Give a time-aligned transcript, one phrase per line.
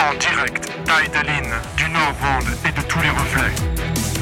[0.00, 3.54] En direct d'Idaline, du Nord-Monde et de tous les reflets.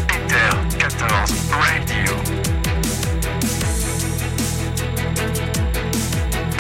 [0.09, 2.13] Ether 14 Radio.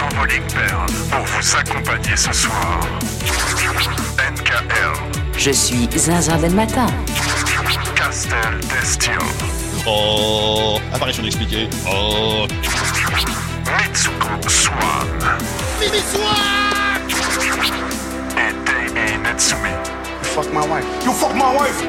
[0.05, 2.81] Envoling Pearl pour vous accompagner ce soir.
[4.19, 4.93] NKL,
[5.39, 6.87] Je suis Zinzin del Matin.
[7.95, 9.19] Castel Destio,
[9.87, 11.69] Oh, apparition expliquée.
[11.89, 12.47] Oh,
[13.65, 15.39] Mitsuko Swan.
[15.81, 15.91] Et
[19.37, 20.25] Davey Natsumi.
[20.25, 21.05] Fuck my wife.
[21.05, 21.83] You fuck my wife.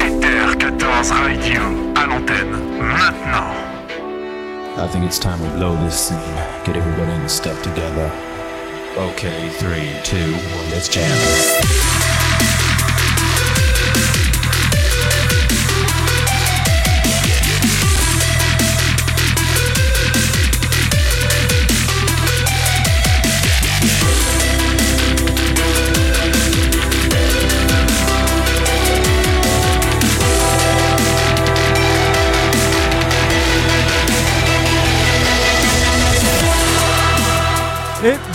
[0.00, 1.60] Ether 14 Radio
[1.96, 3.54] à l'antenne maintenant.
[4.76, 6.20] I think it's time we blow this and
[6.64, 8.10] get everybody in the stuff together.
[8.96, 12.01] Okay, three, two, one, let's jam.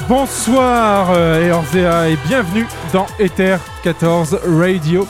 [0.07, 5.05] Bonsoir euh, et Orzea et bienvenue dans Ether 14 Radio.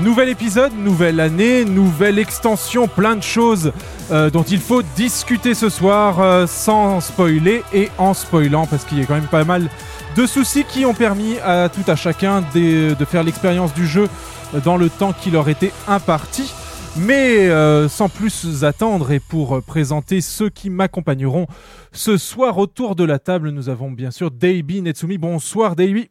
[0.00, 3.72] Nouvel épisode, nouvelle année, nouvelle extension, plein de choses
[4.10, 8.98] euh, dont il faut discuter ce soir euh, sans spoiler et en spoilant parce qu'il
[8.98, 9.68] y a quand même pas mal
[10.16, 14.08] de soucis qui ont permis à tout à chacun de faire l'expérience du jeu
[14.64, 16.52] dans le temps qui leur était imparti.
[16.96, 21.46] Mais euh, sans plus attendre et pour euh, présenter ceux qui m'accompagneront
[21.92, 25.16] ce soir autour de la table, nous avons bien sûr Daibi Netsumi.
[25.16, 26.10] Bonsoir Daibi.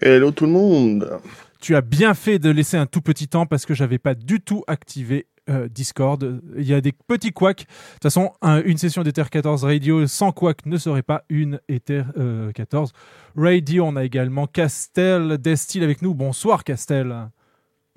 [0.00, 1.20] Hello tout le monde.
[1.60, 4.40] Tu as bien fait de laisser un tout petit temps parce que j'avais pas du
[4.40, 6.40] tout activé euh, Discord.
[6.56, 7.60] Il y a des petits couacs.
[7.60, 11.60] De toute façon, un- une session d'Ether 14 Radio sans couac ne serait pas une
[11.68, 12.92] Ether euh, 14
[13.36, 13.84] Radio.
[13.84, 16.14] On a également Castel Destil avec nous.
[16.14, 17.28] Bonsoir Castel.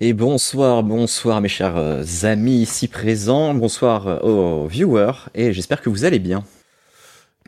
[0.04, 5.80] Et bonsoir, bonsoir mes chers euh, amis ici présents, bonsoir euh, aux viewers, et j'espère
[5.80, 6.42] que vous allez bien.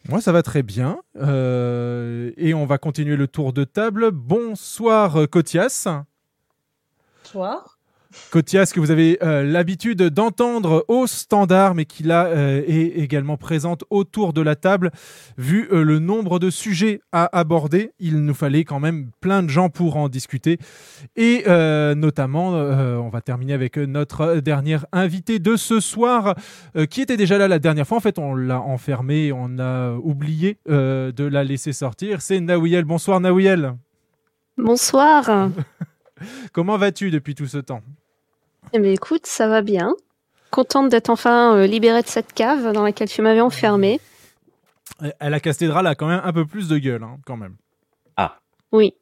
[0.09, 1.01] Moi, ça va très bien.
[1.17, 4.13] Euh, et on va continuer le tour de table.
[4.13, 5.89] Bonsoir, Cotias.
[7.25, 7.74] Bonsoir.
[8.31, 13.37] Cotias, que vous avez euh, l'habitude d'entendre au standard, mais qui là euh, est également
[13.37, 14.91] présente autour de la table.
[15.39, 19.49] Vu euh, le nombre de sujets à aborder, il nous fallait quand même plein de
[19.49, 20.59] gens pour en discuter.
[21.17, 21.45] Et
[21.97, 26.35] notamment, on va terminer avec notre dernière invitée de ce soir,
[26.91, 27.99] qui était déjà là la dernière fois.
[27.99, 32.21] En fait, on l'a enfermée, on a oublié de la laisser sortir.
[32.21, 32.85] C'est Naouiel.
[32.85, 33.75] Bonsoir Naouiel.
[34.57, 35.51] Bonsoir.
[36.53, 37.83] Comment vas-tu depuis tout ce temps?
[38.77, 39.95] Eh bien, écoute, ça va bien.
[40.51, 44.01] Contente d'être enfin euh, libérée de cette cave dans laquelle tu m'avais enfermée.
[45.21, 47.55] À la cathédrale a quand même un peu plus de gueule, hein, quand même.
[48.73, 48.93] Oui,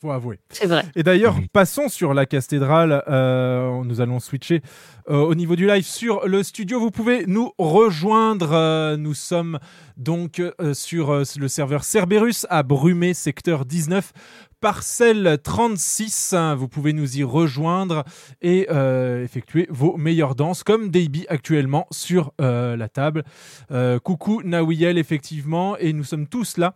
[0.00, 0.38] Faut avouer.
[0.50, 0.84] c'est vrai.
[0.94, 3.02] Et d'ailleurs, passons sur la cathédrale.
[3.08, 4.62] euh, nous allons switcher
[5.10, 6.78] euh, au niveau du live sur le studio.
[6.78, 8.52] Vous pouvez nous rejoindre.
[8.52, 9.58] euh, nous sommes
[9.96, 14.12] donc euh, sur euh, le serveur Cerberus à Brumé, secteur 19.
[14.60, 18.04] Parcelle 36, hein, vous pouvez nous y rejoindre
[18.40, 23.24] et euh, effectuer vos meilleures danses comme Davey actuellement sur euh, la table.
[23.70, 26.74] Euh, coucou Nawiel effectivement et nous sommes tous là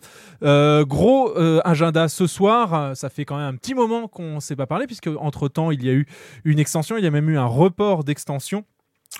[0.84, 1.32] gros
[1.64, 2.94] agenda ce soir.
[2.96, 5.70] Ça fait quand même un petit moment qu'on ne s'est pas parlé, puisque entre temps,
[5.70, 6.06] il y a eu
[6.44, 8.64] une extension, il y a même eu un report d'extension.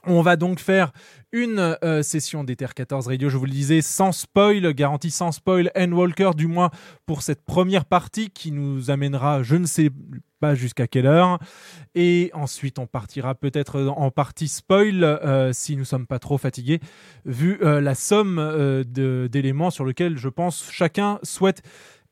[0.07, 0.93] On va donc faire
[1.33, 5.71] une euh, session d'Ether 14 Radio, je vous le disais, sans spoil, garantie sans spoil,
[5.77, 6.71] Walker, du moins
[7.07, 9.91] pour cette première partie qui nous amènera, je ne sais
[10.39, 11.39] pas jusqu'à quelle heure.
[11.95, 16.81] Et ensuite, on partira peut-être en partie spoil euh, si nous sommes pas trop fatigués,
[17.25, 21.63] vu euh, la somme d'éléments sur lesquels je pense chacun souhaite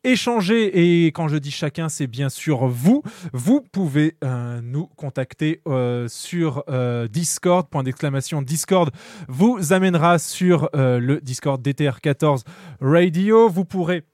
[0.05, 1.05] échanger.
[1.05, 3.03] Et quand je dis chacun, c'est bien sûr vous.
[3.33, 7.69] Vous pouvez euh, nous contacter euh, sur euh, Discord.
[7.69, 8.91] Point d'exclamation Discord
[9.29, 12.43] vous amènera sur le Discord d'Ether14
[12.81, 13.49] Radio.
[13.49, 14.05] Vous pourrez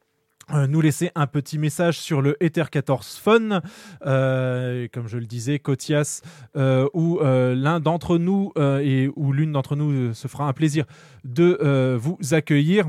[0.69, 3.61] nous laisser un petit message sur le Ether 14 Fun,
[4.00, 6.20] comme je le disais, Cotias
[6.56, 10.85] euh, euh, l'un d'entre nous et ou l'une d'entre nous se fera un plaisir
[11.25, 12.87] de vous accueillir.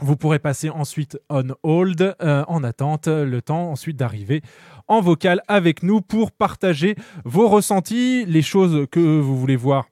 [0.00, 4.42] Vous pourrez passer ensuite on hold euh, en attente, le temps ensuite d'arriver
[4.86, 9.86] en vocal avec nous pour partager vos ressentis, les choses que vous voulez voir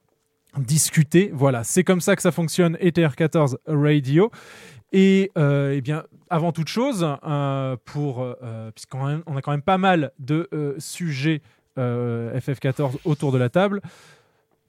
[0.57, 1.29] discuter.
[1.33, 4.31] Voilà, c'est comme ça que ça fonctionne Ether 14 Radio.
[4.93, 7.75] Et euh, eh bien, avant toute chose, euh,
[8.73, 10.47] puisqu'on a, a quand même pas mal de
[10.79, 11.41] sujets
[11.77, 13.81] euh, FF14 autour de la table,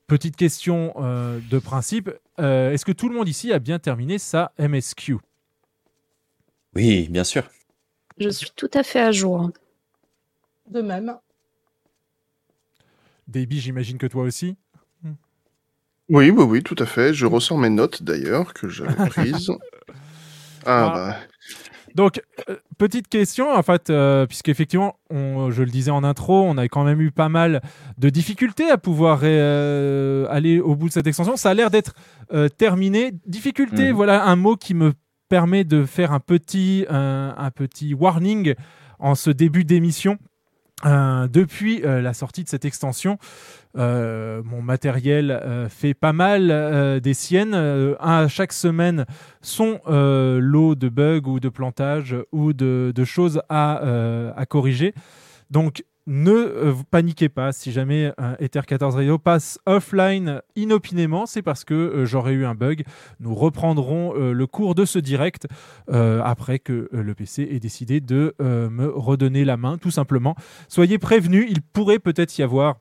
[0.07, 2.11] petite question de principe.
[2.39, 5.19] Est-ce que tout le monde ici a bien terminé sa MSQ
[6.75, 7.43] Oui, bien sûr.
[8.19, 9.51] Je suis tout à fait à jour.
[10.71, 11.17] De même.
[13.27, 14.57] Davy, j'imagine que toi aussi
[16.09, 17.13] Oui, oui, oui, tout à fait.
[17.15, 19.51] Je ressors mes notes d'ailleurs que j'avais prises.
[20.67, 20.93] Ah, Ah.
[20.95, 21.17] bah.
[21.95, 26.69] Donc, euh, petite question, en fait, euh, puisqu'effectivement, je le disais en intro, on a
[26.69, 27.63] quand même eu pas mal
[27.97, 31.37] de difficultés à pouvoir euh, aller au bout de cette extension.
[31.37, 31.95] Ça a l'air d'être
[32.33, 33.13] euh, terminé.
[33.27, 33.97] Difficulté, Mhm.
[33.97, 34.93] voilà un mot qui me
[35.29, 38.55] permet de faire un petit, un, petit warning
[38.99, 40.19] en ce début d'émission.
[40.85, 43.19] Euh, depuis euh, la sortie de cette extension,
[43.77, 47.55] euh, mon matériel euh, fait pas mal euh, des siennes.
[47.55, 49.05] Euh, à chaque semaine,
[49.43, 54.95] son euh, lot de bugs ou de plantages ou de, choses à, euh, à corriger.
[55.51, 61.27] Donc, ne euh, vous paniquez pas si jamais un Ether 14 Radio passe offline inopinément,
[61.27, 62.85] c'est parce que euh, j'aurais eu un bug.
[63.21, 65.47] Nous reprendrons euh, le cours de ce direct
[65.91, 69.91] euh, après que euh, le PC ait décidé de euh, me redonner la main, tout
[69.91, 70.35] simplement.
[70.69, 72.77] Soyez prévenus, il pourrait peut-être y avoir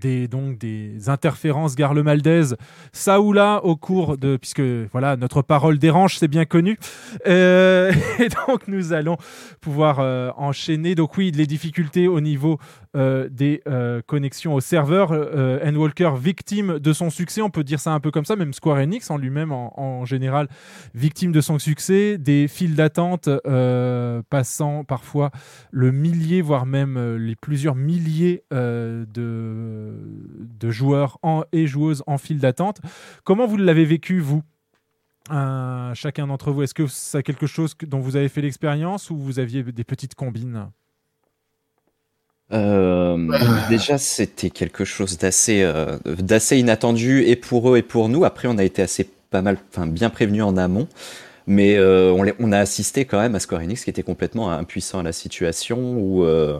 [0.00, 2.56] des, donc des interférences garlemaldaises.
[2.92, 4.62] Ça ou là au cours de puisque
[4.92, 6.78] voilà notre parole dérange c'est bien connu.
[7.26, 9.16] Euh, et donc nous allons
[9.60, 10.94] pouvoir euh, enchaîner.
[10.94, 12.58] Donc oui les difficultés au niveau
[12.94, 17.42] euh, des euh, connexions au serveur euh, Endwalker victime de son succès.
[17.42, 20.48] On peut dire ça un peu comme ça même Square Enix en lui-même en, général
[20.94, 22.18] victime de son succès.
[22.18, 25.30] Des files d'attente euh, passant parfois
[25.70, 31.18] le millier voire même euh, les plusieurs milliers euh, de joueurs
[31.52, 32.80] et joueuses en file d'attente.
[33.24, 34.42] Comment vous l'avez vécu, vous?
[35.30, 39.16] Euh, Chacun d'entre vous, est-ce que c'est quelque chose dont vous avez fait l'expérience ou
[39.16, 40.68] vous aviez des petites combines?
[42.52, 43.38] Euh,
[43.68, 48.24] déjà, c'était quelque chose d'assez euh, d'assez inattendu et pour eux et pour nous.
[48.24, 50.88] Après, on a été assez pas mal, enfin bien prévenus en amont,
[51.46, 55.02] mais euh, on, a assisté quand même à Square Enix qui était complètement impuissant à
[55.02, 56.58] la situation ou euh,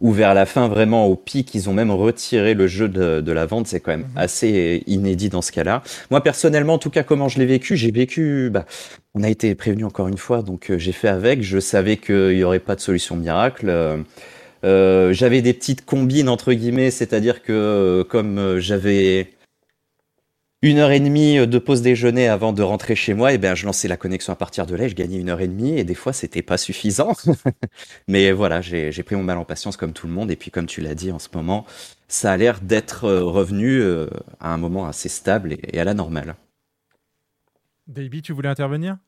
[0.00, 3.32] ou vers la fin vraiment au pic, ils ont même retiré le jeu de, de
[3.32, 3.66] la vente.
[3.66, 5.82] C'est quand même assez inédit dans ce cas-là.
[6.10, 8.50] Moi personnellement, en tout cas, comment je l'ai vécu, j'ai vécu.
[8.52, 8.66] Bah,
[9.14, 11.42] on a été prévenu encore une fois, donc euh, j'ai fait avec.
[11.42, 14.04] Je savais qu'il y aurait pas de solution miracle.
[14.64, 19.32] Euh, j'avais des petites combines entre guillemets, c'est-à-dire que euh, comme euh, j'avais
[20.62, 23.64] une heure et demie de pause déjeuner avant de rentrer chez moi, et ben je
[23.64, 25.84] lançais la connexion à partir de là, et je gagnais une heure et demie, et
[25.84, 27.14] des fois c'était pas suffisant.
[28.08, 30.66] Mais voilà, j'ai pris mon mal en patience comme tout le monde, et puis comme
[30.66, 31.64] tu l'as dit en ce moment,
[32.08, 33.82] ça a l'air d'être revenu
[34.40, 36.34] à un moment assez stable et, à la normale.
[37.86, 38.98] Davy, tu voulais intervenir?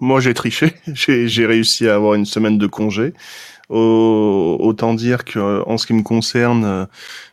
[0.00, 0.74] Moi, j'ai triché.
[0.86, 3.12] J'ai réussi à avoir une semaine de congé.
[3.70, 6.86] Au- autant dire que, en ce qui me concerne, euh,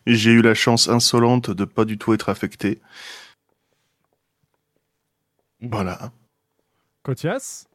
[0.05, 2.79] j'ai eu la chance insolente de pas du tout être affecté.
[5.61, 6.11] Voilà.
[7.03, 7.67] Kotias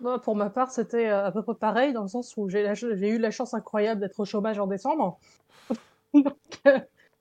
[0.00, 2.62] Moi, pour ma part, c'était euh, à peu près pareil, dans le sens où j'ai
[2.62, 5.18] la ch- j'ai eu la chance incroyable d'être au chômage en décembre.
[6.14, 6.36] Donc,
[6.66, 6.80] euh,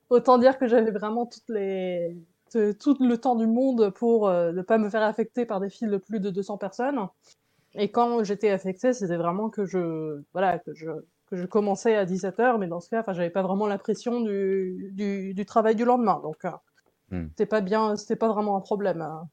[0.10, 2.18] autant dire que j'avais vraiment toutes les...
[2.52, 5.70] t- tout le temps du monde pour euh, ne pas me faire affecter par des
[5.70, 7.08] files de plus de 200 personnes.
[7.76, 10.90] Et quand j'étais affectée, c'était vraiment que je, voilà, que je,
[11.28, 14.92] que je commençais à 17h, mais dans ce cas, enfin, j'avais pas vraiment l'impression du,
[14.94, 16.20] du, du travail du lendemain.
[16.24, 16.52] Donc, euh,
[17.12, 17.28] Hmm.
[17.32, 19.02] c'était pas bien, c'était pas vraiment un problème.
[19.02, 19.30] hein.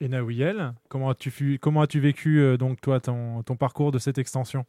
[0.00, 4.18] et Nawiel, comment as-tu comment as-tu vécu euh, donc toi ton, ton parcours de cette
[4.18, 4.64] extension?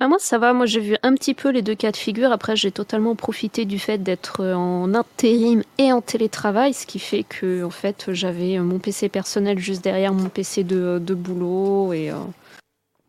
[0.00, 0.52] Ah, moi, ça va.
[0.52, 2.32] Moi, j'ai vu un petit peu les deux cas de figure.
[2.32, 6.98] Après, j'ai totalement profité du fait d'être euh, en intérim et en télétravail, ce qui
[6.98, 11.14] fait que, en fait, j'avais euh, mon PC personnel juste derrière mon PC de, de
[11.14, 12.16] boulot et, euh,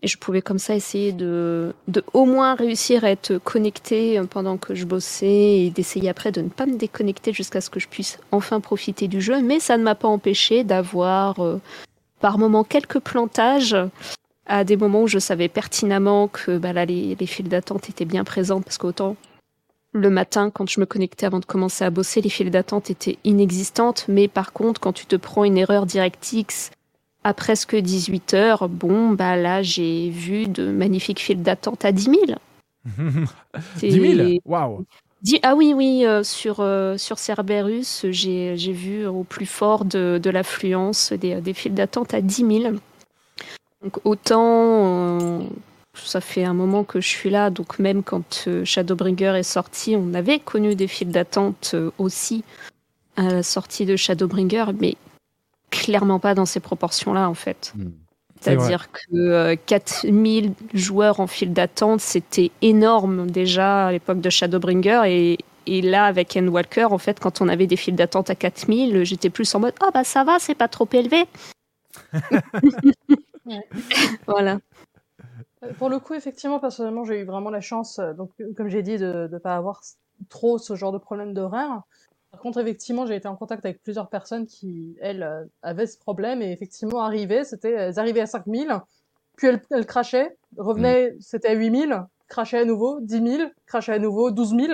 [0.06, 4.26] et je pouvais comme ça essayer de, de au moins réussir à être connecté euh,
[4.26, 7.80] pendant que je bossais et d'essayer après de ne pas me déconnecter jusqu'à ce que
[7.80, 9.42] je puisse enfin profiter du jeu.
[9.42, 11.60] Mais ça ne m'a pas empêché d'avoir euh,
[12.20, 13.76] par moments quelques plantages
[14.46, 18.06] à des moments où je savais pertinemment que bah, là, les, les files d'attente étaient
[18.06, 19.16] bien présentes parce qu'autant
[19.96, 23.18] le matin, quand je me connectais avant de commencer à bosser, les files d'attente étaient
[23.24, 24.06] inexistantes.
[24.10, 26.72] Mais par contre, quand tu te prends une erreur DirectX
[27.24, 32.04] à presque 18 heures, bon, bah là, j'ai vu de magnifiques files d'attente à 10
[32.04, 32.24] 000.
[33.80, 34.84] 10 000 Waouh
[35.44, 40.20] Ah oui, oui, euh, sur, euh, sur Cerberus, j'ai j'ai vu au plus fort de,
[40.22, 42.76] de l'affluence des, des files d'attente à 10 000.
[43.86, 45.44] Donc autant, euh,
[45.94, 49.96] ça fait un moment que je suis là, donc même quand euh, Shadowbringer est sorti,
[49.96, 52.44] on avait connu des files d'attente euh, aussi
[53.16, 54.96] à la sortie de Shadowbringer, mais
[55.70, 57.74] clairement pas dans ces proportions-là en fait.
[57.76, 57.92] Vrai.
[58.42, 65.04] C'est-à-dire que euh, 4000 joueurs en file d'attente, c'était énorme déjà à l'époque de Shadowbringer.
[65.06, 65.38] Et,
[65.68, 69.30] et là, avec Endwalker, en fait, quand on avait des files d'attente à 4000, j'étais
[69.30, 71.26] plus en mode Ah bah ça va, c'est pas trop élevé.
[74.28, 74.60] voilà.
[75.64, 78.68] Euh, Pour le coup, effectivement, personnellement, j'ai eu vraiment la chance, euh, donc, euh, comme
[78.68, 79.82] j'ai dit, de ne pas avoir
[80.30, 81.82] trop ce genre de problème d'horaire.
[82.32, 86.42] Par contre, effectivement, j'ai été en contact avec plusieurs personnes qui, elles, avaient ce problème
[86.42, 88.82] et effectivement arrivaient, c'était, elles arrivaient à 5000,
[89.38, 94.00] puis elles, elles crachaient, revenaient, c'était à 8000, crachaient à nouveau, 10 000, crachaient à
[94.00, 94.74] nouveau, 12 000.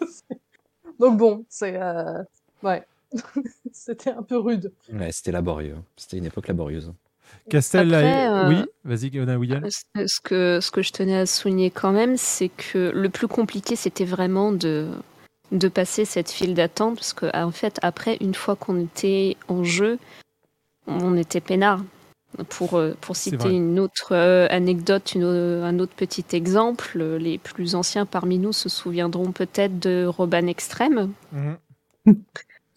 [1.00, 2.22] donc bon, c'est, euh,
[2.62, 2.86] ouais,
[3.72, 4.72] c'était un peu rude.
[4.92, 5.78] Ouais, c'était laborieux.
[5.96, 6.92] C'était une époque laborieuse.
[7.48, 9.10] Castel, Après, euh, oui, vas-y.
[10.06, 13.76] Ce que, ce que je tenais à souligner quand même, c'est que le plus compliqué,
[13.76, 14.88] c'était vraiment de,
[15.52, 19.64] de passer cette file d'attente, parce que en fait, après, une fois qu'on était en
[19.64, 19.98] jeu,
[20.86, 21.82] on était peinard.
[22.48, 27.74] Pour, euh, pour citer une autre euh, anecdote, une, un autre petit exemple, les plus
[27.74, 31.10] anciens parmi nous se souviendront peut-être de Roban Extrême.
[31.32, 31.56] Mhm.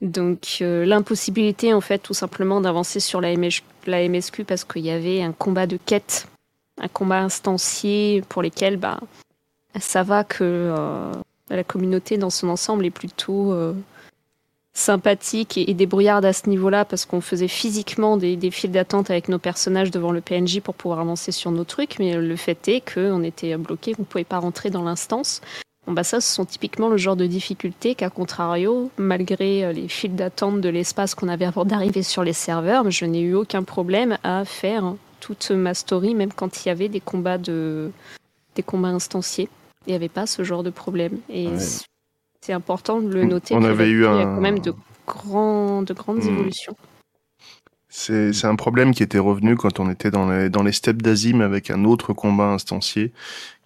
[0.01, 4.85] Donc euh, l'impossibilité en fait tout simplement d'avancer sur la, MS la MSQ parce qu'il
[4.85, 6.27] y avait un combat de quête,
[6.79, 8.99] un combat instancié pour lesquels bah,
[9.79, 11.11] ça va que euh,
[11.49, 13.73] la communauté dans son ensemble est plutôt euh,
[14.73, 19.29] sympathique et, débrouillarde à ce niveau-là parce qu'on faisait physiquement des, des files d'attente avec
[19.29, 22.93] nos personnages devant le PNJ pour pouvoir avancer sur nos trucs, mais le fait est
[22.93, 25.41] qu'on était bloqué, qu'on ne pouvait pas rentrer dans l'instance.
[25.85, 29.89] Bon, bah ça, ce sont typiquement le genre de difficultés qu'à contrario, malgré euh, les
[29.89, 33.63] files d'attente de l'espace qu'on avait avant d'arriver sur les serveurs, je n'ai eu aucun
[33.63, 37.91] problème à faire toute ma story, même quand il y avait des combats de
[38.55, 39.49] des combats instanciés.
[39.85, 41.17] Il n'y avait pas ce genre de problème.
[41.29, 41.57] Et Ouais.
[42.45, 43.55] c'est important de le noter.
[43.55, 44.73] on avait eu Il y a quand même de,
[45.07, 46.29] grands, de grandes Hmm.
[46.29, 46.75] évolutions.
[47.95, 51.41] C'est un problème qui était revenu quand on était dans les, dans les steppes d'Azim
[51.41, 53.13] avec un autre combat instancié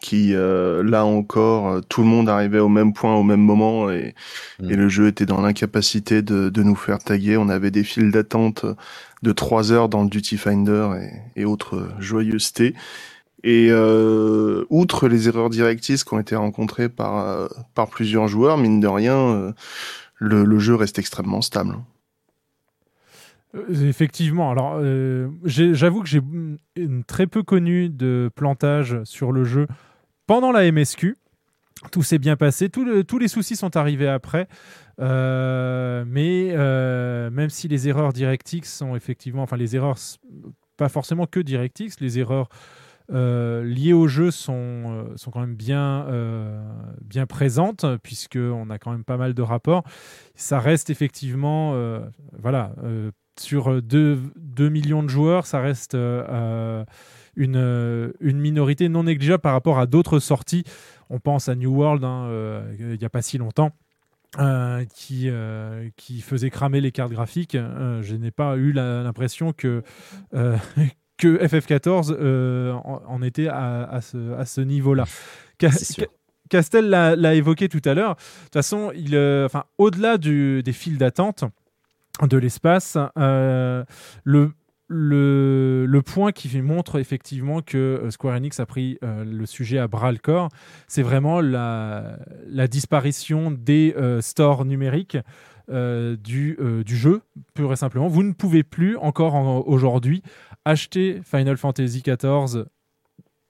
[0.02, 3.90] qui, euh, là encore, euh, tout le monde arrivait au même point au même moment
[3.90, 4.16] et,
[4.60, 4.72] Mm.
[4.72, 7.38] et le jeu était dans l'incapacité de, de nous faire taguer.
[7.38, 8.66] On avait des files d'attente
[9.24, 10.90] de trois heures dans le Duty Finder
[11.36, 12.76] et, et autres joyeusetés.
[13.46, 18.82] Et euh, outre les erreurs directrices qui ont été rencontrées par, par plusieurs joueurs, mine
[18.82, 19.54] de rien,
[20.16, 21.78] le, le jeu reste extrêmement stable.
[23.56, 24.52] Euh, Effectivement.
[24.52, 26.22] Alors, euh, j'avoue que j'ai
[27.08, 29.68] très peu connu de plantage sur le jeu
[30.26, 31.16] pendant la MSQ.
[31.92, 32.70] Tout s'est bien passé.
[32.70, 34.48] Tous les soucis sont arrivés après.
[35.00, 36.56] Euh, mais
[37.30, 39.98] même si les erreurs DirectX sont effectivement, enfin les erreurs,
[40.76, 42.50] pas forcément que DirectX, les erreurs
[43.10, 46.08] liées au jeu sont, sont quand même bien,
[47.00, 49.84] bien présentes, puisqu'on a quand même pas mal de rapports.
[50.34, 51.76] Ça reste effectivement,
[52.40, 52.74] voilà,
[53.40, 54.20] sur 2,
[54.70, 56.86] millions de joueurs, ça reste euh, euh,
[57.36, 60.64] une, euh, une minorité non négligeable par rapport à d'autres sorties.
[61.10, 63.72] On pense à New World, hein, euh, il n'y a pas si longtemps.
[64.40, 67.56] euh, qui, euh, qui faisait cramer les cartes graphiques.
[67.56, 69.84] Euh, je n'ai pas eu l'impression que,
[70.36, 70.58] euh,
[71.18, 75.06] que FF14 euh, en, en était à, à ce, à ce niveau-là.
[75.62, 75.72] Ca-
[76.50, 78.16] Castel l'a évoqué tout à l'heure.
[78.16, 81.44] De toute façon, il, euh, enfin, au-delà des files d'attente
[82.26, 83.84] de l'espace, euh,
[84.24, 84.52] le,
[84.88, 89.88] le, point qui montre effectivement que euh, Square Enix a pris euh, le sujet à
[89.88, 90.50] bras le corps,
[90.88, 92.18] c'est vraiment la,
[92.70, 95.18] disparition des stores numériques
[95.70, 97.22] du, du jeu,
[97.54, 98.08] pur et simplement.
[98.08, 100.24] Vous ne pouvez plus, encore en- aujourd'hui,
[100.64, 102.66] acheter Final Fantasy XIV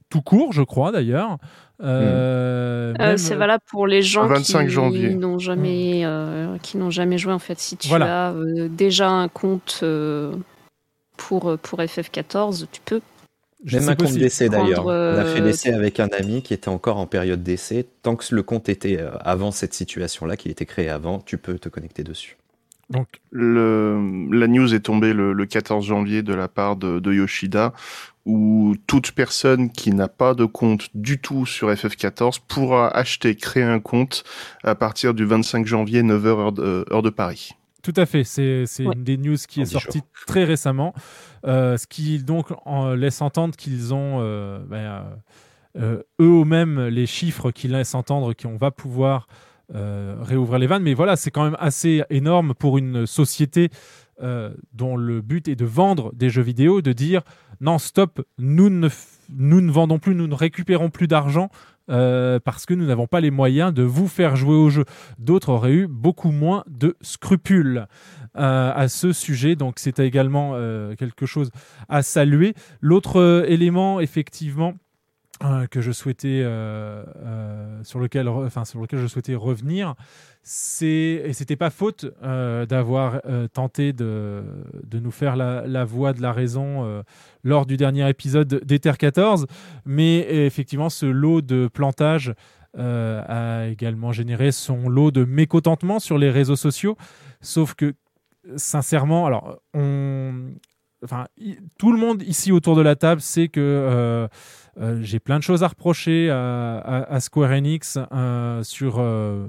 [0.10, 1.38] tout court, je crois d'ailleurs.
[1.82, 5.14] Euh, Euh, même- c'est valable pour les gens 25 qui janvier.
[5.14, 7.34] n'ont jamais, euh, qui n'ont jamais joué.
[7.34, 8.30] En fait, si tu Voilà.
[8.30, 10.34] as euh, déjà un compte euh,
[11.18, 13.02] pour, euh, pour FF14, tu peux.
[13.72, 14.86] Même un compte d'essai d'ailleurs.
[14.86, 17.88] On a fait euh, l'essai avec un ami qui était encore en période d'essai.
[18.04, 21.58] Tant que le compte était euh, avant cette situation-là, qu'il était créé avant, tu peux
[21.58, 22.38] te connecter dessus.
[22.90, 24.00] Donc, Le,
[24.32, 27.74] la news est tombée le, le 14 janvier de la part de, de Yoshida,
[28.26, 33.64] où toute personne qui n'a pas de compte du tout sur FF14 pourra acheter, créer
[33.64, 34.24] un compte
[34.64, 37.52] à partir du 25 janvier, 9h heure de, heure de Paris.
[37.84, 38.96] Tout à fait, c'est c'est Ouais.
[38.96, 40.08] une des news qui En est sortie jours.
[40.26, 40.94] très récemment,
[41.46, 45.04] euh, ce qui donc en laisse entendre qu'ils ont euh, ben, euh,
[45.78, 49.34] euh, eux-mêmes les chiffres qui laissent entendre qu'on va pouvoir euh,
[49.74, 50.84] réouvrir les vannes.
[50.84, 53.70] Mais voilà, c'est quand même assez énorme pour une société
[54.24, 57.22] euh, dont le but est de vendre des jeux vidéo, de dire
[57.62, 58.90] non, stop, nous ne,
[59.30, 61.50] nous ne vendons plus, nous ne récupérons plus d'argent
[61.92, 64.86] euh, parce que nous n'avons pas les moyens de vous faire jouer au jeu.
[65.20, 67.86] D'autres auraient eu beaucoup moins de scrupules
[68.38, 71.52] euh, à ce sujet, donc c'est également euh, quelque chose
[71.88, 72.56] à saluer.
[72.82, 74.74] L'autre euh, élément, effectivement,
[75.44, 79.94] euh, que je souhaitais euh, euh, sur lequel enfin sur lequel je souhaitais revenir
[80.42, 83.22] c'est et c'était pas faute euh, d'avoir
[83.54, 84.44] tenté de,
[84.84, 87.04] de nous faire la, la voix de la raison
[87.44, 89.46] lors du dernier épisode d'Ether 14
[89.86, 92.34] mais effectivement ce lot de plantage
[92.76, 96.96] a également généré son lot de mécontentement sur les réseaux sociaux.
[97.42, 97.94] Sauf que
[98.56, 100.52] sincèrement alors on
[101.04, 101.26] enfin
[101.78, 104.28] tout le monde ici autour de la table sait que
[104.80, 109.48] euh, j'ai plein de choses à reprocher à, Square Enix euh, sur euh,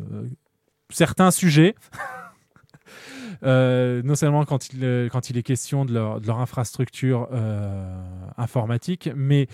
[0.90, 1.74] certains sujets.
[3.40, 7.28] Non seulement quand il, est question de leur, infrastructure
[8.36, 9.46] informatique, mais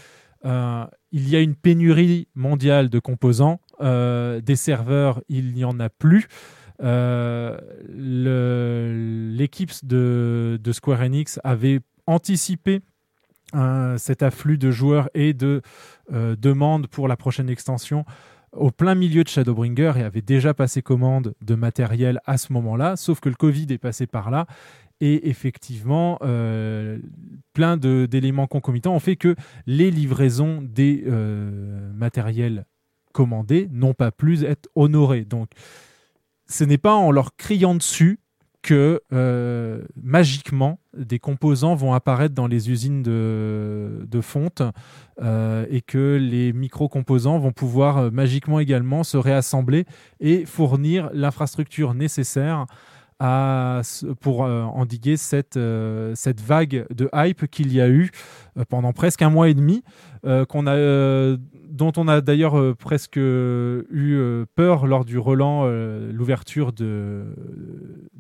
[0.43, 3.61] il y a une pénurie mondiale de composants.
[3.81, 6.29] Des serveurs, il n'y en a plus.
[6.81, 7.33] L'équipe
[9.83, 12.81] de Square Enix avait anticipé
[13.99, 15.63] cet afflux de joueurs et de
[16.13, 18.05] euh, demandes pour la prochaine extension
[18.53, 22.97] au plein milieu de Shadowbringer et avait déjà passé commande de matériel à ce moment-là,
[22.97, 24.47] sauf que le Covid est passé par là.
[25.01, 26.99] Et effectivement, euh,
[27.53, 29.35] plein d'éléments concomitants ont fait que
[29.67, 32.65] les livraisons des euh, matériels
[33.13, 35.25] commandés n'ont pas pu être honorées.
[35.25, 35.51] Donc,
[36.47, 38.21] ce n'est pas en leur criant dessus
[38.65, 44.63] que euh, magiquement des composants vont apparaître dans les usines de, fonte
[45.21, 49.85] euh, et que les micro-composants vont pouvoir euh, magiquement également se réassembler
[50.19, 52.65] et fournir l'infrastructure nécessaire
[54.21, 55.59] pour endiguer cette,
[56.15, 58.11] cette vague de hype qu'il y a eu
[58.69, 59.83] pendant presque un mois et demi,
[60.25, 67.25] dont on a d'ailleurs presque eu peur lors du relan, euh, l'ouverture de,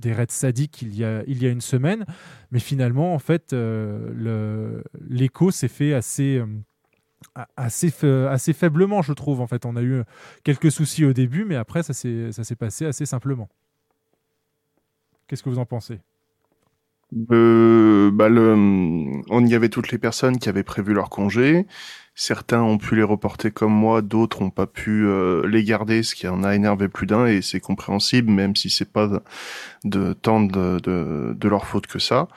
[0.04, 2.04] des raids sadiques il y, a, il y a une semaine.
[2.52, 6.38] Mais finalement, en fait, euh, l'écho s'est fait assez.
[6.38, 6.46] euh,
[7.56, 7.90] Assez,
[8.28, 9.40] assez faiblement, je trouve.
[9.40, 10.02] En fait, on a eu
[10.44, 13.49] quelques soucis au début, mais après, ça s'est passé assez simplement.
[15.26, 16.00] Qu'est-ce que vous en pensez?
[17.31, 18.55] Euh, bah, le,
[19.31, 21.66] on y avait toutes les personnes qui avaient prévu leur congé.
[22.16, 26.14] Certains ont pu les reporter comme moi, d'autres n'ont pas pu euh, les garder, ce
[26.14, 29.22] qui en a énervé plus d'un et c'est compréhensible, même si c'est pas
[29.85, 32.29] de tant de, de, de leur faute que ça.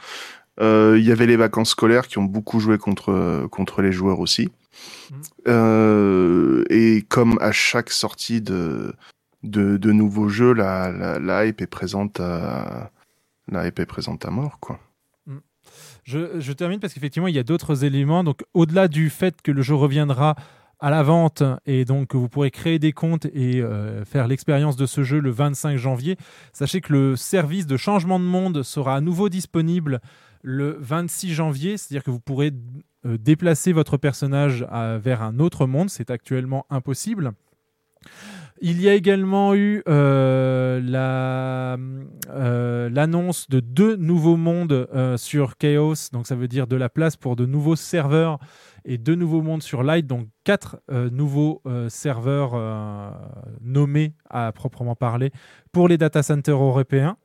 [0.59, 4.19] Euh, Il y avait les vacances scolaires qui ont beaucoup joué contre contre les joueurs
[4.19, 4.49] aussi.
[5.47, 8.93] Euh, et comme à chaque sortie de
[9.43, 12.89] de, de nouveaux jeux, la, la, la hype est présente à
[13.49, 14.79] la est présente à mort, quoi.
[16.03, 18.23] Je, je termine parce qu'effectivement, il y a d'autres éléments.
[18.23, 20.35] Donc, au-delà du fait que le jeu reviendra
[20.79, 24.75] à la vente et donc que vous pourrez créer des comptes et euh, faire l'expérience
[24.75, 26.17] de ce jeu le 25 janvier,
[26.53, 30.01] sachez que le service de changement de monde sera à nouveau disponible
[30.43, 32.51] le 26 janvier, c'est-à-dire que vous pourrez
[33.05, 35.89] euh, déplacer votre personnage vers un autre monde.
[35.89, 37.33] C'est actuellement impossible.
[38.59, 40.81] Il y a également eu euh,
[42.29, 46.89] euh, l'annonce de deux nouveaux mondes euh, sur Chaos, donc ça veut dire de la
[46.89, 48.39] place pour de nouveaux serveurs
[48.83, 50.77] et deux nouveaux mondes sur Light, donc quatre
[51.11, 52.55] nouveaux serveurs
[53.59, 55.31] nommés à proprement parler
[55.73, 57.17] pour les data centers européens.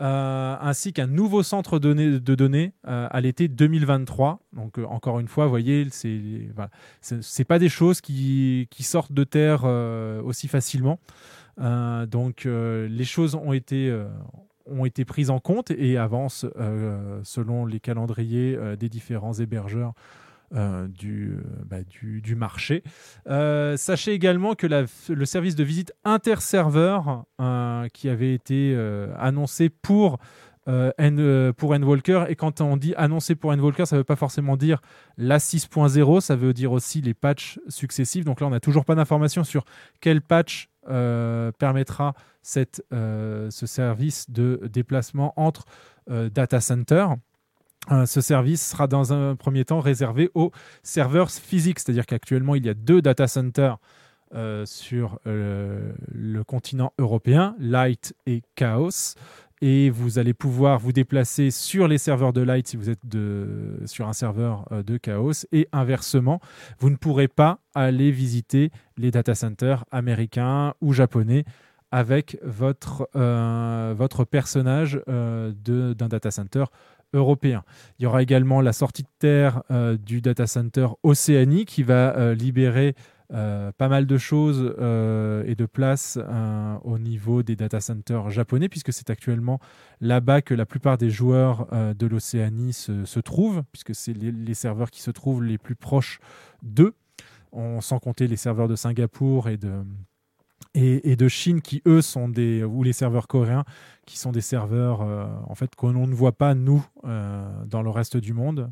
[0.00, 4.40] Euh, ainsi qu'un nouveau centre de données, euh, à l'été 2023.
[4.52, 6.20] Donc euh, encore une fois, vous voyez, c'est
[6.54, 6.70] voilà,
[7.46, 9.64] pas des choses qui, qui sortent de terre
[10.24, 10.98] aussi facilement.
[11.58, 13.96] Donc les choses ont été
[14.66, 16.46] ont été prises en compte et avancent
[17.22, 19.92] selon les calendriers des différents hébergeurs
[20.54, 22.82] euh, du, euh, bah, du, du marché.
[23.28, 28.76] Euh, sachez également que le service de visite interserveur euh, qui avait été
[29.18, 30.18] annoncé pour
[30.66, 32.24] euh, N- pour Endwalker.
[32.28, 34.80] Et quand on dit annoncé pour Endwalker, ça ne veut pas forcément dire
[35.18, 38.24] la 6.0, ça veut dire aussi les patchs successifs.
[38.24, 39.64] Donc là, on n'a toujours pas d'informations sur
[40.00, 40.68] quel patch
[41.58, 45.64] permettra cette, ce service de déplacement entre
[46.08, 47.16] data centers.
[47.90, 52.64] Euh, ce service sera dans un premier temps réservé aux serveurs physiques, c'est-à-dire qu'actuellement il
[52.64, 53.78] y a deux data centers
[54.34, 59.14] euh, sur euh, le continent européen, Light et Chaos,
[59.60, 63.00] et vous allez pouvoir vous déplacer sur les serveurs de Light si vous êtes
[63.86, 66.40] sur un serveur de Chaos, et inversement,
[66.78, 71.44] vous ne pourrez pas aller visiter les data centers américains ou japonais
[71.92, 73.08] avec votre,
[73.94, 76.64] votre personnage d'un data center
[77.14, 82.16] Il y aura également la sortie de terre euh, du data center Océanie qui va
[82.16, 82.94] euh, libérer
[83.32, 84.74] euh, pas mal de choses
[85.46, 86.18] et de place
[86.84, 89.60] au niveau des data centers japonais, puisque c'est actuellement
[90.00, 95.00] là-bas que la plupart des joueurs de l'Océanie se, trouvent, puisque c'est les, serveurs qui
[95.00, 96.20] se trouvent les plus proches
[96.62, 96.94] d'eux,
[97.80, 99.72] sans compter les serveurs de Singapour et de,
[100.74, 103.64] et, de Chine qui eux sont des ou les serveurs coréens
[104.06, 107.90] qui sont des serveurs euh, en fait qu'on ne voit pas nous euh, dans le
[107.90, 108.70] reste du monde.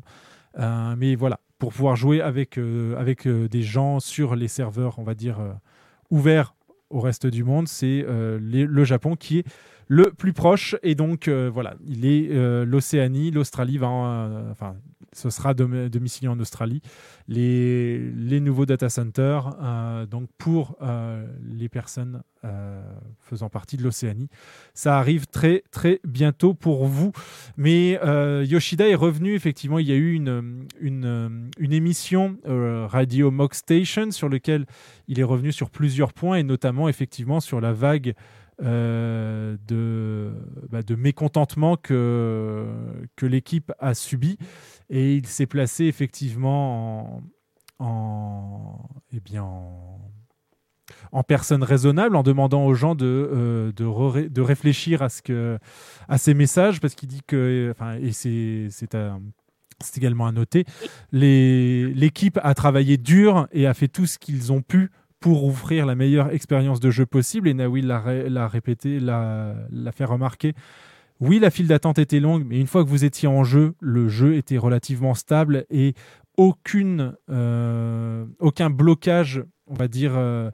[0.59, 5.03] Euh, mais voilà, pour pouvoir jouer avec euh, avec des gens sur les serveurs, on
[5.03, 5.39] va dire
[6.09, 6.55] ouverts
[6.89, 9.45] au reste du monde, c'est le Japon qui est
[9.87, 14.75] le plus proche et donc voilà, il est l'Océanie, l'Australie va, en, enfin,
[15.13, 16.81] ce sera dom- domicilié en Australie.
[17.27, 22.81] Les, nouveaux data centers, euh, donc pour euh, les personnes euh,
[23.19, 24.27] faisant partie de l'Océanie,
[24.73, 27.11] ça arrive très très bientôt pour vous.
[27.55, 27.99] Mais
[28.43, 29.79] Yoshida est revenu effectivement.
[29.79, 34.65] Il y a eu une une, émission Radio Mock Station sur lequel
[35.07, 38.13] il est revenu sur plusieurs points et notamment effectivement sur la vague
[38.59, 40.31] de,
[40.69, 42.65] bah, de mécontentement que,
[43.15, 44.37] que l'équipe a subi.
[44.89, 47.21] Et il s'est placé effectivement
[47.79, 48.79] en,
[49.11, 49.43] eh bien,
[51.11, 55.57] en, personne raisonnable, en demandant aux gens de, euh, de, de réfléchir à, ce que,
[56.07, 59.19] à ces messages, parce qu'il dit que, enfin, et c'est à-
[59.83, 60.65] c'est également à noter,
[61.11, 65.95] l'équipe a travaillé dur et a fait tout ce qu'ils ont pu pour offrir la
[65.95, 67.47] meilleure expérience de jeu possible.
[67.47, 69.55] Et Nawil l'a ré- l'a répété, l'a
[69.93, 70.53] fait remarquer.
[71.19, 74.09] Oui, la file d'attente était longue, mais une fois que vous étiez en jeu, le
[74.09, 75.93] jeu était relativement stable et
[76.37, 80.49] aucune, euh, aucun blocage, on va dire, euh,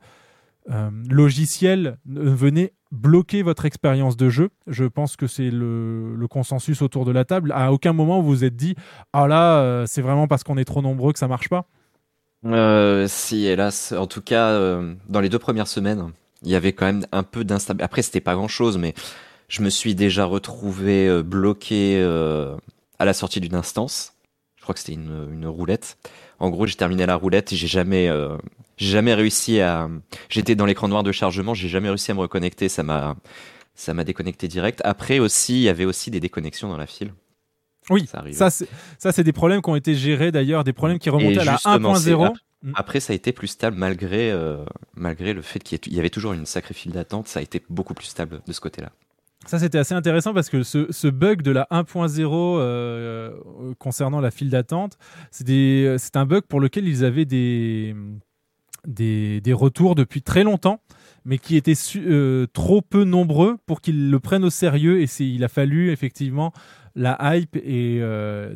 [0.72, 4.50] euh, logiciel venait bloquer votre expérience de jeu.
[4.68, 7.52] Je pense que c'est le, le consensus autour de la table.
[7.56, 8.76] À aucun moment vous vous êtes dit
[9.14, 11.66] Ah là, euh, c'est vraiment parce qu'on est trop nombreux que ça marche pas.
[12.46, 13.94] Euh, si, hélas.
[13.94, 16.12] En tout cas, dans les deux premières semaines,
[16.44, 17.84] il y avait quand même un peu d'instabilité.
[17.84, 18.94] Après, c'était pas grand chose, mais
[19.50, 22.56] je me suis déjà retrouvé euh, bloqué euh,
[23.00, 24.14] à la sortie d'une instance.
[24.56, 25.98] Je crois que c'était une, une roulette.
[26.40, 28.38] En gros, j'ai terminé la roulette et j'ai jamais, euh,
[28.78, 29.90] jamais réussi à.
[30.30, 32.70] J'étais dans l'écran noir de chargement, j'ai jamais réussi à me reconnecter.
[32.70, 33.16] Ça m'a,
[33.76, 34.82] ça m'a déconnecté direct.
[34.86, 37.14] Après aussi, il y avait aussi des déconnexions dans la file.
[37.90, 38.36] Oui, Ça arrive.
[38.36, 38.52] ça
[39.12, 41.96] c'est des problèmes qui ont été gérés d'ailleurs, des problèmes qui remontaient à la justement,
[41.96, 42.26] c'est 1.0.
[42.28, 42.34] ap-
[42.76, 44.64] Après, ça a été plus stable malgré, euh,
[44.96, 47.28] malgré le fait qu'il y avait toujours une sacrée file d'attente.
[47.28, 48.92] Ça a été beaucoup plus stable de ce côté-là.
[49.46, 54.32] Ça, c'était assez intéressant parce que ce, bug de la 1.0 euh, euh, concernant la
[54.32, 54.98] file d'attente,
[55.32, 57.96] c'est un bug pour lequel ils avaient des,
[58.86, 60.82] des, retours depuis très longtemps,
[61.24, 65.02] mais qui étaient euh, trop peu nombreux pour qu'ils le prennent au sérieux.
[65.02, 66.52] Et il a fallu effectivement
[66.96, 68.02] la hype et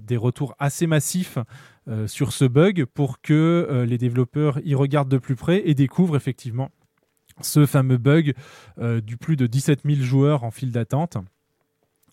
[0.02, 1.38] des retours assez massifs
[2.08, 6.72] sur ce bug pour que les développeurs y regardent de plus près et découvrent effectivement
[7.42, 8.34] ce fameux bug
[8.80, 11.18] euh, du plus de 17 000 joueurs en file d'attente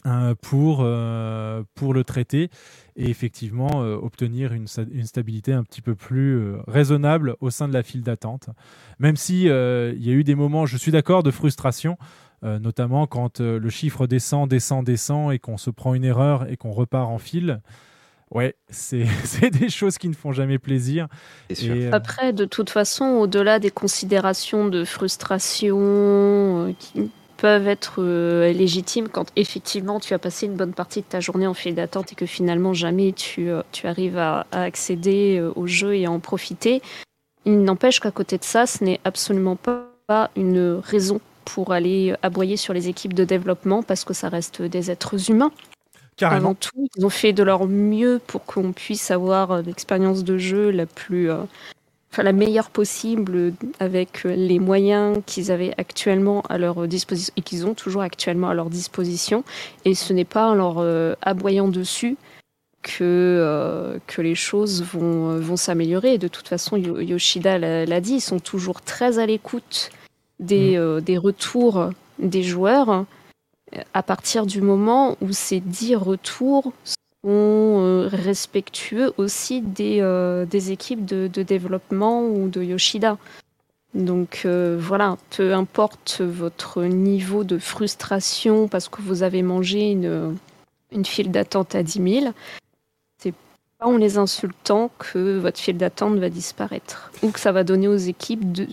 [0.07, 2.51] euh, pour, euh, pour le traiter
[2.97, 8.03] et effectivement obtenir une, stabilité un petit peu plus raisonnable au sein de la file
[8.03, 8.51] d'attente.
[8.99, 11.97] Même si il y a eu des moments, je suis d'accord, de frustration,
[12.43, 16.73] notamment quand le chiffre descend, descend, descend et qu'on se prend une erreur et qu'on
[16.73, 17.63] repart en file.
[18.31, 21.09] Ouais, c'est c'est des choses qui ne font jamais plaisir.
[21.49, 27.95] Et, euh, Après, de toute façon, au-delà des considérations de frustration euh, qui peuvent être
[27.99, 31.75] euh, légitimes quand effectivement tu as passé une bonne partie de ta journée en file
[31.75, 35.97] d'attente et que finalement jamais tu, euh, tu arrives à, à accéder euh, au jeu
[35.97, 36.83] et à en profiter,
[37.47, 42.15] il n'empêche qu'à côté de ça, ce n'est absolument pas, pas une raison pour aller
[42.23, 45.51] aboyer sur les équipes de développement parce que ça reste des êtres humains.
[46.21, 46.37] Carrément.
[46.51, 50.39] Avant tout, ils ont fait de leur mieux pour qu'on puisse avoir euh, l'expérience de
[50.39, 51.39] jeu la plus, euh,
[52.13, 57.43] enfin la meilleure possible avec euh, les moyens qu'ils avaient actuellement à leur disposition et
[57.43, 59.45] qu'ils ont toujours actuellement à leur disposition.
[59.85, 62.17] Et ce n'est pas en leur euh, aboyant dessus
[62.83, 66.15] que, euh, que les choses vont, vont s'améliorer.
[66.15, 69.91] Et de toute façon, Yo- Yoshida l'a dit, ils sont toujours très à l'écoute
[70.39, 73.05] des, euh, des retours des joueurs
[73.95, 81.05] à partir du moment où ces dix retours sont euh, respectueux aussi des, euh, équipes
[81.05, 83.19] de, développement ou de Yoshida.
[83.95, 91.05] Donc euh, voilà, peu importe votre niveau de frustration parce que vous avez mangé une,
[91.05, 92.33] file d'attente à 10 000,
[93.19, 93.35] c'est
[93.79, 97.89] pas en les insultant que votre file d'attente va disparaître ou que ça va donner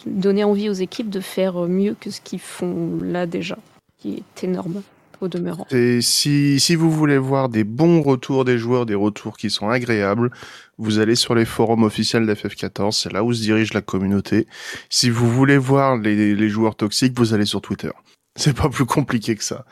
[0.06, 3.58] donner envie aux équipes de faire mieux que ce qu'ils font là déjà,
[3.98, 4.82] qui est énorme.
[5.20, 5.66] au demeurant.
[5.72, 9.68] Et si, si vous voulez voir des bons retours des joueurs, des retours qui sont
[9.70, 10.30] agréables,
[10.78, 14.46] vous allez sur les forums officiels d'FF14, c'est là où se dirige la communauté.
[14.90, 17.92] Si vous voulez voir les, les joueurs toxiques, vous allez sur Twitter.
[18.36, 19.66] C'est pas plus compliqué que ça.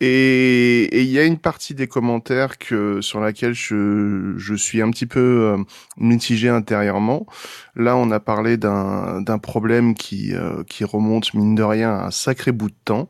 [0.00, 4.90] Et il y a une partie des commentaires que sur laquelle je, je suis un
[4.90, 5.56] petit peu euh,
[5.96, 7.26] mitigé intérieurement.
[7.74, 12.10] Là, on a parlé d'un problème qui euh, qui remonte mine de rien à un
[12.12, 13.08] sacré bout de temps,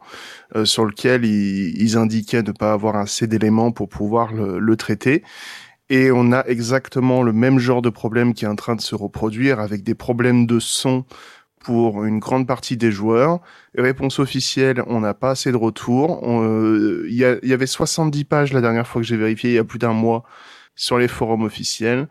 [0.57, 5.23] euh, sur lequel ils, indiquaient ne pas avoir assez d'éléments pour pouvoir le traiter.
[5.91, 8.95] Et on a exactement le même genre de problème qui est en train de se
[8.95, 11.05] reproduire avec des problèmes de son
[11.59, 13.41] pour une grande partie des joueurs.
[13.77, 16.21] Réponse officielle, on n'a pas assez de retours.
[16.25, 19.65] Euh, Il y, avait 70 pages la dernière fois que j'ai vérifié, il y a
[19.65, 20.25] plus d'un mois,
[20.75, 22.09] sur les forums officiels.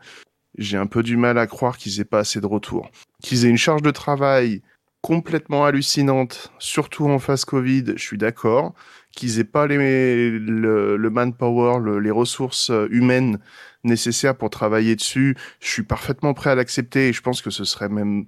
[0.58, 2.90] J'ai un peu du mal à croire qu'ils aient pas assez de retours.
[3.22, 4.62] Qu'ils aient une charge de travail
[5.02, 8.74] complètement hallucinante, surtout en phase Covid, je suis d'accord.
[9.16, 13.40] Qu'ils aient pas le, manpower, le- les ressources humaines
[13.84, 17.64] nécessaires pour travailler dessus, je suis parfaitement prêt à l'accepter et je pense que ce
[17.64, 18.26] serait même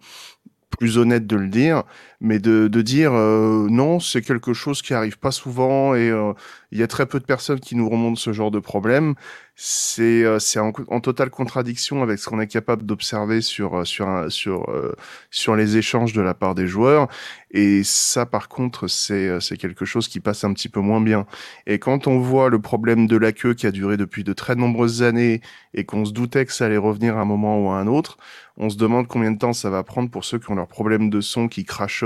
[0.69, 1.83] plus honnête de le dire,
[2.21, 6.33] mais de, de dire euh, non, c'est quelque chose qui arrive pas souvent et euh,
[6.71, 9.15] il y a très peu de personnes qui nous remontent ce genre de problème.
[9.55, 13.85] C'est euh, c'est en, en totale contradiction avec ce qu'on est capable d'observer sur euh,
[13.85, 14.95] sur sur euh,
[15.31, 17.09] sur les échanges de la part des joueurs
[17.51, 21.25] et ça par contre c'est c'est quelque chose qui passe un petit peu moins bien.
[21.67, 24.55] Et quand on voit le problème de la queue qui a duré depuis de très
[24.55, 25.41] nombreuses années
[25.73, 28.17] et qu'on se doutait que ça allait revenir à un moment ou à un autre,
[28.57, 31.09] on se demande combien de temps ça va prendre pour ceux qui ont leurs problèmes
[31.09, 31.65] de son, qui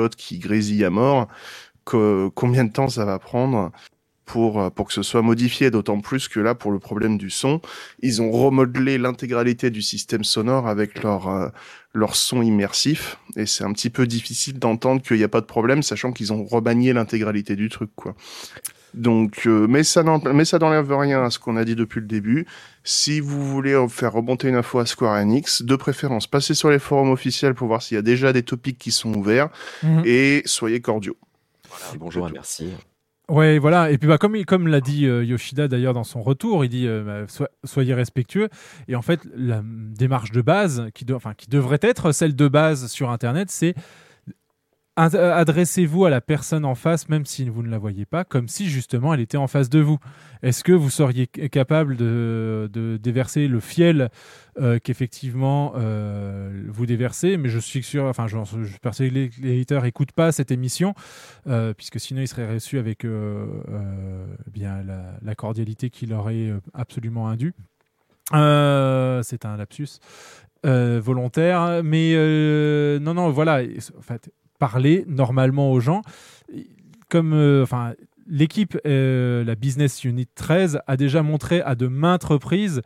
[0.09, 1.27] qui grésillent à mort,
[1.85, 3.71] combien de temps ça va prendre
[4.25, 7.29] pour, euh, pour que ce soit modifié, d'autant plus que là, pour le problème du
[7.29, 7.61] son,
[8.01, 11.49] ils ont remodelé l'intégralité du système sonore avec leur, euh,
[11.93, 15.45] leur son immersif, et c'est un petit peu difficile d'entendre qu'il n'y a pas de
[15.45, 18.15] problème, sachant qu'ils ont remanié l'intégralité du truc, quoi.
[18.93, 22.45] Donc, euh, mais ça n'enlève rien à ce qu'on a dit depuis le début.
[22.83, 26.79] Si vous voulez faire remonter une info à Square Enix, de préférence, passez sur les
[26.79, 29.49] forums officiels pour voir s'il y a déjà des topics qui sont ouverts
[29.83, 30.01] Mhm.
[30.05, 31.17] et soyez cordiaux.
[31.97, 32.73] Bonjour et merci.
[33.29, 33.89] Ouais, voilà.
[33.89, 37.03] Et puis, bah, comme, l'a dit euh, Yoshida d'ailleurs dans son retour, il dit euh,
[37.03, 38.49] bah, so- soyez respectueux.
[38.89, 42.47] Et en fait, la démarche de base, qui, doit- enfin, qui devrait être celle de
[42.49, 43.81] base sur Internet, c'est euh,
[44.95, 48.69] adressez-vous à la personne en face, même si vous ne la voyez pas, comme si
[48.69, 49.97] justement elle était en face de vous.
[50.43, 52.69] Est-ce que vous seriez capable de,
[53.01, 54.09] déverser le fiel
[54.59, 57.37] euh, qu'effectivement euh, vous déversez?
[57.37, 60.51] Mais je suis sûr, enfin, je, je suis persuadé que les éditeurs n'écoutent pas cette
[60.51, 60.93] émission,
[61.47, 64.83] euh, puisque sinon ils seraient reçus avec euh, euh, bien
[65.21, 67.53] la, cordialité qui leur est euh, absolument indue.
[68.33, 69.99] Euh, c'est un lapsus
[70.65, 73.61] euh, volontaire, mais euh, non, non, voilà.
[73.97, 74.31] En fait,
[74.63, 76.03] parler normalement aux gens,
[77.09, 77.95] comme, euh, enfin,
[78.27, 82.81] l'équipe, euh, la Business Unit 13 a déjà montré à de maintes reprises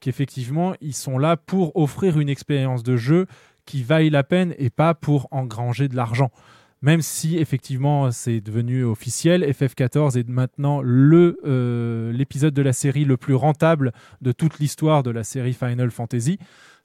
[0.00, 3.24] qu'effectivement ils sont là pour offrir une expérience de jeu
[3.64, 6.30] qui vaille la peine et pas pour engranger de l'argent.
[6.82, 13.06] Même si effectivement c'est devenu officiel, FF14 est maintenant le euh, l'épisode de la série
[13.06, 16.38] le plus rentable de toute l'histoire de la série Final Fantasy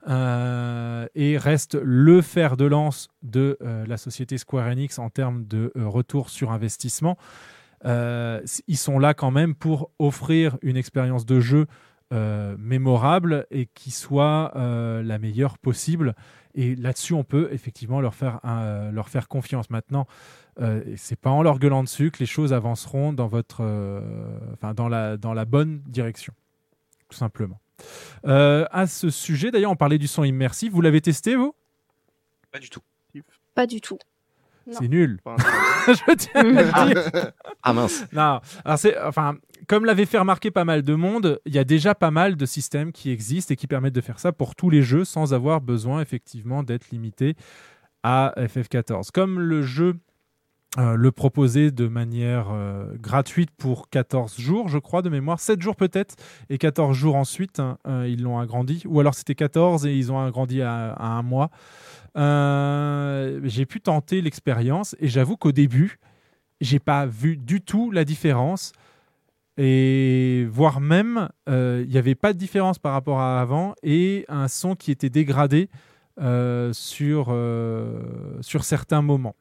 [0.07, 5.45] euh, et reste le fer de lance de euh, la société Square Enix en termes
[5.45, 7.17] de euh, retour sur investissement.
[7.85, 11.65] Ils sont là quand même pour offrir une expérience de jeu
[12.11, 16.13] mémorable et qui soit la meilleure possible.
[16.55, 18.41] Et là-dessus, on peut effectivement leur faire,
[18.91, 19.69] leur faire confiance.
[19.69, 20.07] Maintenant,
[20.97, 23.63] c'est pas en leur gueulant dessus que les choses avanceront dans, votre,
[24.75, 26.33] dans, la, dans la bonne direction,
[27.07, 27.61] tout simplement.
[28.25, 30.71] Euh, à ce sujet, d'ailleurs, on parlait du son immersif.
[30.71, 31.53] Vous l'avez testé, vous?
[32.51, 32.81] Pas du tout.
[33.55, 33.97] Pas du tout.
[34.71, 35.19] C'est nul.
[35.87, 37.31] Je tiens à le dire.
[37.63, 38.05] Ah mince.
[38.11, 39.37] Non, alors c'est, enfin,
[39.67, 42.45] comme l'avait fait remarquer pas mal de monde, il y a déjà pas mal de
[42.45, 45.61] systèmes qui existent et qui permettent de faire ça pour tous les jeux sans avoir
[45.61, 47.35] besoin effectivement d'être limité
[48.03, 49.09] à FF14.
[49.11, 49.95] Comme le jeu
[50.77, 55.59] euh, le proposait de manière euh, gratuite pour 14 jours, je crois, de mémoire, 7
[55.59, 56.15] jours peut-être,
[56.51, 60.11] et 14 jours ensuite, hein, euh, ils l'ont agrandi, ou alors c'était 14 et ils
[60.11, 61.49] ont agrandi à, un mois.
[62.15, 65.97] J'ai pu tenter l'expérience et j'avoue qu'au début,
[66.61, 68.73] j'ai pas vu du tout la différence
[69.57, 74.47] et voire même il n'y avait pas de différence par rapport à avant et un
[74.47, 75.69] son qui était dégradé
[76.17, 77.35] sur,
[78.41, 79.35] sur certains moments.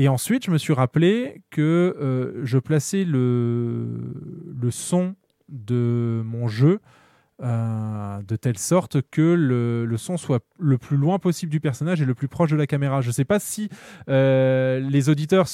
[0.00, 3.84] Et ensuite, je me suis rappelé que euh, je plaçais le,
[4.70, 5.14] son
[5.50, 6.80] de mon jeu
[7.42, 12.06] euh, de telle sorte que le, son soit le plus loin possible du personnage et
[12.06, 13.02] le plus proche de la caméra.
[13.02, 13.68] Je ne sais pas si
[14.08, 15.44] euh, les auditeurs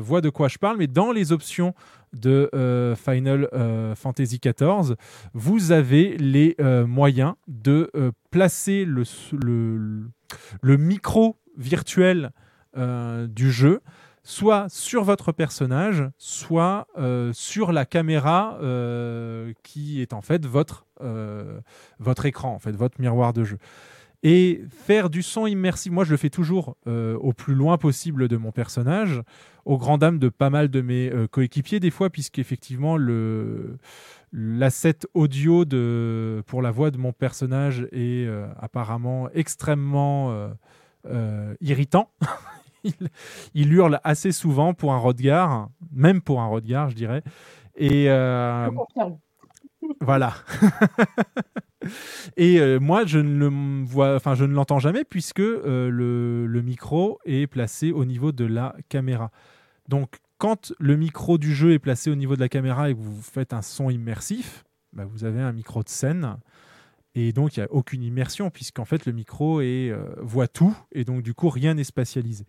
[0.00, 1.74] voient de quoi je parle, mais dans les options
[2.12, 2.48] de
[2.96, 3.48] Final
[3.96, 4.94] Fantasy XIV,
[5.34, 6.54] vous avez les
[6.86, 7.90] moyens de
[8.30, 10.06] placer le
[10.62, 12.30] micro virtuel
[12.76, 13.82] euh, du jeu
[14.24, 20.86] soit sur votre personnage, soit euh, sur la caméra euh, qui est en fait votre,
[21.98, 23.58] votre écran, en fait, votre miroir de jeu.
[24.22, 28.36] Et faire du son immersif, moi je le fais toujours au plus loin possible de
[28.36, 29.20] mon personnage,
[29.64, 33.78] au grand dam de pas mal de mes coéquipiers des fois, puisqu'effectivement le
[34.32, 38.28] l'asset audio de, pour la voix de mon personnage est
[38.60, 40.48] apparemment extrêmement
[41.60, 42.08] irritant.
[42.84, 42.94] il,
[43.54, 47.22] il hurle assez souvent pour un Rodgar, même pour un Rodgar, je dirais.
[47.76, 48.68] Et euh,
[50.00, 50.34] voilà.
[52.36, 56.46] Et euh, moi, je ne le vois, enfin, je ne l'entends jamais puisque euh, le,
[56.46, 59.30] le micro est placé au niveau de la caméra.
[59.88, 63.00] Donc, quand le micro du jeu est placé au niveau de la caméra et que
[63.00, 66.36] vous faites un son immersif, bah, vous avez un micro de scène.
[67.14, 71.04] Et donc, il n'y a aucune immersion, puisqu'en fait, le micro euh, voit tout, et
[71.04, 72.46] donc, du coup, rien n'est spatialisé.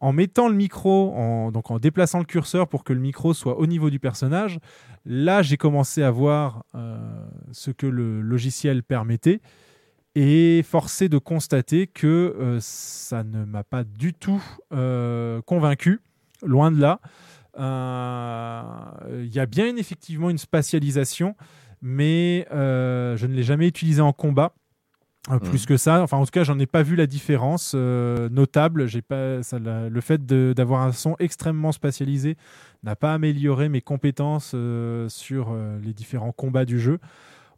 [0.00, 3.58] En mettant le micro, en, donc en déplaçant le curseur pour que le micro soit
[3.58, 4.60] au niveau du personnage,
[5.06, 9.40] là, j'ai commencé à voir euh, ce que le logiciel permettait,
[10.14, 14.42] et forcé de constater que euh, ça ne m'a pas du tout
[15.46, 16.00] convaincu,
[16.42, 17.00] loin de là.
[17.56, 21.34] Il y a bien effectivement une spatialisation,
[21.82, 24.52] mais euh, je ne l'ai jamais utilisé en combat.
[25.30, 28.28] euh, Plus que ça, enfin en tout cas, j'en ai pas vu la différence euh,
[28.30, 28.86] notable.
[28.86, 32.36] J'ai pas ça, la- le fait d'avoir un son extrêmement spatialisé
[32.82, 36.98] n'a pas amélioré mes compétences euh, sur les différents combats du jeu.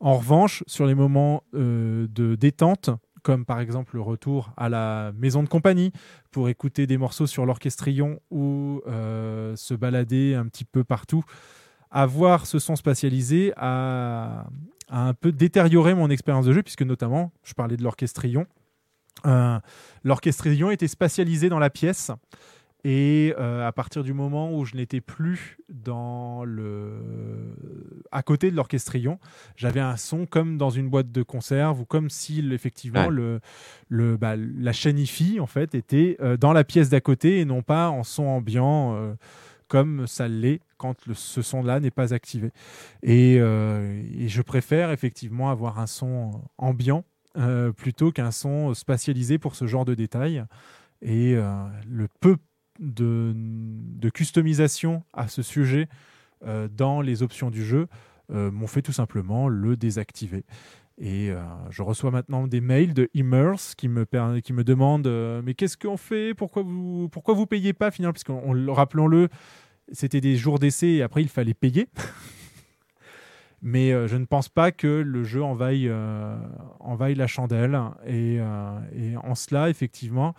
[0.01, 2.89] En revanche, sur les moments de détente,
[3.23, 5.93] comme par exemple le retour à la maison de compagnie
[6.31, 11.23] pour écouter des morceaux sur l'orchestrion ou se balader un petit peu partout,
[11.91, 14.47] avoir ce son spatialisé a,
[14.89, 18.47] a un peu détérioré mon expérience de jeu, puisque notamment, je parlais de l'orchestrion.
[19.27, 19.59] Euh,
[20.05, 22.11] l'orchestrion était spatialisé dans la pièce.
[22.83, 27.55] Et euh, à partir du moment où je n'étais plus dans le...
[28.11, 29.19] à côté de l'orchestrion,
[29.55, 33.11] j'avais un son comme dans une boîte de conserve ou comme si effectivement Ouais.
[33.11, 33.41] le,
[33.91, 37.45] le, bah, la chaîne hi en fait était euh, dans la pièce d'à côté et
[37.45, 39.13] non pas en son ambiant euh,
[39.71, 42.51] comme ça l'est quand ce son-là n'est pas activé.
[43.05, 47.05] Et, euh, et je préfère effectivement avoir un son ambiant
[47.39, 50.45] euh, plutôt qu'un son spatialisé pour ce genre de détails.
[51.03, 52.37] Et euh, le peu
[52.81, 53.33] de,
[54.13, 55.89] customisation à ce sujet
[56.71, 57.87] dans les options du jeu
[58.31, 60.45] m'ont fait tout simplement le désactiver.
[61.03, 64.05] Et euh, je reçois maintenant des mails de Immerse qui me,
[64.41, 66.35] qui me demandent euh, Mais qu'est-ce qu'on fait?
[66.35, 67.91] Pourquoi vous pourquoi vous payez pas?
[67.91, 69.31] Finalement on- rappelons-le,
[69.93, 71.89] c'était des jours d'essai et après il fallait payer.
[73.63, 75.91] Mais euh, je ne pense pas que le jeu envahit,
[76.81, 77.79] envahit la chandelle.
[78.07, 80.35] Et, en cela, effectivement,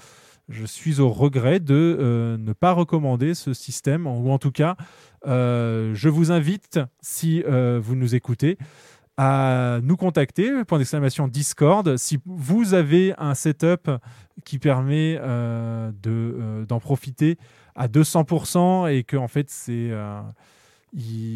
[0.49, 4.75] je suis au regret de ne pas recommander ce système, ou en tout cas,
[5.23, 8.57] je vous invite, si vous nous écoutez,
[9.23, 13.87] à nous contacter, point d'exclamation Discord, si vous avez un setup
[14.45, 17.37] qui permet euh, euh, d'en profiter
[17.75, 20.21] à 200% et que en fait c'est euh,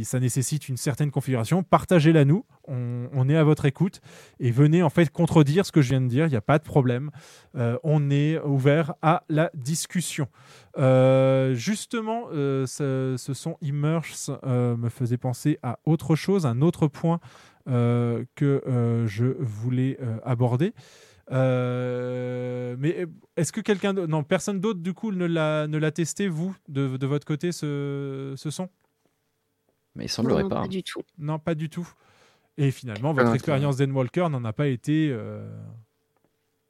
[0.04, 4.02] ça nécessite une certaine configuration, partagez-la nous, on, est à votre écoute
[4.40, 6.58] et venez en fait contredire ce que je viens de dire, il n'y a pas
[6.58, 7.10] de problème,
[7.54, 10.28] on est ouvert à la discussion.
[11.54, 17.22] Justement, ce, son Immerse me faisait penser à autre chose, un autre point
[17.68, 20.74] que euh, je voulais euh, aborder.
[21.32, 23.06] Euh, mais
[23.38, 26.56] est-ce que quelqu'un d'autre, non, personne d'autre du coup ne l'a ne l'a testé vous
[26.68, 28.70] de, de votre côté ce, ce son?
[29.96, 30.56] Mais il semblerait Non, pas.
[30.58, 30.68] pas hein.
[30.68, 31.02] du tout.
[31.18, 31.88] Non, pas du tout.
[32.58, 33.36] Et finalement, votre d'intérêt.
[33.38, 35.50] expérience d'Enwalker n'en a pas été euh,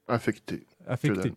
[0.08, 0.66] Affecté.
[0.88, 1.30] affectée.
[1.30, 1.34] dalle.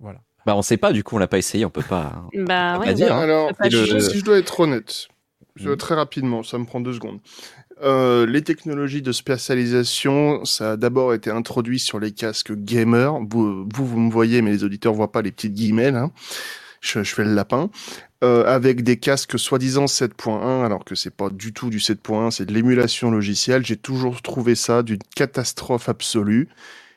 [0.00, 0.20] Voilà.
[0.44, 2.24] Bah, on sait pas, du coup, on l'a pas essayé, on peut pas.
[2.34, 3.14] Bah On ouais, va dire.
[3.14, 4.00] Alors, peut pas le- juger.
[4.00, 5.08] si je dois être honnête,
[5.56, 5.76] je- Mhm.
[5.76, 7.20] très rapidement, ça me prend deux secondes.
[7.82, 13.18] Euh, les technologies de spatialisation, ça a d'abord été introduit sur les casques gamer.
[13.28, 16.10] Vous, vous, me voyez, mais les auditeurs voient pas les petites guillemets là.
[16.80, 17.70] Je, je fais le lapin.
[18.24, 22.46] Euh, avec des casques soi-disant 7.1, alors que c'est pas du tout du 7.1, c'est
[22.46, 23.64] de l'émulation logicielle.
[23.66, 26.48] J'ai toujours trouvé ça d'une catastrophe absolue.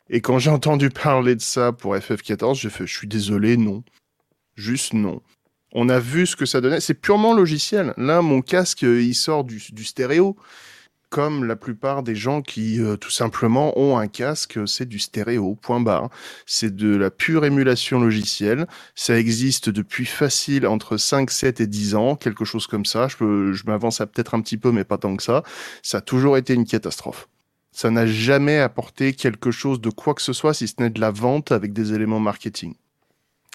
[0.08, 3.84] Et quand j'ai entendu parler de ça pour FF14, j'ai fait, je suis désolé, non.
[4.56, 5.20] Juste non.
[5.72, 6.80] On a vu ce que ça donnait.
[6.80, 7.94] C'est purement logiciel.
[7.96, 10.36] Là, mon casque, euh, il sort du, stéréo.
[11.10, 15.56] comme la plupart des gens qui euh, tout simplement ont un casque, c'est du stéréo,
[15.56, 16.10] point barre.
[16.46, 18.66] C'est de la pure émulation logicielle.
[18.94, 23.08] Ça existe depuis facile entre 5, 7 et 10 ans, quelque chose comme ça.
[23.08, 25.42] Je, je m'avance à peut-être un petit peu, mais pas tant que ça.
[25.82, 27.28] Ça a toujours été une catastrophe.
[27.72, 31.00] Ça n'a jamais apporté quelque chose de quoi que ce soit, si ce n'est de
[31.00, 32.74] la vente avec des éléments marketing.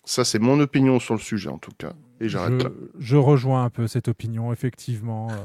[0.05, 1.93] Ça, c'est mon opinion sur le sujet, en tout cas.
[2.21, 5.29] Et j'arrête je, rejoins un peu cette opinion, effectivement.
[5.31, 5.35] Euh,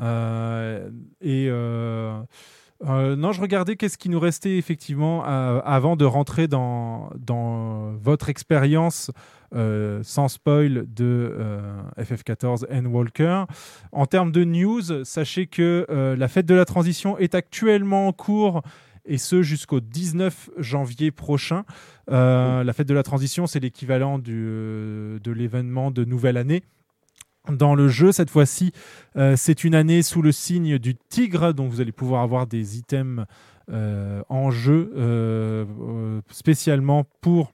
[0.00, 0.90] euh,
[1.20, 1.48] et
[2.86, 7.92] euh, non, je regardais qu'est-ce qui nous restait effectivement euh, avant de rentrer dans, dans
[8.00, 9.10] votre expérience
[9.54, 13.44] euh, sans spoil de euh, FF14 N Walker.
[13.90, 15.86] En termes de news, sachez que
[16.16, 18.62] la fête de la transition est actuellement en cours
[19.08, 21.64] et ce jusqu'au 19 janvier prochain.
[22.10, 26.62] Euh, la fête de la transition, c'est l'équivalent euh, de l'événement de nouvelle année.
[27.50, 28.72] Dans le jeu, cette fois-ci,
[29.16, 32.76] euh, c'est une année sous le signe du tigre, donc vous allez pouvoir avoir des
[32.76, 33.24] items
[33.70, 34.92] euh, en jeu
[36.30, 37.52] spécialement pour,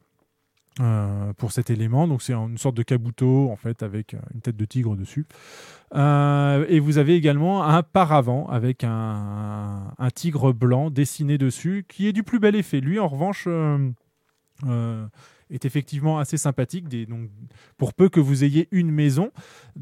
[0.81, 2.09] euh, pour cet élément.
[2.09, 5.27] Donc c'est une sorte de kabuto en fait avec une tête de tigre dessus.
[5.95, 12.13] Euh, et vous avez également un paravent avec un, tigre blanc dessiné dessus qui est
[12.13, 12.81] du plus bel effet.
[12.81, 13.91] Lui, en revanche, euh,
[14.67, 15.07] euh,
[15.51, 16.89] est effectivement assez sympathique.
[17.09, 17.31] Donc,
[17.79, 19.31] pour peu que vous ayez une maison,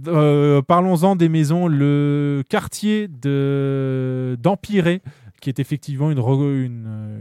[0.05, 1.67] parlons-en des maisons.
[1.67, 5.03] Le quartier de d'Empiré,
[5.41, 6.19] qui est effectivement une,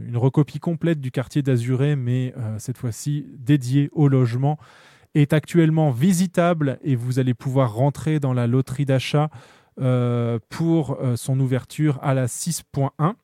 [0.06, 4.58] une, recopie complète du quartier d'Azuré, mais cette fois-ci dédié au logement,
[5.14, 9.30] est actuellement visitable et vous allez pouvoir rentrer dans la loterie d'achat
[9.80, 13.14] euh, pour euh, son ouverture à la 6.1.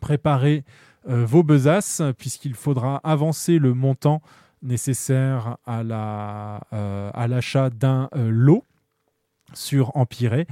[0.00, 0.64] Préparez
[1.08, 4.22] euh, vos besaces puisqu'il faudra avancer le montant
[4.62, 8.64] nécessaire à la, à l'achat d'un lot
[9.52, 10.46] sur Empiré.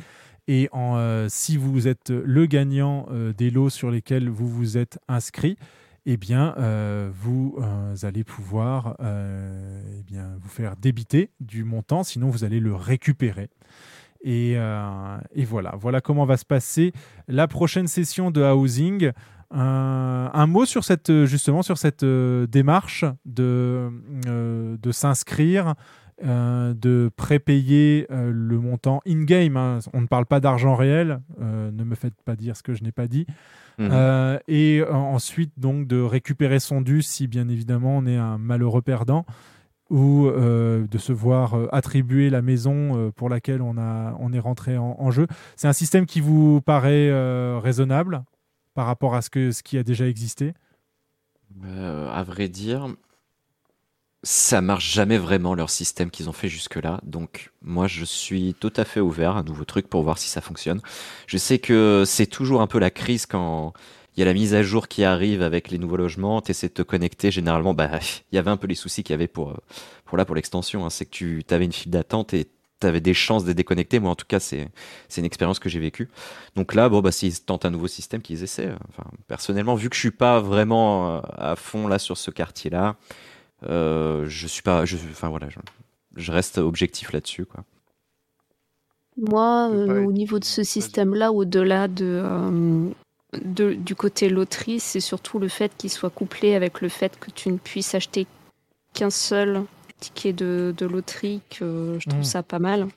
[0.49, 3.07] Et en, si vous êtes le gagnant
[3.39, 5.57] des lots sur lesquels vous vous êtes inscrit,
[6.05, 12.03] eh bien, euh, vous euh, allez pouvoir euh, eh bien, vous faire débiter du montant,
[12.03, 13.51] sinon vous allez le récupérer.
[14.25, 16.93] Et, et voilà, voilà comment va se passer
[17.27, 19.11] la prochaine session de housing.
[19.51, 23.91] Un, mot sur cette justement sur cette démarche de,
[24.25, 25.75] de s'inscrire,
[26.23, 29.57] euh, de prépayer euh, le montant in-game.
[29.57, 29.79] hein.
[29.93, 31.21] On ne parle pas d'argent réel.
[31.41, 33.27] euh, ne me faites pas dire ce que je n'ai pas dit.
[33.79, 34.39] Mhm.
[34.49, 39.25] Et ensuite donc de récupérer son dû si bien évidemment on est un malheureux perdant
[39.89, 44.97] ou de se voir attribuer la maison pour laquelle on, a, on est rentré en,
[44.99, 45.27] en jeu.
[45.57, 47.11] C'est un système qui vous paraît
[47.59, 48.25] raisonnable
[48.75, 50.53] par rapport à ce, que, ce qui a déjà existé?
[51.65, 52.89] À vrai dire,
[54.25, 57.01] ça marche jamais vraiment leur système qu'ils ont fait jusque-là.
[57.03, 60.29] Donc moi, je suis tout à fait ouvert à un nouveau truc pour voir si
[60.29, 60.81] ça fonctionne.
[61.27, 63.73] Je sais que c'est toujours un peu la crise quand
[64.17, 66.41] il y a la mise à jour qui arrive avec les nouveaux logements.
[66.41, 67.31] Tu essaies de te connecter.
[67.33, 67.91] Généralement, bah,
[68.33, 69.57] il y avait un peu les soucis qu'il y avait pour, euh,
[70.05, 70.85] pour là, pour l'extension.
[70.85, 70.91] hein.
[70.91, 72.49] C'est que tu avais une file d'attente et
[72.81, 73.99] tu avais des chances de déconnecter.
[73.99, 74.69] Moi, en tout cas, c'est
[75.09, 76.09] c'est une expérience que j'ai vécue.
[76.55, 78.71] Donc là, bon, bah, s'ils tentent un nouveau système, qu'ils essaient.
[78.89, 82.97] Enfin, personnellement, vu que je suis pas vraiment euh, à fond là sur ce quartier-là,
[83.69, 85.59] je suis pas, je, enfin voilà, je,
[86.17, 87.65] je reste objectif là-dessus, quoi.
[89.17, 92.89] Moi, euh, au niveau de ce système-là, au-delà de, euh,
[93.45, 97.31] de- du côté loterie, c'est surtout le fait qu'il soit couplé avec le fait que
[97.31, 98.27] tu ne puisses acheter
[98.95, 99.65] qu'un seul
[100.01, 102.25] ticket de, de loterie, que je trouve Mm.
[102.25, 102.89] ça pas mal.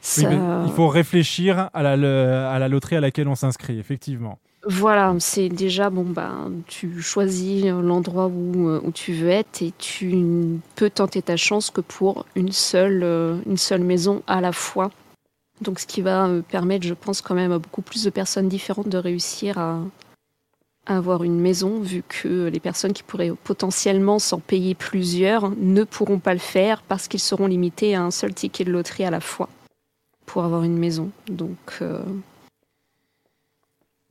[0.00, 0.30] Ça-
[0.66, 4.38] Il faut réfléchir à la, le- à la loterie à laquelle on s'inscrit, effectivement.
[4.64, 9.72] Voilà, c'est déjà bon bah tu choisis l'endroit où, euh, où tu veux être et
[9.76, 14.52] tu peux tenter ta chance que pour une seule euh, une seule maison à la
[14.52, 14.92] fois.
[15.62, 18.48] Donc ce qui va euh, permettre, je pense quand même à beaucoup plus de personnes
[18.48, 19.80] différentes de réussir à,
[20.86, 26.18] avoir une maison vu que les personnes qui pourraient potentiellement s'en payer plusieurs ne pourront
[26.20, 29.20] pas le faire parce qu'ils seront limités à un seul ticket de loterie à la
[29.20, 29.48] fois
[30.26, 31.10] pour avoir une maison.
[31.28, 31.82] Donc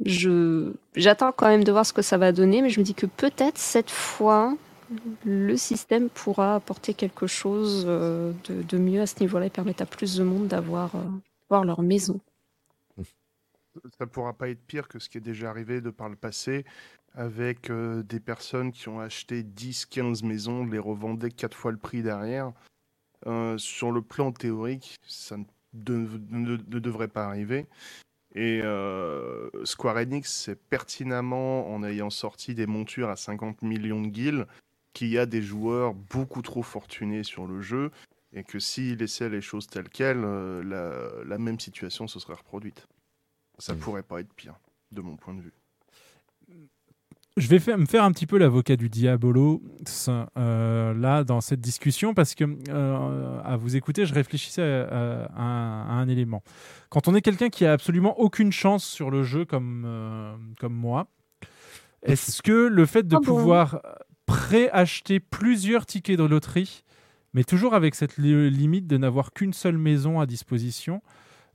[0.06, 2.94] je j'attends quand même de voir ce que ça va donner, mais je me dis
[2.96, 4.56] que peut-être cette fois
[5.24, 9.84] le système pourra apporter quelque chose euh, de, de mieux à ce niveau-là et permettre
[9.84, 11.00] à plus de monde d'avoir euh,
[11.50, 12.20] avoir leur maison.
[13.98, 16.66] Ça pourra pas être pire que ce qui est déjà arrivé de par le passé
[17.14, 22.02] avec euh, des personnes qui ont acheté 10-15 maisons, les revendaient quatre fois le prix
[22.02, 22.52] derrière.
[23.58, 25.44] Sur le plan théorique, ça ne,
[26.32, 27.68] ne- ne devrait pas arriver.
[28.34, 34.08] Et euh, Square Enix sait pertinemment, en ayant sorti des montures à 50 millions de
[34.08, 34.48] guilds,
[34.94, 37.92] qu'il y a des joueurs beaucoup trop fortunés sur le jeu
[38.34, 42.36] et que s'ils laissaient les choses telles quelles, euh, la, la même situation se serait
[42.36, 42.88] reproduite.
[43.58, 44.56] Ça pourrait pas être pire,
[44.92, 45.54] de mon point de vue.
[47.38, 49.62] Je vais faire, me faire un petit peu l'avocat du diabolo
[50.38, 55.42] euh, là dans cette discussion parce que euh, à vous écouter, je réfléchissais à, à
[55.42, 56.44] un, à un élément.
[56.90, 60.74] Quand on est quelqu'un qui a absolument aucune chance sur le jeu comme euh, comme
[60.74, 61.08] moi,
[62.04, 63.82] est-ce que le fait de Ah bon pouvoir
[64.26, 66.84] préacheter plusieurs tickets de loterie,
[67.34, 71.02] mais toujours avec cette li- limite de n'avoir qu'une seule maison à disposition,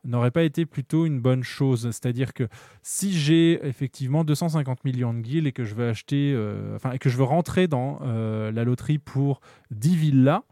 [0.07, 2.49] n'aurait pas été plutôt une bonne chose C'est-à-dire que
[2.83, 6.99] si j'ai effectivement 250 millions de guilds et que je veux acheter, euh, enfin, et
[6.99, 9.41] que je veux rentrer dans euh, la loterie pour
[9.71, 10.43] 10 villas,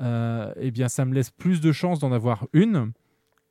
[0.00, 2.92] euh, eh bien, ça me laisse plus de chances d'en avoir une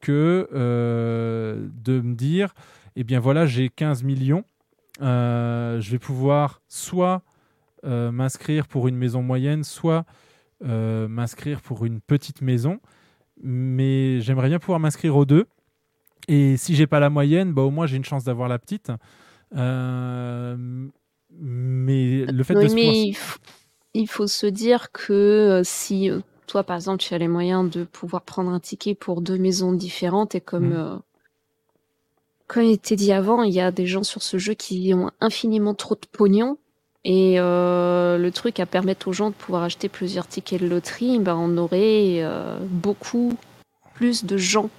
[0.02, 2.54] que de me dire,
[2.95, 4.45] eh bien voilà, j'ai 15 millions,
[5.02, 7.22] je vais pouvoir soit
[7.84, 10.06] m'inscrire pour une maison moyenne, soit
[10.64, 12.80] m'inscrire pour une petite maison.
[13.42, 15.46] Mais j'aimerais bien pouvoir m'inscrire aux deux.
[16.28, 18.92] Et si j'ai pas la moyenne, bah, au moins j'ai une chance d'avoir la petite.
[19.56, 20.58] Euh,
[21.32, 23.40] mais le fait de se mais il faut,
[23.94, 26.20] il faut se dire que euh, si euh,
[26.50, 29.72] toi, par exemple, tu as les moyens de pouvoir prendre un ticket pour deux maisons
[29.72, 30.96] différentes et comme, euh,
[32.48, 35.12] comme il était dit avant, il y a des gens sur ce jeu qui ont
[35.22, 36.58] infiniment trop de pognon.
[37.06, 41.20] Et euh, le truc à permettre aux gens de pouvoir acheter plusieurs tickets de loterie,
[41.20, 43.36] ben, on aurait euh, beaucoup
[43.93, 44.70] plus de gens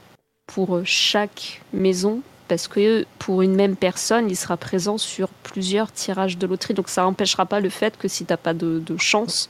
[0.46, 5.92] pour euh, chaque maison parce que pour une même personne, il sera présent sur plusieurs
[5.92, 6.74] tirages de loterie.
[6.74, 9.48] Donc ça n'empêchera pas le fait que si tu n'as pas de, de chance,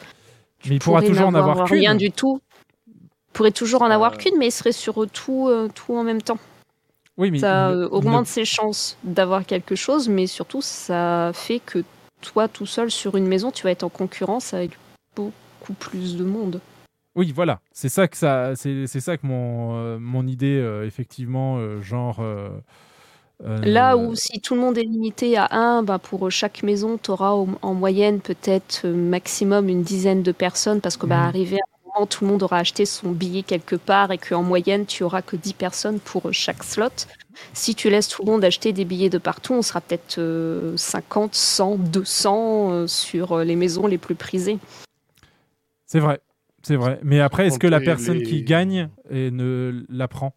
[0.66, 1.78] mais il pourra toujours en avoir qu'une.
[1.78, 2.40] rien du tout.
[2.86, 2.92] Tu
[3.32, 4.16] pourrais toujours en avoir Euh.
[4.16, 6.38] qu'une, mais il serait sur tout, euh, tout en même temps.
[7.16, 11.82] Oui, mais Ça ne- augmente ses chances d'avoir quelque chose, mais surtout ça fait que
[12.20, 14.72] toi tout seul sur une maison, tu vas être en concurrence avec
[15.16, 16.60] beaucoup plus de monde.
[17.16, 17.60] Oui, voilà.
[17.72, 21.80] C'est ça que ça, c'est c'est ça que mon euh, mon idée euh, effectivement euh,
[21.80, 22.22] genre.
[23.62, 27.10] Là où si tout le monde est limité à un, bah pour chaque maison, tu
[27.10, 31.28] auras en moyenne peut-être maximum une dizaine de personnes parce que bah, Mhm.
[31.28, 34.42] arrivé à un moment, tout le monde aura acheté son billet quelque part et qu'en
[34.42, 37.06] moyenne, tu auras que 10 personnes pour chaque slot.
[37.52, 40.76] Si tu laisses tout le monde acheter des billets de partout, on sera peut-être euh,
[40.76, 44.58] 50, 100, 200 euh, sur euh, les maisons les plus prisées.
[45.86, 46.20] C'est vrai,
[46.62, 47.00] c'est vrai.
[47.02, 50.34] Mais après, est-ce que la personne les- qui gagne et ne la prend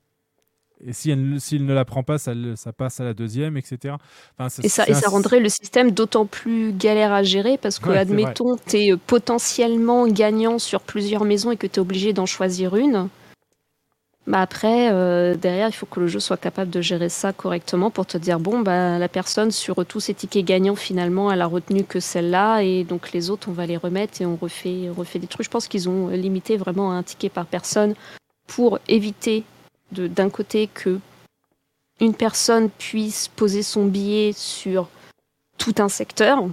[0.86, 2.34] Et si elle, s'il ne la prend pas, ça,
[2.76, 3.96] passe à la deuxième, etc.
[4.38, 7.58] Enfin, Et ça, c'est et un- ça rendrait le système d'autant plus galère à gérer
[7.58, 11.80] parce que, Ouais, admettons, tu es potentiellement gagnant sur plusieurs maisons et que tu es
[11.80, 13.08] obligé d'en choisir une.
[14.26, 17.92] Bah après, euh, derrière, il faut que le jeu soit capable de gérer ça correctement
[17.92, 21.46] pour te dire bon, bah, la personne sur tous ses tickets gagnants, finalement, elle a
[21.46, 25.20] retenu que celle-là et donc les autres, on va les remettre et on refait, refait
[25.20, 25.46] des trucs.
[25.46, 27.96] Je pense qu'ils ont limité vraiment un ticket par personne
[28.48, 29.44] pour éviter
[29.92, 31.00] d'un côté que
[32.00, 34.88] une personne puisse poser son billet sur
[35.58, 36.44] tout un secteur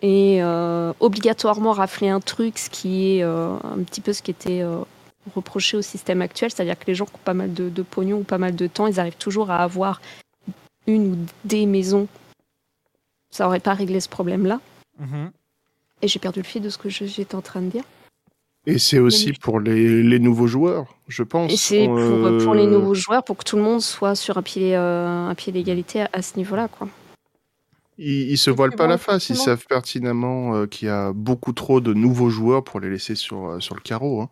[0.00, 4.30] et euh, obligatoirement rafler un truc, ce qui est euh, un petit peu ce qui
[4.30, 4.62] était
[5.34, 8.18] reproché au système actuel, c'est-à-dire que les gens qui ont pas mal de, de pognon
[8.18, 10.00] ou pas mal de temps, ils arrivent toujours à avoir
[10.86, 12.08] une ou des maisons.
[13.30, 14.60] Ça aurait pas réglé ce problème-là.
[14.98, 15.30] Mhm.
[16.02, 17.84] Et j'ai perdu le fil de ce que j'étais en train de dire.
[18.66, 21.52] Et c'est aussi pour les, les nouveaux joueurs, je pense.
[21.52, 24.38] Et c'est pour, Euh, pour les nouveaux joueurs, pour que tout le monde soit sur
[24.38, 26.68] un pied, euh, un pied d'égalité à, à ce niveau-là.
[26.68, 26.88] quoi.
[27.98, 31.52] Ils, ils se voilent pas la face, ils savent pertinemment euh, qu'il y a beaucoup
[31.52, 34.22] trop de nouveaux joueurs pour les laisser sur, sur le carreau.
[34.22, 34.28] hein.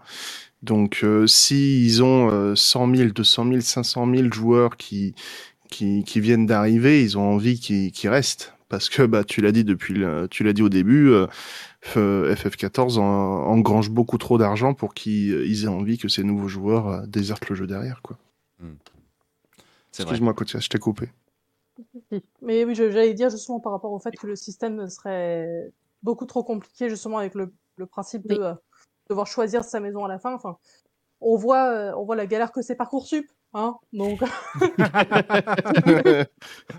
[0.63, 5.15] Donc, euh, s'ils ont euh, 100 000, 200 000, 500 000 joueurs qui,
[5.71, 8.55] qui, qui viennent d'arriver, ils ont envie qu'ils qu'ils restent.
[8.69, 11.27] Parce que, bah, tu l'as dit depuis, le- tu l'as dit au début, euh,
[11.83, 16.49] F- FF14 en- engrange beaucoup trop d'argent pour qu'ils ils aient envie que ces nouveaux
[16.49, 18.17] joueurs euh, désertent le jeu derrière, quoi.
[18.61, 18.71] Vrai.
[19.99, 21.09] Excuse-moi, Kotia, je t'ai coupé.
[22.41, 25.71] Mais oui, j'allais dire justement par rapport au fait que le système serait
[26.03, 28.41] beaucoup trop compliqué justement avec le, le principe de Oui.
[28.41, 28.55] euh,
[29.11, 30.34] devoir choisir sa maison à la fin.
[30.34, 30.57] Enfin,
[31.20, 33.76] on voit, euh, on voit la galère que c'est Parcoursup, hein.
[33.92, 34.20] Donc,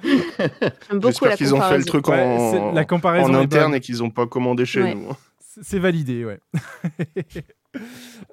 [0.03, 3.43] J'aime beaucoup J'espère la qu'ils ont fait le truc en, c'est- la comparaison en est
[3.43, 4.95] interne et qu'ils n'ont pas commandé chez Ouais.
[4.95, 5.09] nous.
[5.11, 5.17] hein.
[5.39, 6.39] C'est validé, ouais.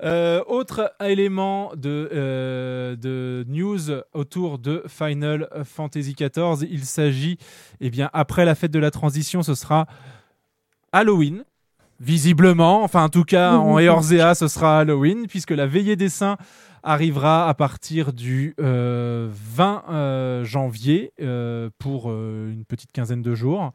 [0.03, 3.78] Euh, autre élément de, euh, de news
[4.12, 7.38] autour de Final Fantasy XIV, il s'agit,
[7.80, 9.86] eh bien, après la fête de la transition, ce sera
[10.93, 11.45] Halloween,
[12.01, 12.83] visiblement.
[12.83, 16.37] Enfin, en tout cas, en Eorzea, ce sera Halloween, puisque la veillée des saints
[16.83, 23.35] arrivera à partir du euh, 20 euh, janvier euh, pour euh, une petite quinzaine de
[23.35, 23.73] jours.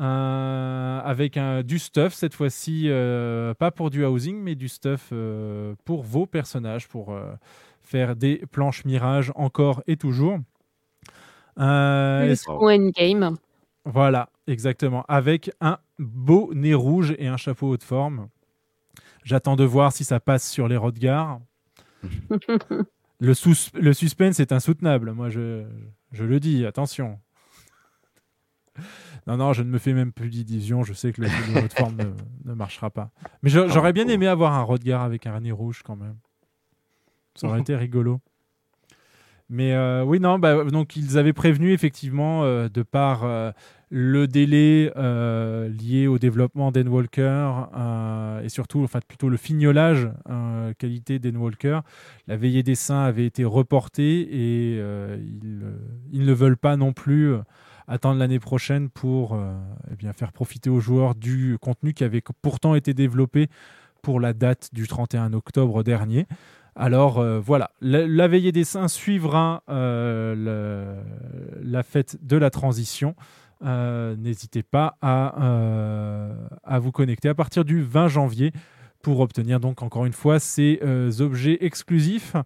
[0.00, 5.10] Euh, avec un, du stuff cette fois-ci, euh, pas pour du housing, mais du stuff
[5.12, 7.32] euh, pour vos personnages, pour euh,
[7.82, 10.38] faire des planches mirages encore et toujours.
[11.58, 13.36] Euh, Jusqu'au endgame.
[13.84, 15.04] Voilà, exactement.
[15.08, 18.28] Avec un beau nez rouge et un chapeau haute forme.
[19.24, 21.40] J'attends de voir si ça passe sur les Rodgars.
[23.20, 25.12] Le, sus- le suspense est insoutenable.
[25.12, 25.64] Moi, je,
[26.10, 27.20] je le dis, attention.
[29.28, 30.82] Non, non, je ne me fais même plus d'illusions.
[30.82, 32.10] Je sais que le, le haute forme ne,
[32.50, 33.12] ne marchera pas.
[33.42, 36.16] Mais j'aurais bien aimé avoir un Rodgar avec un nez rouge quand même.
[37.36, 38.20] Ça aurait été rigolo.
[39.54, 43.52] Mais euh, oui, non, bah, donc ils avaient prévenu effectivement euh, de par euh,
[43.90, 50.08] le délai lié au développement d'En Walker euh, et surtout, enfin plutôt le fignolage
[50.78, 51.80] qualité d'En Walker,
[52.28, 57.34] la veillée des saints avait été reportée et ils, ne veulent pas non plus
[57.86, 59.38] attendre l'année prochaine pour
[59.90, 63.48] eh faire profiter aux joueurs du contenu qui avait pourtant été développé
[64.00, 66.26] pour la date du 31 octobre dernier.
[66.74, 71.02] Alors euh, voilà, la, veillée des saints suivra euh,
[71.62, 73.14] la fête de la transition.
[73.64, 78.52] Euh, N'hésitez pas à, vous connecter à partir du 20 janvier
[79.02, 80.80] pour obtenir donc encore une fois ces
[81.20, 82.36] objets exclusifs.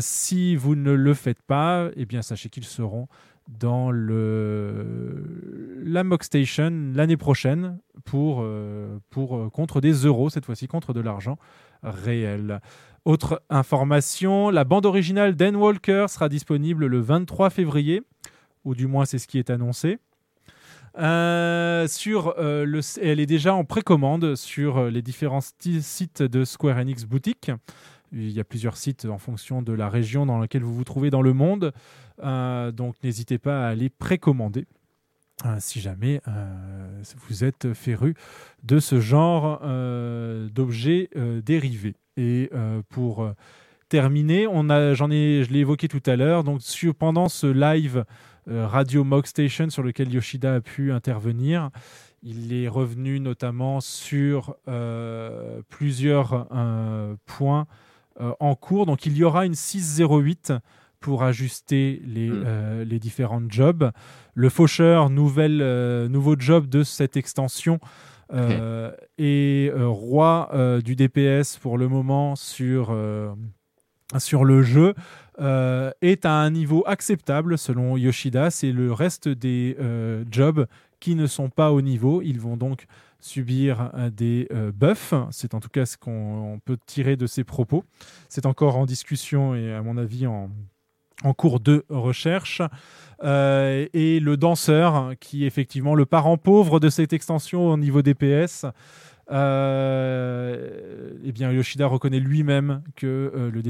[0.00, 3.08] Si vous ne le faites pas, eh bien sachez qu'ils seront
[3.46, 8.42] dans la Mock Station l'année prochaine pour,
[9.52, 11.36] contre des euros cette fois-ci contre de l'argent
[11.82, 12.60] réel.
[13.04, 18.02] Autre information, la bande originale d'Anne Walker sera disponible le 23 février,
[18.64, 19.98] ou du moins c'est ce qui est annoncé.
[20.98, 26.44] Euh, sur, euh, le, elle est déjà en précommande sur euh, les différents sites de
[26.44, 27.50] Square Enix Boutique.
[28.12, 31.10] Il y a plusieurs sites en fonction de la région dans laquelle vous vous trouvez
[31.10, 31.72] dans le monde.
[32.22, 34.66] Donc n'hésitez pas à aller précommander
[35.58, 38.14] si jamais euh, vous êtes féru
[38.62, 41.96] de ce genre euh, d'objets euh, dérivés.
[42.16, 43.32] Et euh, pour euh,
[43.88, 46.44] terminer, on a, j'en ai, je l'ai évoqué tout à l'heure.
[46.44, 46.60] Donc
[46.98, 48.04] pendant ce live
[48.48, 51.70] euh, Radio Mock Station sur lequel Yoshida a pu intervenir,
[52.22, 57.66] il est revenu notamment sur euh, plusieurs euh, points
[58.20, 58.86] euh, en cours.
[58.86, 60.52] Donc il y aura une 608
[61.04, 63.90] pour ajuster les, euh, les différents jobs.
[64.32, 67.78] Le faucheur, nouvelle, euh, nouveau job de cette extension,
[68.32, 70.48] est euh, roi
[70.82, 72.96] du DPS pour le moment sur,
[74.18, 74.94] sur le jeu.
[75.40, 78.50] euh, est à un niveau acceptable selon Yoshida.
[78.50, 80.66] C'est le reste des euh, jobs
[81.00, 82.22] qui ne sont pas au niveau.
[82.22, 82.86] Ils vont donc
[83.20, 85.12] subir des euh, buffs.
[85.30, 87.84] C'est en tout cas ce qu'on on peut tirer de ses propos.
[88.28, 90.50] C'est encore en discussion et à mon avis en,
[91.24, 92.62] en cours de recherche.
[93.22, 98.02] Euh, et le danseur, qui est effectivement le parent pauvre de cette extension au niveau
[98.02, 98.66] DPS.
[99.30, 103.62] Euh, eh bien, Yoshida reconnaît lui-même que euh, le,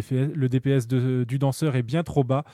[0.49, 2.45] DPS, du danseur est bien trop bas,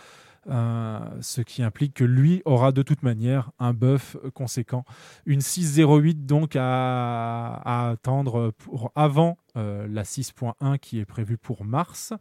[0.48, 4.84] euh, ce qui implique que lui aura de toute manière un buff conséquent.
[5.26, 12.12] Une 6.08 donc à, à attendre pour avant la 6.1 qui est prévue pour mars.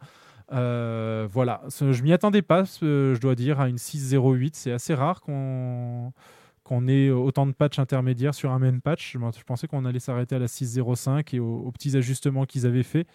[0.51, 4.51] Euh, voilà, je m'y attendais pas, je dois dire, à une 6.08.
[4.53, 6.11] C'est assez rare qu'on
[6.87, 9.13] ait autant de patchs intermédiaires sur un même patch.
[9.13, 13.07] Je, pensais qu'on allait s'arrêter à la 6.05 et aux, petits ajustements qu'ils avaient faits.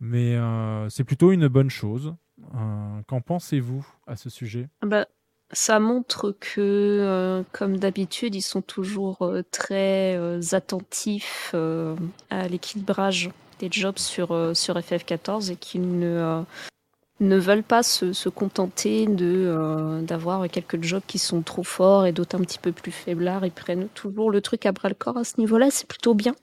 [0.00, 2.14] Mais euh, c'est plutôt une bonne chose.
[2.54, 4.68] Euh, Qu'en pensez-vous à ce sujet?
[4.82, 5.06] Ah bah,
[5.52, 10.18] ça montre que, comme d'habitude, ils sont toujours très
[10.52, 11.54] attentifs
[12.30, 16.40] à l'équilibrage des jobs sur, euh, sur FF14 et qu'ils ne, euh,
[17.20, 22.06] ne veulent pas se, se contenter de, euh, d'avoir quelques jobs qui sont trop forts
[22.06, 23.44] et d'autres un petit peu plus faiblards.
[23.44, 26.34] Ils prennent toujours le truc à bras le corps à ce niveau-là, c'est plutôt bien.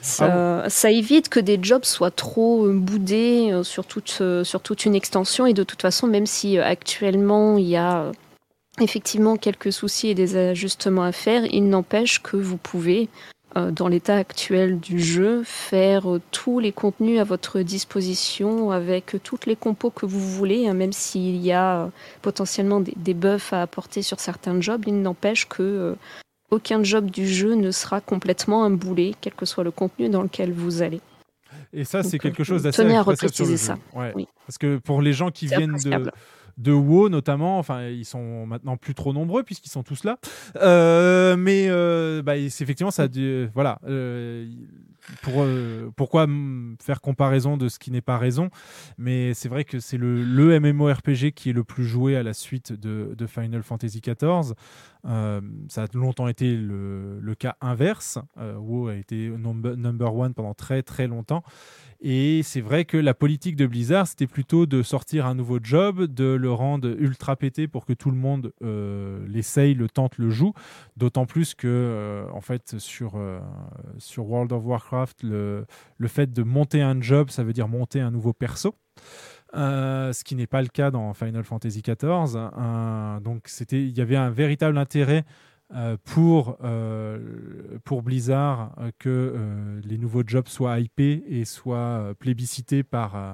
[0.00, 5.44] Ça, ça évite que des jobs soient trop boudés sur toute, sur toute une extension.
[5.44, 8.10] Et de toute façon, même si actuellement il y a
[8.80, 13.08] effectivement quelques soucis et des ajustements à faire, il n'empêche que vous pouvez,
[13.54, 19.20] dans l'état actuel du jeu, faire euh, tous les contenus à votre disposition avec euh,
[19.22, 21.86] toutes les compos que vous voulez, hein, même s'il y a euh,
[22.22, 24.84] potentiellement des, des buffs à apporter sur certains jobs.
[24.86, 25.94] Il n'empêche que euh,
[26.50, 30.22] aucun job du jeu ne sera complètement un boulet, quel que soit le contenu dans
[30.22, 31.00] lequel vous allez.
[31.72, 33.76] Et ça, c'est quelque euh, chose d'assez tenez à repréciser ça.
[33.94, 34.12] Ouais.
[34.14, 34.28] Oui.
[34.46, 36.10] Parce que pour les gens qui viennent de.
[36.58, 40.18] De WoW notamment, enfin ils sont maintenant plus trop nombreux puisqu'ils sont tous là.
[40.56, 43.06] Euh, mais euh, bah, effectivement ça,
[43.54, 43.78] voilà.
[43.86, 44.46] euh,
[45.28, 46.26] euh, pourquoi
[46.80, 48.50] faire comparaison de ce qui n'est pas raison?
[48.98, 52.72] Mais c'est vrai que c'est le, MMORPG qui est le plus joué à la suite
[52.72, 54.54] de, Final Fantasy XIV.
[55.04, 58.18] Ça a longtemps été le, cas inverse.
[58.36, 61.42] WoW a été number, number one pendant très très longtemps.
[62.04, 66.02] Et c'est vrai que la politique de Blizzard, c'était plutôt de sortir un nouveau job,
[66.02, 70.28] de le rendre ultra pété pour que tout le monde euh, l'essaye, le tente, le
[70.28, 70.52] joue.
[70.96, 73.38] D'autant plus que, euh, en fait, sur, euh,
[73.98, 75.64] sur World of Warcraft, le,
[75.96, 78.74] le fait de monter un job, ça veut dire monter un nouveau perso.
[79.54, 82.50] Euh, ce qui n'est pas le cas dans Final Fantasy XIV.
[83.22, 85.24] Donc il y avait un véritable intérêt
[86.04, 87.18] pour, euh,
[87.84, 93.16] pour Blizzard euh, que euh, les nouveaux jobs soient hypés et soient euh, plébiscités par,
[93.16, 93.32] euh,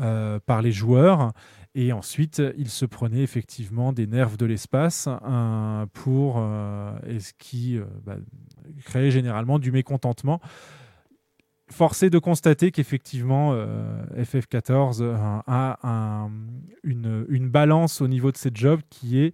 [0.00, 1.32] euh, par les joueurs.
[1.74, 7.32] Et ensuite, il se prenait effectivement des nerfs de l'espace euh, pour euh, et ce
[7.38, 8.16] qui euh, bah,
[8.84, 10.40] créait généralement du mécontentement.
[11.70, 16.30] Forcé de constater qu'effectivement, euh, FF14 euh, a un-
[16.84, 19.32] une, une balance au niveau de ses jobs qui est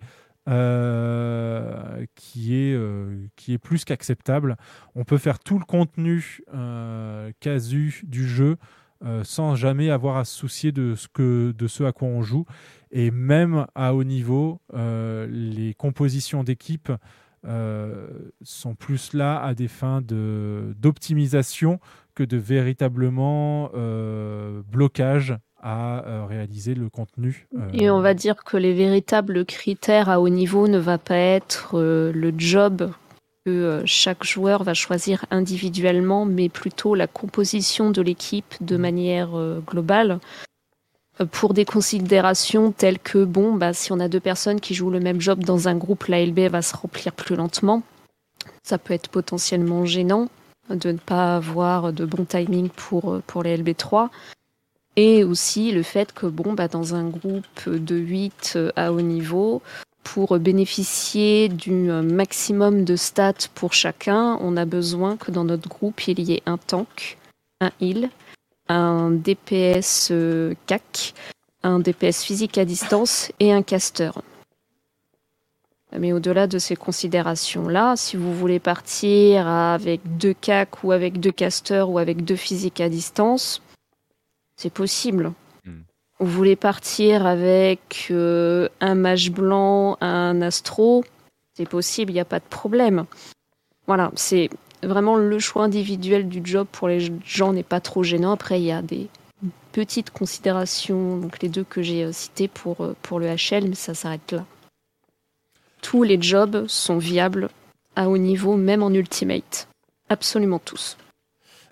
[0.48, 4.56] euh, qui, est, euh, qui est plus qu'acceptable.
[4.94, 8.56] On peut faire tout le contenu euh, casu du jeu
[9.22, 12.44] sans jamais avoir à se soucier de ce, que, de ce à quoi on joue.
[12.90, 16.92] Et même à haut niveau, les compositions d'équipe
[18.42, 21.80] sont plus là à des fins d'optimisation
[22.14, 23.70] que de véritablement
[24.70, 27.46] blocage à euh, réaliser le contenu.
[27.54, 31.16] euh, Et on va dire que les véritables critères à haut niveau ne va pas
[31.16, 32.90] être euh, le job
[33.46, 39.60] que chaque joueur va choisir individuellement, mais plutôt la composition de l'équipe de manière euh,
[39.66, 40.18] globale.
[41.32, 45.00] Pour des considérations telles que, bon, bah, si on a deux personnes qui jouent le
[45.00, 47.82] même job dans un groupe, la LB va se remplir plus lentement.
[48.62, 50.28] Ça peut être potentiellement gênant
[50.70, 54.08] de ne pas avoir de bon timing pour, pour les LB3.
[54.96, 59.00] Et aussi le fait que, bon, bah, dans un groupe de 8 euh, à haut
[59.00, 59.62] niveau,
[60.02, 65.68] pour bénéficier du euh, maximum de stats pour chacun, on a besoin que dans notre
[65.68, 67.18] groupe, il y ait un tank,
[67.60, 68.10] un heal,
[68.68, 71.14] un DPS euh, CAC,
[71.62, 74.10] un DPS physique à distance et un caster.
[75.98, 81.32] Mais au-delà de ces considérations-là, si vous voulez partir avec deux CAC ou avec deux
[81.32, 83.60] casters ou avec deux physiques à distance,
[84.60, 85.32] c'est possible.
[86.18, 91.02] Vous voulez partir avec euh, un mage blanc, un astro,
[91.54, 93.06] c'est possible, il n'y a pas de problème.
[93.86, 94.50] Voilà, c'est
[94.82, 98.32] vraiment le choix individuel du job pour les gens n'est pas trop gênant.
[98.32, 99.08] Après, il y a des
[99.72, 103.74] petites considérations, donc les deux que j'ai euh, cités pour, euh, pour le HL, mais
[103.74, 104.44] ça s'arrête là.
[105.80, 107.48] Tous les jobs sont viables
[107.96, 109.68] à haut niveau, même en ultimate.
[110.10, 110.98] Absolument tous.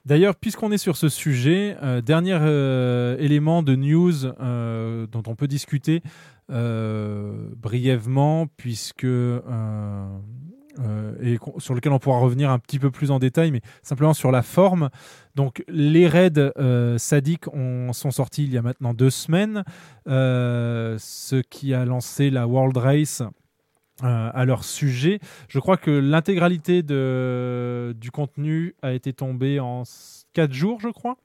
[0.08, 5.34] D'ailleurs, puisqu'on est sur ce sujet, euh, dernier euh, élément de news euh, dont on
[5.34, 6.02] peut discuter
[6.48, 9.36] brièvement, puisque et
[11.58, 14.40] sur lequel on pourra revenir un petit peu plus en détail, mais simplement sur la
[14.40, 14.88] forme.
[15.34, 16.52] Donc, les raids
[16.96, 19.62] sadiques ont- sont sortis il y a maintenant deux semaines,
[20.06, 23.22] ce qui a lancé la World Race
[24.04, 25.18] euh, à leur sujet.
[25.48, 29.82] Je crois que l'intégralité du contenu a été tombée en
[30.34, 31.16] 4 jours, je crois.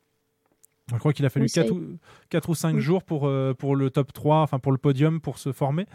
[0.92, 1.80] Je crois qu'il a fallu Oui, ça 4 y est.
[1.80, 1.98] ou,
[2.30, 2.82] quatre ou 5 Oui.
[2.82, 5.86] jours pour, euh, pour le top 3, enfin pour le podium, pour se former.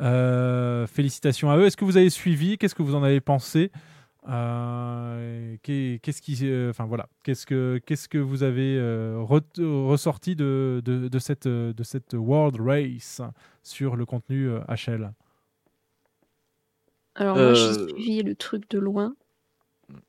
[0.00, 1.66] Euh, félicitations à eux.
[1.66, 2.56] Est-ce que vous avez suivi?
[2.56, 3.70] Qu'est-ce que vous en avez pensé?
[5.62, 6.34] Qu'est- Qu'est-ce qui,
[6.70, 9.42] enfin voilà, qu'est-ce que qu'est-ce que vous avez re-
[9.86, 13.20] ressorti de, de, de cette de cette World Race
[13.62, 15.10] sur le contenu HL
[17.14, 19.14] Alors moi, j'ai Euh, suivi le truc de loin,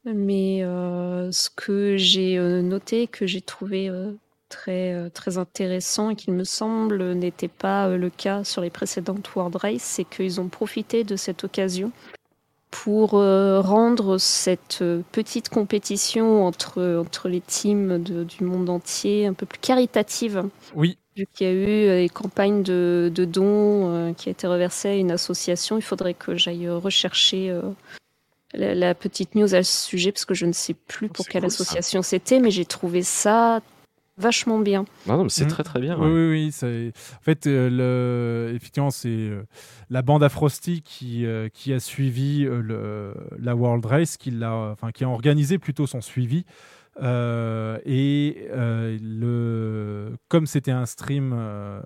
[0.05, 4.13] mais euh, ce que j'ai euh, noté, que j'ai trouvé euh,
[4.49, 8.69] très, euh, très intéressant et qu'il me semble n'était pas euh, le cas sur les
[8.69, 11.91] précédentes World Race, c'est qu'ils ont profité de cette occasion
[12.71, 19.27] pour euh, rendre cette euh, petite compétition entre, entre les teams de- du monde entier
[19.27, 20.49] un peu plus caritative.
[20.73, 24.31] Oui, vu qu'il y a eu euh, des campagnes de, de dons euh, qui a
[24.31, 27.61] été reversées à une association, il faudrait que j'aille euh, rechercher euh,
[28.53, 31.41] la, la petite news à ce sujet parce que je ne sais plus pour quelle
[31.41, 33.61] cool, association c'était, mais j'ai trouvé ça
[34.15, 34.85] vachement bien.
[35.07, 35.49] Non, non, mais c'est Mm.
[35.49, 35.97] très très bien.
[35.97, 36.29] Oui, ouais.
[36.29, 36.91] oui, oui.
[37.17, 38.55] En fait, euh, le...
[38.55, 39.41] effectivement, c'est euh,
[39.89, 43.13] la bande à Frosty qui, euh, qui a suivi euh, le...
[43.39, 44.53] la World Race, qui, l'a...
[44.53, 46.45] Enfin, qui a organisé plutôt son suivi.
[47.01, 50.15] Euh, et euh, le...
[50.27, 51.81] comme c'était un stream euh,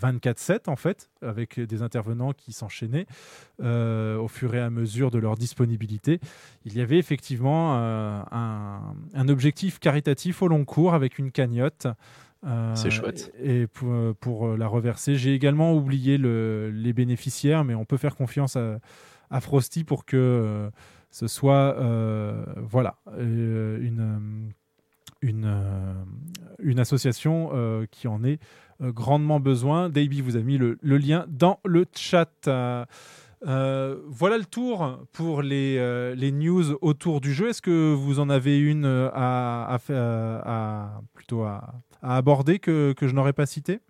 [0.00, 3.06] 24-7, en fait, avec des intervenants qui s'enchaînaient
[3.62, 6.20] euh, au fur et à mesure de leur disponibilité,
[6.64, 8.94] il y avait effectivement euh, un...
[9.14, 11.88] un objectif caritatif au long cours avec une cagnotte.
[12.46, 13.32] Euh, C'est chouette.
[13.42, 18.14] Et pour, pour la reverser, j'ai également oublié le- les bénéficiaires, mais on peut faire
[18.16, 18.78] confiance à,
[19.30, 20.70] à Frosty pour que euh,
[21.14, 24.50] ce soit euh, voilà, euh, une, euh,
[25.22, 25.64] une,
[26.58, 27.50] une association
[27.92, 28.40] qui en est
[28.80, 29.88] grandement besoin.
[29.88, 32.48] Davey vous a mis le, le lien dans le chat.
[33.46, 37.50] Euh, voilà le tour pour les, euh, les news autour du jeu.
[37.50, 39.94] Est-ce que vous en avez une à, à, fa-
[40.44, 43.80] à- plutôt à, à aborder que, que je n'aurais pas cité?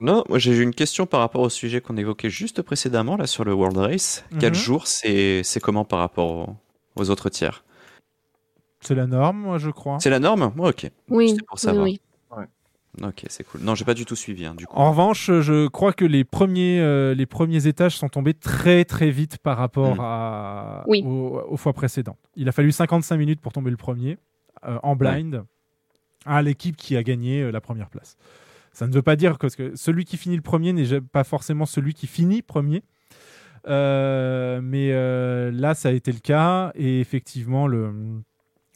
[0.00, 3.44] Non, moi j'ai une question par rapport au sujet qu'on évoquait juste précédemment là sur
[3.44, 4.24] le World Race.
[4.32, 4.38] Mhm.
[4.40, 6.54] 4 jours, c'est c'est comment par rapport
[6.96, 7.64] aux, autres tiers
[8.80, 9.98] C'est la norme, moi, je crois.
[10.00, 10.52] C'est la norme?
[10.56, 10.90] Moi, ok.
[11.10, 11.84] Oui, C'était pour oui, savoir.
[11.84, 12.00] oui.
[13.02, 13.60] Ok, c'est cool.
[13.60, 14.74] Non, j'ai pas du tout suivi hein, du coup.
[14.74, 19.10] En revanche, je crois que les premiers, euh, les premiers étages sont tombés très très
[19.10, 20.00] vite par rapport Mm.
[20.00, 21.02] à, Oui.
[21.04, 22.16] aux, aux fois précédentes.
[22.36, 24.16] Il a fallu 55 minutes pour tomber le premier
[24.66, 25.44] euh, en blind
[26.24, 28.16] à l'équipe qui a gagné euh, la première place.
[28.72, 31.24] Ça ne veut pas dire que, parce que celui qui finit le premier n'est pas
[31.24, 32.82] forcément celui qui finit premier.
[33.66, 37.92] Euh, mais euh, là, ça a été le cas et effectivement, le,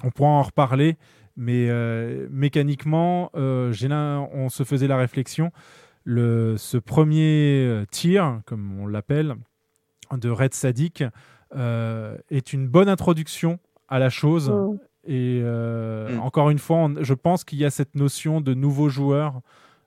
[0.04, 0.96] on pourra en reparler.
[1.36, 3.72] Mais euh, mécaniquement, euh,
[4.32, 5.52] on se faisait la réflexion.
[6.04, 9.36] Le, ce premier tir, comme on l'appelle,
[10.12, 11.04] de Red Sadik,
[11.56, 14.50] euh, est une bonne introduction à la chose.
[14.50, 14.78] Mm.
[15.06, 16.20] Et euh, Mm.
[16.20, 19.40] encore une fois, on- je pense qu'il y a cette notion de nouveau joueur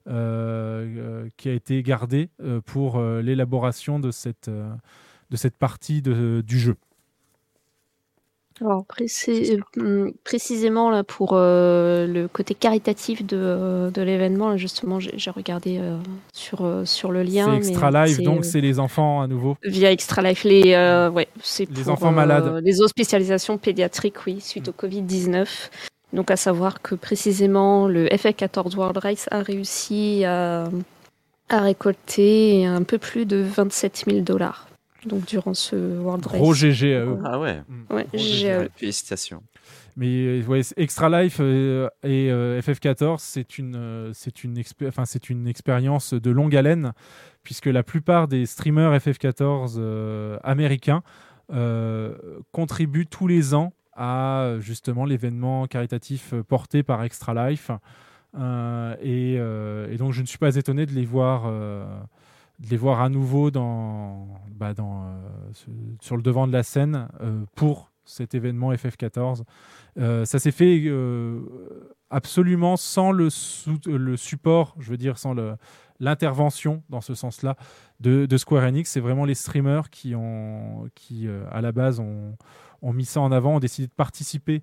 [0.08, 4.70] qui a été gardée euh, pour euh, l'élaboration de cette, euh,
[5.32, 6.76] de cette partie de- du jeu.
[8.62, 15.00] Alors, précis- euh, précisément là, pour euh, le côté caritatif de, euh, de l'événement, justement,
[15.00, 15.98] j'ai regardé euh,
[16.34, 17.46] sur, euh, sur le lien.
[17.46, 19.58] C'est mais, Extra euh, Life, donc euh, c'est les enfants à nouveau.
[19.64, 22.62] Via Extra Life, les, euh, ouais, c'est Les pour, enfants euh, malades.
[22.64, 25.48] les hospitalisations pédiatriques, oui, suite au Covid-19.
[26.14, 30.70] Donc, à savoir que précisément, le FF14 World Race a réussi à,
[31.50, 34.68] à récolter un peu plus de 27 000 dollars.
[35.06, 36.58] Donc, durant ce World Gros Race.
[36.58, 37.18] GG à eux.
[37.26, 37.62] Ah ouais.
[37.90, 38.70] Ouais, Gros GG à eux.
[38.76, 39.42] Félicitations.
[39.98, 44.88] Mais euh, ouais, Extra Life euh, et euh, FF14, c'est une, euh, c'est une, expé-
[44.88, 46.94] enfin, c'est une expérience de longue haleine,
[47.44, 51.04] puisque la plupart des streamers FF14 euh, américains
[51.52, 52.16] euh,
[52.52, 57.72] contribuent tous les ans à justement l'événement caritatif euh, porté par Extra Life.
[58.36, 61.44] Euh, et, euh, donc, je ne suis pas étonné de les voir.
[61.46, 61.86] euh,
[62.60, 65.52] de les voir à nouveau dans, bah, euh,
[66.00, 69.44] sur le devant de la scène euh, pour cet événement FF14.
[69.98, 71.40] Euh, ça s'est fait euh,
[72.10, 75.36] absolument sans le, support, je veux dire, sans
[76.00, 77.56] l'intervention dans ce sens-là
[78.00, 78.90] de, Square Enix.
[78.90, 82.36] C'est vraiment les streamers qui, ont, qui euh, à la base, ont,
[82.84, 84.62] ont mis ça en avant, ont décidé de participer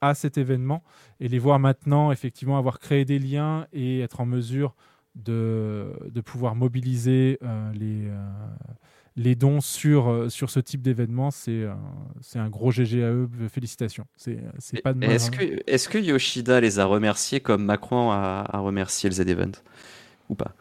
[0.00, 0.82] à cet événement
[1.20, 4.74] et les voir maintenant, effectivement, avoir créé des liens et être en mesure
[5.14, 8.14] de, de pouvoir mobiliser euh, les, euh,
[9.16, 11.74] les dons sur, euh, sur ce type d'événement, c'est euh,
[12.20, 13.28] c'est un gros GG à eux.
[13.48, 14.06] Félicitations.
[14.16, 15.36] C'est c'est pas de mal, Est-ce hein.
[15.38, 19.52] que, est que Yoshida les a remerciés comme Macron a, a remercié le Z-Event
[20.28, 20.54] Ou pas?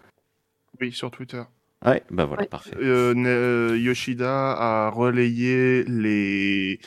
[0.79, 1.43] Oui, sur Twitter.
[1.83, 2.47] Ouais, bah voilà, Ouais.
[2.47, 2.75] parfait.
[2.81, 6.79] Euh, ne- euh, Yoshida a relayé les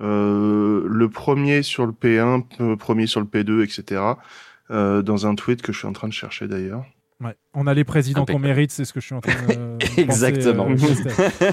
[0.00, 4.00] euh, le premier sur le P1, le premier sur le P2, etc.
[4.70, 6.84] euh, dans un tweet que je suis en train de chercher d'ailleurs.
[7.22, 7.34] Ouais.
[7.52, 9.76] On a les présidents qu'on mérite, c'est ce que je suis en train de.
[9.78, 10.68] penser, Exactement.
[10.70, 11.52] euh,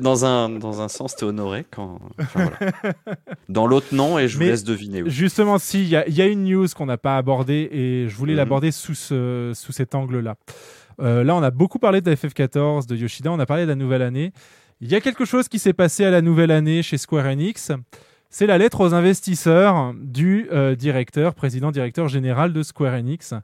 [0.00, 2.00] Dans un, dans un sens, t'es honoré quand.
[2.20, 2.94] enfin, voilà.
[3.48, 5.02] Dans l'autre, non, et je vous Mais laisse deviner.
[5.02, 5.10] oui.
[5.10, 8.08] Justement, si, il y, a- il y a une news qu'on n'a pas abordée et
[8.08, 8.38] je voulais Mhm.
[8.38, 10.36] l'aborder sous, ce, sous cet angle-là.
[11.00, 13.68] Euh, là, on a beaucoup parlé de la FF14, de Yoshida, on a parlé de
[13.68, 14.32] la nouvelle année.
[14.80, 17.72] Il y a quelque chose qui s'est passé à la nouvelle année chez Square Enix.
[18.30, 23.34] C'est la lettre aux investisseurs du euh, directeur, président-directeur général de Square Enix,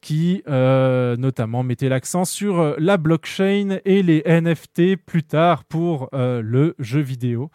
[0.00, 6.74] qui euh, notamment mettait l'accent sur la blockchain et les NFT plus tard pour le
[6.78, 7.50] jeu vidéo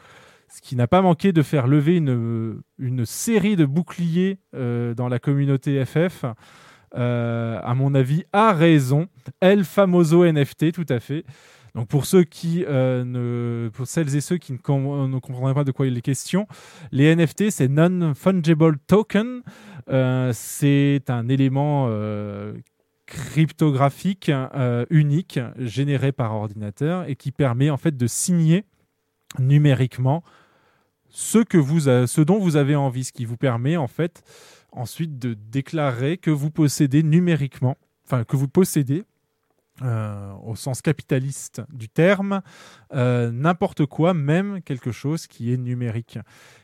[0.49, 5.19] ce qui n'a pas manqué de faire lever une, une série de boucliers dans la
[5.19, 6.23] communauté FF.
[6.95, 9.07] Euh, à mon avis, a raison.
[9.41, 11.25] El famoso NFT, tout à fait.
[11.75, 15.63] Donc pour ceux qui euh, pour celles et ceux qui ne, com- ne comprendraient pas
[15.63, 16.47] de quoi il est question,
[16.91, 19.41] les NFT c'est non fungible token.
[19.89, 22.53] Euh, c'est un élément euh,
[23.05, 28.63] cryptographique euh, unique généré par ordinateur et qui permet en fait de signer
[29.37, 30.23] numériquement
[31.09, 34.23] ce, que vous ce dont vous avez envie, ce qui vous permet en fait
[34.71, 39.03] ensuite de déclarer que vous possédez numériquement, enfin que vous possédez
[39.83, 42.41] euh, au sens capitaliste du terme,
[42.95, 46.17] euh, n'importe quoi, même quelque chose qui est numérique.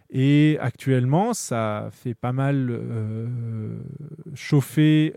[0.09, 3.77] Et actuellement, ça fait pas mal euh,
[4.33, 5.13] chauffer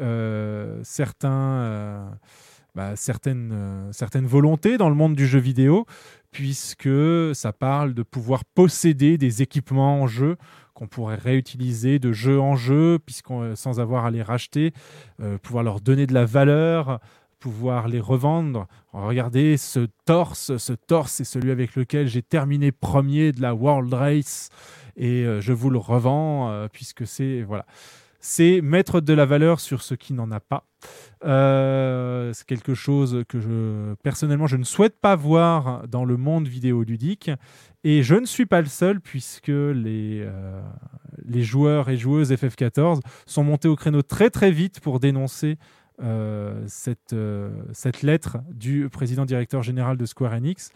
[2.75, 5.87] bah, certaines, certaines volontés dans le monde du jeu vidéo,
[6.33, 6.91] puisque
[7.33, 10.37] ça parle de pouvoir posséder des équipements en jeu
[10.77, 14.75] qu'on pourrait réutiliser de jeu en jeu, puisqu'on sans avoir à les racheter,
[15.21, 17.01] euh, pouvoir leur donner de la valeur,
[17.41, 18.67] pouvoir les revendre.
[18.93, 23.93] Regardez ce torse, ce torse, c'est celui avec lequel j'ai terminé premier de la World
[23.95, 24.51] Race
[24.99, 27.65] et euh, je vous le revends euh, puisque c'est voilà,
[28.27, 30.67] c'est mettre de la valeur sur ce qui n'en a pas.
[31.25, 37.31] Euh, c'est quelque chose que personnellement je ne souhaite pas voir dans le monde vidéoludique
[37.85, 40.29] et je ne suis pas le seul puisque les
[41.25, 45.59] les joueurs et joueuses FF14 sont montés au créneau très très vite pour dénoncer
[46.03, 50.71] euh, cette, euh, cette lettre du président directeur général de Square Enix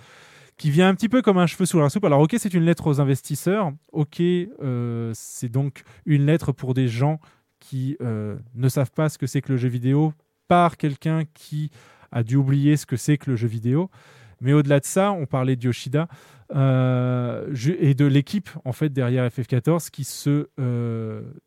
[0.56, 2.04] qui vient un petit peu comme un cheveu sous la soupe.
[2.04, 6.88] Alors ok, c'est une lettre aux investisseurs, ok, euh, c'est donc une lettre pour des
[6.88, 7.18] gens
[7.60, 10.12] qui ne savent pas ce que c'est que le jeu vidéo
[10.48, 11.70] par quelqu'un qui
[12.10, 13.90] a dû oublier ce que c'est que le jeu vidéo.
[14.40, 16.08] Mais au-delà de ça, on parlait de Yoshida
[16.50, 20.48] et de l'équipe en fait derrière FF14 qui se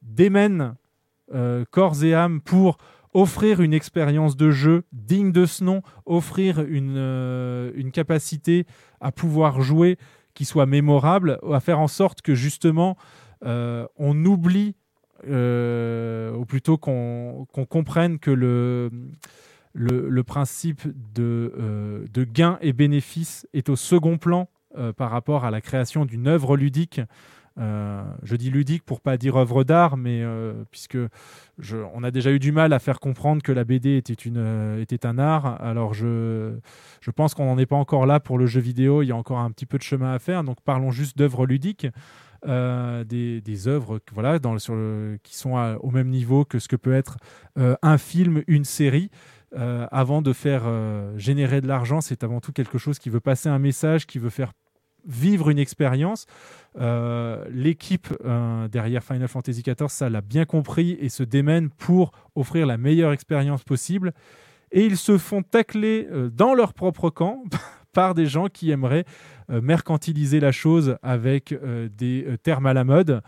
[0.02, 0.76] démène
[1.72, 2.78] corps et âme pour
[3.14, 8.66] offrir une expérience de jeu digne de ce nom, offrir une, euh, une capacité
[9.00, 9.98] à pouvoir jouer
[10.34, 12.98] qui soit mémorable, à faire en sorte que justement
[13.46, 14.76] euh, on oublie,
[15.28, 18.90] euh, ou plutôt qu'on comprenne que le,
[19.74, 20.82] le, principe
[21.14, 24.50] de, de gain et bénéfice est au second plan
[24.98, 27.02] par rapport à la création d'une œuvre ludique.
[27.60, 30.98] Euh, je dis ludique pour pas dire œuvre d'art, mais euh, puisque
[31.60, 34.38] je, on a déjà eu du mal à faire comprendre que la BD était, une,
[34.38, 36.56] euh, était un art, alors je,
[37.00, 39.16] je pense qu'on n'en est pas encore là pour le jeu vidéo, il y a
[39.16, 41.46] encore un petit peu de chemin à faire, donc parlons juste d'œuvres
[42.46, 43.44] ludiques.
[43.44, 44.76] des, œuvres voilà, dans, sur
[45.24, 47.18] qui sont au même niveau que ce que peut être
[47.56, 49.10] un film, une série.
[49.56, 50.64] avant de faire
[51.18, 54.30] générer de l'argent, c'est avant tout quelque chose qui veut passer un message, qui veut
[54.30, 54.52] faire
[55.06, 56.26] vivre une expérience.
[56.80, 62.12] Euh, l'équipe euh, derrière Final Fantasy XIV, ça l'a bien compris et se démène pour
[62.36, 64.14] offrir la meilleure expérience possible.
[64.72, 67.44] Et ils se font tacler euh, dans leur propre camp
[67.94, 69.06] par des gens qui aimeraient
[69.50, 71.56] mercantiliser la chose avec
[71.98, 73.22] des termes à la mode.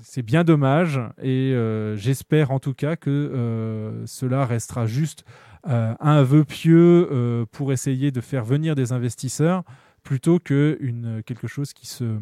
[0.00, 1.54] c'est bien dommage et
[1.96, 5.24] j'espère en tout cas que cela restera juste
[5.68, 9.62] euh, un vœu pieux euh, pour essayer de faire venir des investisseurs
[10.02, 10.78] plutôt que
[11.26, 12.16] quelque chose qui se,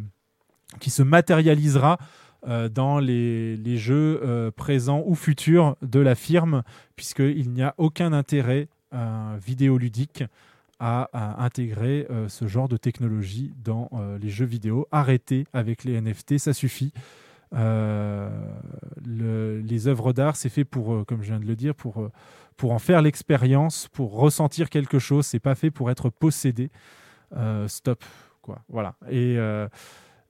[0.81, 1.99] qui se matérialisera
[2.49, 6.65] euh, dans les, les jeux présents ou futurs de la firme,
[6.97, 10.25] puisqu'il n'y a aucun intérêt vidéoludique
[10.81, 14.87] à, à intégrer ce genre de technologie dans les jeux vidéo.
[14.93, 16.93] Arrêtez avec les NFT, ça suffit.
[17.53, 18.31] le,
[19.61, 22.09] les œuvres d'art, c'est fait pour, comme je viens de le dire, pour
[22.59, 25.25] pour en faire l'expérience, pour ressentir quelque chose.
[25.25, 26.71] C'est pas fait pour être possédé.
[27.37, 28.05] Euh, stop,
[28.43, 28.59] quoi.
[28.69, 28.95] Voilà.
[29.11, 29.39] Et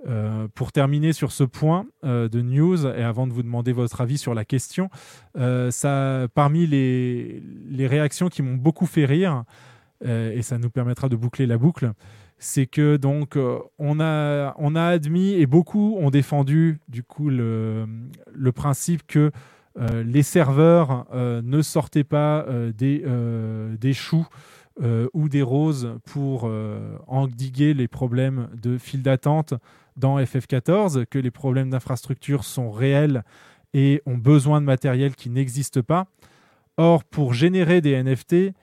[0.06, 4.00] euh, euh, pour terminer sur ce point de news, et avant de vous demander votre
[4.00, 4.90] avis sur la question,
[5.34, 9.44] ça, parmi les, réactions qui m'ont beaucoup fait rire,
[10.04, 11.92] et ça nous permettra de boucler la boucle,
[12.38, 13.36] c'est que donc
[13.78, 17.86] on a admis et beaucoup ont défendu du coup le,
[18.54, 19.30] principe que
[19.78, 24.26] euh, les serveurs euh, ne sortaient pas euh, des choux
[25.12, 26.50] ou des roses pour
[27.06, 29.54] endiguer les problèmes de file d'attente
[29.96, 33.24] dans FF14, que les problèmes d'infrastructure sont réels
[33.74, 36.06] et ont besoin de matériel qui n'existe pas.
[36.76, 38.54] Or, pour générer des NFT,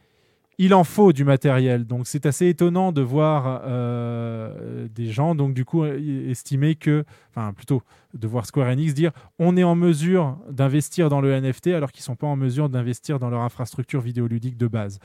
[0.58, 1.86] il en faut du matériel.
[1.86, 7.54] Donc c'est assez étonnant de voir euh, des gens, donc du coup, estimer que, enfin
[7.54, 7.82] plutôt
[8.14, 12.02] de voir Square Enix dire on est en mesure d'investir dans le NFT alors qu'ils
[12.02, 15.00] ne sont pas en mesure d'investir dans leur infrastructure vidéoludique de base.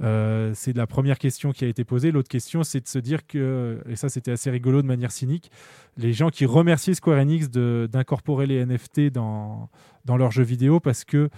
[0.00, 2.12] Euh, c'est la première question qui a été posée.
[2.12, 5.50] L'autre question, c'est de se dire que, et ça c'était assez rigolo de manière cynique,
[5.96, 9.68] les gens qui remerciaient Square Enix d'incorporer les NFT dans,
[10.04, 11.28] dans leurs jeux vidéo parce que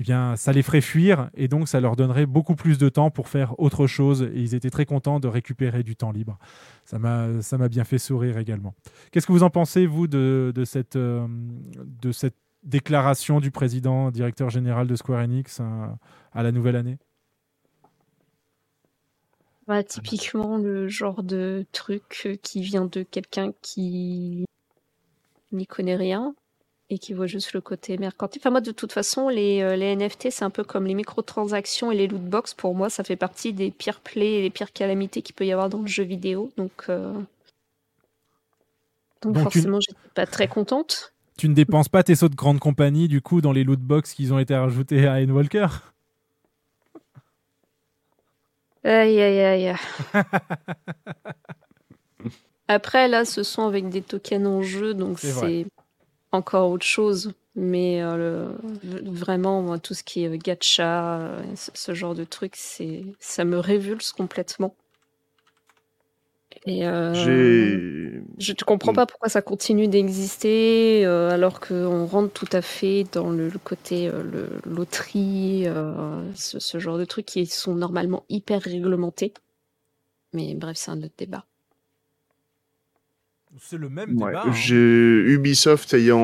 [0.00, 3.10] eh bien, ça les ferait fuir et donc ça leur donnerait beaucoup plus de temps
[3.10, 4.22] pour faire autre chose.
[4.32, 6.38] Et ils étaient très contents de récupérer du temps libre.
[6.84, 8.76] Ça m'a, bien fait sourire également.
[9.10, 11.26] Qu'est-ce que vous en pensez, vous, de, de cette, euh,
[12.00, 15.64] de cette déclaration du président, directeur général de Square Enix euh,
[16.32, 16.98] à la nouvelle année?
[19.66, 24.44] Bah, Typiquement, le genre de truc qui vient de quelqu'un qui
[25.50, 26.36] n'y connaît rien
[26.90, 28.40] et qui voit juste le côté mercantile.
[28.40, 31.92] Enfin, moi, de toute façon, les, euh, les NFT, c'est un peu comme les microtransactions
[31.92, 32.54] et les lootbox.
[32.54, 35.52] Pour moi, ça fait partie des pires plaies et des pires calamités qu'il peut y
[35.52, 36.50] avoir dans le jeu vidéo.
[36.56, 37.12] Donc, euh,
[39.22, 41.12] donc, forcément, j'étais pas très contente.
[41.36, 44.32] Tu ne dépenses pas tes sauts de grande compagnie, du coup, dans les lootbox qui
[44.32, 45.68] ont été rajoutés à Endwalker
[48.84, 49.74] Aïe, aïe, aïe.
[52.68, 55.66] Après, là, ce sont avec des tokens en jeu, donc c'est
[56.32, 57.32] encore autre chose.
[57.54, 58.52] Mais euh,
[58.84, 63.04] le- vraiment, moi, tout ce qui est gacha, euh, ce, ce genre de truc, c'est,
[63.20, 64.76] ça me révulse complètement.
[66.66, 67.80] Et euh,
[68.38, 73.04] je ne comprends pas pourquoi ça continue d'exister euh, alors qu'on rentre tout à fait
[73.12, 77.74] dans le, le côté euh, le, loterie, euh, ce, ce genre de trucs qui sont
[77.74, 79.32] normalement hyper réglementés.
[80.32, 81.46] Mais bref, c'est un autre débat.
[83.60, 84.44] C'est le même Ouais, débat.
[84.46, 84.52] hein.
[85.26, 86.20] Ubisoft ayant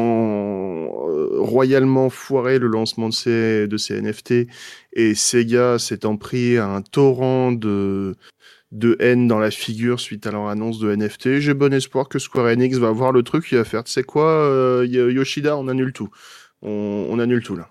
[1.09, 4.49] euh, royalement foiré le lancement de ces, de ces NFT
[4.95, 8.15] et Sega s'étant pris un torrent de,
[8.73, 12.19] de haine dans la figure suite à leur annonce de NFT, j'ai bon espoir que
[12.19, 15.69] Square Enix va voir le truc, il va faire, tu sais quoi, euh, Yoshida, on
[15.69, 16.09] annule tout.
[16.63, 17.69] On, on annule tout là.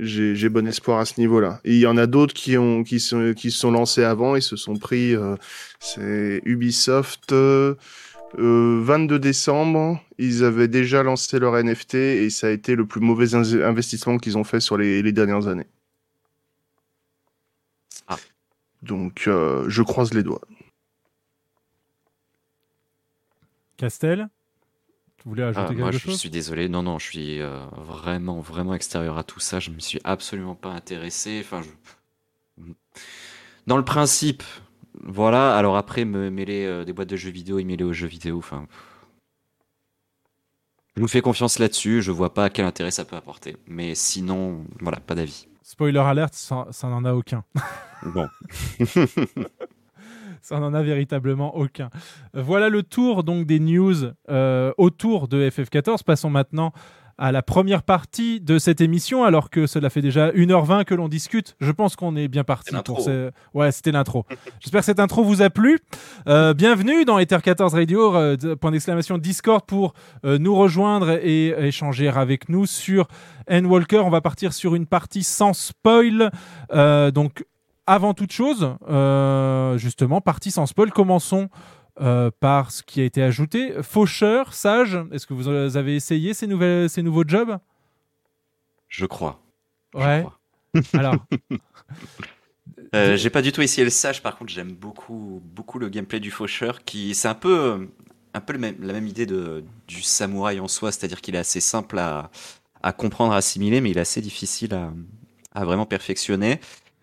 [0.00, 1.60] J'ai bon espoir à ce niveau-là.
[1.64, 4.36] Et Il y en a d'autres qui ont qui sont qui se sont lancés avant
[4.36, 5.16] et se sont pris.
[5.16, 5.34] euh,
[5.80, 7.32] c'est Ubisoft.
[8.36, 12.86] Euh, euh, 22 décembre, ils avaient déjà lancé leur NFT et ça a été le
[12.86, 15.66] plus mauvais in- investissement qu'ils ont fait sur les, les dernières années.
[18.06, 18.16] Ah.
[18.82, 20.40] Donc, euh, je croise les doigts.
[23.76, 24.28] Castel,
[25.18, 26.18] tu voulais ajouter Ah, quelque moi, je chose?
[26.18, 26.68] suis désolé.
[26.68, 29.60] Non, non, je suis euh, vraiment, vraiment extérieur à tout ça.
[29.60, 31.40] Je me suis absolument pas intéressé.
[31.44, 32.72] Enfin, je-
[33.66, 34.42] dans le principe,
[35.04, 35.56] voilà.
[35.56, 38.38] Alors après, me mêler euh, des boîtes de jeux vidéo et mêler aux jeux vidéo,
[38.38, 38.66] enfin,
[40.96, 42.02] je vous fais confiance là-dessus.
[42.02, 43.56] Je vois pas quel intérêt ça peut apporter.
[43.66, 45.46] Mais sinon, voilà, pas d'avis.
[45.62, 47.44] Spoiler alert, ça, ça n'en a aucun.
[48.04, 48.28] Bon.
[50.40, 51.90] ça n'en a véritablement aucun.
[52.32, 56.04] Voilà le tour donc des news euh, autour de FF14.
[56.04, 56.72] Passons maintenant
[57.18, 61.08] à la première partie de cette émission, alors que cela fait déjà 1h20 que l'on
[61.08, 61.56] discute.
[61.60, 63.32] Je pense qu'on est bien parti pour ce...
[63.54, 64.24] Ouais, c'était l'intro.
[64.60, 65.80] J'espère que cette intro vous a plu.
[66.28, 69.94] Euh, bienvenue dans Ether 14 Radio, euh, point d'exclamation Discord pour
[70.24, 73.08] euh, nous rejoindre et échanger avec nous sur
[73.48, 73.98] N-Walker.
[73.98, 76.30] On va partir sur une partie sans spoil.
[76.70, 77.44] Donc,
[77.86, 78.76] avant toute chose,
[79.76, 81.48] justement, partie sans spoil, commençons
[82.00, 83.72] euh, par ce qui a été ajouté.
[83.82, 87.58] Faucheur, sage, est-ce que vous avez essayé ces, nouvelles, ces nouveaux jobs?
[88.88, 89.40] Je crois.
[89.94, 90.20] je Ouais.
[90.20, 90.38] crois.
[90.94, 91.26] Alors,
[92.94, 96.20] Euh, j'ai pas du tout essayé le sage, par contre j'aime beaucoup, beaucoup le gameplay
[96.20, 97.88] du faucheur, qui c'est un peu,
[98.34, 101.38] un peu le même- la même idée de, du samouraï en soi, c'est-à-dire qu'il est
[101.38, 102.30] assez simple à,
[102.82, 104.92] à comprendre, à assimiler, mais il est assez difficile à,
[105.54, 106.60] à vraiment perfectionner.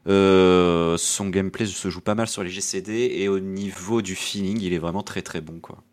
[0.07, 4.61] Euh, son gameplay se joue pas mal sur les GCD et au niveau du feeling,
[4.61, 5.83] il est vraiment très très bon quoi.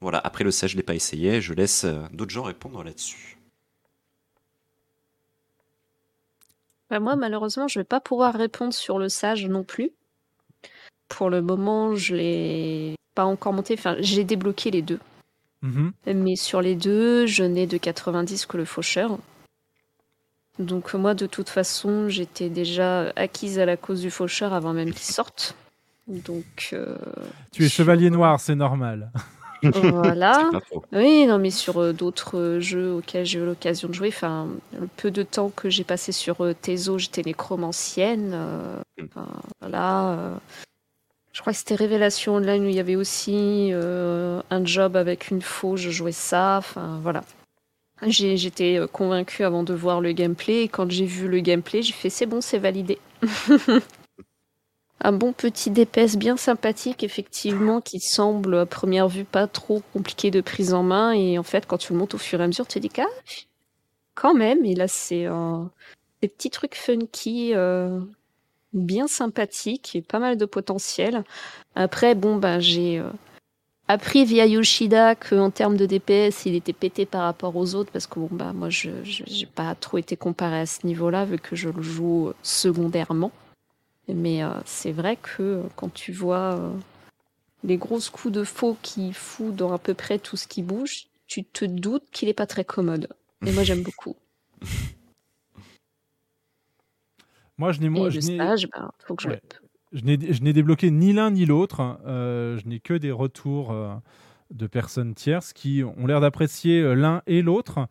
[0.00, 3.36] Voilà, après le sage je l'ai pas essayé, je laisse euh, d'autres gens répondre là-dessus.
[6.88, 9.90] Bah, moi, malheureusement, je vais pas pouvoir répondre sur le sage non plus.
[11.08, 13.74] Pour le moment, je l'ai pas encore monté.
[13.74, 15.00] Enfin, j'ai débloqué les deux.
[15.62, 15.92] mhm.
[16.06, 19.18] Mais sur les deux, je n'ai de 90 que le faucheur.
[20.58, 24.90] Donc moi, de toute façon, j'étais déjà acquise à la cause du faucheur avant même
[24.92, 25.54] qu'il sorte.
[26.08, 26.96] Donc euh,
[27.52, 29.10] tu es sur- chevalier noir, c'est normal.
[29.74, 30.50] Voilà.
[30.92, 34.48] Oui, non, mais sur euh, d'autres euh, jeux auxquels j'ai eu l'occasion de jouer, enfin,
[34.78, 38.32] le peu de temps que j'ai passé sur euh, Tezo, j'étais nécromancienne.
[38.34, 39.26] euh, enfin,
[39.60, 40.10] voilà.
[40.10, 40.34] euh,
[41.32, 45.30] je crois que c'était Révélation Online où il y avait aussi euh, un job avec
[45.30, 46.56] une faux, je jouais ça.
[46.58, 47.22] Enfin, voilà.
[48.02, 51.92] J'étais euh, convaincue avant de voir le gameplay et quand j'ai vu le gameplay, j'ai
[51.92, 52.98] fait c'est bon, c'est validé.
[55.00, 60.30] Un bon petit DPS bien sympathique, effectivement, qui semble à première vue pas trop compliqué
[60.30, 61.12] de prise en main.
[61.12, 62.88] Et en fait, quand tu le montes au fur et à mesure, tu te dis
[62.88, 63.04] qu'ah,
[64.14, 64.64] quand même.
[64.64, 65.62] Et là, c'est euh,
[66.22, 68.00] des petits trucs funky, euh,
[68.72, 71.24] bien sympathiques et pas mal de potentiel.
[71.74, 73.10] Après, bon, ben, j'ai euh,
[73.88, 78.06] appris via Yoshida qu'en termes de DPS, il était pété par rapport aux autres parce
[78.06, 81.54] que bon, bah, moi, je n'ai pas trop été comparé à ce niveau-là vu que
[81.56, 83.32] je le joue euh, secondairement.
[84.08, 86.70] Mais euh, c'est vrai que euh, quand tu vois euh,
[87.64, 91.06] les grosses coups de faux qu'il fout dans à peu près tout ce qui bouge,
[91.26, 93.08] tu te doutes qu'il est pas très commode.
[93.44, 94.16] Et moi j'aime beaucoup.
[97.58, 98.68] Moi, je n'ai moi, Et je le n'ai- stage,
[99.06, 99.40] faut que je Ouais.
[99.92, 101.98] Je n'ai, débloqué ni l'un ni l'autre.
[102.06, 103.94] Euh, je n'ai que des retours euh,
[104.50, 107.86] de personnes tierces qui ont l'air d'apprécier euh, l'un et l'autre.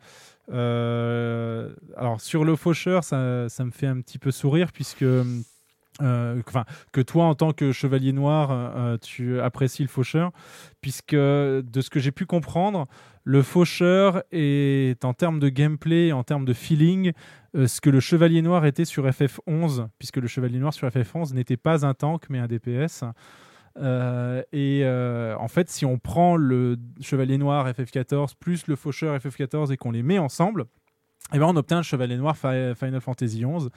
[0.48, 5.04] Alors sur le faucheur, ça, ça me fait un petit peu sourire puisque
[6.02, 6.42] euh,
[6.92, 10.30] que toi en tant que chevalier noir, euh, tu apprécies le faucheur,
[10.80, 12.86] puisque de ce que j'ai pu comprendre,
[13.24, 17.12] le faucheur est en termes de gameplay, en termes de feeling,
[17.56, 21.34] euh, ce que le chevalier noir était sur FF11, puisque le chevalier noir sur FF11
[21.34, 23.04] n'était pas un tank mais un DPS.
[23.78, 29.14] Euh, et euh, en fait, si on prend le Chevalier Noir FF14 plus le Faucheur
[29.18, 30.64] FF14 et qu'on les met ensemble,
[31.34, 33.68] eh ben on obtient le Chevalier Noir Fi- Final Fantasy XI.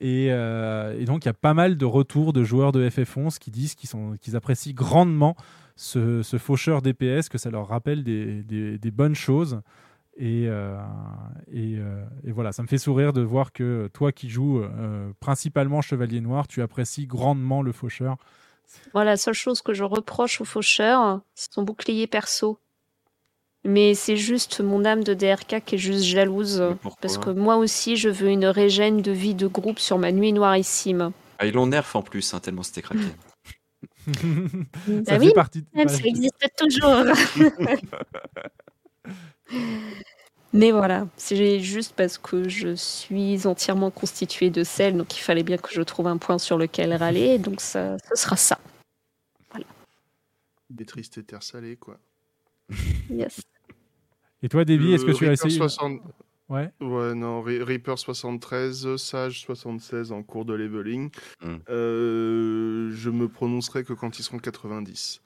[0.00, 3.38] Et, euh, et donc, il y a pas mal de retours de joueurs de FF11
[3.38, 5.36] qui disent qu'ils apprécient grandement
[5.76, 9.60] ce, faucheur DPS, que ça leur rappelle des, bonnes choses.
[10.16, 10.78] Et, euh,
[11.52, 14.62] euh, et voilà, ça me fait sourire de voir que toi qui joues
[15.20, 18.16] principalement Chevalier Noir, tu apprécies grandement le faucheur.
[18.92, 22.58] Voilà, la seule chose que je reproche au faucheur, c'est son bouclier perso.
[23.64, 26.62] Mais c'est juste mon âme de DRK qui est juste jalouse.
[27.00, 30.32] Parce que moi aussi, je veux une régène de vie de groupe sur ma nuit
[30.32, 31.12] noirissime.
[31.38, 33.00] Ah, ils l'ont nerf en plus, hein, tellement c'était craqué.
[34.06, 35.32] Bah oui,
[35.74, 37.04] même ça existe toujours.
[40.52, 45.42] Mais voilà, c'est juste parce que je suis entièrement constituée de sel, donc il fallait
[45.42, 48.58] bien que je trouve un point sur lequel râler, donc ça, ce sera ça.
[50.70, 51.98] Des tristes terres salées, quoi.
[53.10, 53.40] Yes.
[54.44, 56.02] Et toi, Davy, est-ce que tu as Reaper essayé 60
[56.50, 56.70] Ouais.
[56.82, 61.10] Ouais, non, Re- Reaper 73, Sage 76 en cours de leveling.
[61.42, 61.56] Hmm.
[61.70, 65.22] Euh, je me prononcerai que quand ils seront 90.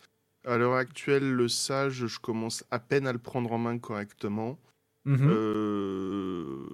[0.46, 4.56] À l'heure actuelle, le Sage, je commence à peine à le prendre en main correctement.
[5.04, 5.28] Mhm.
[5.28, 6.64] Euh,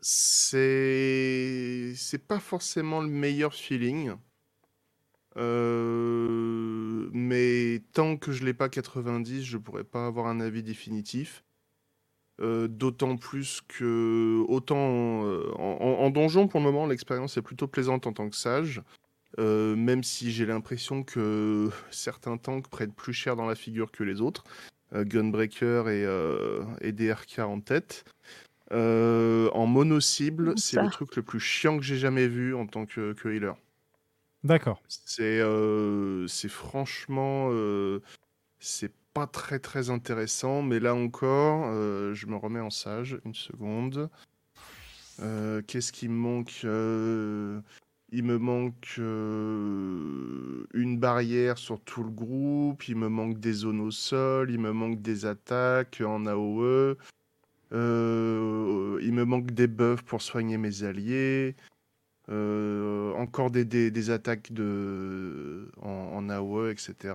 [0.00, 4.12] c'est c'est pas forcément le meilleur feeling.
[5.36, 11.44] Euh, mais tant que je l'ai pas 90, je pourrais pas avoir un avis définitif.
[12.40, 18.08] Euh, D'autant plus que autant euh, en, donjon pour le moment l'expérience est plutôt plaisante
[18.08, 18.82] en tant que sage.
[19.38, 24.20] Même si j'ai l'impression que certains tanks prennent plus cher dans la figure que les
[24.20, 24.44] autres.
[24.92, 26.06] Gunbreaker et,
[26.80, 28.04] et DRK en tête.
[28.70, 33.12] En mono-cible, c'est le truc le plus chiant que j'ai jamais vu en tant que,
[33.12, 33.54] que healer.
[34.44, 34.82] D'accord.
[34.88, 38.02] C'est euh, franchement, euh,
[38.58, 43.34] c'est pas très très intéressant, mais là encore, euh, je me remets en sage, une
[43.34, 44.10] seconde.
[45.66, 53.08] Qu'est-ce qui me manque Il me manque une barrière sur tout le groupe, il me
[53.08, 56.96] manque des zones au sol, il me manque des attaques en AOE,
[57.70, 61.54] il me manque des buffs pour soigner mes alliés.
[62.30, 67.14] Euh, encore des, des, des attaques de, en, en AOE, etc.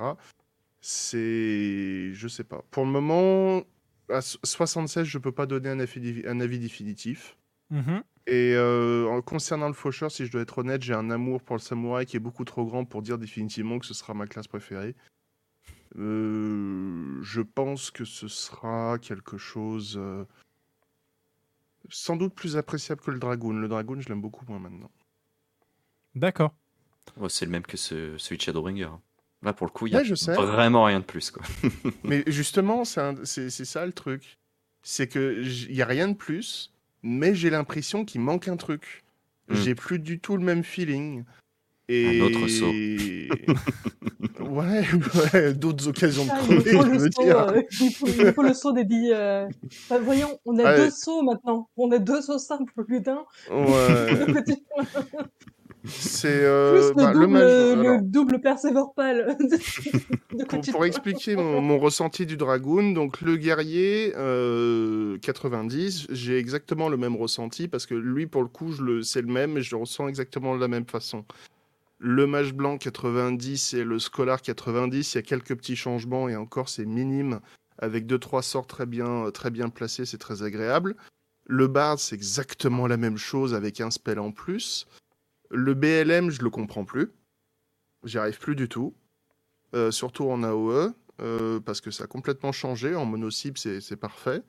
[0.82, 2.14] C'est.
[2.14, 2.64] Je sais pas.
[2.72, 3.64] Pour le moment,
[4.10, 7.38] à so- 76, je peux pas donner un avis, un avis définitif.
[7.72, 8.04] Mhm.
[8.28, 11.62] Et euh, concernant le faucheur, si je dois être honnête, j'ai un amour pour le
[11.62, 14.96] samouraï qui est beaucoup trop grand pour dire définitivement que ce sera ma classe préférée.
[15.98, 20.24] Euh, je pense que ce sera quelque chose euh,
[21.90, 23.54] sans doute plus appréciable que le dragoon.
[23.54, 24.92] Le dragoon, je l'aime beaucoup moins maintenant.
[26.16, 26.54] D'accord.
[27.18, 28.84] Ouais, c'est le même que ce, celui de Shadowbringer.
[28.86, 29.02] hein.
[29.42, 31.32] Là, pour le coup, il y Ouais, a vraiment rien de plus.
[31.32, 31.44] Quoi.
[32.04, 34.38] Mais justement, c'est ça le truc.
[34.84, 36.74] C'est que il y a rien de plus,
[37.04, 39.04] mais j'ai l'impression qu'il manque un truc.
[39.50, 39.56] Hmm.
[39.56, 41.24] J'ai plus du tout le même feeling.
[41.90, 42.22] Et...
[42.22, 42.72] Un autre saut.
[44.44, 44.86] ouais,
[45.34, 47.38] ouais, d'autres occasions de Ah, il, crever, nous faut je le veux saut, dire.
[47.40, 49.12] euh, il, faut, il nous faut le saut des billes.
[49.14, 49.48] euh.
[49.90, 50.78] Bah, voyons, on a Ouais.
[50.78, 51.70] deux sauts maintenant.
[51.78, 53.26] On a deux sauts simples au lieu d'un.
[53.52, 54.44] Ouais.
[55.86, 59.38] C'est euh, le bah, le double Persévore pâle.
[60.72, 66.98] Pour, expliquer mon, mon ressenti du dragoon, donc le guerrier euh, 90, j'ai exactement le
[66.98, 68.74] même ressenti parce que lui, pour le coup,
[69.04, 71.24] c'est le même et je le ressens exactement de la même façon.
[71.98, 76.36] Le mage blanc 90 et le scolar 90, il y a quelques petits changements et
[76.36, 77.40] encore c'est minime
[77.78, 80.96] avec deux trois sorts très bien très bien placés, c'est très agréable.
[81.46, 84.88] Le bard c'est exactement la même chose avec un spell en plus.
[85.50, 87.12] Le BLM, je le comprends plus.
[88.04, 88.94] J'y arrive plus du tout.
[89.76, 92.96] Euh, surtout en AOE, euh, parce que ça a complètement changé.
[92.96, 94.42] En mono-cible, c'est parfait.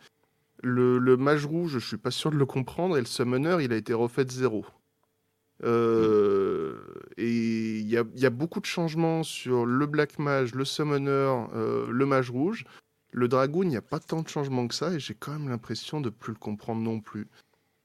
[0.62, 2.96] Le, mage rouge, je suis pas sûr de le comprendre.
[2.96, 4.64] Et le summoner, il a été refait de zéro.
[5.62, 6.78] Euh,
[7.18, 12.30] et il y a, beaucoup de changements sur le black mage, le summoner, le mage
[12.30, 12.64] rouge.
[13.12, 14.92] Le dragoon, il n'y a pas tant de changements que ça.
[14.92, 17.26] Et j'ai quand même l'impression de plus le comprendre non plus.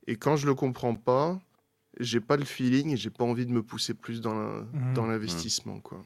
[0.08, 1.40] Et quand je le comprends pas,
[2.00, 4.94] j'ai pas le feeling et j'ai pas envie de me pousser plus dans Mhm.
[4.94, 6.02] dans l'investissement, quoi.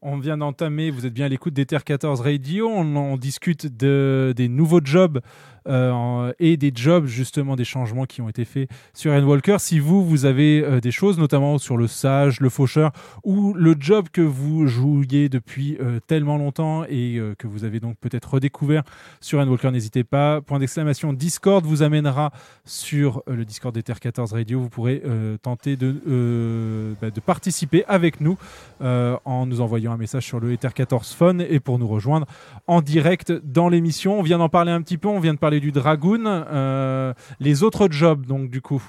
[0.00, 4.32] On vient d'entamer, vous êtes bien à l'écoute d'Ether 14 Radio, on, on discute de,
[4.36, 5.18] des nouveaux jobs
[5.66, 9.56] euh, et des jobs, justement, des changements qui ont été faits sur Endwalker.
[9.58, 12.92] Si vous, vous avez euh, des choses, notamment sur le sage, le faucheur,
[13.24, 17.96] ou le job que vous jouiez depuis euh, tellement longtemps et que vous avez donc
[18.00, 18.82] peut-être redécouvert
[19.20, 20.40] sur Endwalker, n'hésitez pas.
[20.40, 22.32] Point d'exclamation Discord vous amènera
[22.64, 24.60] sur le Discord d'Ether 14 Radio.
[24.60, 25.02] Vous pourrez
[25.42, 28.36] tenter de, bah, de participer avec nous
[28.80, 32.26] en nous envoyant un message sur le Ether 14 Phone et pour nous rejoindre
[32.66, 34.18] en direct dans l'émission.
[34.18, 36.24] On vient d'en parler un petit peu, on vient de parler du Dragoon.
[36.26, 38.82] Euh, les autres jobs, donc du coup,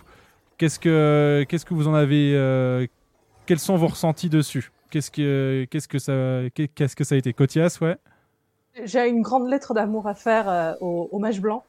[0.57, 2.85] qu'est-ce que, qu'est-ce que vous en avez euh,
[3.45, 4.71] Quels sont vos ressentis dessus?
[4.91, 6.13] Qu'est-ce que, qu'est-ce que ça,
[6.75, 7.33] qu'est-ce que ça a été?
[7.33, 7.95] Cotias, ouais.
[8.83, 11.63] J'ai une grande lettre d'amour à faire euh, au, au mage blanc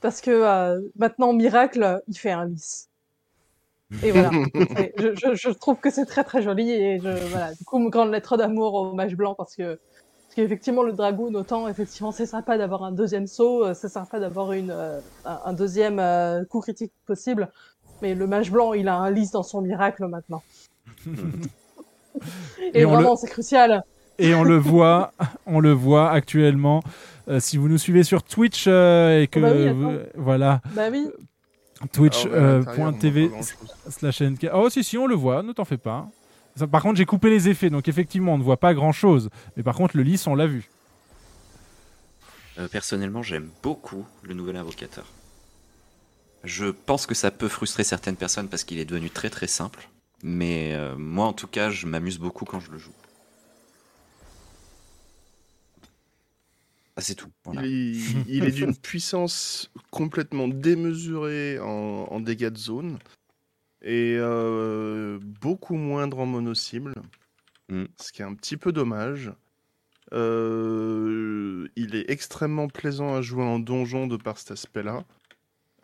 [0.00, 2.88] parce que euh, maintenant miracle il fait un lys.
[4.02, 4.30] Et voilà.
[4.54, 7.54] Et je, je, je trouve que c'est très très joli et je, voilà.
[7.54, 9.80] Du coup, une grande lettre d'amour au mage blanc parce que
[10.28, 14.20] parce qu'effectivement le dragoon autant effectivement c'est sympa d'avoir un deuxième saut, euh, c'est sympa
[14.20, 17.48] d'avoir une euh, un, deuxième euh, coup critique possible,
[18.02, 20.42] mais le mage blanc il a un lys dans son miracle maintenant.
[22.74, 23.82] et, Et on le- vraiment c'est crucial.
[24.18, 25.12] et on le voit,
[25.46, 26.82] on le voit actuellement.
[27.28, 31.08] Euh, si vous nous suivez sur Twitch euh, et que bah oui, voilà Bah oui.
[31.92, 32.62] Twitch Ah ouais, euh,
[33.88, 34.48] slash NK.
[34.52, 36.08] Oh si si on le voit, ne t'en fais pas.
[36.58, 39.30] Ça, par contre j'ai coupé les effets donc effectivement on ne voit pas grand chose.
[39.56, 40.68] Mais par contre le lys on l'a vu.
[42.58, 45.06] Euh, personnellement, j'aime beaucoup le nouvel invocateur.
[46.44, 49.88] Je pense que ça peut frustrer certaines personnes parce qu'il est devenu très très simple.
[50.24, 52.90] Mais euh, moi, en tout cas, je m'amuse beaucoup quand je le joue.
[56.96, 57.28] Ah, c'est tout.
[57.44, 57.62] Voilà.
[57.64, 62.98] Il, est- il est d'une puissance complètement démesurée en, en dégâts de zone
[63.88, 66.92] et euh, beaucoup moindre en mono-cible,
[67.68, 67.84] Mm.
[68.00, 69.32] ce qui est un petit peu dommage.
[70.14, 75.04] Euh, il est extrêmement plaisant à jouer en donjon de par cet aspect-là.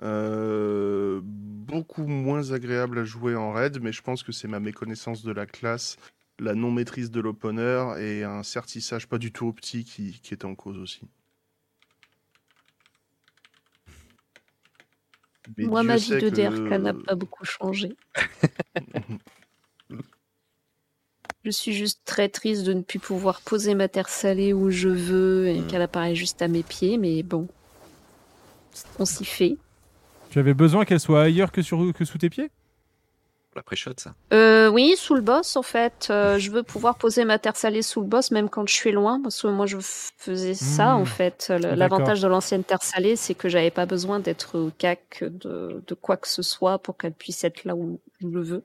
[0.02, 5.22] Euh, beaucoup moins agréable à jouer en raid, mais je pense que c'est ma méconnaissance
[5.22, 5.96] de la classe,
[6.38, 10.54] la non-maîtrise de l'opener et un certissage pas du tout optique qui, qui est en
[10.54, 11.02] cause aussi.
[15.56, 17.94] Mais Moi, Dieu ma vie de que- DRK n'a pas beaucoup changé.
[21.44, 24.88] Je suis juste très triste de ne plus pouvoir poser ma terre salée où je
[24.88, 25.66] veux et Mm.
[25.66, 27.48] qu'elle apparaît juste à mes pieds, mais bon,
[28.98, 29.56] on s'y fait.
[30.30, 32.50] Tu avais besoin qu'elle soit ailleurs que sur que sous tes pieds?
[33.56, 34.14] La pré-shot, ça.
[34.32, 36.08] Euh, oui, sous le boss, en fait.
[36.10, 38.90] Euh, je veux pouvoir poser ma terre salée sous le boss, même quand je suis
[38.92, 41.00] loin, parce que moi, je faisais ça, Hmm.
[41.02, 41.46] en fait.
[41.50, 41.76] Le- D'accord.
[41.76, 45.94] L'avantage de l'ancienne terre salée, c'est que j'avais pas besoin d'être au cac de, de
[45.94, 48.64] quoi que ce soit pour qu'elle puisse être là où je le veux.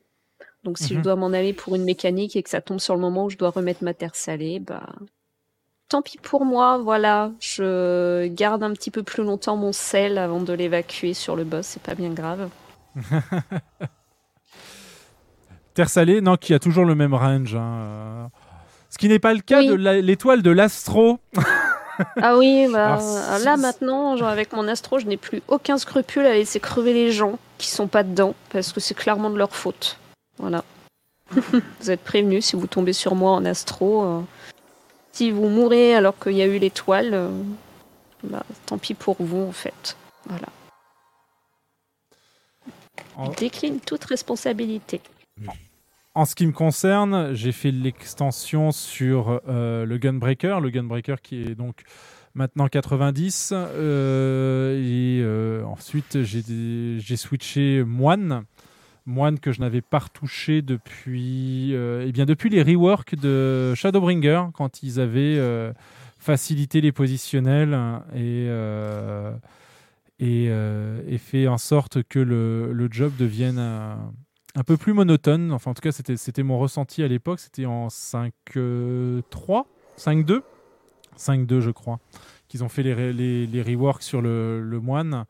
[0.63, 0.99] Donc, si Mhm.
[0.99, 3.29] je dois m'en aller pour une mécanique et que ça tombe sur le moment où
[3.29, 4.87] je dois remettre ma terre salée, bah...
[5.87, 7.31] Tant pis pour moi, voilà.
[7.39, 11.65] Je garde un petit peu plus longtemps mon sel avant de l'évacuer sur le boss,
[11.65, 12.49] c'est pas bien grave.
[15.79, 17.55] Terre salée, non, qui a toujours le même range.
[17.55, 18.25] hein, euh.
[18.89, 19.69] Ce qui n'est pas le cas Oui.
[19.69, 21.19] de l'étoile de l'Astro.
[22.21, 23.01] Ah oui, bah, Alors,
[23.39, 26.91] si- là maintenant, genre avec mon astro, je n'ai plus aucun scrupule à laisser crever
[26.91, 29.97] les gens qui sont pas dedans, parce que c'est clairement de leur faute.
[30.37, 30.65] Voilà.
[31.31, 34.03] vous êtes prévenus si vous tombez sur moi en astro.
[34.03, 34.19] euh,
[35.13, 37.29] si vous mourrez alors qu'il y a eu l'étoile, euh,
[38.25, 39.95] bah, tant pis pour vous en fait.
[40.25, 40.47] Voilà.
[43.31, 44.99] Je décline toute responsabilité.
[46.15, 51.43] En ce qui me concerne, j'ai fait l'extension sur euh, le Gunbreaker, le Gunbreaker qui
[51.43, 51.83] est donc
[52.33, 53.53] maintenant 90.
[53.53, 58.43] euh, et euh, ensuite, j'ai switché Moine.
[59.05, 64.83] Moine que je n'avais pas retouché depuis, eh bien depuis les reworks de Shadowbringer, quand
[64.83, 65.39] ils avaient
[66.19, 67.73] facilité les positionnels
[68.13, 69.33] et, euh,
[70.19, 70.45] et,
[71.07, 73.57] et fait en sorte que le, job devienne
[74.59, 75.51] un peu plus monotone.
[75.51, 77.39] Enfin, en tout cas, c'était c'était mon ressenti à l'époque.
[77.39, 78.31] C'était en 5-3,
[79.97, 80.41] 5-2
[81.17, 81.99] 5-2, je crois,
[82.47, 85.25] qu'ils ont fait les, reworks sur le, moine.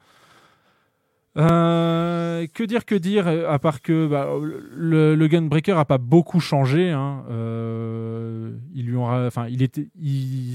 [1.38, 4.30] Euh, que dire, que dire, euh, à part que bah,
[4.76, 6.92] le, Gunbreaker a pas beaucoup changé.
[6.92, 7.24] hein.
[7.30, 9.88] Euh, lui aura, enfin, il était,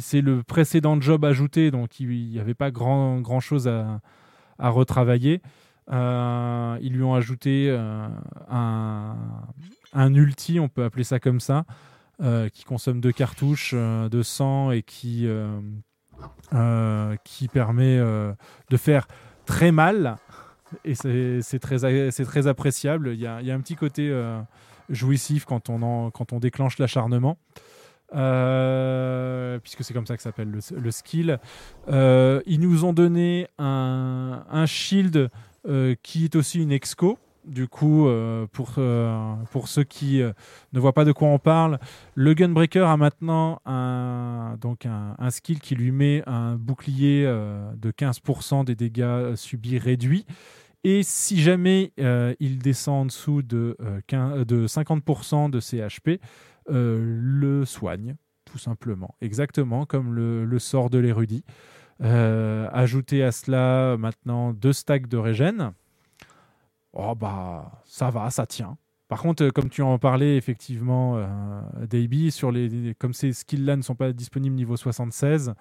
[0.01, 5.41] c'est le précédent job ajouté, donc il n'y avait pas grand, grand chose à retravailler.
[5.91, 8.09] Euh, ils lui ont ajouté euh,
[8.49, 9.17] un,
[9.93, 11.65] un ulti, on peut appeler ça comme ça,
[12.23, 15.29] euh, qui consomme deux cartouches de sang et qui,
[17.25, 19.07] qui permet de faire
[19.47, 20.17] très mal.
[20.85, 21.79] Et c'est très,
[22.11, 23.11] très appréciable.
[23.13, 24.13] Il y a, y a un petit côté
[24.89, 27.37] jouissif quand on, quand on déclenche l'acharnement.
[29.63, 31.39] puisque c'est comme ça que s'appelle le, skill.
[31.89, 35.31] Ils nous ont donné un, un shield
[36.03, 37.19] qui est aussi une exco.
[37.45, 40.33] Du coup, euh, pour, euh, pour ceux qui euh,
[40.73, 41.79] ne voient pas de quoi on parle,
[42.15, 47.91] le Gunbreaker a maintenant un, donc un, skill qui lui met un bouclier euh, de
[47.91, 50.25] 15% des dégâts euh, subis réduits.
[50.85, 55.79] Et si jamais euh, il descend en dessous de, euh, 15 de 50% de ses
[55.79, 56.21] HP,
[56.71, 58.17] euh, le soigne,
[58.47, 59.15] tout simplement.
[59.21, 61.45] Exactement comme le sort de l'érudit.
[62.03, 65.73] Euh, ajouter à cela maintenant deux stacks de régène.
[66.93, 68.77] Oh bah ça va, ça tient.
[69.09, 71.27] Par contre, euh, comme tu en parlais effectivement, euh,
[71.89, 75.55] Davey, sur les, comme ces skills-là ne sont pas disponibles niveau 76,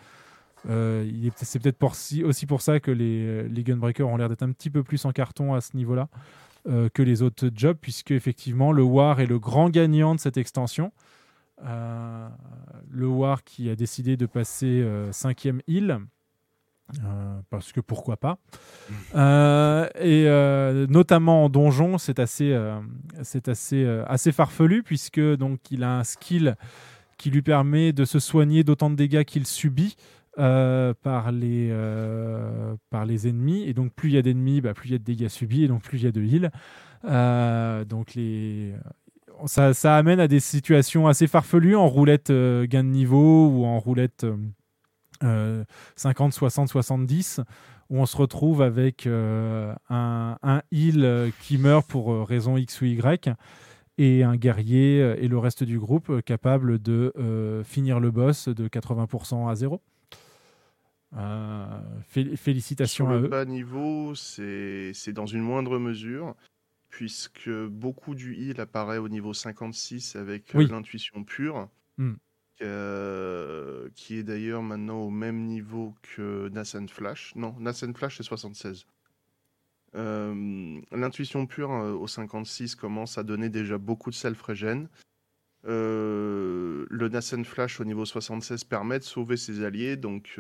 [0.70, 1.84] euh, c'est peut-être
[2.24, 5.12] aussi pour ça que les, les Gunbreakers ont l'air d'être un petit peu plus en
[5.12, 6.08] carton à ce niveau-là
[6.66, 10.94] que les autres jobs, puisque effectivement le War est le grand gagnant de cette extension.
[11.62, 16.00] Le War qui a décidé de passer cinquième île.
[17.04, 18.38] Euh, parce que pourquoi pas.
[19.16, 22.58] Euh, et euh, notamment en donjon, c'est assez,
[23.22, 26.56] c'est assez, assez farfelu puisque donc il a un skill
[27.18, 29.96] qui lui permet de se soigner d'autant de dégâts qu'il subit
[30.36, 31.74] par, les,
[32.90, 33.64] par les ennemis.
[33.64, 35.64] Et donc plus il y a d'ennemis, bah, plus il y a de dégâts subis
[35.64, 36.52] et donc plus il y a de heal.
[37.88, 38.74] Donc les,
[39.46, 43.80] ça, ça amène à des situations assez farfelues en roulette gain de niveau ou en
[43.80, 44.26] roulette
[45.24, 45.64] euh, euh,
[45.96, 47.40] 50, 60, 70
[47.90, 52.58] où on se retrouve avec euh, un, un heal euh, qui meurt pour euh, raison
[52.58, 53.30] X ou Y
[53.98, 58.68] et un guerrier et le reste du groupe capable de euh, finir le boss de
[58.68, 59.82] 80% à 0.
[62.08, 63.30] Fé- félicitations Sur à le eux.
[63.30, 66.36] bas niveau, c'est dans une moindre mesure,
[66.90, 70.68] puisque beaucoup du heal apparaît au niveau 56 avec Oui.
[70.70, 71.70] l'intuition pure,
[72.00, 72.14] Hmm.
[72.64, 77.34] Euh, qui est d'ailleurs maintenant au même niveau que Nascent Flash.
[77.36, 78.86] Non, Nascent Flash c'est 76.
[79.96, 84.88] Euh, l'intuition pure euh, au 56 commence à donner déjà beaucoup de self-regen.
[85.66, 90.40] Le Nascent Flash au niveau 76 permet de sauver ses alliés, donc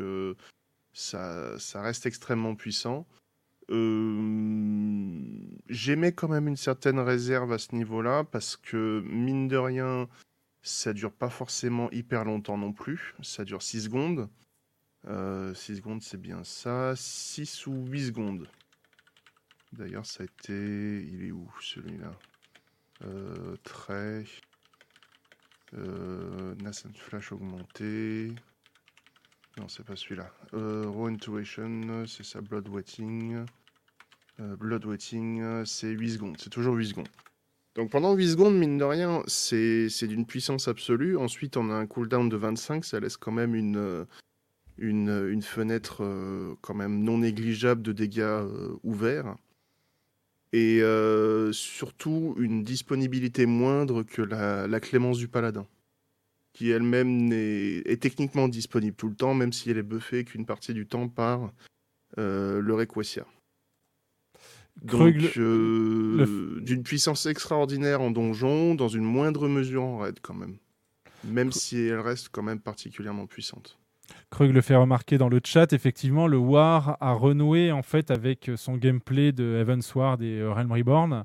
[0.91, 3.07] ça, ça reste extrêmement puissant.
[3.69, 5.19] Euh,
[5.69, 10.07] J'émets quand même une certaine réserve à ce niveau-là, parce que mine de rien,
[10.63, 13.13] ça dure pas forcément hyper longtemps non plus.
[13.21, 14.29] Ça dure 6 secondes.
[15.07, 16.95] Euh, 6 secondes, c'est bien ça.
[16.95, 18.47] 6 ou 8 secondes.
[19.73, 21.03] D'ailleurs, ça a été.
[21.03, 22.11] Il est où celui-là?
[23.03, 24.23] Euh, Trait.
[25.73, 28.33] Euh, Nascent Flash augmenté.
[29.57, 30.31] Non, c'est pas celui-là.
[30.53, 33.45] Euh, Raw Intuition, c'est ça, Blood Wetting.
[34.39, 36.37] Euh, Blood Wetting, euh, c'est 8 secondes.
[36.39, 37.09] C'est toujours 8 secondes.
[37.75, 41.17] Donc pendant 8 secondes, mine de rien, c'est d'une puissance absolue.
[41.17, 44.05] Ensuite, on a un cooldown de 25, ça laisse quand même une, euh,
[44.77, 49.35] une fenêtre euh, quand même non négligeable de dégâts euh, ouverts.
[50.53, 55.65] Et euh, surtout une disponibilité moindre que la, clémence du paladin,
[56.53, 60.75] qui elle-même est techniquement disponible tout le temps, même si elle est buffée qu'une partie
[60.75, 61.51] du temps par
[62.19, 63.25] euh, le Requessia.
[64.81, 70.17] Donc, Krug, euh, le- d'une puissance extraordinaire en donjon, dans une moindre mesure en raid
[70.21, 70.57] quand même.
[71.25, 73.77] Même si elle reste quand même particulièrement puissante.
[74.29, 78.51] Krug le fait remarquer dans le chat, effectivement, le War a renoué en fait avec
[78.57, 81.23] son gameplay de Heavensward et euh, Realm Reborn.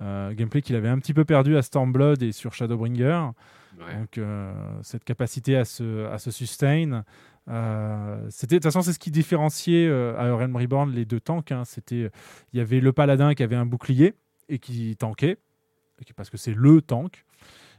[0.00, 3.30] Euh, gameplay qu'il avait un petit peu perdu à Stormblood et sur Shadowbringer.
[3.78, 3.98] Ouais.
[3.98, 4.52] Donc, euh,
[4.82, 7.04] cette capacité à se, à se sustain.
[7.48, 11.20] Euh, c'était, de toute façon, c'est ce qui différenciait euh, à Realm Reborn les deux
[11.20, 11.52] tanks.
[11.52, 11.64] hein.
[11.64, 12.10] C'était,
[12.52, 14.14] il y avait le paladin qui avait un bouclier
[14.48, 15.38] et qui tankait,
[16.16, 17.24] parce que c'est le tank.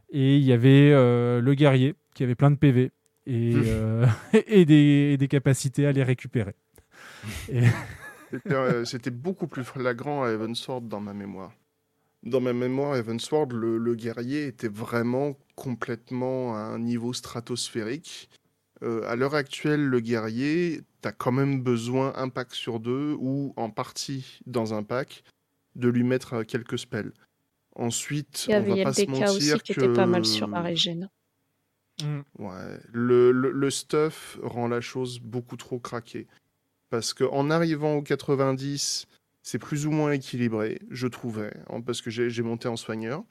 [0.10, 2.92] Et il y avait euh, le guerrier qui avait plein de PV
[3.26, 4.06] et, euh,
[4.48, 6.56] et, des, et des capacités à les récupérer.
[7.50, 7.62] Et-
[8.86, 11.52] C'était euh, beaucoup plus flagrant à Evansword dans ma mémoire.
[12.24, 18.30] Dans ma mémoire, Evansword, le, le guerrier était vraiment complètement à un niveau stratosphérique.
[18.84, 23.54] Euh, à l'heure actuelle, le guerrier, t'as quand même besoin un pack sur deux ou
[23.56, 25.24] en partie dans un pack
[25.76, 27.14] de lui mettre euh, quelques spells.
[27.76, 29.64] Ensuite, Il y on avait va il y a pas des se cas aussi mentir
[29.64, 31.10] qui que étaient pas mal sur la régène.
[32.40, 36.28] Ouais, le, le, le stuff rend la chose beaucoup trop craquée.
[36.90, 39.08] Parce qu'en arrivant au 90,
[39.42, 43.24] c'est plus ou moins équilibré, je trouvais, hein, parce que j'ai j'ai monté en soigneur.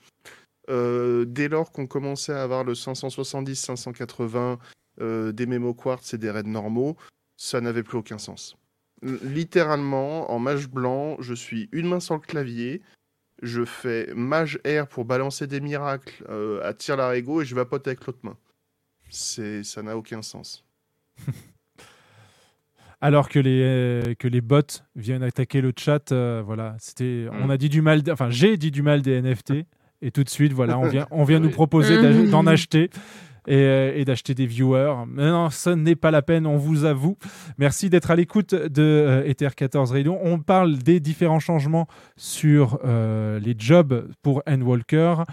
[0.70, 4.58] Euh, dès lors qu'on commençait à avoir le 570-580
[5.02, 6.96] euh, des mémo quartz et des raids normaux,
[7.36, 8.56] ça n'avait plus aucun sens.
[9.02, 12.82] Littéralement, en mage blanc, je suis une main sur le clavier,
[13.42, 17.86] je fais mage air pour balancer des miracles euh, à tir larigot et je vapote
[17.88, 18.36] avec l'autre main.
[19.10, 20.64] C'est, ça n'a aucun sens.
[23.00, 24.60] Alors que les, euh, que les bots
[24.94, 27.50] viennent attaquer le chat, euh, voilà, c'était, on Mm.
[27.50, 29.54] a dit du mal, enfin j'ai dit du mal des NFT,
[30.02, 32.90] et tout de suite, voilà, on vient, on vient nous proposer d'en acheter
[33.46, 35.04] et, euh, et d'acheter des viewers.
[35.08, 37.16] Mais non, ça n'est pas la peine, on vous avoue.
[37.58, 40.18] Merci d'être à l'écoute de euh, Ether 14 Radio.
[40.22, 41.86] On parle des différents changements
[42.16, 45.24] sur euh, les jobs pour Endwalker.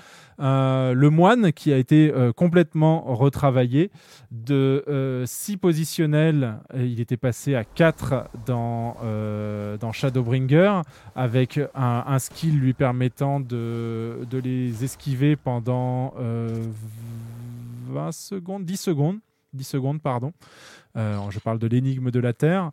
[0.42, 3.92] Euh, le moine qui a été complètement retravaillé
[4.32, 8.96] de 6 positionnels, il était passé à 4 dans,
[9.92, 10.82] Shadowbringer
[11.16, 16.14] avec un, skill lui permettant de, les esquiver pendant
[17.90, 19.20] 20 secondes, 10 secondes,
[19.54, 20.34] 10 secondes, pardon.
[20.98, 22.72] Euh, je parle de l'énigme de la Terre.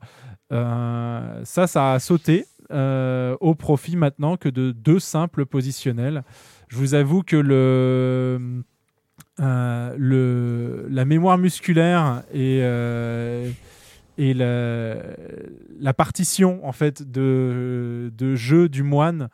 [0.52, 6.22] Euh, ça, ça a sauté euh, au profit maintenant que de deux simples positionnels.
[6.68, 8.64] Je vous avoue que le,
[9.38, 12.62] la mémoire musculaire et,
[15.78, 19.28] la partition en fait de, de jeu du moine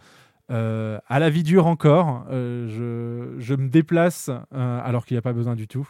[0.53, 2.27] euh, à la vie dure encore.
[2.31, 5.89] Euh, je, me déplace euh, alors qu'il n'y a pas besoin du tout.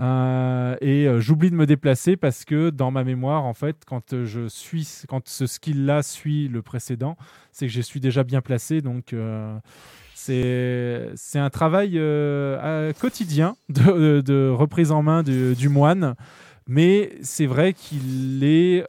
[0.00, 4.46] Euh, et j'oublie de me déplacer parce que dans ma mémoire, en fait, quand je
[4.46, 7.16] suis, quand ce skill-là suit le précédent,
[7.50, 8.80] c'est que je suis déjà bien placé.
[8.80, 9.14] Donc,
[10.14, 12.00] c'est c'est un travail
[13.00, 16.14] quotidien de, reprise en main du, moine.
[16.68, 18.84] Mais c'est vrai qu'il est.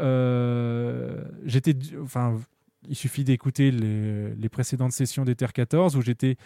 [1.45, 1.75] J'étais.
[2.03, 2.35] Enfin,
[2.87, 6.37] il suffit d'écouter les, précédentes sessions d'Ether 14 où j'étais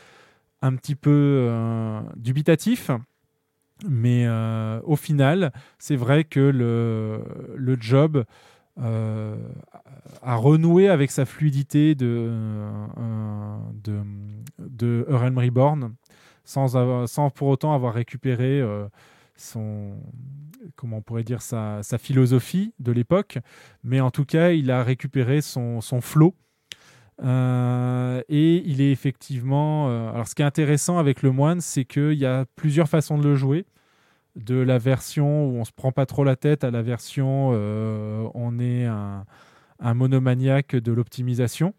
[0.62, 2.92] un petit peu euh, dubitatif.
[3.88, 8.24] Mais euh, au final, c'est vrai que le, job
[8.80, 9.36] euh,
[10.22, 12.32] a renoué avec sa fluidité de,
[13.84, 14.02] de,
[14.60, 15.94] de Reborn
[16.46, 18.64] sans, sans pour autant avoir récupéré
[19.36, 19.98] son
[20.76, 23.40] comment on pourrait dire sa, philosophie de l'époque.
[23.84, 26.36] Mais en tout cas il a récupéré son, flow
[27.22, 31.86] Euh, et il est effectivement euh, alors ce qui est intéressant avec le moine c'est
[31.86, 33.66] qu'il y a plusieurs façons de le jouer.
[34.36, 38.28] De la version où on se prend pas trop la tête à la version euh,
[38.34, 39.26] on est un,
[39.94, 41.76] monomaniaque de l'optimisation.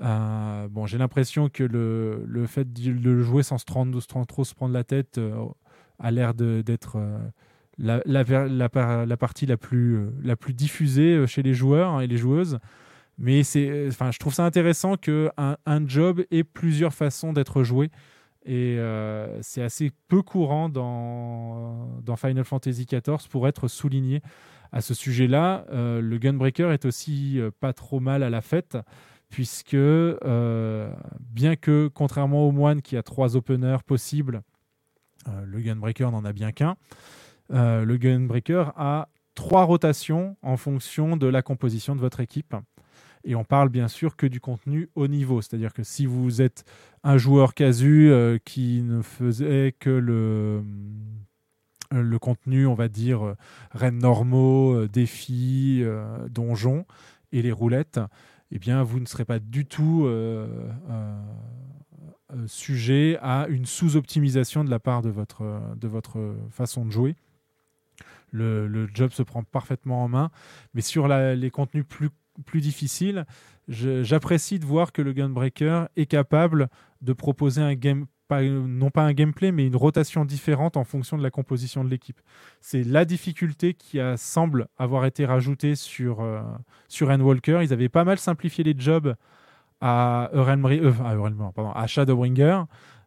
[0.00, 4.54] Euh, bon, j'ai l'impression que le, fait de le jouer sans, se sans trop se
[4.54, 5.20] prendre la tête
[5.98, 6.98] a l'air d'être
[7.78, 11.54] la, la, la par- la partie la plus, euh, la plus diffusée euh, chez les
[11.54, 12.58] joueurs hein, et les joueuses.
[13.18, 17.62] Mais c'est, euh, enfin, je trouve ça intéressant qu'un un job ait plusieurs façons d'être
[17.62, 17.90] joué.
[18.44, 18.76] Et
[19.40, 24.20] c'est assez peu courant dans, dans Final Fantasy XIV pour être souligné
[24.72, 25.64] à ce sujet-là.
[25.70, 28.76] Le Gunbreaker est aussi pas trop mal à la fête,
[29.28, 34.42] puisque bien que, contrairement au Moine qui a trois openers possibles,
[35.46, 36.74] le Gunbreaker n'en a bien qu'un.
[37.52, 42.54] Euh, le Gunbreaker a trois rotations en fonction de la composition de votre équipe.
[43.24, 45.40] Et on parle bien sûr que du contenu haut niveau.
[45.40, 46.64] C'est-à-dire que si vous êtes
[47.04, 50.64] un joueur casu euh, qui ne faisait que le,
[51.94, 53.36] euh, le contenu, on va dire, euh,
[53.70, 55.84] raids normaux, défis,
[56.30, 56.84] donjons
[57.30, 58.00] et les roulettes,
[58.50, 60.08] eh bien, vous ne serez pas du tout
[62.46, 67.14] sujet à une sous-optimisation de la part de votre, de votre façon de jouer.
[68.32, 70.30] Le, job se prend parfaitement en main,
[70.74, 73.26] mais sur les contenus plus, difficiles,
[73.68, 76.68] j'apprécie de voir que le Gunbreaker est capable
[77.02, 81.22] de proposer un game, non pas un gameplay, mais une rotation différente en fonction de
[81.22, 82.20] la composition de l'équipe.
[82.60, 86.40] C'est la difficulté qui a, semble avoir été rajoutée sur, euh,
[86.88, 87.60] sur Endwalker.
[87.62, 89.14] Ils avaient pas mal simplifié les jobs
[89.82, 92.62] à, euh, à Shadowbringer.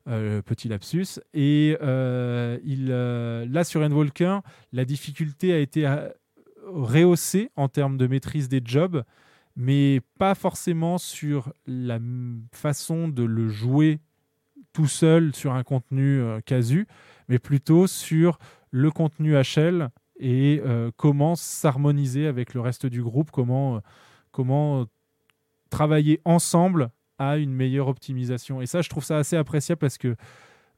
[0.08, 1.20] Euh, petit lapsus.
[1.34, 4.38] Et euh, il, euh, là, sur Endwalker,
[4.72, 5.92] la difficulté a été
[6.68, 9.04] rehaussée en termes de maîtrise des jobs,
[9.56, 11.98] mais pas forcément sur la
[12.52, 13.98] façon de le jouer
[14.74, 16.86] tout seul sur un contenu casu,
[17.28, 18.38] mais plutôt sur
[18.70, 20.62] le contenu HL et
[20.98, 23.82] comment s'harmoniser avec le reste du groupe, comment,
[24.32, 24.86] comment
[25.72, 28.62] travailler ensemble à une meilleure optimisation.
[28.62, 30.16] Et ça, je trouve ça assez appréciable parce que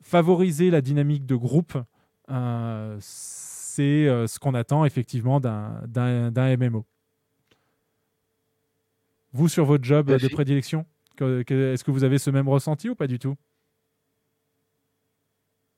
[0.01, 1.77] favoriser la dynamique de groupe,
[2.29, 6.85] euh, c'est euh, ce qu'on attend effectivement d'un- MMO.
[9.33, 10.85] Vous, sur votre job de prédilection,
[11.19, 13.35] est-ce que vous avez ce même ressenti ou pas du tout?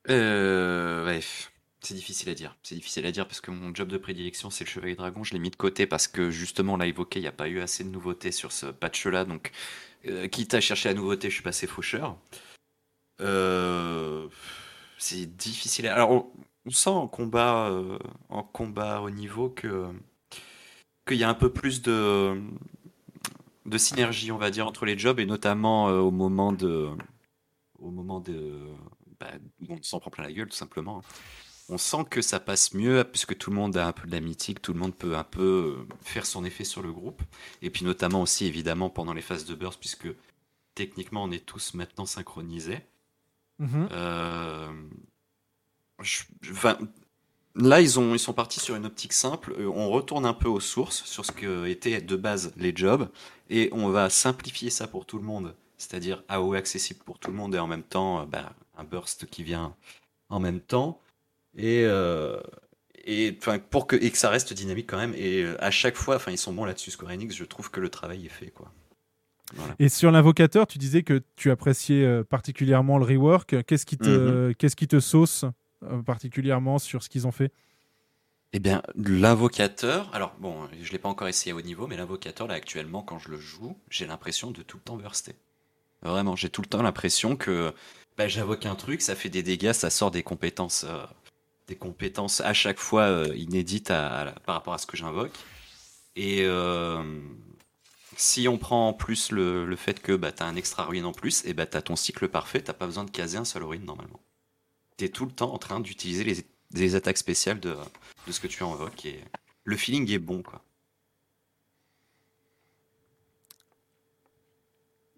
[0.10, 1.20] Euh, ouais,
[1.82, 2.58] c'est difficile à dire.
[2.64, 5.24] C'est difficile à dire parce que mon job de prédilection, c'est le Chevalier Dragon.
[5.24, 7.48] Je l'ai mis de côté parce que justement, on l'a évoqué, il n'y a pas
[7.50, 9.26] eu assez de nouveautés sur ce patch-là.
[9.26, 9.52] Donc,
[10.08, 12.18] euh, quitte à chercher la nouveauté, je suis passé faucheur.
[13.22, 14.28] Euh,
[14.98, 15.88] c'est difficile.
[15.88, 16.32] Alors, on-
[16.72, 17.98] sent en combat, euh,
[18.30, 19.88] en combat au niveau que
[21.08, 22.40] qu'il y a un peu plus de
[23.66, 26.90] de synergie, on va dire, entre les jobs et notamment euh, au moment de
[27.80, 28.60] au moment de
[29.20, 29.28] bah,
[29.70, 31.02] on s'en prend plein la gueule tout simplement.
[31.70, 34.20] On sent que ça passe mieux puisque tout le monde a un peu de la
[34.22, 37.22] mythique, tout le monde peut un peu euh, faire son effet sur le groupe
[37.62, 40.08] et puis notamment aussi évidemment pendant les phases de burst puisque
[40.76, 42.80] techniquement on est tous maintenant synchronisés.
[43.60, 43.90] Mhm.
[43.92, 44.72] Euh,
[46.02, 46.78] je- je- enfin,
[47.56, 49.54] là, ils, ont, ils sont partis sur une optique simple.
[49.60, 53.10] Euh, On retourne un peu aux sources sur ce que étaient de base les jobs
[53.50, 57.38] et on va simplifier ça pour tout le monde, c'est-à-dire AOE accessible pour tout le
[57.38, 59.76] monde et en même temps bah, un burst qui vient
[60.30, 61.00] en même temps
[61.58, 62.40] et euh,
[63.06, 63.38] et
[63.70, 66.32] pour que et que ça reste dynamique quand même et euh, à chaque fois, enfin
[66.32, 67.36] ils sont bons là-dessus Square Enix.
[67.36, 68.72] Je trouve que le travail est fait quoi.
[69.54, 69.76] Voilà.
[69.80, 73.64] Et sur l'invocateur, tu disais que tu appréciais euh, particulièrement le rework.
[73.64, 75.46] Qu'est-ce qui te, qu'est-ce qui te sauce
[75.84, 77.52] euh, particulièrement sur ce qu'ils ont fait?
[78.54, 82.56] Eh bien, l'invocateur, alors bon, je l'ai pas encore essayé haut niveau, mais l'invocateur, là,
[82.56, 85.36] actuellement, quand je le joue, j'ai l'impression de tout le temps burster.
[86.02, 87.74] Vraiment, j'ai tout le temps l'impression que
[88.18, 91.06] bah, j'invoque un truc, ça fait des dégâts, ça sort des compétences, euh,
[91.70, 94.98] des compétences à chaque fois euh, inédites à- à la- par rapport à ce que
[94.98, 95.32] j'invoque.
[96.16, 97.04] Et euh,
[98.18, 101.06] si on prend en plus le, le fait que bah, tu as un extra ruine
[101.06, 103.46] en plus, et bah, tu as ton cycle parfait, t'as pas besoin de caser un
[103.46, 104.20] seul ruine normalement.
[104.98, 107.76] Tu es tout le temps en train d'utiliser les, les attaques spéciales de,
[108.28, 109.24] de ce que tu invoques et
[109.64, 110.64] le feeling est bon quoi.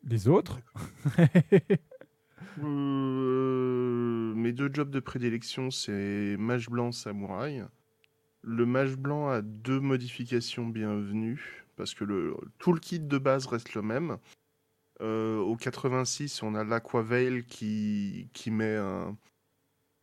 [0.04, 0.60] Les autres?
[2.64, 7.64] Euh, mes deux jobs de prédilection, c'est mage blanc, samouraï.
[8.42, 13.46] Le mage blanc a deux modifications bienvenues, parce que le, tout le kit de base
[13.46, 14.18] reste le même.
[15.02, 19.12] Euh, au 86, on a l'Aquaveil qui, qui met euh,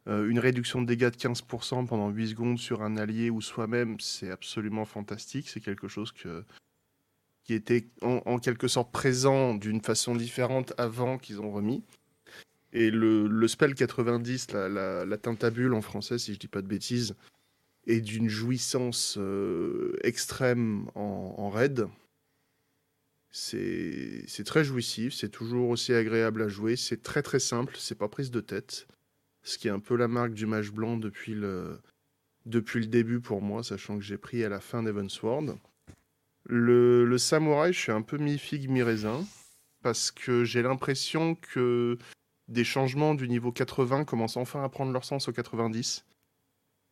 [0.07, 3.99] une réduction de dégâts de 15% pendant 8 secondes sur un allié ou soi-même.
[4.01, 5.49] C'est absolument fantastique.
[5.49, 11.41] C'est quelque chose qui était en, en quelque sorte présent d'une façon différente avant qu'ils
[11.41, 11.85] ont remis.
[12.73, 17.15] Et le, spell 90, la, la, tintabule en français, si je dis pas de bêtises,
[17.87, 21.87] est d'une jouissance euh, extrême en, en raid.
[23.31, 27.95] C'est c'est très jouissif, c'est toujours aussi agréable à jouer, c'est très très simple, c'est
[27.95, 28.87] pas prise de tête.
[29.43, 31.79] Ce qui est un peu la marque du mage blanc depuis le,
[32.47, 35.59] depuis le début pour moi, sachant que j'ai pris à la fin d'Evansward.
[36.45, 39.25] Le, le samouraï, je suis un peu mi-figue, mi-raisin,
[39.83, 41.99] parce que j'ai l'impression que
[42.49, 46.05] des changements du niveau 80 commencent enfin à prendre leur sens au 90.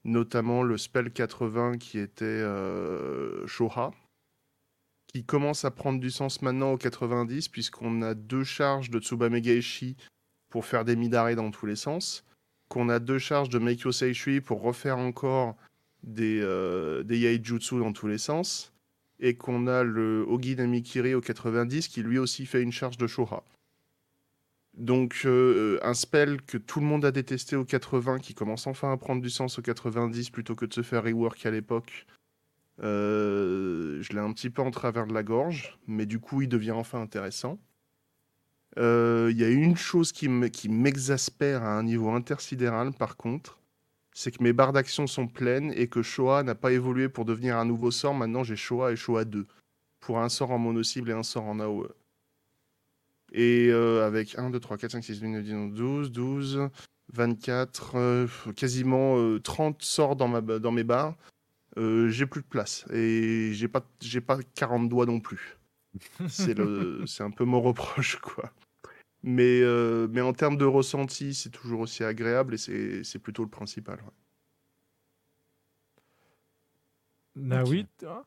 [0.04, 3.92] Notamment le spell 80 qui était euh, Shoha,
[5.06, 9.40] qui commence à prendre du sens maintenant au 90, puisqu'on a deux charges de Tsubame
[9.40, 9.96] Geishi
[10.50, 12.24] pour faire des Midare dans tous les sens,
[12.68, 15.56] qu'on a deux charges de Meikyo Seishui pour refaire encore
[16.02, 18.72] des, euh, Yaijutsu dans tous les sens,
[19.18, 23.06] et qu'on a le Ogi Namikiri au 90 qui lui aussi fait une charge de
[23.06, 23.42] Shoha.
[24.76, 28.92] Donc euh, un spell que tout le monde a détesté au 80, qui commence enfin
[28.92, 32.06] à prendre du sens au 90 plutôt que de se faire rework à l'époque.
[32.82, 36.48] Euh, je l'ai un petit peu en travers de la gorge, mais du coup il
[36.48, 37.58] devient enfin intéressant.
[38.78, 43.58] Euh, Il y a une chose qui m'exaspère à un niveau intersidéral par contre,
[44.12, 47.56] c'est que mes barres d'action sont pleines et que Shoah n'a pas évolué pour devenir
[47.56, 48.14] un nouveau sort.
[48.14, 49.46] Maintenant j'ai Shoah et Shoah 2
[50.00, 51.88] pour un sort en mono-cible et un sort en AOE.
[53.38, 56.68] Et euh, avec 1, 2, 3, 4, 5, 6, 8, 9, 10, 11, 12, 12,
[57.12, 58.26] 24, euh,
[58.56, 61.14] quasiment euh, 30 sorts dans, ma, dans mes barres,
[61.76, 62.86] euh, j'ai plus de place.
[62.92, 65.58] Et j'ai pas, j'ai pas 40 doigts non plus.
[66.28, 68.50] C'est le- c'est un peu mon reproche, quoi.
[69.22, 73.42] Mais, euh, mais en termes de ressenti, c'est toujours aussi agréable et c'est c'est plutôt
[73.42, 73.98] le principal.
[73.98, 74.12] ouais.
[77.34, 78.24] Naoui, toi,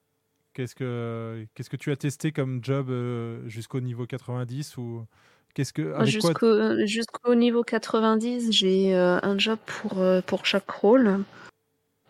[0.60, 5.06] qu'est-ce que qu'est-ce que tu as testé comme job euh, jusqu'au niveau 90 ou
[5.54, 10.46] qu'est-ce que avec quoi Jusqu'au jusqu'au niveau 90, j'ai euh, un job pour, euh, pour
[10.46, 11.20] chaque rôle.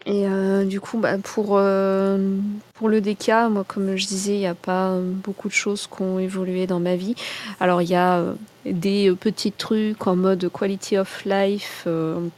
[0.05, 0.26] Et
[0.65, 4.97] du coup, bah, pour, pour le DK, moi, comme je disais, il n'y a pas
[4.97, 7.13] beaucoup de choses qui ont évolué dans ma vie.
[7.59, 8.23] Alors, il y a
[8.65, 11.84] des petits trucs en mode quality of life.
[11.85, 12.30] je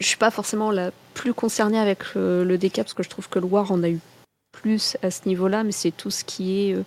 [0.00, 3.46] suis pas forcément la plus concernée avec le DK parce que je trouve que le
[3.46, 3.98] War en a eu
[4.52, 6.84] plus à ce niveau-là, mais c'est tout ce qui est euh,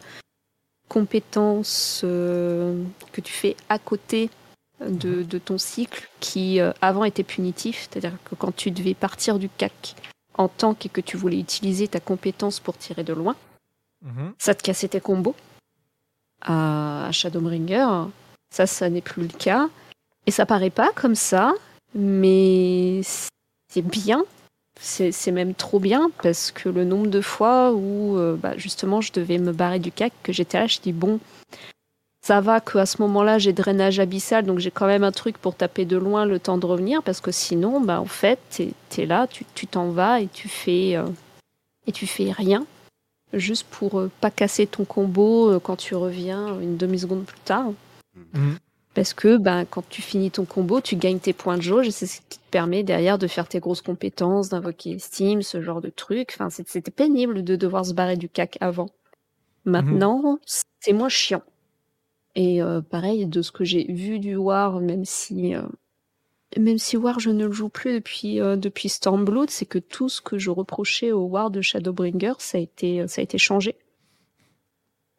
[0.90, 2.84] compétences euh,
[3.14, 4.30] que tu fais à côté
[4.86, 9.40] de, de ton cycle qui euh, avant était punitif, c'est-à-dire que quand tu devais partir
[9.40, 9.96] du CAC
[10.38, 13.36] en tank et que tu voulais utiliser ta compétence pour tirer de loin,
[14.04, 14.34] Mhm.
[14.40, 15.36] ça te cassait tes combos
[16.42, 18.08] à, à Shadowbringer.
[18.50, 19.70] Ça, ça n'est plus le cas.
[20.26, 21.54] Et ça paraît pas comme ça,
[21.94, 24.24] mais c'est bien.
[24.84, 29.14] C'est même trop bien parce que le nombre de fois où euh, bah, justement je
[29.14, 31.20] devais me barrer du CAC, que j'étais là, je dis bon,
[32.24, 35.56] ça va qu'à ce moment-là j'ai drainage abyssal, donc j'ai quand même un truc pour
[35.56, 39.06] taper de loin le temps de revenir parce que sinon, bah, en fait, t'es es
[39.06, 41.06] là, tu t'en vas et tu fais euh,
[41.86, 42.66] et tu fais rien
[43.34, 47.72] juste pour euh, pas casser ton combo euh, quand tu reviens une demi-seconde plus tard.
[48.16, 48.58] Mhm.
[48.94, 51.92] Parce que ben, quand tu finis ton combo, tu gagnes tes points de jauge et
[51.92, 55.80] c'est ce qui te permet derrière de faire tes grosses compétences, d'invoquer Steam, ce genre
[55.80, 56.32] de trucs.
[56.34, 58.90] Enfin, c'était pénible de devoir se barrer du CAC avant.
[59.64, 60.40] Maintenant,
[60.80, 61.44] c'est moins chiant.
[62.36, 65.62] Et euh, pareil, de ce que j'ai vu du War, même si, euh,
[66.58, 70.10] même si War, je ne le joue plus depuis, euh, depuis Stormblood, c'est que tout
[70.10, 73.76] ce que je reprochais au War de Shadowbringer, ça a été, ça a été changé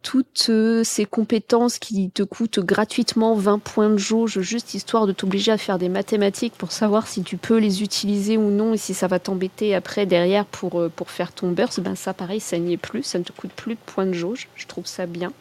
[0.02, 5.12] toutes euh, ces compétences qui te coûtent gratuitement 20 points de jauge juste histoire de
[5.12, 8.76] t'obliger à faire des mathématiques pour savoir si tu peux les utiliser ou non et
[8.76, 12.40] si ça va t'embêter après derrière pour, euh, pour faire ton burst, ben ça pareil,
[12.40, 14.86] ça n'y est plus, ça ne te coûte plus de points de jauge, je trouve
[14.86, 15.32] ça bien.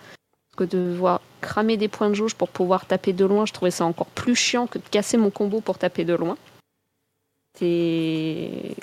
[0.52, 3.54] Parce que de devoir cramer des points de jauge pour pouvoir taper de loin, je
[3.54, 6.38] trouvais ça encore plus chiant que de casser mon combo pour taper de loin.
[7.58, 8.76] C'est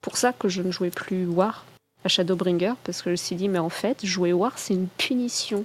[0.00, 1.64] pour ça que je ne jouais plus War
[2.04, 4.88] à Shadowbringer parce que je me suis dit mais en fait jouer War c'est une
[4.88, 5.64] punition.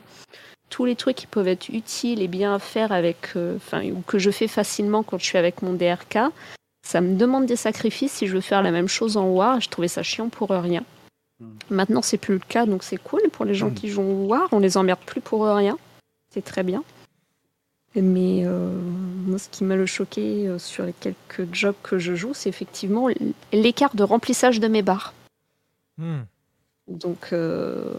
[0.70, 4.02] Tous les trucs qui peuvent être utiles et bien à faire avec, euh, enfin ou
[4.06, 6.20] que je fais facilement quand je suis avec mon DRK,
[6.86, 9.60] ça me demande des sacrifices si je veux faire la même chose en War.
[9.62, 10.84] Je trouvais ça chiant pour rien.
[11.70, 14.48] Maintenant c'est plus le cas donc c'est cool pour les gens qui jouent War.
[14.52, 15.78] On les emmerde plus pour rien.
[16.32, 16.84] C'est très bien.
[17.96, 18.70] Mais euh,
[19.26, 22.50] moi, ce qui m'a le choqué euh, sur les quelques jobs que je joue, c'est
[22.50, 23.08] effectivement
[23.52, 25.14] l'écart de remplissage de mes barres.
[26.00, 26.22] Hmm.
[26.88, 27.94] Donc, euh,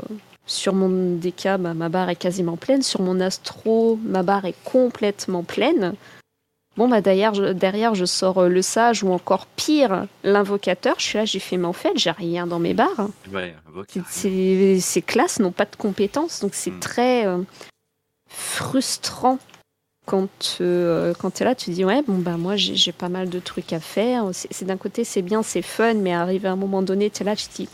[0.47, 2.83] sur mon DK, bah, ma barre est quasiment pleine.
[2.83, 5.95] Sur mon Astro, ma barre est complètement pleine.
[6.77, 10.95] Bon, bah, derrière, je, derrière, je sors euh, le sage ou encore pire, l'invocateur.
[10.99, 13.09] Je suis là, j'ai fait, mais en fait, j'ai rien dans mes barres.
[13.33, 13.55] Ouais,
[14.09, 16.81] Ces classes n'ont pas de compétences, donc c'est Mm.
[16.81, 17.39] très euh,
[18.29, 19.39] frustrant
[20.07, 23.29] quand, euh, quand tu es là, tu dis ouais, bon bah moi j'ai pas mal
[23.29, 24.31] de trucs à faire.
[24.33, 27.23] C'est c'est d'un côté c'est bien, c'est fun, mais arrivé à un moment donné, tu
[27.23, 27.69] es là, tu te dis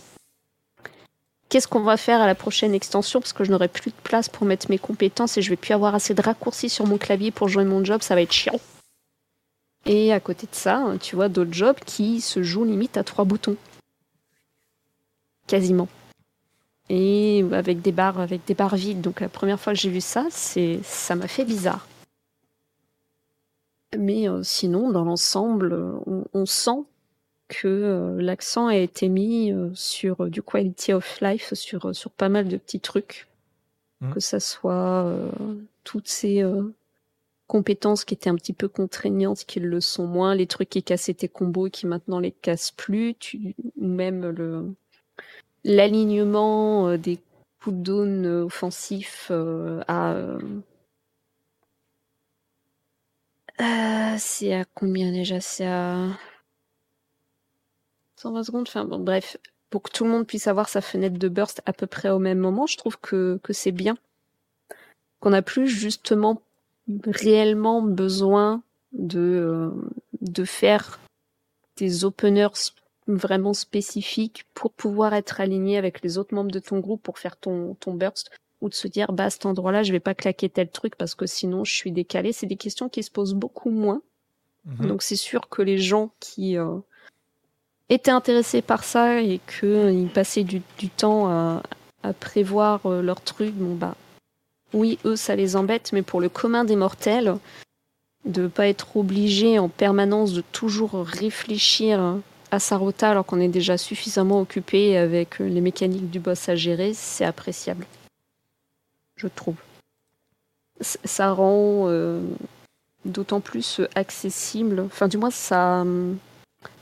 [1.49, 4.29] qu'est-ce qu'on va faire à la prochaine extension parce que je n'aurai plus de place
[4.29, 7.31] pour mettre mes compétences et je vais plus avoir assez de raccourcis sur mon clavier
[7.31, 8.61] pour jouer mon job, ça va être chiant.
[9.85, 13.25] Et à côté de ça, tu vois d'autres jobs qui se jouent limite à trois
[13.25, 13.57] boutons.
[15.47, 15.89] Quasiment
[16.89, 19.01] et avec des barres avec des barres vides.
[19.01, 21.87] Donc la première fois que j'ai vu ça, c'est ça m'a fait bizarre.
[23.97, 26.01] Mais euh, sinon, dans l'ensemble,
[26.33, 26.85] on sent
[27.49, 32.11] que euh, l'accent a été mis euh, sur euh, du quality of life, sur, sur
[32.11, 33.27] pas mal de petits trucs.
[34.01, 34.15] Mhm.
[34.15, 35.31] Que ça soit euh,
[35.85, 36.75] toutes ces euh,
[37.47, 41.15] compétences qui étaient un petit peu contraignantes, qui le sont moins, les trucs qui cassaient
[41.15, 44.75] tes combos et qui maintenant les cassent plus, tu, ou même le,
[45.65, 47.19] l'alignement euh, des
[47.63, 50.15] cooldowns euh, offensifs euh, à.
[50.15, 50.39] euh,
[54.19, 55.41] c'est à combien déjà?
[55.41, 56.09] C'est à
[58.17, 58.67] 120 secondes.
[58.69, 59.37] Enfin bon, bref,
[59.71, 62.19] pour que tout le monde puisse avoir sa fenêtre de burst à peu près au
[62.19, 63.97] même moment, je trouve que, que c'est bien.
[65.21, 66.43] Qu'on n'a plus justement
[67.07, 68.63] réellement besoin
[68.93, 69.71] de, euh,
[70.21, 71.01] de faire
[71.77, 72.73] des openers
[73.07, 77.37] vraiment spécifiques pour pouvoir être aligné avec les autres membres de ton groupe pour faire
[77.37, 78.31] ton, ton burst
[78.61, 81.15] ou de se dire bah à cet endroit-là je vais pas claquer tel truc parce
[81.15, 84.01] que sinon je suis décalé c'est des questions qui se posent beaucoup moins
[84.67, 84.89] Mhm.
[84.89, 86.79] donc c'est sûr que les gens qui euh,
[87.89, 91.63] étaient intéressés par ça et qu'ils passaient du, du temps à,
[92.21, 93.97] prévoir euh, leur truc bon bah
[94.73, 97.37] oui eux ça les embête mais pour le commun des mortels
[98.27, 102.19] de pas être obligé en permanence de toujours réfléchir
[102.51, 106.57] à sa rota alors qu'on est déjà suffisamment occupé avec les mécaniques du boss à
[106.57, 107.87] gérer, c'est appréciable.
[109.17, 109.57] Je trouve.
[110.81, 112.21] Ça rend euh,
[113.05, 116.19] d'autant plus accessible, enfin du moins ça hum,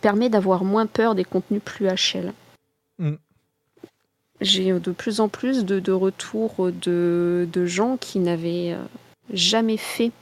[0.00, 2.32] permet d'avoir moins peur des contenus plus HL.
[2.98, 3.14] Mm.
[4.40, 8.82] J'ai euh, de plus en plus de, de retours de, de gens qui n'avaient euh,
[9.32, 10.12] jamais fait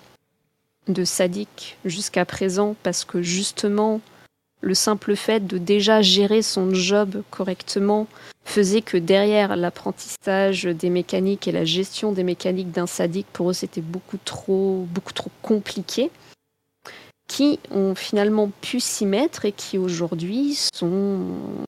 [0.89, 4.01] de sadique jusqu'à présent parce que justement
[4.61, 8.07] le simple fait de déjà gérer son job correctement
[8.45, 13.55] faisait que derrière l'apprentissage des mécaniques et la gestion des mécaniques d'un sadique pour eux
[13.55, 16.11] c'était beaucoup trop beaucoup trop compliqué
[17.33, 21.21] qui ont finalement pu s'y mettre et qui aujourd'hui sont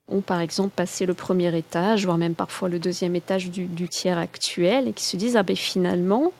[0.08, 3.88] ont par exemple passé le premier étage voire même parfois le deuxième étage du, du
[3.88, 6.32] tiers actuel et qui se disent ah ben finalement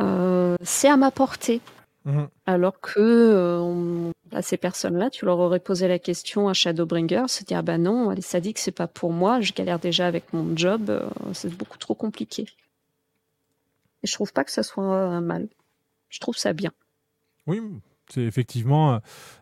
[0.00, 1.60] euh, c'est à ma portée
[2.04, 2.28] Mhm.
[2.46, 7.24] Alors que euh, on- à ces personnes-là, tu leur aurais posé la question à Shadowbringer,
[7.28, 10.32] se dire ah bah non, les sadiques c'est pas pour moi, je galère déjà avec
[10.32, 11.02] mon job, euh,
[11.34, 12.46] c'est beaucoup trop compliqué.
[14.02, 15.48] Et je trouve pas que ça soit un mal.
[16.08, 16.72] Je trouve ça bien.
[17.46, 17.60] Oui,
[18.08, 19.00] c'est effectivement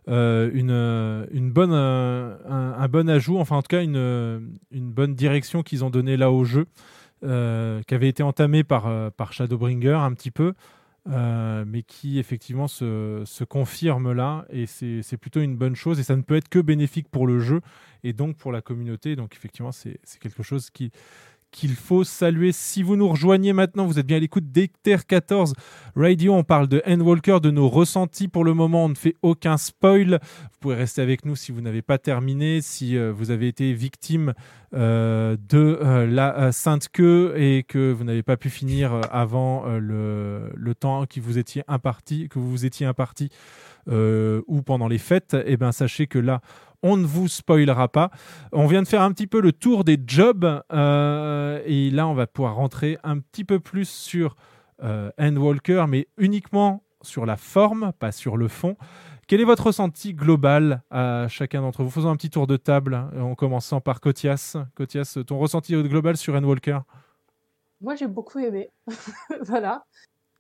[0.09, 4.91] euh, une, euh, une bonne, euh, un, bon ajout, enfin en tout cas une, une
[4.93, 6.67] bonne direction qu'ils ont donnée là au jeu,
[7.23, 10.55] qui avait été entamée par, par Shadowbringer un petit peu,
[11.07, 16.15] mais qui effectivement se, se confirme là, et c'est plutôt une bonne chose, et ça
[16.15, 17.63] ne peut être que bénéfique pour le jeu,
[18.05, 20.93] et donc pour la communauté, donc effectivement c'est quelque chose qui
[21.51, 22.53] qu'il faut saluer.
[22.53, 25.55] Si vous nous rejoignez maintenant, vous êtes bien à l'écoute d'Ecter 14
[25.95, 26.35] Radio.
[26.35, 28.29] On parle de Endwalker, de nos ressentis.
[28.29, 30.19] Pour le moment, on ne fait aucun spoil.
[30.23, 33.73] Vous pouvez rester avec nous si vous n'avez pas terminé, si euh, vous avez été
[33.73, 34.35] victime
[34.75, 40.51] euh, de euh, la Sainte Queue et que vous n'avez pas pu finir avant le,
[40.79, 43.31] temps qui vous étiez imparti, que vous vous étiez imparti
[43.89, 45.37] ou pendant les fêtes.
[45.47, 46.41] Eh ben, sachez que là,
[46.83, 48.11] on ne vous spoilera pas.
[48.53, 52.15] On vient de faire un petit peu le tour des jobs euh, et là on
[52.15, 54.37] va pouvoir rentrer un petit peu plus sur
[54.83, 58.77] euh, Endwalker, mais uniquement sur la forme, pas sur le fond.
[59.27, 61.91] Quel est votre ressenti global à chacun d'entre vous?
[61.91, 64.57] Faisons un petit tour de table euh, en commençant par Kotias.
[64.77, 66.81] Kotias, ton ressenti global sur Endwalker
[67.81, 68.71] Moi, j'ai beaucoup aimé.
[69.43, 69.85] voilà.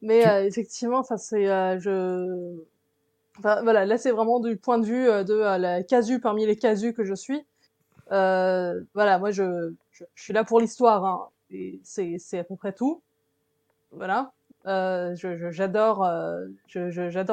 [0.03, 2.61] Mais Tu- euh, effectivement, ça c'est euh, je
[3.41, 6.57] voilà, là c'est vraiment du point de vue euh, de euh, la casu parmi les
[6.57, 7.45] casus que je suis.
[8.13, 12.73] Euh, voilà, moi je, je, suis là pour l'histoire hein, et c'est à peu près
[12.73, 13.03] tout.
[13.93, 14.33] Voilà.
[14.65, 16.05] J'adore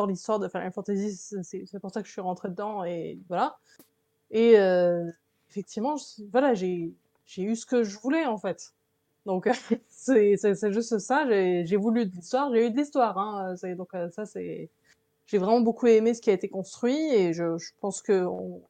[0.07, 3.57] l'histoire de Final Fantasy, c'est pour ça que je suis rentrée dedans et voilà.
[4.31, 4.55] Et
[5.49, 5.95] effectivement,
[6.31, 6.93] voilà, j'ai
[7.37, 8.73] eu ce que je voulais en fait.
[9.25, 9.49] Donc
[9.89, 10.37] c'est
[10.71, 11.25] juste ça.
[11.27, 13.17] J'ai voulu de l'histoire, j'ai eu de l'histoire.
[13.17, 13.55] Hein.
[13.77, 14.69] Donc ça c'est.
[15.25, 18.61] J'ai vraiment beaucoup aimé ce qui a été construit et je je pense que on...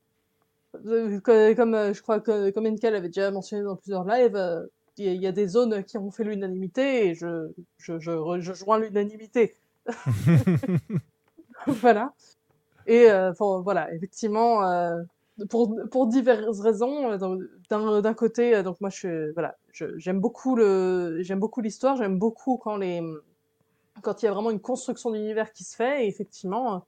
[0.85, 1.19] euh,
[1.55, 4.65] comme euh, je crois que comme Enkel avait déjà mentionné dans plusieurs lives, euh,
[4.97, 7.99] il y, a- il y a des zones qui ont fait l'unanimité et je je
[7.99, 9.55] je, re- je joins l'unanimité.
[11.67, 12.13] voilà.
[12.88, 13.31] Et euh,
[13.63, 15.01] voilà, effectivement, euh,
[15.49, 17.17] pour pour diverses raisons.
[17.69, 19.55] D'un côté, donc moi je voilà,
[19.97, 23.01] j'aime beaucoup le j'aime beaucoup l'histoire, j'aime beaucoup quand les
[24.03, 26.05] quand il y a vraiment une construction d'univers qui se fait.
[26.05, 26.85] Et effectivement,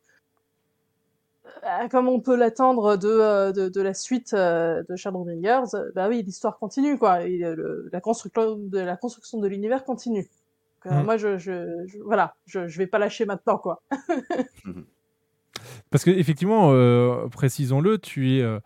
[1.63, 5.91] euh, comme on peut l'attendre de, euh, de de la suite euh, de Shadowbringers, euh,
[5.95, 7.23] bah oui, l'histoire continue quoi.
[7.27, 10.23] Et euh, le- la construction de la construction de l'univers continue.
[10.85, 11.05] Donc, euh, Mm.
[11.05, 13.81] Moi, je, je, je- voilà, je, je vais pas lâcher maintenant quoi.
[15.89, 18.59] Parce que effectivement, euh, précisons-le, tu es euh,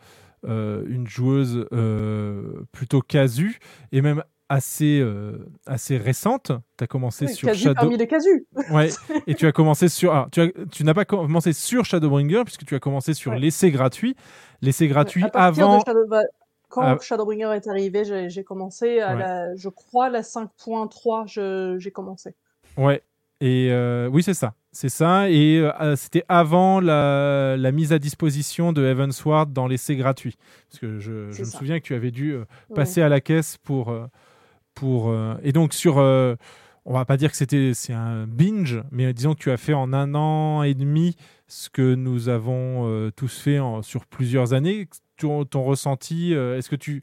[0.46, 3.60] euh, une joueuse euh, plutôt casu
[3.92, 6.52] et même assez, euh, assez récente.
[6.78, 7.76] Tu as commencé Oui, sur Shadow.
[7.76, 8.46] parmi les casus.
[8.72, 8.90] Ouais,
[9.28, 10.14] et tu as commencé sur.
[10.14, 13.40] ah, tu as- tu n'as pas commencé sur Shadowbringer puisque tu as commencé sur Ouais.
[13.40, 14.16] l'essai gratuit.
[14.62, 15.80] L'essai gratuit À avant.
[15.86, 16.06] Shadow...
[16.10, 16.22] bah,
[16.68, 16.98] quand Ah.
[17.02, 19.20] Shadowbringer est arrivé, j'ai commencé à Ouais.
[19.20, 22.36] la, je crois, la 5.3, je- j'ai commencé.
[22.78, 23.02] Ouais.
[23.42, 24.54] Et euh, oui, c'est ça.
[24.72, 25.30] C'est ça.
[25.30, 30.36] Et euh, c'était avant la, la mise à disposition de Heavensward dans l'essai gratuit.
[30.70, 32.40] Parce que je, me souviens que tu avais dû euh,
[32.70, 32.76] Ouais.
[32.76, 33.90] passer à la caisse pour.
[33.90, 34.06] euh,
[34.80, 35.98] pour euh, et donc, sur.
[36.00, 36.36] euh,
[36.86, 39.74] on va pas dire que c'était c'est un binge, mais disons que tu as fait
[39.74, 41.16] en un an et demi
[41.48, 44.88] ce que nous avons euh, tous fait en- sur plusieurs années.
[45.18, 47.02] Ton, ton ressenti, euh, est-ce que tu.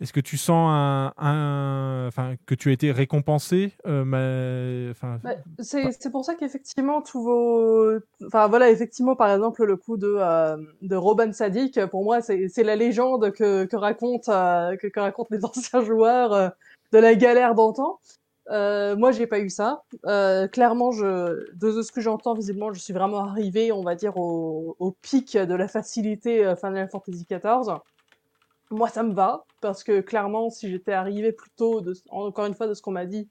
[0.00, 5.30] Est-ce que tu sens un, un- enfin, que tu as été récompensé euh, enfin, Bah,
[5.58, 7.98] c'est c'est pour ça qu'effectivement, tous vos.
[8.24, 12.48] Enfin, voilà, effectivement, par exemple, le coup de, euh, de Robin Sadik, pour moi, c'est
[12.48, 16.52] c'est la légende que, que, racontent, euh, que, que racontent les anciens joueurs
[16.92, 18.00] de la galère d'antan.
[18.50, 19.82] Euh, moi, j'ai pas eu ça.
[20.06, 24.16] Euh, clairement, je, de ce que j'entends, visiblement, je suis vraiment arrivé, on va dire,
[24.16, 27.80] au, au pic de la facilité euh, Final Fantasy XIV.
[28.70, 32.54] Moi, ça me va, parce que clairement, si j'étais arrivé plus tôt, de, encore une
[32.54, 33.28] fois, de ce qu'on m'a dit,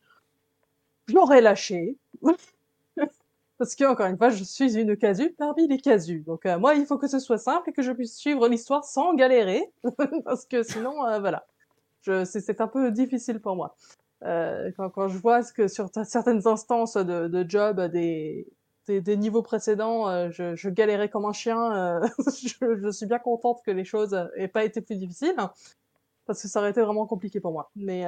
[1.08, 1.98] je l'aurais lâché.
[3.58, 6.24] Parce que, encore une fois, je suis une casu parmi les casus.
[6.24, 8.84] Donc, euh, moi, il faut que ce soit simple et que je puisse suivre l'histoire
[8.84, 9.72] sans galérer.
[10.26, 11.48] parce que sinon, euh, voilà.
[12.26, 13.76] C'est, un peu difficile pour moi.
[14.24, 18.48] Euh, quand, je vois que sur certaines instances de, job des,
[18.88, 22.02] niveaux précédents, euh, je, galérais comme un chien.
[22.02, 22.08] euh,
[22.82, 25.36] je, suis bien contente que les choses aient pas été plus difficiles.
[26.26, 27.72] Parce que ça aurait été vraiment compliqué pour moi.
[27.76, 28.06] Mais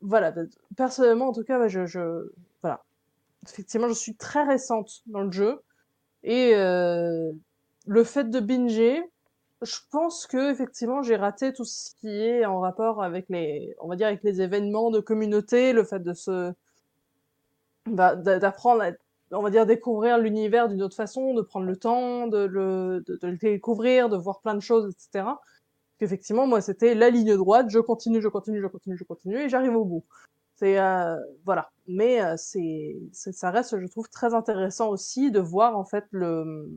[0.00, 2.30] voilà, de- personnellement, en tout cas, ouais, je,
[2.62, 2.82] voilà.
[3.48, 5.62] Effectivement, je suis très récente dans le jeu.
[6.24, 9.04] Et le fait de binger,
[9.62, 13.88] je pense que effectivement j'ai raté tout ce qui est en rapport avec les, on
[13.88, 16.52] va dire avec les événements de communauté, le fait de se,
[17.86, 18.90] bah, d'a- d'apprendre à
[19.32, 23.18] on va dire, découvrir l'univers d'une autre façon, de prendre le temps, de le, de,
[23.26, 25.42] le découvrir, de voir plein de choses, etc.
[26.00, 29.48] Effectivement, moi, c'était la ligne droite, je continue, je continue, je continue, je continue, et
[29.48, 30.04] j'arrive au bout.
[30.56, 35.76] C'est euh, voilà, mais euh, c'est, ça reste, je trouve, très intéressant aussi de voir
[35.76, 36.68] en fait le-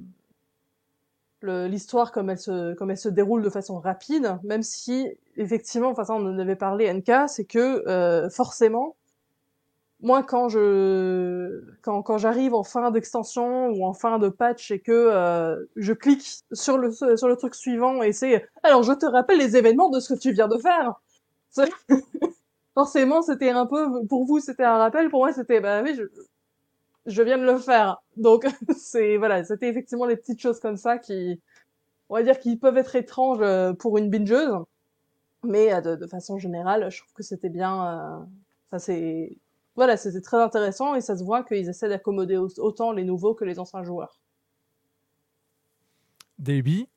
[1.43, 5.07] l'histoire comme elle se comme elle se déroule de façon rapide, même si
[5.37, 8.95] effectivement, enfin ça on en avait parlé NK, c'est que euh, forcément,
[10.01, 14.79] moi quand je quand quand j'arrive en fin d'extension ou en fin de patch et
[14.79, 19.05] que euh, je clique sur le sur le truc suivant et c'est alors je te
[19.05, 20.93] rappelle les événements de ce que tu viens de faire.
[22.75, 25.09] Forcément, c'était un peu pour vous, c'était un rappel.
[25.09, 26.03] Pour moi, c'était bah oui, je,
[27.05, 27.97] je viens de le faire.
[28.17, 28.45] Donc
[28.77, 31.41] c'est voilà, c'était effectivement des petites choses comme ça qui,
[32.09, 34.57] on va dire, qui peuvent être étranges euh, pour une bingeuse,
[35.43, 38.25] mais euh, de, de façon générale, je trouve que c'était bien.
[38.73, 39.37] euh, c'est
[39.75, 43.33] voilà, c'était très intéressant et ça se voit qu'ils essaient d'accommoder au- autant les nouveaux
[43.35, 44.19] que les anciens joueurs.
[46.37, 46.87] Davey,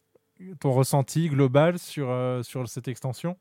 [0.61, 3.37] ton ressenti global sur, euh, sur cette extension?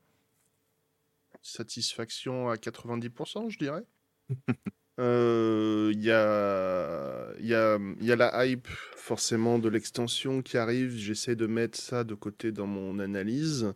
[1.42, 3.84] Satisfaction à 90%, je dirais.
[5.02, 10.42] Euh, Il y, a, il y, a, il y a la hype forcément de l'extension
[10.42, 10.96] qui arrive.
[10.96, 13.74] J'essaie de mettre ça de côté dans mon analyse.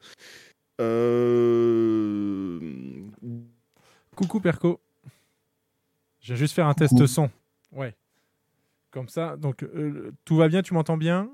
[0.80, 2.60] Euh,
[4.16, 4.80] Coucou Perco.
[6.22, 7.30] Je vais juste faire un test son.
[7.72, 7.96] Ouais.
[8.92, 11.30] Comme ça, donc euh, tout va bien, tu m'entends bien?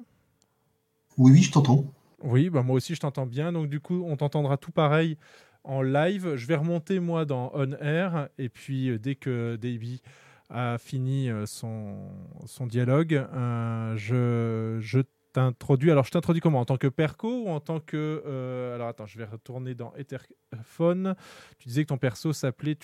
[1.17, 1.85] Oui, oui, je t'entends.
[2.23, 3.51] Oui, bah moi aussi je t'entends bien.
[3.51, 5.17] Donc du coup, on t'entendra tout pareil
[5.63, 6.35] en live.
[6.35, 9.99] Je vais remonter moi dans On Air et puis euh, dès que Davey
[10.49, 11.97] a fini euh, son,
[12.45, 14.99] son dialogue, euh, je, je
[15.31, 15.91] t'introduis.
[15.91, 16.59] Alors je t'introduis comment?
[16.59, 18.21] En tant que Perco ou en tant que...
[18.25, 21.15] euh, alors attends, je vais retourner dans Etherphone.
[21.57, 22.77] Tu disais que ton perso s'appelait...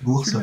[0.00, 0.36] Bourse.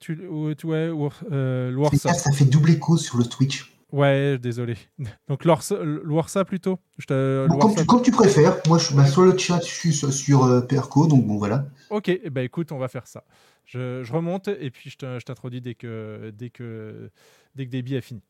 [0.00, 3.72] Tu, tu, ou- tu- ouais, Ours- euh, ça fait double écho sur le Twitch.
[3.96, 4.76] Ouais, désolé.
[5.28, 6.78] Donc l'Oursa plutôt?
[6.98, 8.60] Je te- Bon, comme, tu, comme tu préfères.
[8.68, 11.66] Moi, je, bah, sur le chat, je suis sur, sur, euh, Perco, donc bon, voilà.
[11.88, 13.24] Ok, eh ben écoute, on va faire ça.
[13.64, 17.10] Je, je remonte et puis je te- je t'introduis dès que, dès que,
[17.54, 18.22] dès que Debbie a fini.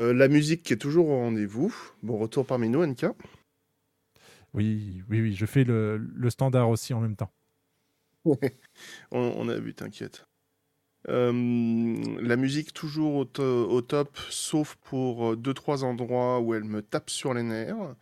[0.00, 1.74] euh, la musique qui est toujours au rendez-vous.
[2.04, 3.06] Bon retour parmi nous, NK.
[4.54, 7.32] Oui, oui, oui, je fais le, le standard aussi en même temps.
[8.24, 8.36] on,
[9.10, 10.24] on a vu, t'inquiète.
[11.08, 16.54] Euh, la musique toujours au, to- au top, sauf pour euh, deux trois endroits où
[16.54, 17.94] elle me tape sur les nerfs.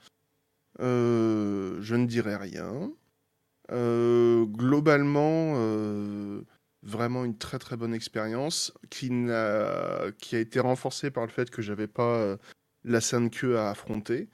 [0.81, 2.93] Euh, je ne dirai rien.
[3.71, 6.43] Euh, globalement, euh,
[6.83, 11.87] vraiment une très très bonne expérience qui, a été renforcée par le fait que j'avais
[11.87, 12.37] pas euh,
[12.85, 14.29] la sainte queue à affronter.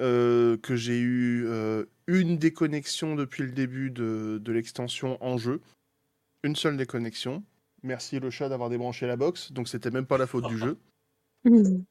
[0.00, 5.62] Euh, que j'ai eu euh, une déconnexion depuis le début de, de l'extension en jeu.
[6.42, 7.42] Une seule déconnexion.
[7.86, 10.76] Merci le chat d'avoir débranché la box, donc c'était même pas la faute du jeu.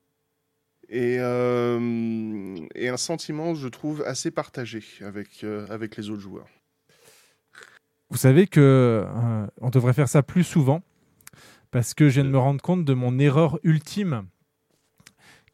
[0.87, 6.45] Et, euh, et un sentiment, je trouve, assez partagé avec, euh, avec les autres joueurs.
[8.11, 10.83] Vous savez que euh, on devrait faire ça plus souvent
[11.71, 14.27] parce que je viens de me rendre compte de mon erreur ultime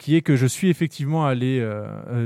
[0.02, 1.64] qui est que je suis effectivement allé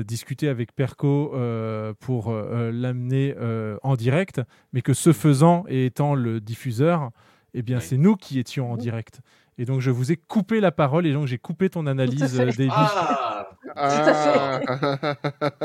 [0.08, 5.88] discuter avec Perco euh, pour euh, l'amener euh, en direct, mais que ce faisant et
[5.88, 7.12] étant le diffuseur,
[7.56, 9.22] eh bien c'est nous qui étions en direct.
[9.58, 12.46] Et donc je vous ai coupé la parole et donc j'ai coupé ton analyse, euh,
[12.46, 12.70] Davy.
[12.70, 13.48] Ah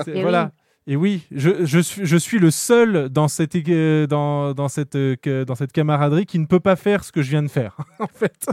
[0.05, 0.53] C'est- Et voilà.
[0.91, 4.97] Et oui, je, je, suis, je suis le seul dans cette, euh, dans, dans, cette,
[4.97, 7.77] euh, dans cette camaraderie qui ne peut pas faire ce que je viens de faire,
[8.01, 8.49] en fait.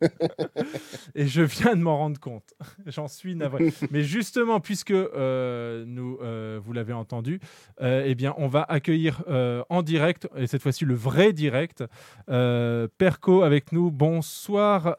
[1.14, 2.54] Et je viens de m'en rendre compte.
[2.86, 3.72] J'en suis navré.
[3.90, 7.40] Mais justement, puisque euh, nous, euh, vous l'avez entendu,
[7.80, 9.22] euh, eh bien, on va accueillir
[9.68, 11.84] en direct, et cette fois-ci le vrai direct,
[12.26, 13.90] Perco avec nous.
[13.90, 14.96] Bonsoir,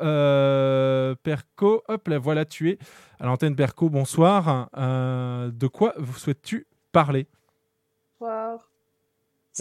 [1.23, 1.83] Perco.
[1.87, 2.77] Hop, la voilà, tu es
[3.19, 3.89] à l'antenne Perco.
[3.89, 4.69] Bonsoir.
[4.73, 7.27] De quoi vous souhaites-tu parler
[8.19, 8.59] Bonsoir.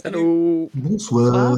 [0.03, 1.57] Hello Bonsoir.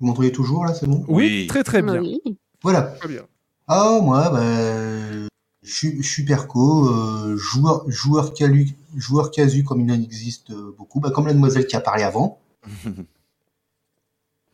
[0.00, 1.04] Vous m'entendez toujours là, c'est bon?
[1.08, 2.00] Oui, très très bien.
[2.00, 2.20] Oui.
[2.62, 2.82] Voilà.
[2.82, 3.22] Très bien.
[3.66, 5.28] Ah, moi, bah,
[5.62, 11.00] je suis- Perco, euh, joueur, joueur, calu, joueur casu comme il en existe euh, beaucoup,
[11.00, 12.38] bah, comme la demoiselle qui a parlé avant.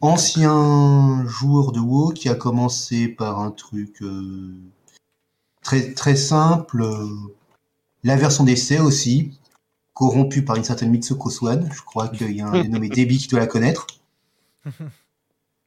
[0.01, 4.55] Ancien joueur de WoW qui a commencé par un truc euh,
[5.63, 7.07] très, très simple, euh,
[8.03, 9.39] la version d'essai aussi,
[10.01, 11.69] corrompu par une certaine Mitsuko Swan.
[11.71, 13.87] Je crois qu'il y a un dénommé Debbie qui doit la connaître.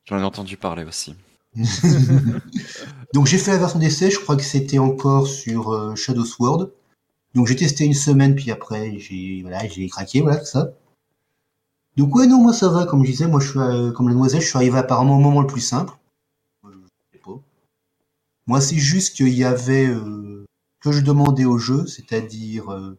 [0.06, 1.16] J'en ai entendu parler aussi.
[3.14, 6.72] Donc j'ai fait la version d'essai, je crois que c'était encore sur euh, Shadow Sword.
[7.36, 10.72] Donc j'ai testé une semaine, puis après j'ai voilà, j'ai craqué, voilà tout ça.
[11.96, 14.16] Donc ouais, non, moi ça va, comme je disais, moi je suis, euh, comme la
[14.16, 15.94] noisette, je suis arrivé apparemment au moment le plus simple.
[16.66, 17.40] Euh, je sais pas.
[18.48, 20.44] Moi c'est juste qu'il y avait, euh,
[20.82, 22.98] que je demandais au jeu, c'est-à-dire, euh,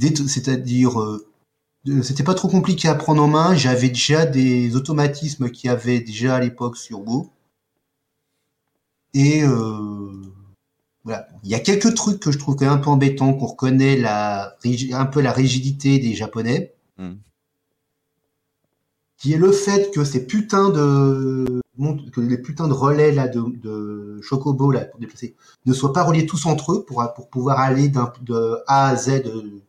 [0.00, 1.26] c'est-à-dire, euh,
[1.84, 5.70] de- c'était pas trop compliqué à prendre en main, j'avais déjà des automatismes qu'il y
[5.70, 7.30] avait déjà à l'époque sur Go.
[9.14, 10.10] Et euh,
[11.04, 11.28] voilà.
[11.44, 13.96] Il y a quelques trucs que je trouve quand même un peu embêtants, qu'on reconnaît
[13.96, 14.56] la,
[14.92, 17.14] un peu la rigidité des Japonais Hmm.
[19.16, 21.60] qui est le fait que ces putains de
[22.12, 26.02] que les putains de relais là de, de chocobo là pour déplacer ne soient pas
[26.04, 29.62] reliés tous entre eux pour pour pouvoir aller d'un de A à Z euh,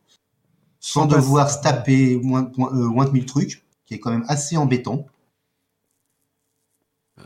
[0.85, 4.26] sans devoir se taper moins moins, euh, moins de mille trucs qui est quand même
[4.27, 5.05] assez embêtant.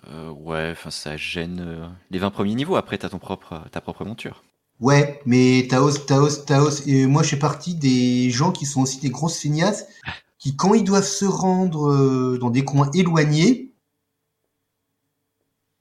[0.09, 2.75] Euh, ouais, enfin ça gêne euh, les 20 premiers niveaux.
[2.75, 4.43] Après, t'as ton propre, ta propre monture.
[4.79, 8.99] Ouais, mais Taos, Taos, Taos, et moi je fais partie des gens qui sont aussi
[8.99, 9.88] des grosses feignasses,
[10.38, 13.73] qui quand ils doivent se rendre euh, dans des coins éloignés,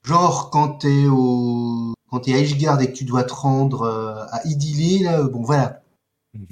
[0.02, 4.24] genre quand t'es au, quand t'es à Ishgard et que tu dois te rendre euh,
[4.32, 5.82] à Idili, là, bon voilà,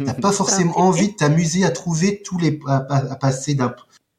[0.05, 3.75] t'as pas forcément envie de t'amuser à trouver tous les, à, à- à passer d'un,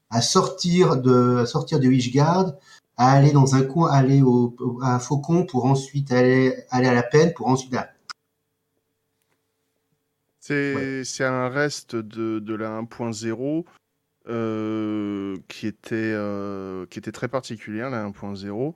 [0.10, 2.54] à sortir de, à sortir de Ishgard,
[2.98, 7.04] à aller dans un coin, aller au, à Faucon pour ensuite aller, aller à la
[7.04, 7.90] peine pour ensuite, là.
[10.40, 13.66] C'est c'est un reste de, de la 1.0
[14.28, 18.74] euh, qui, était, euh, qui était très particulière, la 1.0.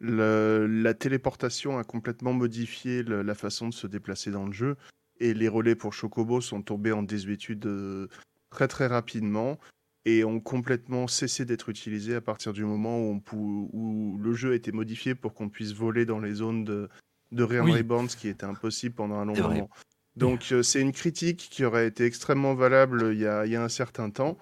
[0.00, 4.76] Le- La téléportation a complètement modifié le- la façon de se déplacer dans le jeu
[5.22, 8.08] et les relais pour Chocobo sont tombés en désuétude euh,
[8.50, 9.58] très très rapidement
[10.04, 14.32] et ont complètement cessé d'être utilisés à partir du moment où, on pou- où le
[14.34, 16.88] jeu a été modifié pour qu'on puisse voler dans les zones de,
[17.30, 17.72] de Realm Oui.
[17.72, 19.70] Reborn, ce qui était impossible pendant un long moment.
[20.16, 23.56] Donc euh, c'est une critique qui aurait été extrêmement valable il y a, il y
[23.56, 24.36] a un certain temps.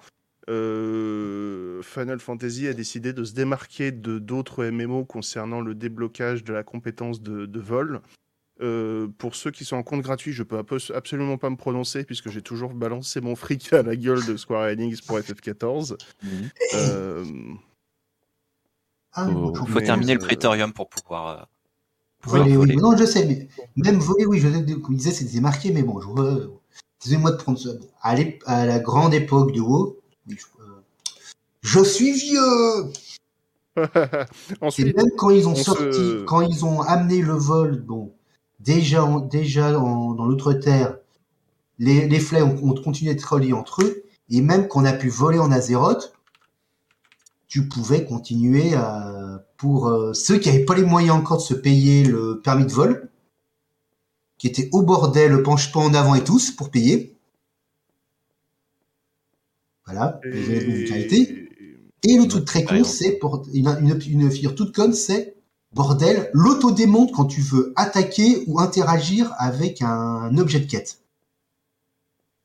[0.49, 6.53] Euh, Final Fantasy a décidé de se démarquer de d'autres MMO concernant le déblocage de
[6.53, 8.01] la compétence de, de vol.
[8.61, 12.03] Euh, pour ceux qui sont en compte gratuit, je peux abso- absolument pas me prononcer
[12.03, 15.97] puisque j'ai toujours balancé mon fric à la gueule de Square Enix pour FF14.
[16.75, 17.25] Euh,
[19.13, 21.27] Ah, Faut, terminer le euh, prétorium pour pouvoir.
[21.27, 21.43] euh,
[22.21, 22.75] pouvoir Voler, oui.
[22.77, 25.83] Non, je sais, mais même voler, oui, je sais, comme il disait, c'était marqué, mais
[25.83, 26.37] bon, je vois.
[26.99, 27.69] Excusez-moi de prendre ça.
[28.01, 29.97] À, la grande époque de WoW,
[30.27, 30.81] je, euh,
[31.63, 32.91] je suis vieux!
[33.77, 33.85] Et
[34.61, 38.13] Ensuite, même quand ils ont on sorti, se- quand ils ont amené le vol, bon,
[38.63, 40.97] déjà, en- déjà en- dans l'outre-terre,
[41.79, 45.09] les, les flets ont, ont continué d'être reliés entre eux, et même qu'on a pu
[45.09, 46.13] voler en Azeroth,
[47.47, 51.53] tu pouvais continuer à, pour euh, ceux qui n'avaient pas les moyens encore de se
[51.53, 53.09] payer le permis de vol,
[54.37, 57.15] qui était au bordel, penche pas en avant et tous pour payer.
[59.85, 61.49] Voilà, les éléments de qualité.
[62.07, 65.35] Et le truc très con, c'est pour une, une, une figure toute conne, c'est
[65.73, 71.01] bordel, l'autodémonte quand tu veux attaquer ou interagir avec un objet de quête.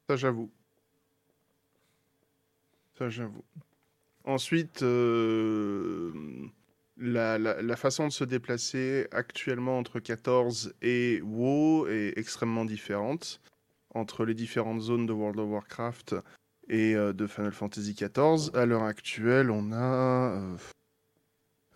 [0.09, 0.51] Ça, j'avoue.
[2.99, 3.45] Ça, j'avoue.
[4.25, 6.13] Ensuite, euh,
[6.97, 13.41] la, façon de se déplacer actuellement entre 14 et WoW est extrêmement différente.
[13.95, 16.17] Entre les différentes zones de World of Warcraft
[16.69, 20.33] et euh, de Final Fantasy XIV, à l'heure actuelle, on a.
[20.35, 20.57] euh,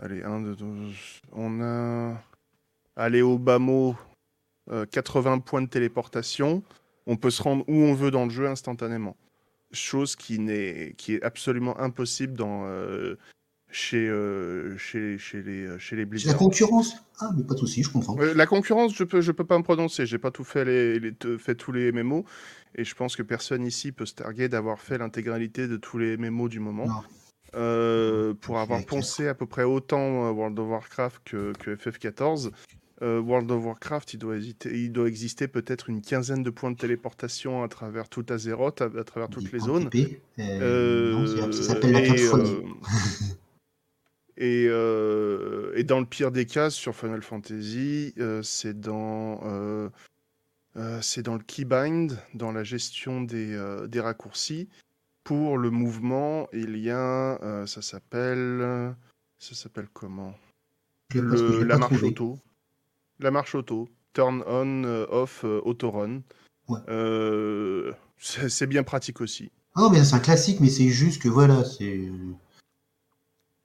[0.00, 0.94] allez, 1, 2, 12.
[1.32, 2.20] On a.
[2.96, 3.96] Allez, au bas mot,
[4.70, 6.62] euh, 80 points de téléportation
[7.06, 9.16] on peut se rendre où on veut dans le jeu instantanément.
[9.72, 13.16] Chose qui, n'est, qui est absolument impossible dans, euh,
[13.70, 17.58] chez, euh, chez, chez les, euh, chez les C'est la concurrence Ah, mais pas de
[17.58, 18.16] souci, je comprends.
[18.16, 20.06] La concurrence, je peux, je peux pas me prononcer.
[20.06, 22.24] J'ai pas tout fait, les, fait tous les MMO.
[22.76, 26.16] Et je pense que personne ici peut se targuer d'avoir fait l'intégralité de tous les
[26.16, 26.86] MMO du moment.
[26.86, 27.02] Non.
[27.54, 32.50] Euh, pour avoir poncé à peu près autant euh, World of Warcraft que, que FF14,
[33.02, 36.70] euh, World of Warcraft, il doit, hésiter- il doit exister peut-être une quinzaine de points
[36.70, 39.90] de téléportation à travers tout Azeroth, à, à travers toutes les zones.
[39.90, 40.20] TP,
[40.62, 42.00] euh, non, c'est- ça s'appelle la
[44.36, 49.90] et, dans le pire des cas, sur Final Fantasy, c'est dans,
[51.00, 53.58] c'est dans le keybind, dans la gestion des,
[53.88, 54.68] des raccourcis.
[55.24, 58.94] Pour le mouvement, il y a, euh, ça s'appelle,
[59.38, 60.34] ça s'appelle comment?
[61.14, 62.08] Le- La marche trouvé.
[62.08, 62.38] auto.
[63.18, 63.88] La marche auto.
[64.12, 66.22] Turn on, euh, off, euh, auto run.
[66.88, 69.50] Euh, c'est bien pratique aussi.
[69.74, 72.08] Ah non, mais c'est un classique, mais c'est juste que voilà, c'est.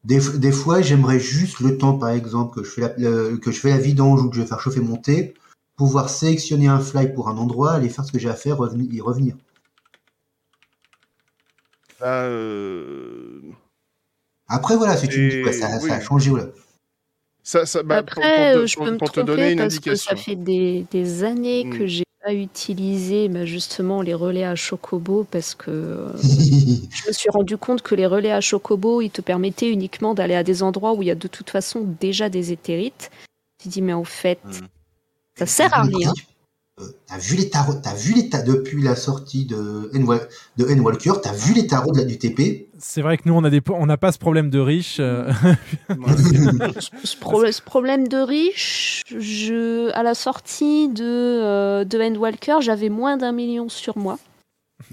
[0.03, 3.51] Des, des fois, j'aimerais juste le temps, par exemple, que je fais la, le- que
[3.51, 5.33] je fais la vidange ou que je vais faire chauffer mon thé,
[5.77, 8.91] pouvoir sélectionner un fly pour un endroit, aller faire ce que j'ai à faire, revenir,
[8.93, 9.35] y revenir.
[11.99, 13.41] Bah, euh,
[14.47, 16.47] Après, voilà, si tu me dis, quoi, ça, ça a changé, voilà.
[17.43, 19.27] Ça, ça, bah, pour- Après, pour, euh, te, je pour- peux me pour te tromper
[19.35, 20.15] donner une parce que indication.
[20.15, 21.77] ça fait des, des années Mm.
[21.77, 26.09] que j'ai pas utilisé bah, justement les relais à Chocobo parce que euh,
[26.91, 30.33] je me suis rendu compte que les relais à Chocobo, ils te permettaient uniquement d'aller
[30.35, 33.11] à des endroits où il y a de toute façon déjà des éthérites.
[33.61, 34.65] Tu dis mais en fait, Mm.
[35.37, 36.11] ça sert à rien.
[36.81, 40.05] Euh, T'as vu les tarots, t'as vu les depuis la sortie de N-
[40.57, 40.65] de
[41.21, 43.61] t'as vu les tarots de la, du TP C'est vrai que nous, on a des,
[43.69, 44.97] on n'a pas ce problème de riche.
[44.99, 45.31] euh,
[47.05, 52.89] Ce, pro- ce problème de riche, je, à la sortie de, euh, de Endwalker, j'avais
[52.89, 54.19] moins d'un million sur moi.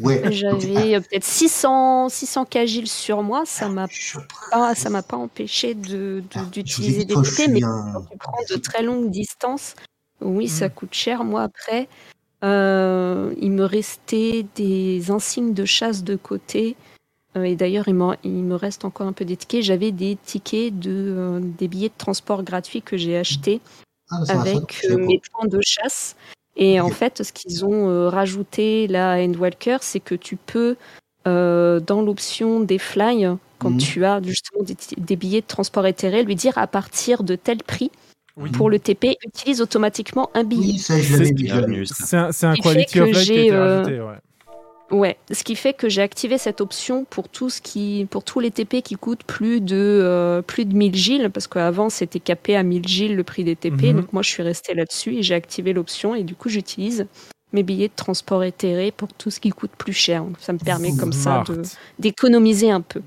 [0.00, 0.22] Ouais.
[0.30, 3.42] J'avais euh, peut-être 600, 600 Kagil sur moi.
[3.44, 3.88] Ça m'a
[4.52, 8.16] pas, ça m'a pas empêché de, de- d'utiliser des Ah, TP, mais un- quand tu
[8.18, 9.74] prends de très longues distances,
[10.24, 10.70] oui, ça Mm.
[10.70, 11.24] coûte cher.
[11.24, 11.88] Moi, après,
[12.44, 16.76] euh, il me restait des insignes de chasse de côté.
[17.36, 19.62] Euh, et d'ailleurs, il, me reste encore un peu des tickets.
[19.62, 23.60] J'avais des tickets de, euh, des billets de transport gratuits que j'ai achetés
[24.10, 26.16] Ah, avec mes points de chasse.
[26.56, 30.76] Et en fait, ce qu'ils ont rajouté là à Endwalker, c'est que tu peux,
[31.24, 33.26] dans l'option des fly,
[33.58, 33.78] quand Mhm.
[33.78, 37.62] tu as justement des, des billets de transport éthéré, lui dire à partir de tel
[37.62, 37.90] prix
[38.36, 38.50] Oui.
[38.50, 40.72] pour le TP, utilise automatiquement un billet.
[40.72, 43.20] Oui, ça, je l'avais C'est- un, un Ce qui fait quality que of life qui
[43.20, 44.00] a j'ai, été euh, rajouté.
[44.00, 44.98] Ouais.
[44.98, 48.40] Ouais, ce qui fait que j'ai activé cette option pour tout ce qui, pour tous
[48.40, 52.56] les TP qui coûtent plus de euh, plus de 1000 giles, parce qu'avant c'était capé
[52.56, 53.84] à 1000 giles le prix des TP.
[53.88, 53.96] Mhm.
[54.02, 57.06] Donc moi je suis restée là-dessus et j'ai activé l'option et du coup j'utilise
[57.54, 60.24] mes billets de transport éthéré pour tout ce qui coûte plus cher.
[60.24, 61.44] Donc, ça me permet comme ça
[61.98, 63.02] d'économiser un peu.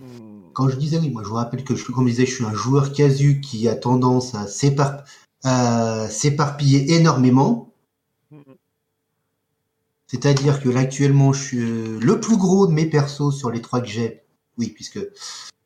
[0.56, 2.46] Quand je disais oui, moi je vous rappelle que je, comme je disais, je suis
[2.46, 5.04] un joueur casu qui a tendance à s'épar-
[5.44, 7.74] à s'éparpiller énormément.
[10.08, 13.62] C'est-à-dire que là actuellement, je suis euh, le plus gros de mes persos sur les
[13.62, 14.22] trois que j'ai.
[14.58, 15.00] Oui, puisque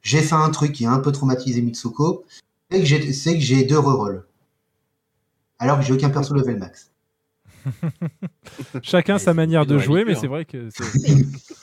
[0.02, 2.26] j'ai fait un truc qui a un peu traumatisé Mitsuko,
[2.72, 4.26] c'est que j'ai, deux rerolls.
[5.60, 6.90] Alors que j'ai aucun perso level max.
[8.82, 11.14] Chacun sa manière de jouer, mais c'est vrai que c'est-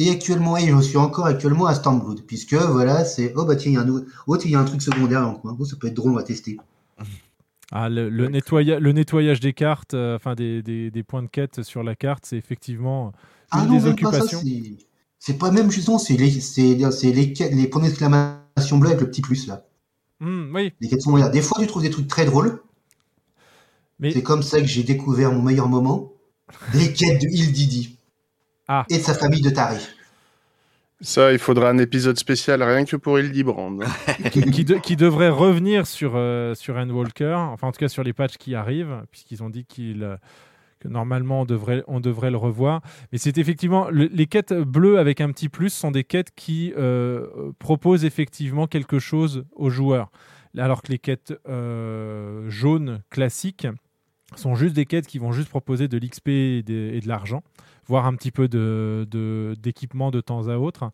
[0.00, 3.70] Et actuellement, et je suis encore actuellement à Stormblood, puisque voilà, c'est oh bah tiens,
[3.70, 5.38] il y a un, nou- oh, tiens, il y a un truc secondaire dans le
[5.38, 5.56] coin.
[5.58, 6.58] Oh, ça peut être drôle, on va tester.
[7.72, 11.28] Ah, le, le nettoya- le nettoyage des cartes, euh, enfin des, des- des points de
[11.28, 13.12] quête sur la carte, c'est effectivement
[13.52, 14.42] une Ah non, des même pas ça, occupations.
[15.20, 19.46] c'est pas même justement, c'est les, les, les points d'exclamation bleus avec le petit plus
[19.46, 19.64] là.
[20.18, 21.28] Hmm, oui, Les quêtes sont là.
[21.28, 22.60] Des fois, tu trouves des trucs très drôles.
[24.00, 26.12] Mais- C'est comme ça que j'ai découvert mon meilleur moment.
[26.74, 27.98] Les quêtes de Il Didi.
[28.72, 28.86] Ah.
[28.88, 29.80] Et de sa famille de tarés.
[31.00, 33.78] Ça, il faudra un épisode spécial rien que pour Hildibrand.
[34.32, 38.04] qui, qui de- qui devrait revenir sur, euh, sur Endwalker, enfin en tout cas sur
[38.04, 40.16] les patchs qui arrivent, puisqu'ils ont dit qu'il, euh,
[40.78, 42.80] que normalement on devrait, on devrait le revoir.
[43.10, 46.72] Mais c'est effectivement, le- les quêtes bleues avec un petit plus sont des quêtes qui
[46.76, 47.26] euh,
[47.58, 50.10] proposent effectivement quelque chose aux joueurs.
[50.58, 53.66] Alors que les quêtes euh, jaunes classiques
[54.36, 57.42] sont juste des quêtes qui vont juste proposer de l'XP et de l'argent,
[57.90, 60.92] voire un petit peu de- de- d'équipement de, temps à autre.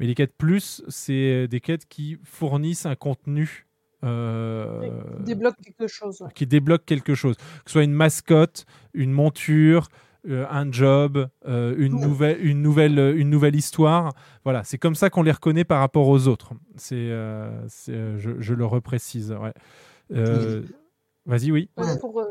[0.00, 3.66] Mais les quêtes plus, c'est des quêtes qui fournissent un contenu
[4.04, 4.88] euh,
[5.26, 6.22] Débloque quelque chose.
[6.22, 6.28] ouais.
[6.34, 7.36] qui débloque quelque chose.
[7.36, 8.64] Que ce soit une mascotte,
[8.94, 9.88] une monture,
[10.28, 14.14] euh, un job, euh, une, nouvelle, une, nouvelle, une nouvelle histoire.
[14.44, 16.52] Voilà, c'est comme ça qu'on les reconnaît par rapport aux autres.
[16.76, 19.32] C'est, je, je le reprécise.
[19.38, 19.52] Ouais.
[21.26, 21.68] Vas-y, oui.
[22.00, 22.22] Pour,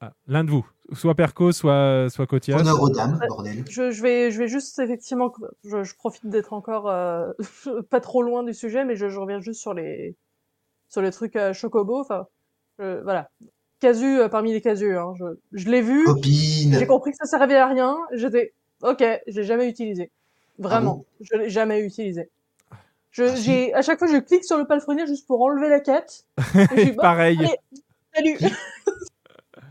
[0.00, 2.56] Ah, L'un de vous, soit Perco, soit, soit Cotias.
[2.58, 3.64] Honneur aux dames, bordel.
[3.68, 5.32] je, je vais, je vais juste effectivement,
[5.64, 7.32] je, je profite d'être encore euh,
[7.90, 10.14] pas trop loin du sujet, mais je, je reviens juste sur les,
[10.88, 12.00] sur les trucs euh, Chocobo.
[12.00, 12.26] Enfin,
[12.78, 13.28] voilà,
[13.80, 14.96] casu euh, parmi les casus.
[14.96, 16.74] Hein, je, je l'ai vu, Copine.
[16.78, 17.96] j'ai compris que ça servait à rien.
[18.12, 18.52] J'étais,
[18.82, 20.12] ok, j'ai jamais utilisé.
[20.60, 22.30] Vraiment, je l'ai jamais utilisé.
[23.10, 23.24] Je,
[23.72, 26.24] Ah, à chaque fois, je clique sur le palefrenier juste pour enlever la quête.
[26.54, 27.36] Et je dis, bon, Pareil.
[28.14, 28.52] allez, salut.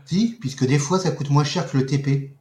[0.08, 2.32] Si, puisque des fois, ça coûte moins cher que le TP.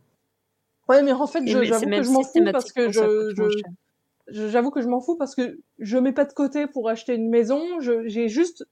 [0.88, 4.88] Ouais, mais en fait, j'avoue que je m'en fous parce que je, j'avoue que je
[4.88, 7.61] m'en fous parce que je mets pas de côté pour acheter une maison.
[7.81, 8.65] Je, j'ai juste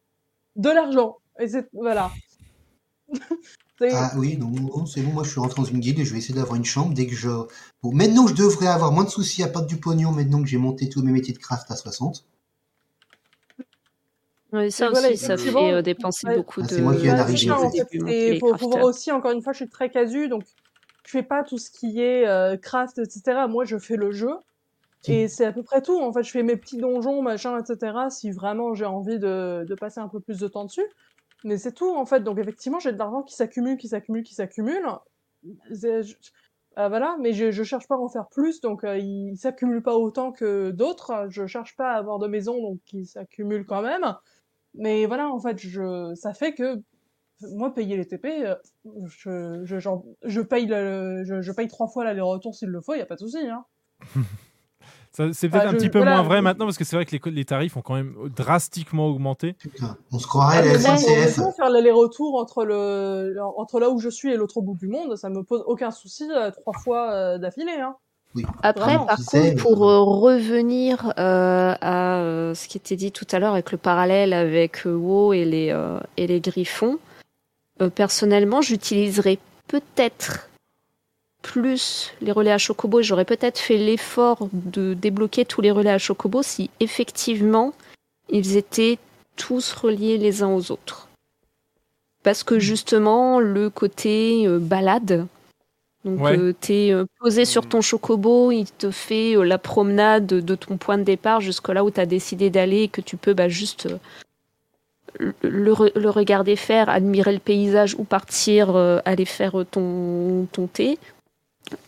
[0.56, 1.18] de l'argent.
[1.40, 2.12] Et c'est, voilà.
[3.82, 6.14] Ah oui, non, non, c'est bon, moi je suis rentré dans une guilde et je
[6.14, 7.28] vais essayer d'avoir une chambre dès que je...
[7.84, 10.58] Bon, maintenant je devrais avoir moins de soucis à perdre du pognon, maintenant que j'ai
[10.58, 12.26] monté tous mes métiers de craft à 60.
[14.56, 16.36] Ouais, ça Et voilà, aussi, ça fait euh, dépenser ouais.
[16.38, 16.70] beaucoup Ah, de.
[16.70, 17.88] c'est moi qui viens d'arriver, en fait.
[18.08, 20.44] Et faut, faut voir aussi, encore une fois, je suis très casu, donc
[21.06, 23.46] je fais pas tout ce qui est euh, craft, etc.
[23.50, 24.32] Moi, je fais le jeu.
[25.08, 26.00] Et c'est à peu près tout.
[26.00, 27.96] En fait, je fais mes petits donjons, machin, etc.
[28.10, 30.86] Si vraiment j'ai envie de, de passer un peu plus de temps dessus.
[31.44, 32.22] Mais c'est tout, en fait.
[32.22, 34.84] Donc, effectivement, j'ai de l'argent qui s'accumule, qui s'accumule, qui s'accumule.
[36.78, 39.38] Euh, voilà, mais je, je cherche pas à en faire plus, donc euh, il, il
[39.38, 41.28] s'accumule pas autant que d'autres.
[41.30, 44.16] Je cherche pas à avoir de maison, donc il s'accumule quand même.
[44.78, 46.82] Mais voilà, en fait, je, ça fait que
[47.54, 48.56] moi, payer les TP, euh,
[49.06, 49.78] je, je,
[50.24, 53.06] je paye le, je, je paye trois fois l'aller-retour s'il le faut, il y a
[53.06, 53.40] pas de souci.
[53.48, 53.66] Hein.
[55.12, 56.16] C'est peut-être Bah, un je- petit peu voilà.
[56.16, 59.08] moins vrai maintenant parce que c'est vrai que les, les tarifs ont quand même drastiquement
[59.08, 59.56] augmenté.
[60.12, 61.56] On se croirait à Ah, la là, SNCF.
[61.56, 65.30] faire l'aller-retour entre le, entre là où je suis et l'autre bout du monde, ça
[65.30, 67.80] me pose aucun souci euh, trois fois euh, d'affilée.
[67.80, 67.96] Hein.
[68.64, 73.40] Après, par contre, pour euh, revenir euh, à euh, ce qui était dit tout à
[73.40, 77.00] l'heure avec le parallèle avec euh, WoW et les, euh, et les griffons,
[77.82, 80.50] euh, personnellement, j'utiliserais peut-être
[81.42, 85.92] plus les relais à Chocobo et j'aurais peut-être fait l'effort de débloquer tous les relais
[85.92, 87.74] à Chocobo si effectivement
[88.30, 88.98] ils étaient
[89.36, 91.08] tous reliés les uns aux autres.
[92.24, 95.28] Parce que justement, le côté euh, balade,
[96.06, 96.38] donc Ouais.
[96.38, 100.78] euh, t'es euh, posé sur ton chocobo, il te fait euh, la promenade de ton
[100.78, 103.90] point de départ jusque là où t'as décidé d'aller et que tu peux bah, juste
[105.20, 110.48] le, le re- le regarder faire, admirer le paysage ou partir euh, aller faire ton,
[110.52, 110.98] ton thé.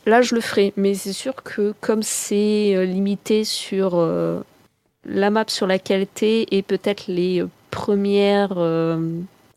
[0.08, 4.40] Là, je le ferai, mais c'est sûr que comme c'est limité sur euh,
[5.06, 9.00] la map sur laquelle t'es et peut-être les premières euh,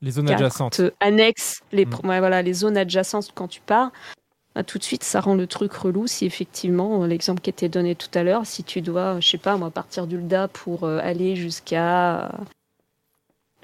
[0.03, 0.83] Les zones adjacentes.
[1.01, 1.95] annexes, les, Mm.
[2.05, 3.91] ouais, voilà, les zones adjacentes quand tu pars,
[4.55, 7.69] bah, tout de suite ça rend le truc relou si effectivement, euh, l'exemple qui était
[7.69, 10.99] donné tout à l'heure, si tu dois, je sais pas moi, partir d'Ulda pour euh,
[11.03, 12.27] aller jusqu'à.
[12.27, 12.29] euh,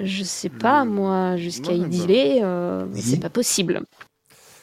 [0.01, 1.87] Je sais pas moi, jusqu'à ouais, bah.
[1.87, 3.83] Idylé, euh, c'est pas possible.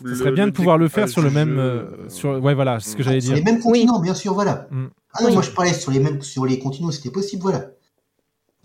[0.06, 1.58] Ce serait bien de pouvoir le faire sur le même.
[1.60, 2.32] euh, sur...
[2.44, 3.44] Ouais, voilà, c'est ce que j'allais Sur dire.
[3.46, 4.68] les mêmes continents, bien sûr, voilà.
[4.70, 4.88] Mm.
[5.14, 5.34] Ah non, Oui.
[5.34, 7.70] moi je parlais sur les mêmes sur les continents, c'était possible, voilà.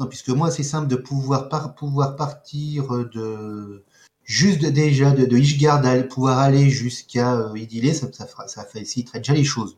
[0.01, 3.85] Non, puisque moi c'est simple de pouvoir par- pouvoir partir de
[4.29, 8.47] juste de- déjà de, de Ishgard à pouvoir aller jusqu'à euh, Idylé, ça, ça, fera-
[8.47, 9.77] ça faciliterait déjà les choses.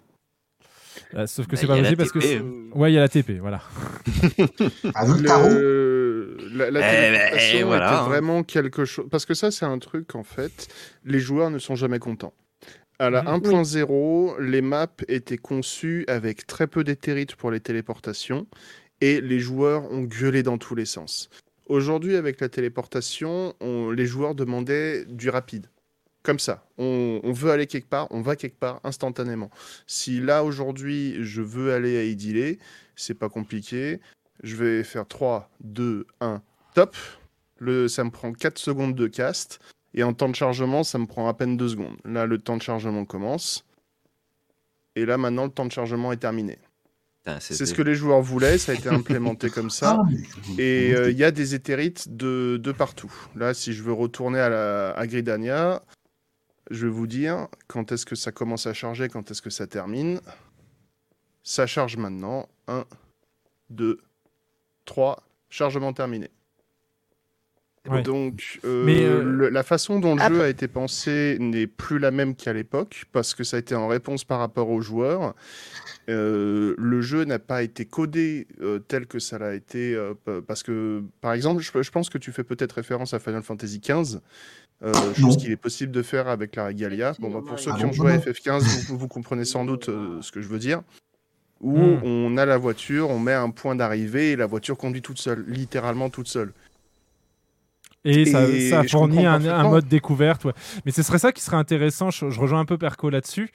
[1.14, 2.38] Euh, sauf que Bah, c'est pas possible parce que.
[2.40, 2.70] Hein.
[2.74, 3.62] Ouais, il y a la TP, voilà.
[4.94, 5.48] Ah, vu le tarot
[6.56, 8.04] La, la Eh téléportation eh, voilà, était hein.
[8.04, 9.06] vraiment quelque chose.
[9.10, 10.68] Parce que ça, c'est un truc, en fait,
[11.04, 12.34] les joueurs ne sont jamais contents.
[12.98, 13.28] À la Mhm.
[13.40, 18.46] 1.0, les maps étaient conçues avec très peu d'éthérite pour les téléportations
[19.00, 21.30] et les joueurs ont gueulé dans tous les sens.
[21.70, 25.68] Aujourd'hui, avec la téléportation, on- les joueurs demandaient du rapide.
[26.24, 26.66] Comme ça.
[26.78, 29.50] On, veut aller quelque part, on va quelque part instantanément.
[29.86, 32.58] Si là, aujourd'hui, je veux aller à Idylé,
[32.96, 34.00] c'est pas compliqué.
[34.42, 36.42] Je vais faire 3, 2, 1,
[36.74, 36.96] top.
[37.86, 39.60] Ça me prend 4 secondes de cast.
[39.94, 41.98] Et en temps de chargement, ça me prend à peine 2 secondes.
[42.04, 43.64] Là, le temps de chargement commence.
[44.96, 46.58] Et là, maintenant, le temps de chargement est terminé.
[47.38, 49.98] C'est ce que les joueurs voulaient, ça a été implémenté comme ça.
[49.98, 50.10] Ah,
[50.58, 53.12] Et euh, il y a des éthérites de, de partout.
[53.36, 55.82] Là, si je veux retourner à, la, à Gridania,
[56.70, 59.66] je vais vous dire quand est-ce que ça commence à charger, quand est-ce que ça
[59.66, 60.20] termine.
[61.42, 62.48] Ça charge maintenant.
[62.68, 62.84] 1,
[63.70, 63.98] 2,
[64.84, 66.30] 3, chargement terminé.
[67.88, 68.02] Ouais.
[68.02, 71.66] Donc, euh, Mais, euh, le- la façon dont le Après- jeu a été pensé n'est
[71.66, 74.82] plus la même qu'à l'époque, parce que ça a été en réponse par rapport aux
[74.82, 75.34] joueurs.
[76.10, 80.12] Euh, le jeu n'a pas été codé euh, tel que ça l'a été, euh,
[80.46, 83.80] parce que, par exemple, je, je pense que tu fais peut-être référence à Final Fantasy
[83.80, 84.18] XV,
[84.82, 87.14] euh, chose qu'il est possible de faire avec la Regalia.
[87.18, 88.22] Bon, bah, pour ceux qui ont joué à non.
[88.22, 90.82] FF15, vous, vous comprenez sans doute euh, ce que je veux dire.
[91.62, 92.00] Où Hmm.
[92.04, 95.44] on a la voiture, on met un point d'arrivée et la voiture conduit toute seule,
[95.48, 96.52] littéralement toute seule.
[98.04, 100.44] Et, ça, Et ça je fournit un, mode découverte.
[100.44, 100.52] Ouais.
[100.84, 102.10] Mais ce serait ça qui serait intéressant.
[102.10, 103.50] Je, je rejoins un peu Perco là-dessus.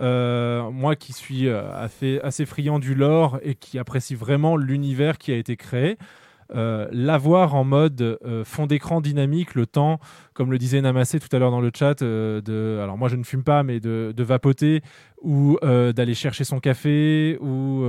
[0.00, 5.18] Euh, moi qui suis euh, assez, assez friand du lore et qui apprécie vraiment l'univers
[5.18, 5.98] qui a été créé,
[6.54, 10.00] euh, l'avoir en mode euh, fond d'écran dynamique, le temps,
[10.34, 13.16] comme le disait Namassé tout à l'heure dans le chat, euh, de, alors moi je
[13.16, 14.82] ne fume pas, mais de, de vapoter
[15.22, 17.84] ou d'aller chercher son café ou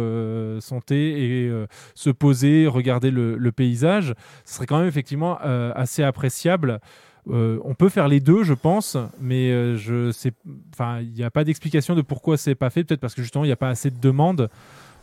[0.59, 1.51] son thé et
[1.95, 6.81] se poser, regarder le, paysage, ce serait quand même effectivement assez appréciable.
[7.25, 10.33] On peut faire les deux, je pense, mais je sais,
[10.73, 12.83] enfin, il n'y a pas d'explication de pourquoi c'est pas fait.
[12.83, 14.49] Peut-être parce que justement il n'y a pas assez de demandes.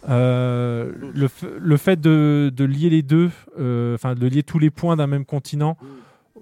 [0.08, 4.96] Euh, le, fait de, de lier les deux, euh, enfin de lier tous les points
[4.96, 5.76] d'un même continent,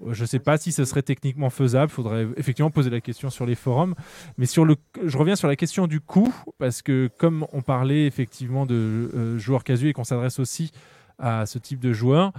[0.05, 1.91] euh, je ne sais pas si ce serait techniquement faisable.
[1.91, 3.95] Il faudrait effectivement poser la question sur les forums.
[4.37, 8.05] Mais sur le, je reviens sur la question du coût, parce que comme on parlait
[8.05, 10.71] effectivement de euh, joueurs casu et qu'on s'adresse aussi
[11.19, 12.31] à ce type de joueurs,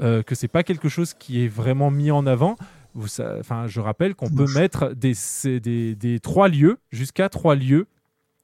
[0.00, 2.56] que c'est pas quelque chose qui est vraiment mis en avant.
[2.94, 7.86] Vous, je rappelle qu'on peut mettre des, c'est des, des trois lieux, jusqu'à trois lieux,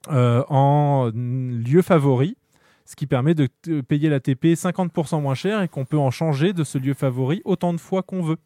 [0.08, 2.36] en lieu favori,
[2.84, 3.48] ce qui permet de
[3.86, 7.42] payer la TP 50% moins cher et qu'on peut en changer de ce lieu favori
[7.44, 8.38] autant de fois qu'on veut.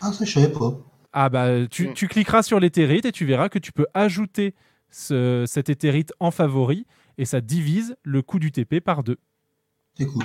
[0.00, 0.78] Ah, ça, je savais pas.
[1.12, 4.54] Ah bah tu, tu cliqueras sur l'éthérite et tu verras que tu peux ajouter
[4.90, 6.86] ce- cet éthérite en favori
[7.18, 9.18] et ça divise le coût du TP par deux.
[9.96, 10.24] C'est cool.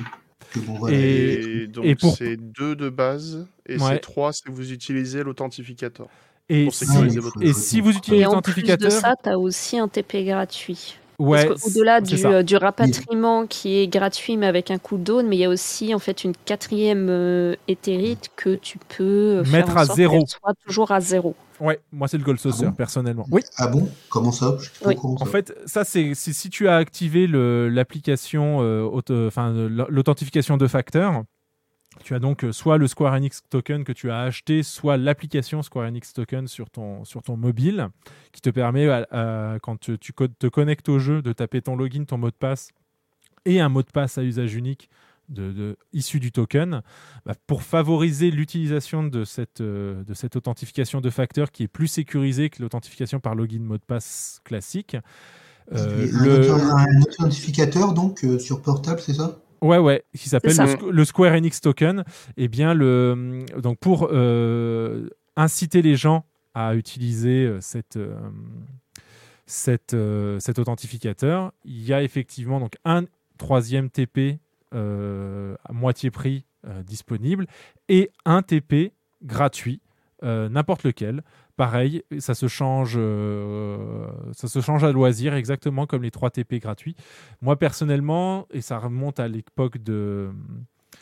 [0.52, 0.98] Que bon, voilà.
[0.98, 3.88] Et, donc pour- c'est deux de base et Ouais.
[3.88, 6.08] c'est trois si vous utilisez l'authentificateur.
[6.50, 9.30] Et pour si, sécuriser votre et si vous utilisez Et en plus de ça, tu
[9.30, 10.98] as aussi un TP gratuit.
[11.20, 12.30] ouais, Parce qu'au-delà c'est du, ça.
[12.32, 15.94] euh, du rapatriement qui est gratuit mais avec un cooldown, mais il y a aussi
[15.94, 19.04] en fait une quatrième euh, éthérite que tu peux
[19.40, 20.26] euh, faire Mettre en à sorte zéro.
[20.26, 21.36] soit toujours à zéro.
[21.60, 23.28] Ouais, moi c'est le Gold Saucer bon personnellement.
[23.32, 23.42] Oui.
[23.58, 23.88] Ah bon?
[24.10, 24.58] Comment ça?
[24.86, 24.96] Oui.
[25.04, 25.26] En ça.
[25.26, 30.68] fait, ça c'est c'est si tu as activé le- l'application, euh, auto- enfin l'authentification de
[30.68, 31.24] facteur.
[32.04, 35.62] Tu as donc euh, soit le Square Enix token que tu as acheté, soit l'application
[35.62, 37.90] Square Enix token sur ton, sur ton mobile,
[38.32, 42.06] qui te permet, à- à- quand tu, te connectes au jeu, de taper ton login,
[42.06, 42.72] ton mot de passe
[43.46, 44.90] et un mot de passe à usage unique
[45.28, 46.82] de, de- issu du token,
[47.26, 51.88] bah, pour favoriser l'utilisation de cette, euh, de cette authentification de facteur qui est plus
[51.88, 54.98] sécurisée que l'authentification par login mot de passe classique.
[55.72, 59.40] euh, un, le- auto- un authentificateur donc euh, sur portable, c'est ça?
[59.61, 60.56] Ouais, ouais, qui s'appelle
[60.90, 62.03] le, Square Enix Token.
[62.38, 68.15] Eh bien, le, donc pour euh, inciter les gens à utiliser euh, cette, euh,
[69.45, 73.06] cette, euh, cet authentificateur, il y a effectivement donc un
[73.38, 74.40] troisième TP
[74.73, 77.48] euh, à moitié prix euh, disponible
[77.88, 79.81] et un TP gratuit,
[80.23, 81.23] euh, n'importe lequel.
[81.60, 86.53] Pareil, ça se change, euh, ça se change à loisir, exactement comme les 3 TP
[86.61, 86.95] gratuits.
[87.41, 90.30] Moi personnellement, et ça remonte à l'époque de,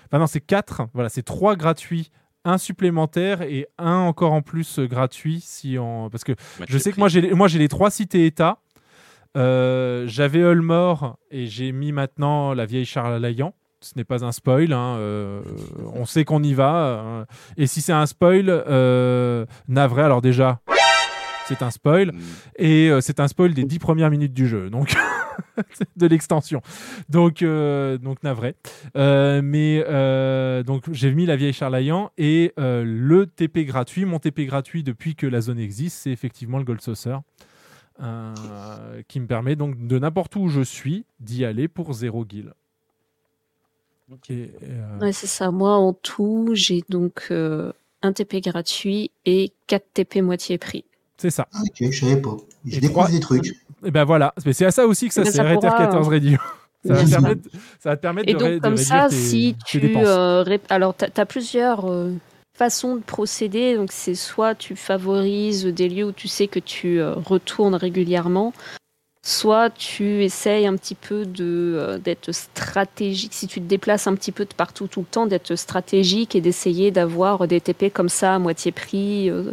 [0.07, 0.87] enfin non, c'est 4.
[0.95, 2.09] Voilà, c'est 3 gratuits,
[2.43, 6.31] un supplémentaire et un encore en plus euh, gratuit si on, parce que
[6.67, 8.57] je sais que moi j'ai, les- moi j'ai les trois cités État.
[9.35, 13.53] Euh, J'avais Ulmore et j'ai mis maintenant la vieille Charles Layan.
[13.79, 15.41] Ce n'est pas un spoil, hein, euh,
[15.93, 16.75] on sait qu'on y va.
[16.75, 17.25] euh,
[17.57, 20.61] et si c'est un spoil, euh, navré, alors déjà,
[21.47, 22.11] c'est un spoil.
[22.57, 24.95] Et euh, c'est un spoil des dix premières minutes du jeu, donc
[25.95, 26.61] de l'extension.
[27.09, 28.55] Donc, donc navré.
[28.95, 29.83] Mais
[30.63, 35.27] donc j'ai mis la vieille Charlayan et le TP gratuit, mon TP gratuit depuis que
[35.27, 37.17] la zone existe, c'est effectivement le Gold Saucer.
[39.07, 42.53] qui me permet donc de n'importe où je suis d'y aller pour zéro guild.
[44.31, 44.47] Euh,
[45.01, 45.51] Ouais, c'est ça.
[45.51, 47.71] Moi, en tout, j'ai donc euh,
[48.01, 50.85] un TP gratuit et 4 TP moitié prix.
[51.17, 51.47] c'est ça.
[51.53, 52.37] Ah, Ok, je savais pas.
[52.65, 53.47] Je découvre des trucs.
[53.85, 56.07] Et ben voilà, Mais c'est à ça aussi que ça ça sert Ether pourra, 14
[56.07, 56.09] hein.
[56.09, 56.37] Radio.
[56.85, 57.19] Ça va, C'est te ça.
[57.21, 59.55] permettre, ça va te permettre Et de, donc, ré- de comme réduire ça, tes, si
[59.59, 59.79] tes tu.
[59.81, 60.03] dépenses.
[60.07, 62.13] euh, alors, tu as, plusieurs euh,
[62.55, 63.75] façons de procéder.
[63.75, 68.53] Donc, c'est soit tu favorises des lieux où tu sais que tu euh, retournes régulièrement,
[69.27, 73.33] soit tu essayes un petit peu de, euh, d'être stratégique.
[73.33, 76.39] Si tu te déplaces un petit peu de partout tout le temps, d'être stratégique et
[76.39, 79.29] d'essayer d'avoir des TP comme ça à moitié prix.
[79.29, 79.51] euh,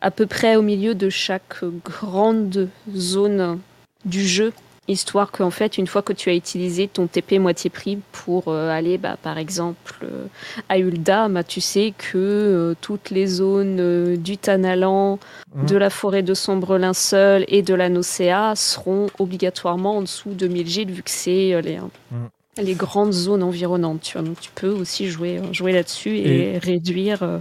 [0.00, 3.58] à peu près au milieu de chaque grande zone
[4.04, 4.52] du jeu,
[4.88, 8.70] histoire qu'en fait, une fois que tu as utilisé ton TP moitié prix pour euh,
[8.70, 10.26] aller, bah, par exemple, euh,
[10.68, 15.18] à Ulda, bah, tu sais que euh, toutes les zones euh, du Tanalan,
[15.54, 15.66] Mhm.
[15.66, 20.46] de la forêt de Sombre Linceul et de la Nocea seront obligatoirement en dessous de
[20.48, 22.28] 1000 gilles, vu que c'est euh, les, Mhm.
[22.62, 24.00] les grandes zones environnantes.
[24.02, 24.26] Tu, vois.
[24.26, 27.38] Donc, tu peux aussi jouer, jouer là-dessus et, Et- réduire euh,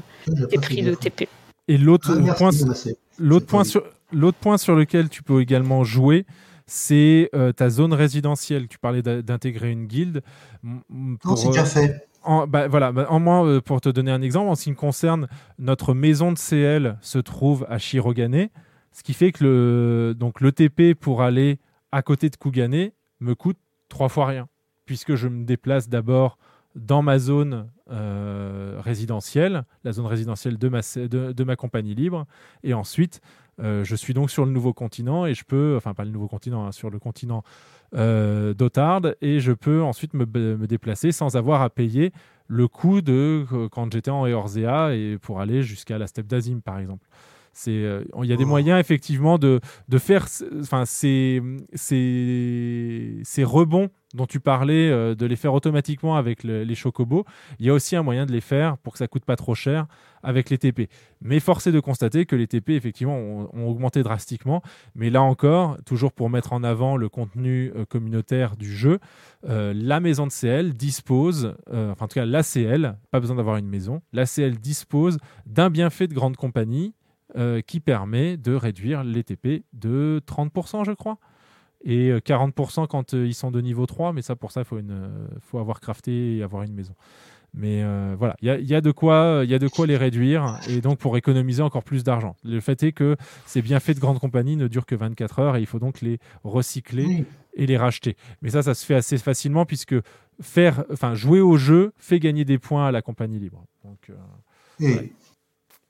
[0.49, 0.93] tes prix de.
[0.95, 1.27] TP.
[1.67, 2.51] Et l'autre Ah, point,
[3.19, 6.26] l'autre point pas sur l'autre point sur lequel tu peux également jouer,
[6.68, 8.68] c'est euh, ta zone résidentielle.
[8.68, 10.22] Tu parlais d'intégrer une guilde.
[11.22, 12.08] Pour, c'est euh, déjà fait.
[12.24, 14.72] En, bah, voilà, bah, en moins, euh, pour te donner un exemple, en ce qui
[14.72, 15.28] me concerne,
[15.60, 18.50] notre maison de CL se trouve à Shirogane,
[18.92, 21.60] ce qui fait que le, donc, le TP pour aller
[21.92, 22.90] à côté de Kugane
[23.20, 23.58] me coûte
[23.90, 24.48] trois fois rien,
[24.86, 26.38] puisque je me déplace d'abord
[26.76, 32.26] dans ma zone euh, résidentielle, la zone résidentielle de ma, de, de ma compagnie libre,
[32.64, 36.06] et ensuite euh, je suis donc sur le nouveau continent et je peux, enfin pas
[36.06, 37.44] le nouveau continent, hein, sur le continent
[37.95, 42.11] euh, d'Otard et je peux ensuite me, me, déplacer sans avoir à payer
[42.48, 46.60] le coût de euh, quand j'étais en Eorzea et pour aller jusqu'à la steppe d'Azim
[46.60, 47.07] par exemple.
[47.57, 50.27] C'est, euh, il y a des moyens effectivement de, de faire
[50.60, 51.41] enfin, ces,
[51.73, 57.26] ces, ces rebonds dont tu parlais, euh, de les faire automatiquement avec le, les chocobos.
[57.60, 59.56] Il y a aussi un moyen de les faire pour que ça coûte pas trop
[59.56, 59.86] cher
[60.22, 60.90] avec les TP.
[61.22, 64.61] Mais force est de constater que les TP effectivement ont, ont augmenté drastiquement.
[64.95, 68.99] Mais là encore, toujours pour mettre en avant le contenu euh, communautaire du jeu,
[69.48, 73.68] euh, la maison de CL dispose, enfin en tout cas l'ACL, pas besoin d'avoir une
[73.68, 76.94] maison, l'ACL dispose d'un bienfait de grande compagnie
[77.38, 81.18] euh, qui permet de réduire les TP de 30%, je crois.
[81.84, 84.80] Et 40% quand euh, ils sont de niveau 3, mais ça, pour ça, il faut,
[84.80, 85.10] une,
[85.41, 86.95] faut avoir crafté et avoir une maison.
[87.53, 89.68] Mais euh, voilà, il y a, il y a de quoi, il y a de
[89.70, 92.36] quoi les réduire et donc pour économiser encore plus d'argent.
[92.44, 95.62] Le fait est que ces bienfaits de grandes compagnies ne durent que 24 heures et
[95.62, 98.18] il faut donc les recycler et les racheter.
[98.41, 99.95] Mais ça, ça se fait assez facilement puisque
[100.41, 103.64] faire, enfin, jouer au jeu fait gagner des points à la compagnie libre.
[103.84, 104.16] Donc, euh,
[104.80, 105.12] Et ouais.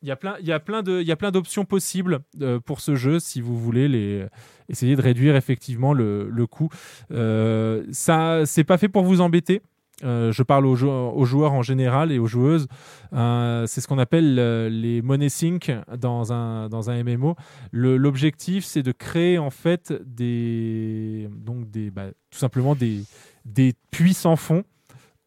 [0.05, 4.25] Il y a plein, d'options possibles euh, pour ce jeu si vous voulez les
[4.69, 6.69] essayer de réduire effectivement le, le coût.
[7.11, 9.61] Euh, ça, c'est pas fait pour vous embêter.
[10.03, 12.67] Euh, je parle aux, jou- aux joueurs en général et aux joueuses.
[13.13, 14.35] Euh, c'est ce qu'on appelle
[14.69, 17.35] les money sync dans un, dans un MMO.
[17.71, 23.03] L'objectif, c'est de créer en fait des, donc des, bah, tout simplement des,
[23.45, 24.63] des puits sans fond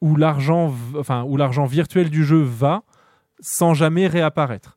[0.01, 2.83] où l'argent, enfin où l'argent virtuel du jeu va
[3.41, 4.77] sans jamais réapparaître.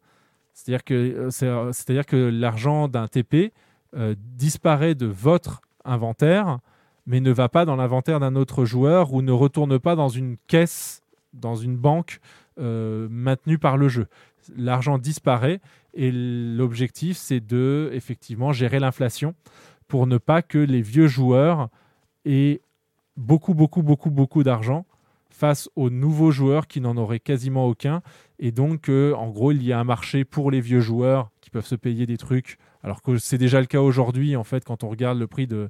[0.54, 1.74] C'est-à-dire que, euh,
[2.14, 3.52] euh, l'argent d'un TP
[3.96, 6.60] euh, disparaît de votre inventaire,
[7.08, 10.38] mais ne va pas dans l'inventaire d'un autre joueur ou ne retourne pas dans une
[10.48, 11.02] caisse,
[11.34, 12.20] dans une banque
[12.58, 14.06] maintenue par le jeu.
[14.56, 15.62] L'argent disparaît
[15.96, 19.34] et l'objectif, c'est de effectivement gérer l'inflation
[19.88, 21.70] pour ne pas que les vieux joueurs
[22.26, 22.62] aient
[23.18, 24.86] beaucoup, beaucoup, beaucoup, beaucoup d'argent
[25.42, 28.02] face aux nouveaux joueurs qui n'en auraient quasiment aucun.
[28.38, 31.50] Et donc, euh, en gros, il y a un marché pour les vieux joueurs qui
[31.50, 34.84] peuvent se payer des trucs, alors que c'est déjà le cas aujourd'hui, en fait, quand
[34.84, 35.70] on regarde le prix de,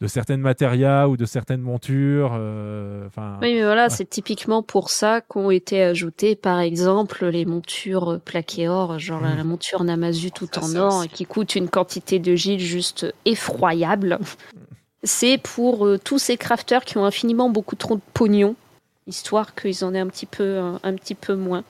[0.00, 2.32] de certaines matérias ou de certaines montures.
[2.34, 3.06] euh,
[3.42, 3.90] Oui, mais voilà, ouais.
[3.90, 9.34] c'est typiquement pour ça qu'ont été ajoutées, par exemple, les montures plaquées or, genre la,
[9.34, 9.36] Mm.
[9.36, 11.08] la monture Namazu tout en or, aussi.
[11.10, 14.18] qui coûte une quantité de gilles juste effroyable.
[15.04, 18.54] C'est pour euh, tous ces crafters qui ont infiniment beaucoup trop de pognon,
[19.06, 21.64] histoire qu'ils en aient un petit peu, un, un petit peu moins.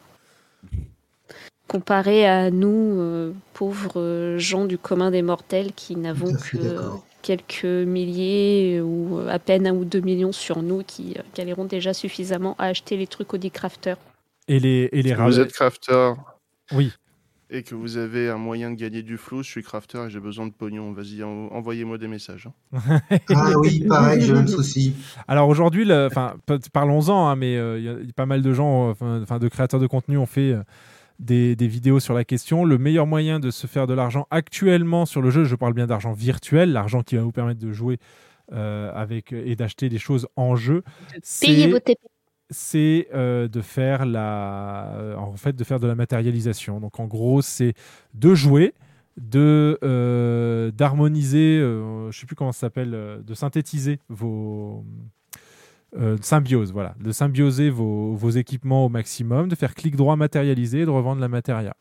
[1.68, 6.78] Comparé à nous, euh, pauvres euh, gens du commun des mortels qui n'avons que
[7.22, 11.64] quelques milliers ou euh, à peine un ou deux millions sur nous qui euh, galeront
[11.64, 13.94] déjà suffisamment à acheter les trucs Audi Crafter.
[14.48, 16.12] et les, et les Si vous êtes crafter
[16.72, 16.92] Oui.
[17.54, 20.20] Et que vous avez un moyen de gagner du flou, je suis crafter et j'ai
[20.20, 20.92] besoin de pognon.
[20.92, 22.48] Vas-y, en- envoyez-moi des messages.
[22.72, 23.00] hein.
[23.34, 24.94] Ah oui, pareil, j'ai le même souci.
[25.28, 28.12] Alors aujourd'hui, le- enfin, pa- parlons-en, hein, mais euh, il y a- il y, a
[28.14, 30.62] pas mal de gens, euh, enfin, de créateurs de contenu ont fait euh,
[31.18, 32.64] des, des vidéos sur la question.
[32.64, 35.86] Le meilleur moyen de se faire de l'argent actuellement sur le jeu, je parle bien
[35.86, 37.98] d'argent virtuel, l'argent qui va vous permettre de jouer
[38.52, 40.82] euh, avec et d'acheter des choses en jeu,
[41.40, 41.98] Payez vos TP.
[42.52, 46.78] C'est euh, de faire la, euh, en fait, de faire de la matérialisation.
[46.80, 47.74] Donc en gros, c'est
[48.14, 48.74] de jouer,
[49.20, 54.84] de euh, d'harmoniser, euh, je sais plus comment ça s'appelle, euh, de synthétiser vos
[55.98, 60.80] euh, symbiose, voilà, de symbioser vos, vos équipements au maximum, de faire clic droit matérialiser
[60.80, 61.74] et de revendre la matéria.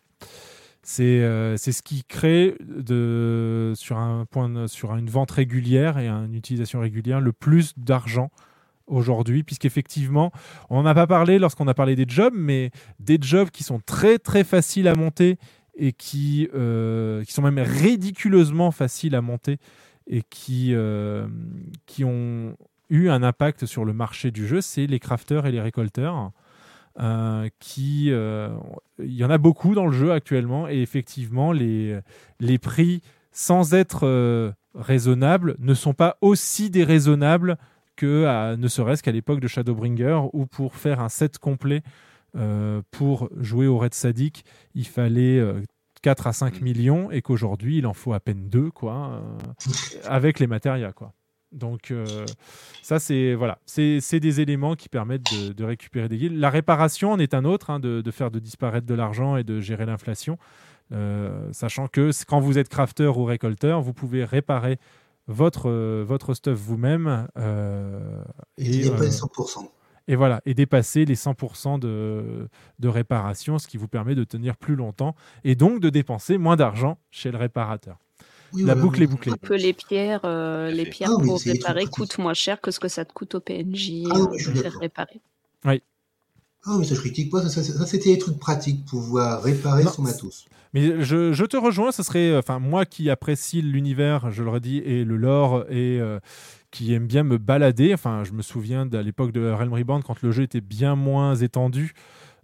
[0.83, 6.09] C'est euh, ce qui crée de, sur, un point, de- sur une vente régulière et
[6.09, 8.31] une utilisation régulière le plus d'argent
[8.91, 10.31] aujourd'hui, puisqu'effectivement,
[10.69, 13.79] on n'en a pas parlé lorsqu'on a parlé des jobs, mais des jobs qui sont
[13.79, 15.37] très très faciles à monter
[15.75, 19.57] et qui, euh, sont même ridiculeusement faciles à monter
[20.07, 21.27] et qui, euh,
[21.85, 22.55] qui ont
[22.89, 26.31] eu un impact sur le marché du jeu, c'est les crafters et les récolteurs.
[26.99, 31.97] euh, qui il y en a beaucoup dans le jeu actuellement et effectivement les,
[32.41, 33.01] les prix
[33.31, 37.57] sans être raisonnables ne sont pas aussi déraisonnables
[38.01, 41.81] que à- ne serait-ce qu'à l'époque de Shadowbringer où pour faire un set complet
[42.35, 44.43] euh, pour jouer au Red Sadic
[44.75, 45.61] il fallait euh,
[46.01, 50.39] 4 à 5 millions et qu'aujourd'hui il en faut à peine 2 quoi euh, avec
[50.39, 51.13] les matérias quoi.
[51.51, 52.05] Donc euh,
[52.81, 53.57] ça c'est voilà.
[53.65, 57.43] C'est des éléments qui permettent de, de récupérer des guildes la réparation en est un
[57.43, 60.37] autre hein, de, de faire de disparaître de l'argent et de gérer l'inflation.
[60.93, 64.77] Euh, sachant que quand vous êtes crafter ou récolteur vous pouvez réparer
[65.31, 68.23] votre, euh, votre stuff vous-même euh,
[68.57, 69.67] Et dépasses euh, 100%.
[70.07, 72.47] et voilà, et dépasser les 100% de,
[72.79, 76.55] de réparation, ce qui vous permet de tenir plus longtemps et donc de dépenser moins
[76.55, 77.97] d'argent chez le réparateur.
[78.53, 79.11] Oui, La voilà, boucle est oui.
[79.11, 79.33] bouclée.
[79.41, 82.79] Que les pierres, euh, les pierres Ah oui, pour réparer coûtent moins cher que ce
[82.81, 85.21] que ça te coûte au PNJ Ah euh, oui, de faire réparer.
[86.63, 89.83] Ah oui, ça je critique pas, ça, ça, ça, c'était des trucs pratiques, pouvoir réparer
[89.83, 90.45] Non, son matos.
[90.73, 94.77] Mais je, je te rejoins, ce serait, enfin moi qui apprécie l'univers, je le redis,
[94.77, 96.19] et le lore, et euh,
[96.69, 97.93] qui aime bien me balader.
[97.93, 101.35] Enfin, je me souviens de l'époque de Realm Reborn quand le jeu était bien moins
[101.35, 101.93] étendu.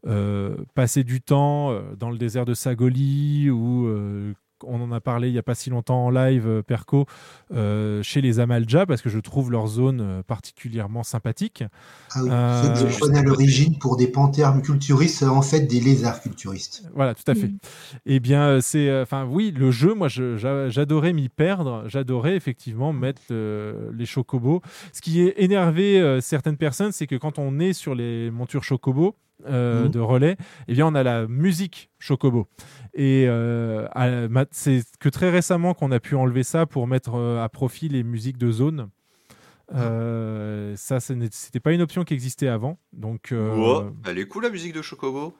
[0.07, 4.99] euh, passer du temps euh, dans le désert de Sagoli ou euh, on en a
[5.01, 7.05] parlé il n'y a pas si longtemps en live, euh, Perco,
[7.53, 11.63] euh, chez les Amalja, parce que je trouve leur zone euh, particulièrement sympathique.
[12.15, 15.41] Ah oui, Euh, ceux que je juste prenais à l'origine pour des panthères culturistes, en
[15.41, 16.83] fait des lézards culturistes.
[16.93, 17.51] Voilà, tout à fait.
[18.05, 21.83] Eh bien, c'est, euh, enfin, oui, le jeu, moi, je- j'a- j'adorais m'y perdre.
[21.87, 24.61] J'adorais effectivement mettre euh, les chocobos.
[24.93, 28.63] Ce qui est énervé euh, certaines personnes, c'est que quand on est sur les montures
[28.63, 29.15] chocobo,
[29.45, 29.89] euh, Mhm.
[29.91, 30.37] de relais,
[30.67, 32.47] eh bien, on a la musique Chocobo.
[32.93, 37.15] Et euh, à- ma- c'est que très récemment qu'on a pu enlever ça pour mettre
[37.15, 38.89] euh, à profit les musiques de zone.
[39.75, 42.79] Euh, ça, c'était pas une option qui existait avant.
[42.93, 45.33] Donc, euh, Oh, elle est cool la musique de Chocobo.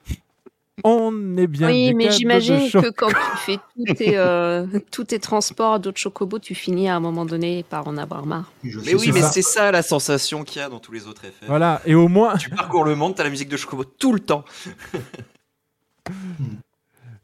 [0.84, 1.68] On est bien.
[1.70, 6.40] oui, mais j'imagine que quand tu fais tous tes, euh, tous tes transports d'autres chocobos,
[6.40, 8.52] tu finis à un moment donné par en avoir marre.
[8.64, 11.48] Mais oui, mais c'est ça la sensation qu'il y a dans tous les autres FF.
[11.48, 12.36] Voilà, et au moins.
[12.38, 14.44] Tu parcours le monde, t'as la musique de Chocobo tout le temps.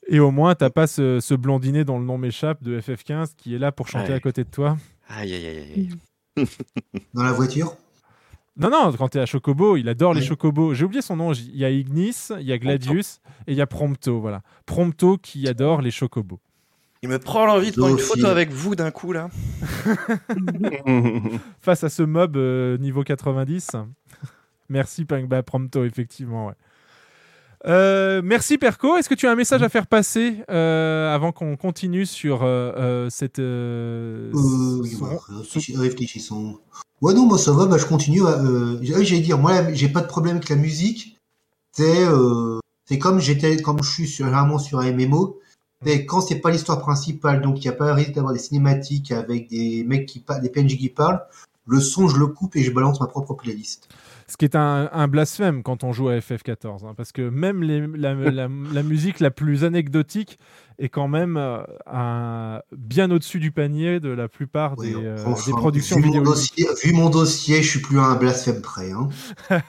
[0.10, 3.56] Et au moins, t'as pas ce, ce blondinet dont le nom m'échappe de FF15 qui
[3.56, 4.16] est là pour chanter Ouais.
[4.16, 4.76] à côté de toi.
[5.08, 5.90] Aïe aïe aïe
[6.38, 6.46] aïe.
[7.14, 7.78] Dans la voiture?
[8.56, 10.22] Non, non, quand t'es à Chocobo, il adore les.
[10.22, 10.74] Chocobos.
[10.76, 11.34] J'ai oublié son nom.
[11.34, 14.20] Il y a Ignis, il y a Gladius et il y a Prompto.
[14.20, 14.42] Voilà.
[14.66, 16.40] Prompto qui adore les Chocobos.
[17.02, 19.30] Il me prend l'envie de prendre une photo avec vous d'un coup là.
[21.60, 23.72] Face à ce mob euh, niveau 90.
[24.70, 26.48] merci Pangba Prompto, effectivement.
[26.48, 26.54] ouais.
[27.66, 28.98] Euh, merci Perco.
[28.98, 32.72] Est-ce que tu as un message à faire passer euh, avant qu'on continue sur euh,
[32.78, 33.40] euh, cette.
[33.40, 34.32] euh,
[35.30, 36.60] Euh, réfléchissons.
[37.02, 38.26] Ouais, non, moi ça va, bah, je continue.
[38.26, 41.18] à, Euh, ah, j'allais dire, moi j'ai pas de problème avec la musique.
[41.72, 45.40] C'est euh, c'est comme j'étais, comme je suis sur, généralement sur un MMO.
[45.86, 48.40] Mais quand c'est pas l'histoire principale, donc il n'y a pas le risque d'avoir des
[48.40, 51.22] cinématiques avec des mecs qui parlent, des PNJ qui parlent,
[51.68, 53.90] le son je le coupe et je balance ma propre playlist.
[54.28, 57.62] Ce qui est un, un blasphème quand on joue à FF14, hein, parce que même
[57.62, 60.40] les- la, la- la musique la plus anecdotique
[60.80, 61.60] est quand même euh,
[61.92, 66.22] un- bien au-dessus du panier de la plupart des, euh, Enfin, des productions vu, mon
[66.22, 68.92] dossier, vu mon dossier, je suis plus à un blasphème près.
[68.92, 69.10] Hein.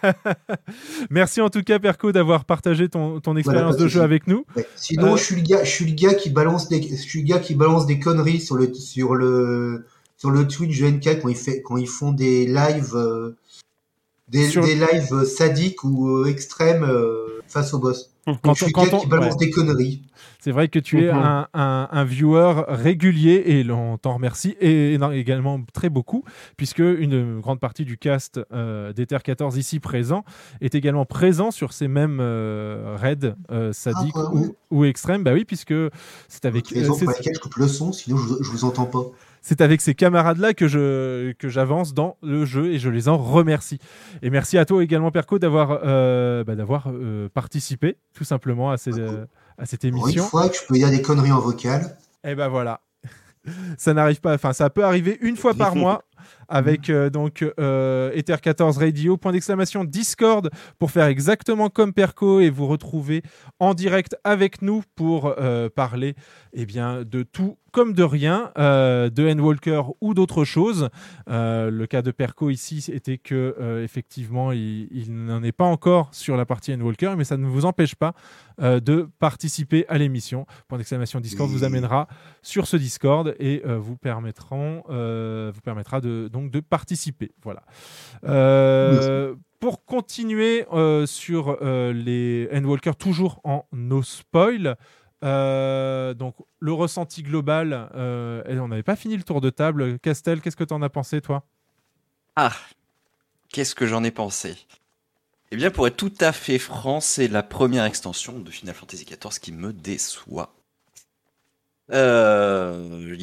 [1.10, 4.44] Merci en tout cas Perco d'avoir partagé ton, ton expérience pas de jeu avec nous.
[4.56, 4.66] Ouais.
[4.76, 7.20] Sinon, Euh, je suis le gars, je suis le gars qui balance des, je suis
[7.22, 9.84] le gars qui balance des conneries sur le, sur le,
[10.16, 13.36] sur le Twitch de NK quand ils fait, quand ils font des lives, euh,
[14.28, 18.10] des, Sur- des lives euh, sadiques ou euh, extrêmes euh, face au boss.
[18.26, 19.38] Quand Donc, je suis on- quand qui on- balance ouais.
[19.46, 20.02] des conneries.
[20.40, 21.18] C'est vrai que tu es Mhm.
[21.18, 26.24] un, un- un viewer régulier et on t'en remercie et, également très beaucoup
[26.56, 30.24] puisque une grande partie du cast euh, d'Ether 14 ici présent
[30.62, 34.46] est également présent sur ces mêmes euh, raids euh, sadiques Ah, ouais, ouais.
[34.70, 35.22] ou, ou extrêmes.
[35.22, 35.74] Bah oui, puisque
[36.28, 38.86] c'est avec euh, c'est- pour laquelle je coupe le son, sinon je, je vous entends
[38.86, 39.04] pas.
[39.44, 43.18] C'est avec ces camarades-là que je que j'avance dans le jeu et je les en
[43.18, 43.78] remercie.
[44.22, 48.78] Et merci à toi également Perco d'avoir euh, bah, d'avoir euh, participé tout simplement à,
[48.78, 49.26] ces, euh,
[49.58, 50.24] à cette Pour une émission.
[50.24, 51.98] fois que je peux dire des conneries en vocal.
[52.26, 52.80] Et ben voilà.
[53.78, 56.04] ça n'arrive pas, enfin ça peut arriver une fois par mois
[56.48, 62.40] avec euh, donc euh, Ether 14 Radio, point d'exclamation Discord pour faire exactement comme Perco
[62.40, 63.22] et vous retrouver
[63.58, 66.14] en direct avec nous pour euh, parler
[66.52, 70.90] eh bien, de tout comme de rien, de Endwalker ou d'autres choses.
[71.26, 76.36] Le cas de Perco ici était que effectivement il, il n'en est pas encore sur
[76.36, 78.14] la partie Endwalker, mais ça ne vous empêche pas
[78.60, 80.46] de participer à l'émission.
[80.68, 82.06] Point d'exclamation Discord vous amènera
[82.42, 87.32] sur ce Discord et vous permettront, vous permettra de donc de participer.
[87.42, 87.62] Voilà.
[88.24, 94.76] Euh, pour continuer euh, sur euh, les Endwalker, toujours en no spoil.
[95.24, 99.98] euh, donc le ressenti global, on n'avait pas fini le tour de table.
[100.00, 101.46] Castel, qu'est-ce que tu en as pensé toi?
[102.36, 102.52] Ah,
[103.48, 104.56] qu'est-ce que j'en ai pensé?
[105.50, 109.04] Eh bien, pour être tout à fait franc, c'est la première extension de Final Fantasy
[109.04, 110.52] XIV qui me déçoit.
[111.92, 113.14] Euh,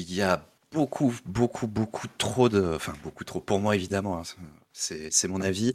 [0.72, 2.74] beaucoup, beaucoup, beaucoup trop de...
[2.76, 4.24] Enfin, beaucoup trop pour moi, évidemment, hein,
[4.74, 5.74] c'est mon avis.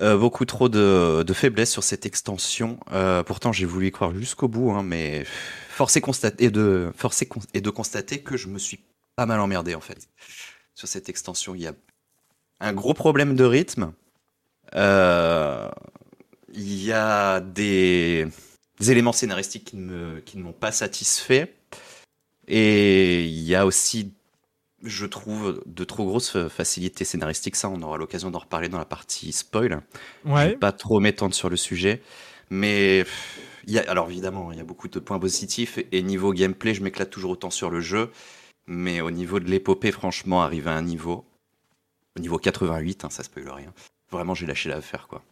[0.00, 2.80] Euh, beaucoup trop de, de faiblesse sur cette extension.
[2.92, 5.24] Euh, pourtant, j'ai voulu y croire jusqu'au bout, hein, mais
[5.68, 7.22] force est, constater de, force
[7.54, 8.80] est de constater que je me suis
[9.16, 10.08] pas mal emmerdé, en fait.
[10.74, 11.74] Sur cette extension, il y a
[12.60, 13.92] un gros problème de rythme.
[14.74, 15.70] Euh,
[16.54, 18.26] Il y a des,
[18.80, 21.54] éléments scénaristiques qui ne m'ont pas satisfait.
[22.48, 24.12] Et il y a aussi,
[24.82, 27.56] je trouve, de trop grosses facilités scénaristiques.
[27.56, 29.82] Ça, on aura l'occasion d'en reparler dans la partie spoil.
[30.24, 30.44] Ouais.
[30.44, 32.02] Je vais pas trop m'étendre sur le sujet.
[32.50, 35.78] Mais pff, il y a, alors évidemment, il y a beaucoup de points positifs.
[35.92, 38.10] Et niveau gameplay, je m'éclate toujours autant sur le jeu.
[38.66, 41.24] Mais au niveau de l'épopée, franchement, arrivé à un niveau,
[42.16, 43.72] au niveau 88, hein, ça spoil rien.
[44.10, 45.22] Vraiment, j'ai lâché l'affaire, quoi.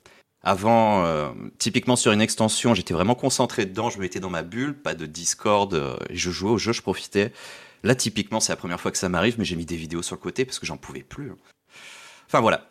[0.43, 4.43] Avant, euh, typiquement sur une extension, j'étais vraiment concentré dedans, je me mettais dans ma
[4.43, 7.33] bulle, pas de Discord, euh, je jouais au jeu, je profitais.
[7.83, 10.17] Là, typiquement, c'est la première fois que ça m'arrive, mais j'ai mis des vidéos sur
[10.17, 11.33] le côté parce que j'en pouvais plus.
[12.27, 12.67] Enfin, voilà.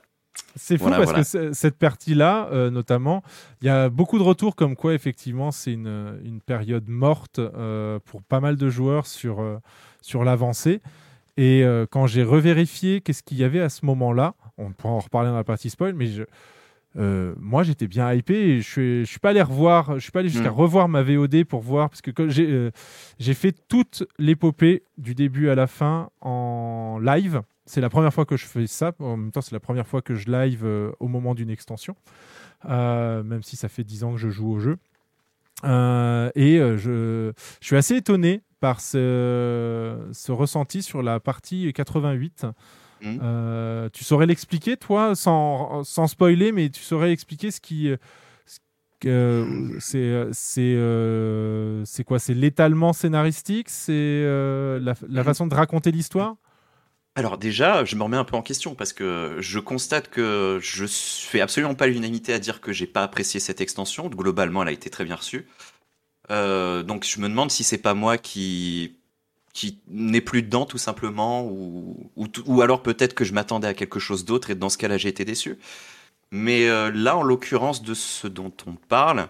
[0.55, 1.49] C'est fou Voilà, parce voilà.
[1.49, 3.23] que cette partie-là, euh, notamment,
[3.61, 7.99] il y a beaucoup de retours comme quoi, effectivement, c'est une, une période morte euh,
[8.05, 9.57] pour pas mal de joueurs sur, euh,
[10.01, 10.81] sur l'avancée.
[11.37, 15.29] Et quand j'ai revérifié qu'est-ce qu'il y avait à ce moment-là, on pourra en reparler
[15.29, 16.23] dans la partie spoil, mais je-
[16.97, 20.11] euh, moi j'étais bien hypé et je suis, je suis pas allé revoir, je suis
[20.11, 20.53] pas allé jusqu'à Mm.
[20.53, 22.71] revoir ma VOD pour voir parce que j'ai euh,
[23.19, 27.41] j'ai fait toute l'épopée du début à la fin en live.
[27.65, 28.93] C'est la première fois que je fais ça.
[28.99, 31.95] En même temps, c'est la première fois que je live euh, au moment d'une extension,
[32.67, 34.77] même si ça fait 10 ans que je joue au jeu.
[35.63, 42.47] Et je, je suis assez étonné par ce, ce ressenti sur la partie 88.
[43.01, 43.19] Mhm.
[43.21, 47.91] Euh, tu saurais l'expliquer, toi, sans, sans spoiler, mais tu saurais expliquer ce qui.
[48.99, 52.19] que- c'est c'est euh, c'est quoi?
[52.19, 53.69] C'est l'étalement scénaristique?
[53.69, 56.35] C'est euh, la, la façon de raconter l'histoire?
[57.15, 60.85] Alors déjà, je me remets un peu en question parce que je constate que je
[60.87, 64.07] fais absolument pas l'unanimité à dire que j'ai pas apprécié cette extension.
[64.07, 65.47] Globalement, elle a été très bien reçue.
[66.31, 68.98] Euh, donc je me demande si c'est pas moi qui
[69.53, 72.11] qui n'est plus dedans tout simplement ou
[72.45, 75.09] ou, alors peut-être que je m'attendais à quelque chose d'autre et dans ce cas-là j'ai
[75.09, 75.57] été déçu.
[76.31, 79.29] Mais euh, là, en l'occurrence de ce dont on parle,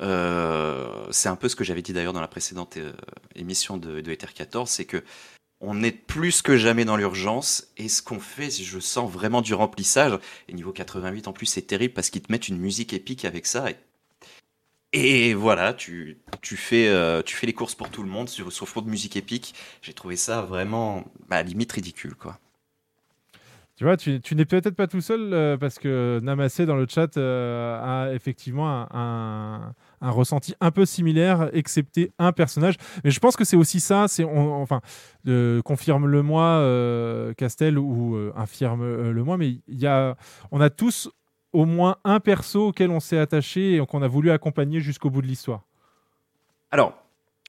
[0.00, 2.92] euh, c'est un peu ce que j'avais dit d'ailleurs dans la précédente euh,
[3.34, 5.02] émission de, Ether 14, c'est que
[5.60, 9.54] on est plus que jamais dans l'urgence et ce qu'on fait, je sens vraiment du
[9.54, 10.18] remplissage.
[10.48, 13.46] Et niveau 88 en plus, c'est terrible parce qu'ils te mettent une musique épique avec
[13.46, 13.66] ça.
[14.92, 18.68] Et voilà, tu, tu, fais, euh, tu fais les courses pour tout le monde sur
[18.68, 19.54] fond de musique épique.
[19.80, 22.38] J'ai trouvé ça vraiment, bah, limite ridicule, quoi.
[23.76, 27.16] Tu vois, tu, n'es peut-être pas tout seul euh, parce que Namassé dans le chat
[27.16, 32.76] euh, a effectivement un, ressenti un peu similaire, excepté un personnage.
[33.02, 34.08] Mais je pense que c'est aussi ça.
[34.08, 34.82] C'est enfin,
[35.64, 39.38] confirme-le moi, euh, Castel, ou euh, infirme-le moi.
[39.38, 40.16] Mais y a,
[40.50, 41.10] on a tous
[41.52, 45.22] au moins un perso auquel on s'est attaché et qu'on a voulu accompagner jusqu'au bout
[45.22, 45.62] de l'histoire.
[46.70, 46.94] Alors,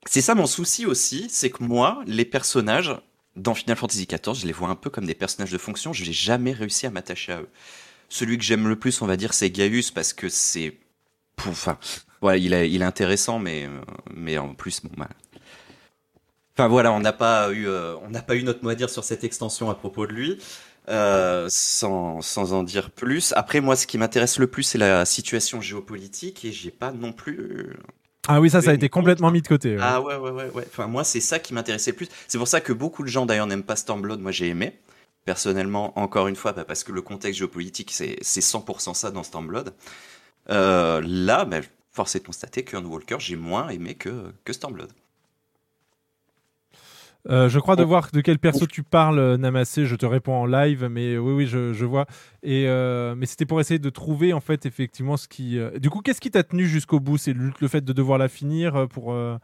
[0.05, 2.95] c'est ça mon souci aussi, c'est que moi, les personnages
[3.35, 6.05] dans Final Fantasy XIV, je les vois un peu comme des personnages de fonction, je
[6.05, 7.49] n'ai jamais réussi à m'attacher à eux.
[8.09, 10.77] Celui que j'aime le plus, on va dire, c'est Gaius parce que c'est.
[11.47, 11.79] Enfin,
[12.21, 13.67] voilà, il est, intéressant, mais,
[14.13, 15.09] mais en plus, bon, bah.
[16.55, 18.89] Enfin voilà, on n'a pas eu, euh, on n'a pas eu notre mot à dire
[18.91, 20.37] sur cette extension à propos de lui.
[20.89, 23.33] Euh, sans, sans en dire plus.
[23.37, 27.13] Après, moi, ce qui m'intéresse le plus, c'est la situation géopolitique et j'ai pas non
[27.13, 27.73] plus euh,
[28.27, 29.77] Ah oui, ça, ça a été complètement mis de côté.
[29.77, 29.81] ouais.
[29.81, 30.65] ah ouais, ouais, ouais, ouais.
[30.67, 32.09] Enfin, moi, c'est ça qui m'intéressait le plus.
[32.27, 34.19] C'est pour ça que beaucoup de gens, d'ailleurs, n'aiment pas Stormblood.
[34.19, 34.79] Moi, j'ai aimé.
[35.25, 39.23] Personnellement, encore une fois, bah, parce que le contexte géopolitique, c'est c'est 100% ça dans
[39.23, 39.73] Stormblood.
[40.49, 44.91] Euh, là, bah, force est de constater qu'un Walker, j'ai moins aimé que, que Stormblood.
[47.29, 49.85] Euh, je crois de voir de quel perso tu parles, euh, Namassé.
[49.85, 52.05] Je te réponds en live, mais euh, oui, oui, je, je vois.
[52.43, 55.57] Et euh, mais c'était pour essayer de trouver en fait effectivement ce qui.
[55.57, 57.17] euh, Du coup, qu'est-ce qui t'a tenu jusqu'au bout?
[57.17, 59.37] C'est le, le fait de devoir la finir pour euh,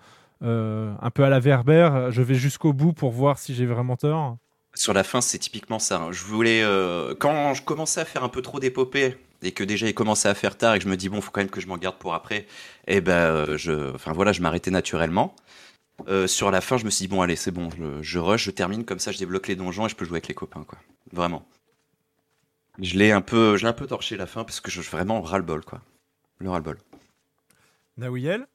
[0.44, 2.08] euh, un peu à la Verber.
[2.12, 4.38] Je vais jusqu'au bout pour voir si j'ai vraiment tort.
[4.76, 5.98] Sur la fin, c'est typiquement ça.
[6.02, 6.12] hein.
[6.12, 9.88] Je voulais, euh, quand je commençais à faire un peu trop d'épopée et que déjà
[9.88, 11.60] il commençait à faire tard et que je me dis bon, faut quand même que
[11.62, 12.46] je m'en garde pour après.
[12.88, 15.34] Et ben, euh, je, enfin voilà, je m'arrêtais naturellement.
[16.08, 18.46] Euh, sur la fin, je me suis dit bon, allez, c'est bon, je, je rush,
[18.46, 20.64] je termine comme ça, je débloque les donjons et je peux jouer avec les copains,
[20.64, 20.80] quoi.
[21.12, 21.46] Vraiment.
[22.80, 25.22] Je l'ai un peu, je l'ai un peu torché la fin parce que je vraiment
[25.22, 25.82] ras le bol, quoi.
[26.40, 26.78] Le ras le bol.
[27.98, 28.48] Nawiel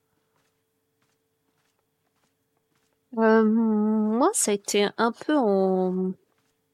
[3.19, 6.13] Euh, moi, ça a été un peu en,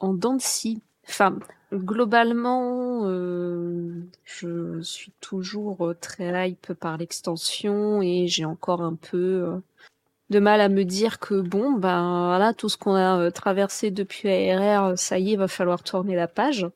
[0.00, 0.81] en dents de scie.
[1.08, 1.39] Enfin,
[1.73, 3.92] globalement, euh,
[4.24, 9.60] je suis toujours très hype par l'extension et j'ai encore un peu euh,
[10.31, 13.91] de mal à me dire que bon, ben voilà, tout ce qu'on a euh, traversé
[13.91, 16.67] depuis ARR, ça y est, va falloir tourner la page.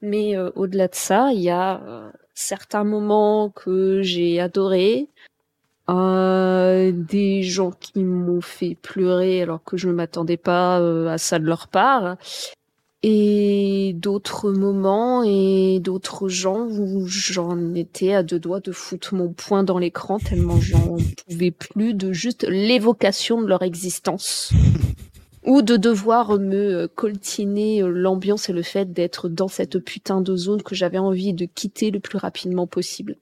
[0.00, 5.08] Mais euh, au-delà de ça, il y a euh, certains moments que j'ai adorés,
[5.88, 10.76] des gens qui m'ont fait pleurer alors que je ne m'attendais pas
[11.10, 12.18] à ça de leur part,
[13.02, 19.32] et d'autres moments et d'autres gens où j'en étais à deux doigts de foutre mon
[19.32, 20.96] poing dans l'écran tellement j'en
[21.28, 24.52] pouvais plus de juste l'évocation de leur existence.
[25.46, 30.62] Ou de devoir me coltiner l'ambiance et le fait d'être dans cette putain de zone
[30.62, 33.16] que j'avais envie de quitter le plus rapidement possible.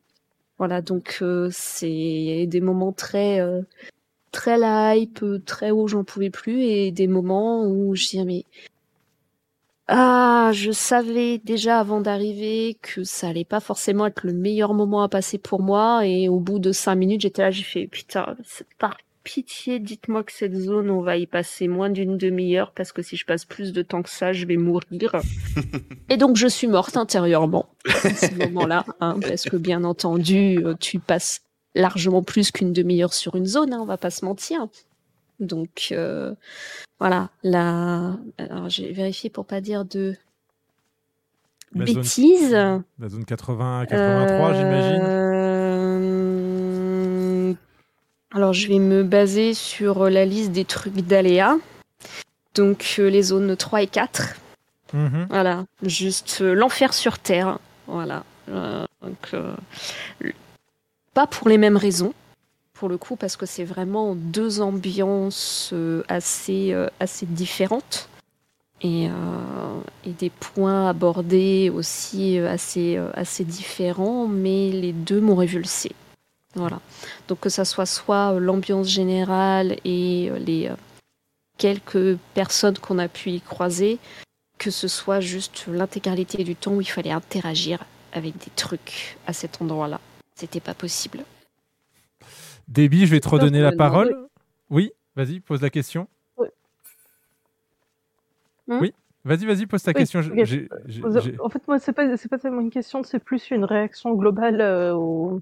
[0.59, 3.61] Voilà, donc euh, c'est des moments très euh,
[4.33, 8.45] très la hype, très haut, j'en pouvais plus, et des moments où je dis mais
[9.89, 15.03] ah, je savais déjà avant d'arriver que ça allait pas forcément être le meilleur moment
[15.03, 18.37] à passer pour moi, et au bout de cinq minutes, j'étais là, j'ai fait putain,
[18.79, 23.03] par pitié, dites-moi que cette zone, on va y passer moins d'une demi-heure parce que
[23.03, 25.17] si je passe plus de temps que ça, je vais mourir.
[26.09, 27.67] Et donc je suis morte intérieurement
[28.05, 31.43] à ce moment-là, hein, parce que bien entendu, euh, tu passes
[31.75, 34.69] largement plus qu'une demi-heure sur une zone, hein, on va pas se mentir.
[35.41, 36.35] Donc euh,
[36.99, 40.15] voilà, là, alors j'ai vérifié pour pas dire de
[41.75, 42.53] La zone- bêtises.
[42.53, 45.03] La zone 80 à 83, j'imagine.
[46.27, 47.53] Euh,
[48.35, 51.57] Alors, je vais me baser sur la liste des trucs d'aléas.
[52.55, 54.35] Donc, euh, les zones 3 et 4.
[54.93, 55.27] Mhm.
[55.31, 57.59] Voilà, juste l'enfer sur Terre.
[57.87, 58.25] Voilà.
[59.03, 59.35] Donc,
[61.15, 62.13] pas pour les mêmes raisons,
[62.77, 68.09] pour le coup, parce que c'est vraiment deux ambiances euh, assez, euh, assez différentes.
[68.83, 75.93] Et, euh, et des points abordés aussi assez, assez différents, mais les deux m'ont révulsé.
[76.55, 76.81] Voilà.
[77.27, 80.71] Donc que ça soit soit l'ambiance générale et les
[81.57, 83.99] quelques personnes qu'on a pu y croiser,
[84.59, 87.83] que ce soit juste l'intégralité du temps où il fallait interagir
[88.13, 90.01] avec des trucs à cet endroit-là.
[90.35, 91.25] C'était pas possible.
[92.69, 94.09] Déby, je vais te redonner la parole.
[94.09, 94.28] demander.
[94.70, 96.09] Oui, vas-y, pose la question.
[98.69, 98.81] Hmm?
[98.81, 98.93] Oui,
[99.25, 100.20] vas-y, vas-y, pose ta Oui, question.
[101.41, 104.95] En fait, moi, c'est pas, pas tellement une question, c'est plus une réaction globale euh,
[104.95, 105.41] au,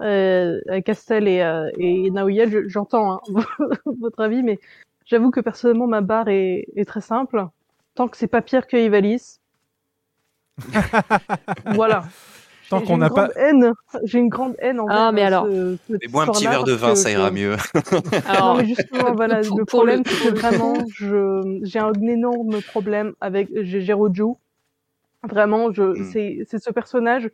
[0.00, 2.50] euh, à Castel et, euh, et Naoyel.
[2.50, 3.20] Je- J'entends hein,
[4.00, 4.58] votre avis, mais
[5.04, 7.46] j'avoue que personnellement, ma barre est, est très simple.
[7.94, 9.40] Tant que c'est pas pire que Ivalice.
[11.66, 12.04] voilà.
[12.70, 13.72] Tant J'ai- qu'on n'a une pas- grande haine.
[14.04, 15.46] J'ai une grande haine envers Ah, mais euh, alors.
[15.46, 17.56] ce- ce Mais bois un petit verre de vin, que- ça ira mieux.
[18.26, 22.62] Alors, non, mais justement, voilà, pour- le problème, c'est que vraiment, je, j'ai un énorme
[22.62, 24.34] problème avec Geroju.
[25.28, 26.04] Vraiment, je, Mm.
[26.12, 27.28] c'est, c'est ce personnage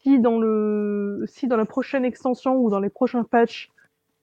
[0.00, 3.70] qui, dans le, si dans la prochaine extension ou dans les prochains patchs,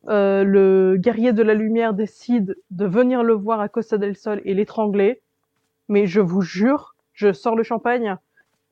[0.07, 4.41] euh, le guerrier de la lumière décide de venir le voir à Costa del Sol
[4.45, 5.22] et l'étrangler,
[5.90, 8.15] mais je vous jure, je sors le champagne,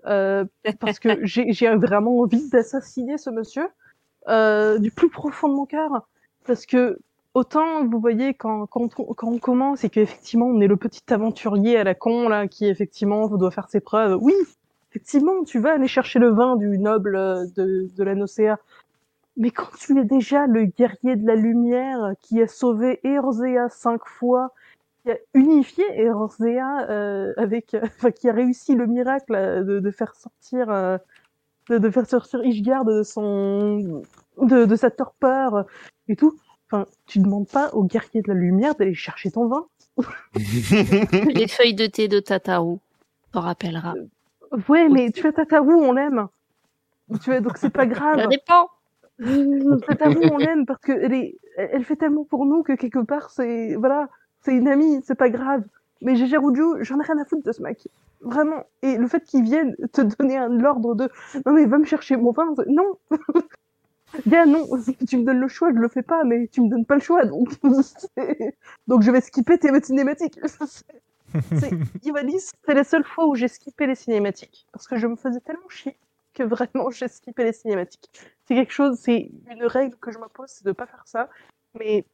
[0.05, 0.45] euh,
[0.79, 3.67] parce que j'ai, vraiment envie d'assassiner ce monsieur,
[4.27, 6.07] euh, du plus profond de mon cœur,
[6.45, 6.99] parce que
[7.33, 11.01] autant vous voyez quand quand on, quand on commence et qu'effectivement on est le petit
[11.11, 14.17] aventurier à la con là qui effectivement doit faire ses preuves.
[14.21, 14.35] Oui,
[14.91, 18.57] effectivement, tu vas aller chercher le vin du noble euh, de de la Nocea.
[19.35, 24.01] Mais quand tu es déjà le guerrier de la lumière qui a sauvé Eorzea cinq
[24.05, 24.51] fois,
[25.03, 29.91] qui a unifié Eorzea euh, avec, enfin qui a réussi le miracle euh, de, de
[29.91, 30.97] faire sortir, euh,
[31.69, 34.01] de, de faire sortir Ishgard de son,
[34.41, 35.65] de, de sa torpeur
[36.07, 36.35] et tout.
[36.67, 39.65] Enfin, tu demandes pas au guerrier de la lumière d'aller chercher ton vin.
[40.35, 42.77] les feuilles de thé de Tataru,
[43.31, 43.93] t'en rappelleras.
[44.69, 46.27] Ouais, mais tu as Tataru, on l'aime.
[47.21, 48.21] Tu vois, donc c'est pas grave.
[48.21, 48.69] Ça dépend.
[49.85, 53.03] Tataru, on l'aime parce que elle est, elle elle fait tellement pour nous que quelque
[53.03, 54.09] part c'est, voilà,
[54.43, 55.63] c'est une amie, c'est pas grave.
[56.01, 57.87] Mais Gégé Roudiou, j'en ai rien à foutre de ce mec.
[58.21, 58.65] Vraiment.
[58.81, 61.09] Et le fait qu'il vienne te donner l'ordre de,
[61.45, 62.97] non mais va me chercher mon vin, non.
[64.27, 64.67] Gars, non,
[65.07, 67.01] tu me donnes le choix, je le fais pas, mais tu me donnes pas le
[67.01, 67.49] choix, donc,
[68.87, 70.39] donc je vais skipper tes cinématiques.
[72.03, 74.67] Ivalice, c'est la seule fois où j'ai skippé les cinématiques.
[74.71, 75.97] Parce que je me faisais tellement chier
[76.33, 78.09] que vraiment j'ai skippé les cinématiques.
[78.45, 81.29] C'est quelque chose, c'est une règle que je m'impose, c'est de pas faire ça.
[81.79, 82.05] Mais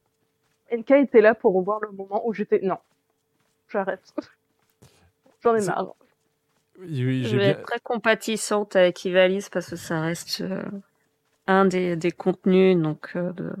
[0.72, 2.78] NK était là pour voir le moment où j'étais, non,
[3.68, 4.02] j'arrête.
[5.42, 5.94] J'en ai marre.
[6.78, 10.62] Oui, oui, Je vais bien- être très compatissante avec Ivalice parce que ça reste euh,
[11.46, 13.52] un des, des contenus donc euh, de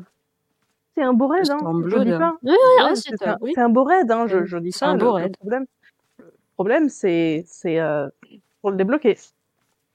[0.94, 2.36] C'est un beau raid, hein, je dis pas.
[2.42, 3.52] Oui, oui, Ouais, ouais, c'est c'est un, un- oui.
[3.54, 4.86] c'est un beau raid, hein, je, je dis pas.
[4.86, 5.66] un le- beau le problème,
[6.18, 6.24] le
[6.54, 8.08] problème, c'est, c'est euh,
[8.60, 9.18] pour le débloquer.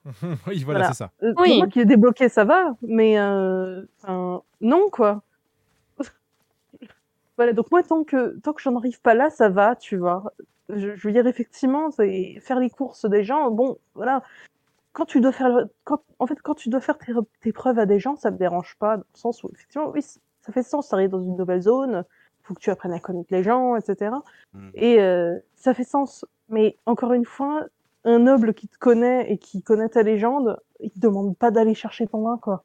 [0.48, 1.12] oui, voilà, c'est ça.
[1.24, 1.58] Euh, Oui.
[1.58, 3.82] Moi qui est débloqué, ça va, mais euh,
[4.62, 5.24] non quoi.
[7.38, 10.34] Voilà, donc moi tant que tant que j'en arrive pas là, ça va, tu vois.
[10.70, 13.52] Je, je veux dire effectivement, c'est faire les courses des gens.
[13.52, 14.24] Bon, voilà.
[14.94, 17.86] Quand tu dois faire, quand, en fait, quand tu dois faire tes, tes preuves à
[17.86, 20.88] des gens, ça me dérange pas, dans le sens où effectivement, oui, ça fait sens.
[20.90, 22.06] T'arrives dans une nouvelle zone,
[22.44, 24.16] faut que tu apprennes à connaître les gens, etc.
[24.54, 24.70] Mm.
[24.76, 26.26] Et euh, ça fait sens.
[26.50, 27.66] Mais encore une fois,
[28.06, 31.74] un noble qui te connaît et qui connaît ta légende, il te demande pas d'aller
[31.74, 32.64] chercher ton vin, quoi.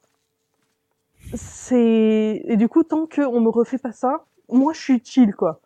[1.33, 5.33] C'est et du coup, tant que on me refait pas ça, moi je suis chill,
[5.33, 5.61] quoi.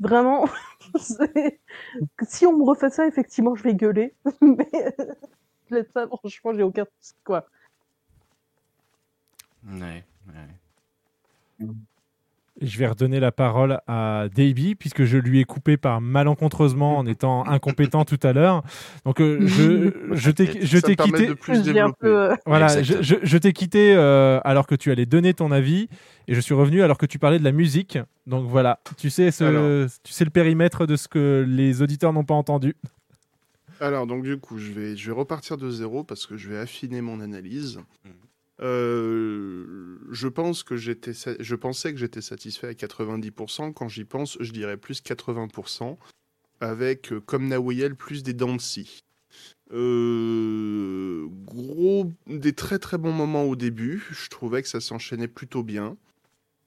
[0.00, 0.46] Vraiment,
[2.22, 4.14] si on me refait ça, effectivement, je vais gueuler.
[5.70, 6.86] Mais ça, franchement, j'ai aucun
[7.24, 7.46] quoi.
[9.64, 11.66] Ouais, ouais.
[12.64, 17.06] Je vais redonner la parole à Davey, puisque je lui ai coupé par malencontreusement en
[17.06, 18.62] étant incompétent tout à l'heure.
[19.04, 20.46] Donc, euh, je, je t'ai
[20.96, 21.26] quitté.
[21.26, 21.98] de plus Je l'ai un développer.
[22.00, 23.02] peu, Voilà, je, Exactement.
[23.02, 25.88] je- je t'ai quitté euh, alors que tu allais donner ton avis
[26.28, 27.98] et je suis revenu alors que tu parlais de la musique.
[28.28, 29.90] Donc voilà, tu sais, ce, Alors.
[30.04, 32.76] tu sais le périmètre de ce que les auditeurs n'ont pas entendu.
[33.80, 36.58] Alors, donc, du coup, je vais, je vais repartir de zéro parce que je vais
[36.58, 37.80] affiner mon analyse.
[38.62, 43.72] Euh, je pense que j'étais, je pensais que j'étais satisfait à 90%.
[43.72, 45.98] Quand j'y pense, je dirais plus 80%.
[46.60, 48.60] Avec, euh, comme Naoyel, plus des dents de.
[49.72, 54.06] Euh, gros, des très très bons moments au début.
[54.10, 55.96] Je trouvais que ça s'enchaînait plutôt bien.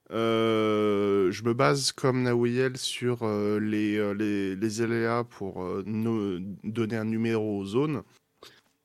[0.10, 3.26] Je me base comme Nawiel sur
[3.60, 8.04] les, les, les aléas pour donner un numéro aux zones.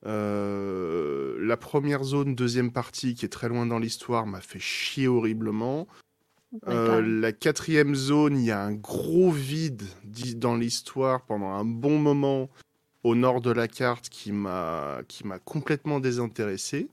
[0.07, 5.09] Euh, la première zone, deuxième partie, qui est très loin dans l'histoire, m'a fait chier
[5.09, 5.87] horriblement.
[6.67, 11.65] Euh, la quatrième zone, il y a un gros vide dit- dans l'histoire pendant un
[11.65, 12.51] bon moment
[13.05, 16.89] au nord de la carte qui m'a qui m'a complètement désintéressé.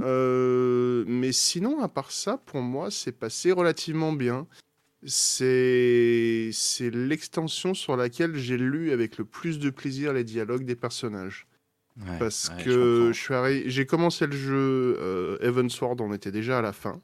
[0.00, 4.46] Euh, mais sinon, à part ça, pour moi, c'est passé relativement bien.
[5.06, 6.50] C'est
[6.92, 11.46] l'extension sur laquelle j'ai lu avec le plus de plaisir les dialogues des personnages.
[12.00, 13.12] Ouais, Parce ouais, que
[13.66, 17.00] j'ai commencé le jeu euh, Heavensward, on était déjà à la fin.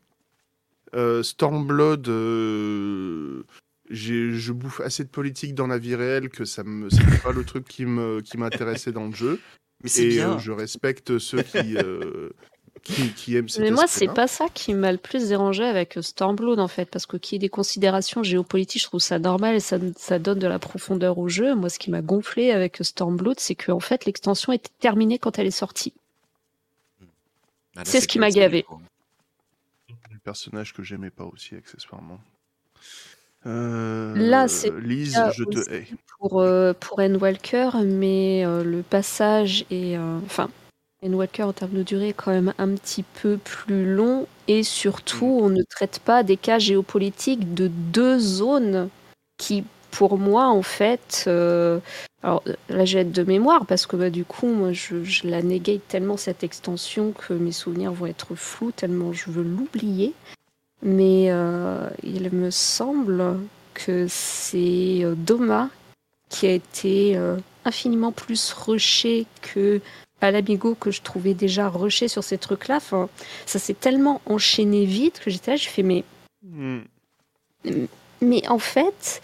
[0.94, 3.44] Euh, Stormblood, euh,
[3.88, 7.32] j'ai- je bouffe assez de politique dans la vie réelle que ça me c'était pas
[7.32, 9.38] le truc qui me qui m'intéressait dans le jeu.
[9.82, 10.32] Mais c'est Et bien.
[10.34, 12.30] euh, je respecte ceux qui euh,
[12.83, 16.02] qui, qui aiment Mais moi, c'est pas ça qui m'a le plus dérangé avec euh,
[16.02, 19.55] Stormblood, en fait, parce que qu'il y ait des considérations géopolitiques, je trouve ça normal
[19.55, 21.55] et ça, ça donne de la profondeur au jeu.
[21.55, 25.39] Moi, ce qui m'a gonflé avec Stormblood, c'est que, en fait, l'extension était terminée quand
[25.39, 25.92] elle est sortie.
[27.76, 28.67] Ah, c'est ce qui m'a gavé.
[30.10, 32.18] du personnage que j'aimais pas aussi accessoirement.
[33.47, 35.86] Euh, Là, c'est Lise, je te hais.
[36.18, 40.18] pour euh, pour Walker, mais euh, le passage est, euh,
[41.02, 44.62] enfin, Walker en termes de durée est quand même un petit peu plus long et
[44.62, 48.88] surtout, on ne traite pas des cas géopolitiques de deux zones
[49.38, 51.80] qui, pour moi, en fait, euh,
[52.22, 55.86] alors là, j'ai de mémoire parce que bah, du coup, moi, je, je la négate
[55.88, 60.14] tellement cette extension que mes souvenirs vont être flous tellement je veux l'oublier.
[60.82, 63.38] Mais euh, il me semble
[63.74, 65.68] que c'est euh, Doma
[66.30, 69.80] qui a été euh, infiniment plus rushé que
[70.20, 72.76] Alamigo que je trouvais déjà rushé sur ces trucs-là.
[72.76, 73.08] Enfin,
[73.47, 76.05] ça s'est tellement enchaîné vite que j'étais là, je fais mais
[76.42, 76.81] Hmm.
[78.23, 79.20] mais en fait,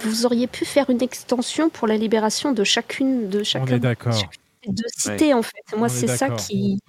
[0.00, 3.78] vous auriez pu faire une extension pour la libération de chacune de On chacun est
[3.78, 4.20] d'accord.
[4.66, 5.76] de cités en fait.
[5.76, 6.80] Moi, c'est ça qui,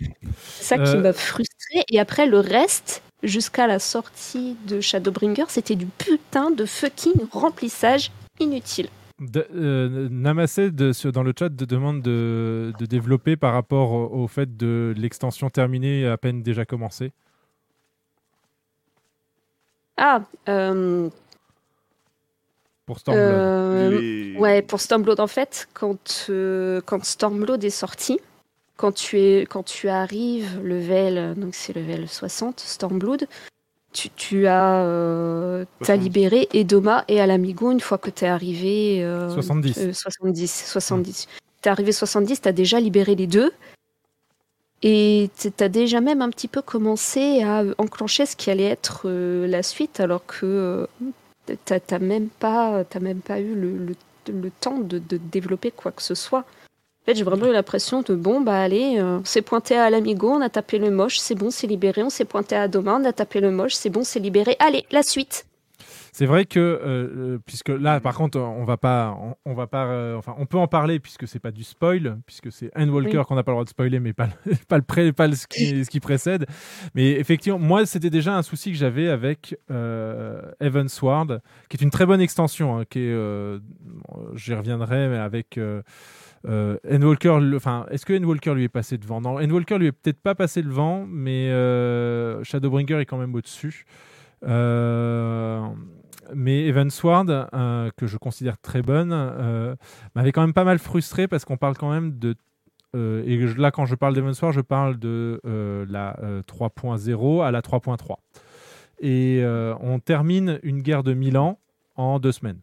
[0.60, 1.84] ça qui Euh, m'a frustré.
[1.90, 8.12] Et après, le reste, jusqu'à la sortie de Shadowbringer, c'était du putain de fucking remplissage
[8.40, 8.90] inutile.
[9.20, 13.92] De- euh, Namassé de- sur- dans le chat de demande de, de développer par rapport
[13.94, 17.14] au, au fait de l'extension terminée à peine déjà commencée.
[19.98, 21.10] Ah, euh,
[22.86, 23.26] Pour Stormblood.
[23.32, 28.20] euh, Les- ouais, pour Stormblood, en fait, quand, euh, quand Stormblood est sorti,
[28.76, 33.26] quand tu, es, quand tu arrives level, donc c'est level 60, Stormblood,
[33.96, 36.04] tu, tu as euh, t'as 70.
[36.04, 39.78] libéré Edoma et Alamigo une fois que tu es arrivé euh, 70.
[39.78, 41.28] euh, 70 70
[41.62, 43.52] t'es arrivé 70 t'as déjà libéré les deux
[44.84, 49.04] et t- t'as déjà même un petit peu commencé à enclencher ce qui allait être
[49.06, 50.88] euh, la suite alors que euh,
[51.66, 53.96] t'as t'as même pas t'as même pas eu le, le,
[54.34, 56.44] le temps de, de développer quoi que ce soit
[57.06, 59.92] en fait, j'ai vraiment eu l'impression de bon, bah allez, euh, on s'est pointé à
[59.92, 62.02] l'amigo, on a tapé le moche, c'est bon, c'est libéré.
[62.02, 64.56] On s'est pointé à Doma, on a tapé le moche, c'est bon, c'est libéré.
[64.60, 65.46] Allez, la suite.
[66.14, 69.68] C'est vrai que euh, euh, puisque là par contre on va pas on, on va
[69.68, 73.18] pas euh, enfin on peut en parler puisque c'est pas du spoil puisque c'est Endwalker
[73.18, 73.26] Oui.
[73.26, 75.36] qu'on n'a pas le droit de spoiler mais pas le, pas le pré- pas le-
[75.36, 76.46] ce qui, ce qui précède
[76.94, 81.92] mais effectivement moi c'était déjà un souci que j'avais avec euh, Evansward qui est une
[81.92, 83.60] très bonne extension hein, qui est euh,
[84.36, 85.60] j'y reviendrai mais avec
[86.48, 89.22] euh, le- enfin, est-ce que Endwalker lui est passé devant?
[89.22, 93.86] Non, Endwalker lui est peut-être pas passé devant, mais euh, Shadowbringer est quand même au-dessus.
[94.46, 95.62] Euh,
[96.34, 99.76] mais Evansward, euh, que je considère très bonne, euh,
[100.16, 102.36] m'avait quand même pas mal frustré parce qu'on parle quand même de.
[102.96, 105.40] et là, quand je parle d'Evansward, je parle de
[105.90, 108.18] la euh, 3.0 à la 3.3.
[109.02, 109.44] Et
[109.82, 111.60] on termine une guerre de 1000 ans
[111.96, 112.60] en deux semaines.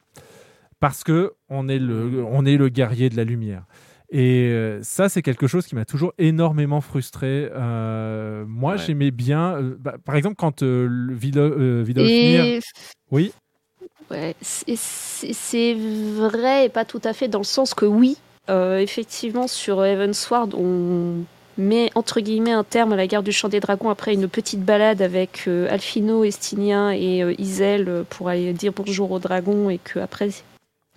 [0.83, 3.63] Parce que on est le, on est le guerrier de la lumière.
[4.11, 7.49] Et euh, ça, c'est quelque chose qui m'a toujours énormément frustré.
[7.55, 8.79] Euh, moi, Ouais.
[8.79, 12.59] j'aimais bien, euh, bah, par exemple, quand euh, le euh, Et
[13.13, 13.33] Oui,
[14.11, 18.17] Ouais, c'est- vrai et pas tout à fait dans le sens que oui,
[18.51, 21.25] euh, effectivement sur Evansward, on
[21.59, 24.65] met entre guillemets un terme à la guerre du champ des dragons après une petite
[24.65, 29.79] balade avec euh, Alfino, Estinien et euh, Isel pour aller dire bonjour aux dragons et
[29.79, 30.31] que après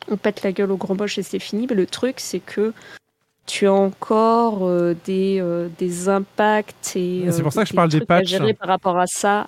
[0.10, 1.68] on pète la gueule au grand moche et c'est fini.
[1.70, 2.74] Mais le truc c'est que
[3.46, 7.74] tu as encore euh, des, euh, des impacts et C'est pour euh, ça que je
[7.76, 8.36] parle des patchs.
[8.60, 9.48] par rapport à ça.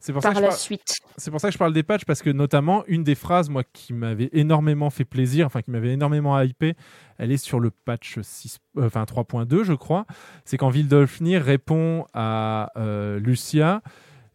[0.00, 0.94] C'est pour ça par que je la parle- suite.
[1.16, 3.62] C'est pour ça que je parle des patchs parce que notamment une des phrases moi
[3.72, 6.74] qui m'avait énormément fait plaisir, enfin qui m'avait énormément hypé,
[7.18, 10.04] elle est sur le patch 6, euh, enfin 3.2 je crois.
[10.44, 13.82] C'est quand Vildolfnir répond à euh, Lucia,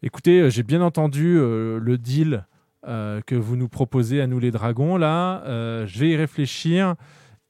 [0.02, 2.46] écoutez, euh, j'ai bien entendu euh, le deal
[2.86, 6.96] euh, que vous nous proposez à nous les dragons là, euh, je vais y réfléchir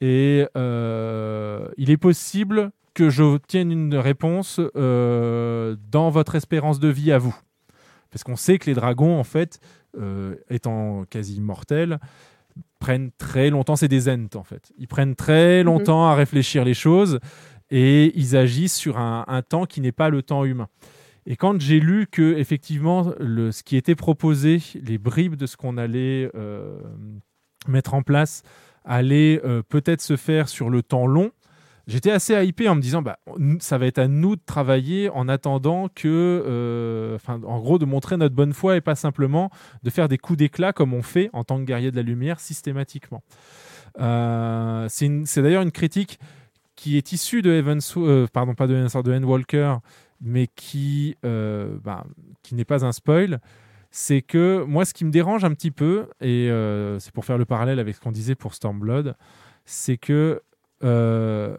[0.02, 7.18] et euh, il est possible que j'obtienne une réponse dans votre espérance de vie à
[7.18, 7.34] vous.
[8.10, 9.58] Parce qu'on sait que les dragons, en fait,
[10.50, 11.98] étant quasi mortels,
[12.78, 14.70] prennent très longtemps, c'est des ents en fait.
[14.76, 17.18] Ils prennent très longtemps à réfléchir les choses
[17.70, 20.68] et ils agissent sur un, un temps qui n'est pas le temps humain.
[21.26, 25.76] Et quand j'ai lu que effectivement ce qui était proposé, les bribes de ce qu'on
[25.76, 26.80] allait euh,
[27.68, 28.42] mettre en place,
[28.84, 31.30] allait euh, peut-être se faire sur le temps long,
[31.88, 33.18] J'étais assez hypé en me disant, bah,
[33.58, 36.06] ça va être à nous de travailler en attendant que,
[36.46, 39.50] euh, enfin, en gros, de montrer notre bonne foi et pas simplement
[39.82, 42.38] de faire des coups d'éclat comme on fait en tant que guerrier de la lumière
[42.38, 43.24] systématiquement.
[43.98, 46.20] C'est d'ailleurs une critique
[46.76, 47.80] qui est issue de Evans,
[48.32, 49.24] pardon, pas de de.
[49.24, 49.74] Walker,
[50.22, 52.04] mais qui, euh, bah,
[52.42, 53.40] qui n'est pas un spoil.
[53.90, 57.36] C'est que moi, ce qui me dérange un petit peu, et euh, c'est pour faire
[57.36, 59.16] le parallèle avec ce qu'on disait pour Stormblood,
[59.66, 60.40] c'est que
[60.82, 61.56] euh,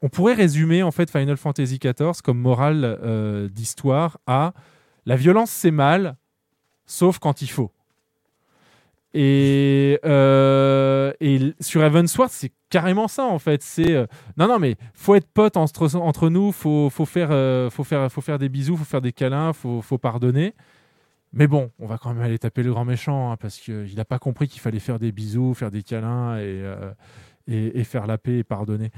[0.00, 4.52] on pourrait résumer en fait Final Fantasy XIV comme morale d'histoire à
[5.06, 6.16] la violence c'est mal,
[6.86, 7.72] sauf quand il faut.
[9.14, 13.62] Et, euh, et sur Evansward, c'est carrément ça en fait.
[13.62, 14.06] C'est euh,
[14.38, 18.22] non non mais faut être potes entre, nous, faut faut faire euh, faut faire faut
[18.22, 20.54] faire des bisous, faut faire des câlins, faut faut pardonner.
[21.34, 24.04] Mais bon, on va quand même aller taper le grand méchant hein, parce qu'il n'a
[24.04, 26.92] pas compris qu'il fallait faire des bisous, faire des câlins et, euh,
[27.46, 28.90] et, et faire la paix et pardonner.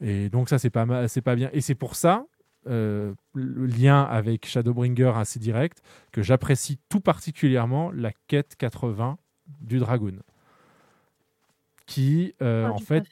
[0.00, 0.86] Et donc ça, c'est pas,
[1.24, 1.50] pas bien.
[1.52, 2.26] Et c'est pour ça,
[2.66, 5.82] le lien avec Shadowbringer assez direct,
[6.12, 9.18] que j'apprécie tout particulièrement la quête 80
[9.60, 10.18] du Dragoon.
[11.86, 13.04] Qui, euh, Ah, en fait,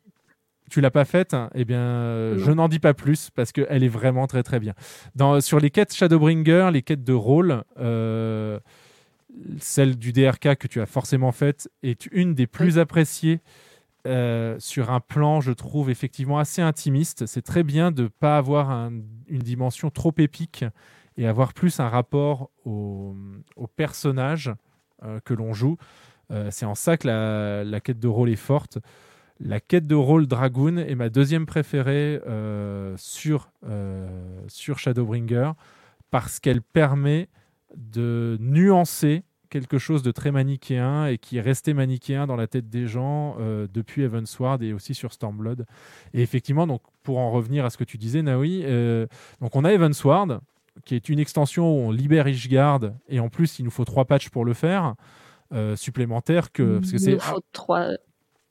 [0.71, 2.45] tu l'as pas faite, hein eh bien, euh, Non.
[2.45, 4.75] je n'en dis pas plus parce qu'elle est vraiment très très bien.
[5.15, 8.61] Dans, sur les quêtes Shadowbringer, les quêtes de rôle, euh,
[9.59, 13.41] celle du DRK que tu as forcément faite est une des plus appréciées
[14.07, 17.27] euh, sur un plan, je trouve, effectivement assez intimiste.
[17.27, 18.93] C'est très bien de ne pas avoir un-
[19.29, 20.65] une dimension trop épique
[21.17, 23.17] et avoir plus un rapport au,
[23.57, 24.53] au personnage
[25.03, 25.77] euh, que l'on joue.
[26.31, 27.07] Euh, c'est en ça que
[27.65, 28.79] la, quête de rôle est forte.
[29.39, 34.09] La quête de rôle Dragoon est ma deuxième préférée euh, sur, euh,
[34.49, 35.53] sur Shadowbringer
[36.11, 37.29] parce qu'elle permet
[37.77, 42.69] de nuancer quelque chose de très manichéen et qui est resté manichéen dans la tête
[42.69, 43.37] des gens
[43.73, 45.67] depuis Evansward et aussi sur Stormblood.
[46.15, 48.65] Et effectivement, donc, pour en revenir à ce que tu disais, Naoui,
[49.41, 50.41] donc on a Evansward,
[50.85, 54.05] qui est une extension où on libère Ishgard, et en plus, il nous faut trois
[54.05, 54.95] patchs pour le faire,
[55.77, 57.89] supplémentaires, que, parce que il c'est nous faut trois,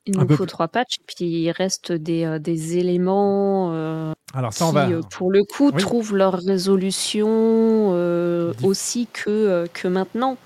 [0.05, 4.53] il nous faut plus- trois patchs, puis il reste des, euh, des éléments euh, Alors
[4.53, 5.81] ça, on qui, va- euh, pour le coup, Oui.
[5.81, 10.37] trouvent leur résolution euh, aussi que, euh, que maintenant.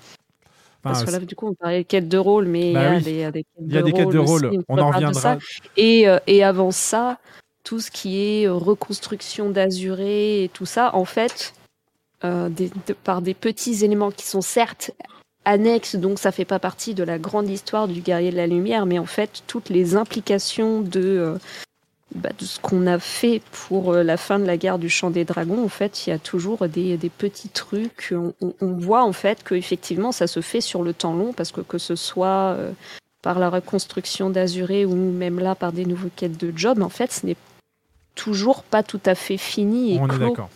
[0.82, 2.96] Parce que là, du coup, on parlait de quêtes de rôle, mais Bah il y
[2.96, 4.64] a des, il y a des quêtes Il y a des quêtes de aussi, rôle,
[4.68, 5.36] on en parle de reviendra.
[5.76, 7.18] Et, euh, et avant ça,
[7.64, 11.52] tout ce qui est euh, reconstruction d'Azuré et tout ça, en fait,
[12.24, 14.92] euh, des- de- par des petits éléments qui sont certes
[15.44, 18.86] annexes, donc ça fait pas partie de la grande histoire du guerrier de la lumière,
[18.86, 21.38] mais en fait, toutes les implications de, euh,
[22.14, 25.10] bah, de ce qu'on a fait pour euh, la fin de la guerre du champ
[25.10, 28.08] des dragons, en fait, il y a toujours des, des petits trucs.
[28.12, 31.32] On, on- on voit en fait que effectivement ça se fait sur le temps long,
[31.32, 32.72] parce que que ce soit euh,
[33.22, 37.12] par la reconstruction d'Azuré ou même là par des nouveaux quêtes de job, en fait,
[37.12, 37.36] ce n'est
[38.14, 40.18] toujours pas tout à fait fini et on clos.
[40.28, 40.50] d'accord.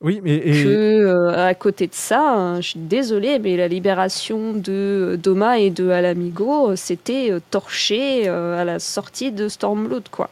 [0.00, 3.66] Oui, mais et- Que euh, à côté de ça, hein, je suis désolée, mais la
[3.66, 9.48] libération de Doma et de Alamigo, euh, c'était euh, torché euh, à la sortie de
[9.48, 10.30] Stormblood, quoi.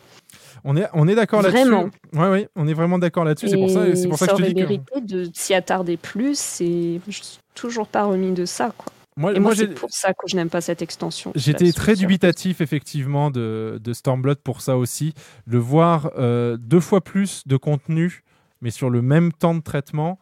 [0.64, 1.62] on est, on est d'accord là-dessus.
[1.64, 1.90] Vraiment.
[2.12, 3.48] Ouais, ouais, on est vraiment d'accord là-dessus.
[3.48, 4.60] C'est pour ça, c'est pour ça que je te dis que.
[4.60, 8.92] mérité de s'y attarder plus et je suis toujours pas remis de ça, quoi.
[9.18, 11.32] Moi- et moi, moi, c'est pour ça que je n'aime pas cette extension.
[11.34, 15.14] J'étais très dubitatif effectivement de, de Stormblood pour ça aussi.
[15.46, 18.22] Le voir euh, deux fois plus de contenu,
[18.60, 20.18] mais sur le même temps de traitement,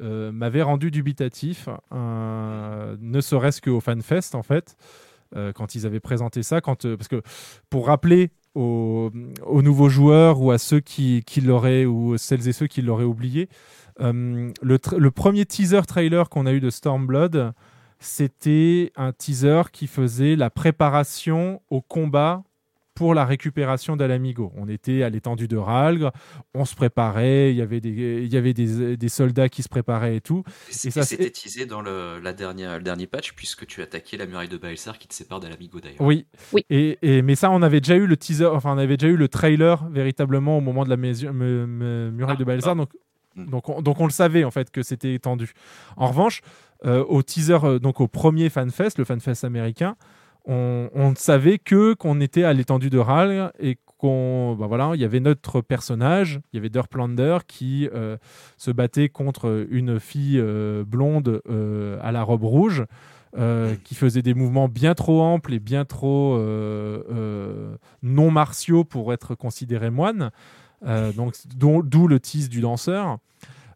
[0.00, 1.68] euh, m'avait rendu dubitatif.
[1.92, 4.76] euh, ne serait-ce qu'au FanFest en fait,
[5.36, 6.60] euh, quand ils avaient présenté ça.
[6.62, 7.22] Parce que
[7.68, 9.10] pour rappeler aux,
[9.44, 13.48] aux nouveaux joueurs ou à ceux qui, l'auraient ou celles et ceux qui l'auraient oublié,
[14.00, 17.52] le premier teaser trailer qu'on a eu de Stormblood,
[17.98, 22.42] c'était un teaser qui faisait la préparation au combat
[22.94, 24.52] pour la récupération d'Alamigo.
[24.56, 26.12] On était à l'étendue de Ralgre,
[26.54, 29.68] on se préparait, il y avait des, il y avait des, des soldats qui se
[29.68, 30.44] préparaient et tout.
[30.68, 34.26] Et, ça c'était teasé dans le, la dernière, le dernier patch, puisque tu attaquais la
[34.26, 36.00] muraille de Baelsar qui te sépare d'Alamigo d'ailleurs.
[36.00, 36.26] Oui.
[36.52, 36.64] oui.
[36.70, 39.16] Et, et, mais ça, on avait déjà eu le teaser, enfin, on avait déjà eu
[39.16, 42.76] le trailer véritablement au moment de la muraille de Baelsar.
[42.76, 42.90] Donc,
[43.36, 45.52] donc on, donc on, le savait en fait que c'était étendu.
[45.96, 46.42] En revanche,
[46.84, 49.96] euh, au teaser, euh, donc au premier FanFest, le FanFest américain,
[50.44, 55.00] on, ne savait que qu'on était à l'étendue de Ralg et qu'on, bah voilà, il
[55.00, 58.16] y avait notre personnage, il y avait Derplander qui euh,
[58.56, 60.42] se battait contre une fille
[60.86, 61.42] blonde
[62.02, 62.84] à la robe rouge.
[63.84, 66.36] qui faisait des mouvements bien trop amples et bien trop
[68.02, 70.30] non martiaux pour être considéré moine.
[70.86, 73.18] Euh, donc d'où le tease du danseur.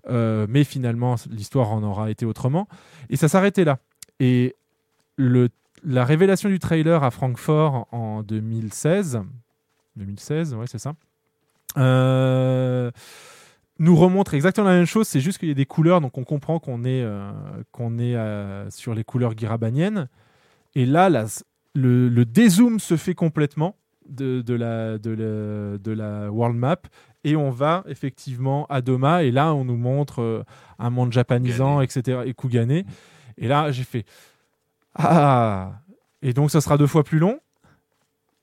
[0.09, 2.69] Euh, mais finalement, l'histoire en aura été autrement.
[3.11, 3.79] Et ça s'arrêtait là.
[4.21, 4.55] Et
[5.17, 5.49] le,
[5.87, 9.23] la révélation du trailer à Francfort en 2016,
[9.97, 10.95] 2016, ouais, c'est ça,
[11.79, 12.91] euh,
[13.79, 15.07] nous remontre exactement la même chose.
[15.07, 17.07] C'est juste qu'il y a des couleurs, donc on comprend qu'on est,
[17.73, 18.17] qu'on est
[18.71, 20.09] sur les couleurs guirabaniennes.
[20.75, 21.09] Et là,
[21.75, 23.77] le, le dézoom se fait complètement
[24.09, 26.77] de, la, de, la, world map
[27.25, 30.45] et on va effectivement à Doma et là on nous montre euh,
[30.79, 32.21] un monde japonisant, etc.
[32.25, 32.71] et Kugane.
[33.39, 34.05] Et là j'ai fait
[34.99, 35.81] Ah
[36.23, 37.39] Et donc ça sera deux fois plus long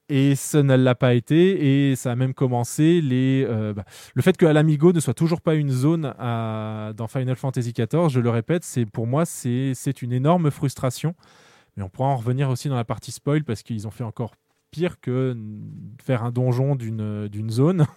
[0.10, 4.22] et ça ne l'a pas été et ça a même commencé les, euh, bah, le
[4.22, 8.30] fait que Alamigo ne soit toujours pas une zone dans Final Fantasy XIV, je le
[8.30, 11.16] répète, c'est pour moi c'est une énorme frustration.
[11.76, 14.36] Mais on pourra en revenir aussi dans la partie spoil parce qu'ils ont fait encore
[14.70, 15.36] pire que
[16.04, 17.88] faire un donjon d'une zone.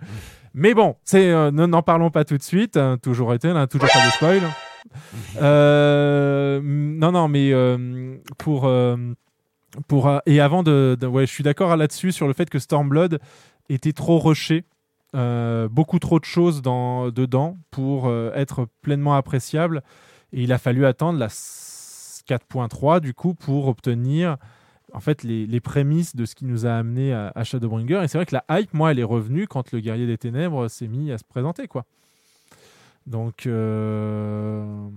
[0.54, 2.76] Mais bon, c'est euh, n'en parlons pas tout de suite.
[2.76, 4.42] Hein, toujours été, là, toujours pas de spoil.
[5.40, 8.70] Euh, non, non, mais euh, pour
[9.88, 13.18] pour et avant de, ouais, je suis d'accord là-dessus sur le fait que Stormblood
[13.68, 14.64] était trop rushé.
[15.12, 19.82] beaucoup trop de choses dans, dedans pour être pleinement appréciable
[20.32, 24.36] et il a fallu attendre la 4.3 du coup pour obtenir
[24.92, 28.02] en fait les, prémices de ce qui nous a amené à, Shadowbringer.
[28.02, 30.68] Et c'est vrai que la hype, moi, elle est revenue quand le guerrier des ténèbres
[30.68, 31.84] s'est mis à se présenter, quoi.
[33.06, 34.88] Donc euh,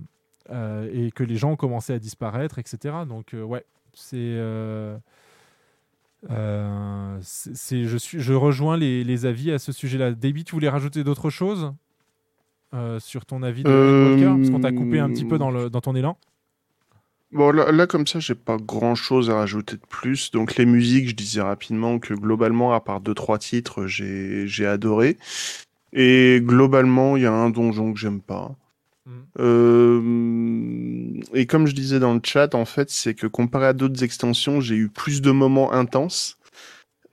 [0.50, 2.94] euh, et que les gens ont commencé à disparaître, etc.
[3.06, 4.36] Donc euh, ouais, c'est
[7.22, 10.12] c'est je suis je rejoins les, avis à ce sujet-là.
[10.12, 11.72] David, tu voulais rajouter d'autres choses
[12.98, 15.94] sur ton avis de Parce qu'on t'a coupé un petit peu dans, le, dans ton
[15.94, 16.18] élan?
[17.30, 20.30] Bon, là, comme ça, j'ai pas grand chose à rajouter de plus.
[20.30, 24.66] Donc, les musiques, je disais rapidement que globalement, à part deux, trois titres, j'ai, j'ai
[24.66, 25.18] adoré.
[25.92, 28.54] Et globalement, il y a un donjon que j'aime pas.
[29.06, 29.12] Mmh.
[29.40, 34.04] Euh, et comme je disais dans le chat, en fait, c'est que comparé à d'autres
[34.04, 36.38] extensions, j'ai eu plus de moments intenses,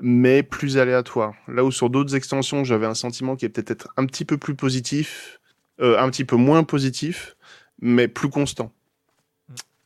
[0.01, 1.33] mais plus aléatoires.
[1.47, 4.55] Là où sur d'autres extensions, j'avais un sentiment qui est peut-être un petit peu plus
[4.55, 5.39] positif,
[5.79, 7.35] euh, un petit peu moins positif,
[7.81, 8.71] mais plus constant.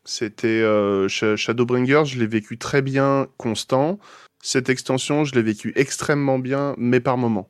[0.03, 3.99] C'était euh, Shadowbringers, je l'ai vécu très bien, constant.
[4.41, 7.47] Cette extension, je l'ai vécu extrêmement bien, mais par moment.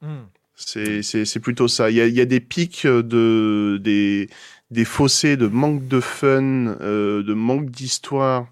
[0.00, 0.24] Hmm.
[0.56, 1.90] C'est plutôt ça.
[1.90, 4.28] Il y a, des pics de des,
[4.70, 6.42] des fossés de manque de fun,
[6.80, 8.46] euh, de manque d'histoire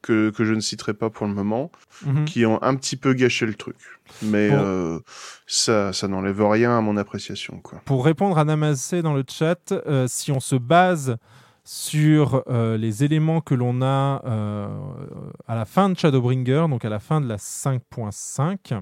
[0.00, 1.70] que, que je ne citerai pas pour le moment,
[2.04, 2.24] mhm.
[2.24, 3.76] qui ont un petit peu gâché le truc.
[4.22, 4.98] Mais euh,
[5.46, 7.60] ça, ça n'enlève rien à mon appréciation.
[7.60, 7.80] Quoi.
[7.84, 9.72] Pour répondre à Namasé dans le chat,
[10.08, 11.16] si on se base
[11.64, 14.68] sur euh, les éléments que l'on a euh,
[15.46, 18.80] à la fin de Shadowbringer, donc à la fin de la 5.5.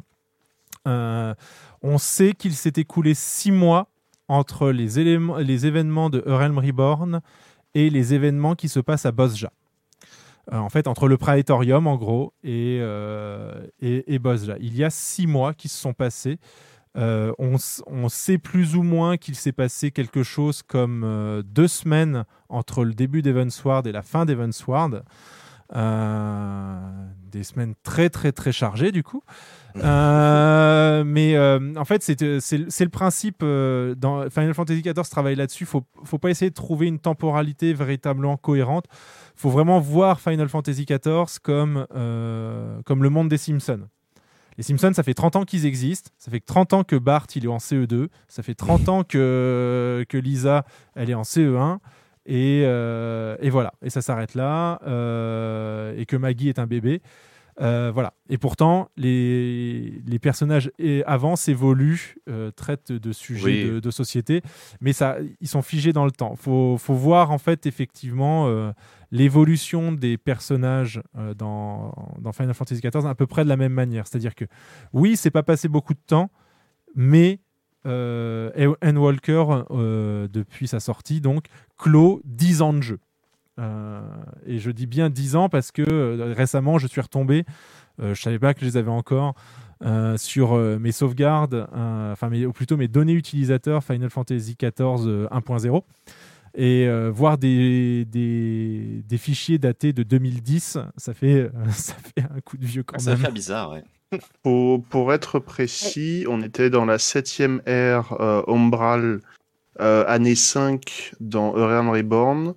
[0.89, 1.34] Euh,
[1.83, 3.89] on sait qu'il s'est écoulé six mois
[4.28, 7.20] entre les, événements de Realm Reborn
[7.75, 9.50] et les événements qui se passent à Bosja.
[10.52, 12.81] en fait, entre le Praetorium, en gros, et,
[13.81, 14.57] et Bosja.
[14.60, 16.39] Il y a six mois qui se sont passés
[16.97, 22.25] euh, on, sait plus ou moins qu'il s'est passé quelque chose comme euh, deux semaines
[22.49, 25.05] entre le début d'Evansward et la fin d'Evansward.
[25.76, 29.23] Euh, des semaines très très très chargées du coup.
[31.05, 35.66] mais en fait, c'est le principe dans Final Fantasy XIV travaille là-dessus.
[35.66, 38.86] Faut faut pas essayer de trouver une temporalité véritablement cohérente.
[39.36, 41.86] Faut vraiment voir Final Fantasy XIV comme
[42.84, 43.89] comme le monde des Simpsons.
[44.60, 46.10] Les Simpsons, ça fait 30 ans qu'ils existent.
[46.18, 48.08] Ça fait 30 ans que Bart, il est en CE2.
[48.28, 51.78] Ça fait 30 ans que, que Lisa, elle est en CE1.
[52.26, 53.73] Et, euh, voilà.
[53.82, 54.78] Et ça s'arrête là.
[54.86, 57.00] Euh, et que Maggie est un bébé.
[57.61, 58.15] Euh, voilà.
[58.29, 60.71] Et pourtant, les, les personnages
[61.07, 63.65] avancent, évoluent, euh, traitent de sujets Oui.
[63.71, 64.43] de, de société,
[64.81, 66.37] mais ça, ils sont figés dans le temps.
[66.37, 68.73] Faut, faut voir en fait effectivement euh,
[69.11, 71.03] l'évolution des personnages
[71.37, 74.07] dans, dans Final Fantasy XIV à peu près de la même manière.
[74.07, 74.45] C'est-à-dire que
[74.93, 76.31] oui, c'est pas passé beaucoup de temps,
[76.95, 77.41] mais
[77.85, 78.99] N.
[78.99, 81.47] Walker, euh, depuis sa sortie, donc,
[81.79, 82.99] clôt 10 ans de jeu.
[83.59, 84.01] Euh,
[84.47, 87.45] et je dis bien 10 ans parce que euh, récemment, je suis retombé,
[88.01, 89.35] euh, je savais pas que je les avais encore,
[89.85, 95.07] euh, sur euh, mes sauvegardes, enfin, mes- ou plutôt mes données utilisateurs Final Fantasy XIV
[95.07, 95.83] euh, 1.0.
[96.57, 102.23] Et euh, voir des, des, des fichiers datés de 2010, ça fait, euh, ça fait
[102.25, 103.23] un coup de vieux quand Ça va même.
[103.23, 103.85] faire bizarre, ouais.
[104.43, 109.20] Pour, pour être précis, on était dans la septième ère euh, Umbral,
[109.81, 112.55] euh, année 5 dans Realm Reborn,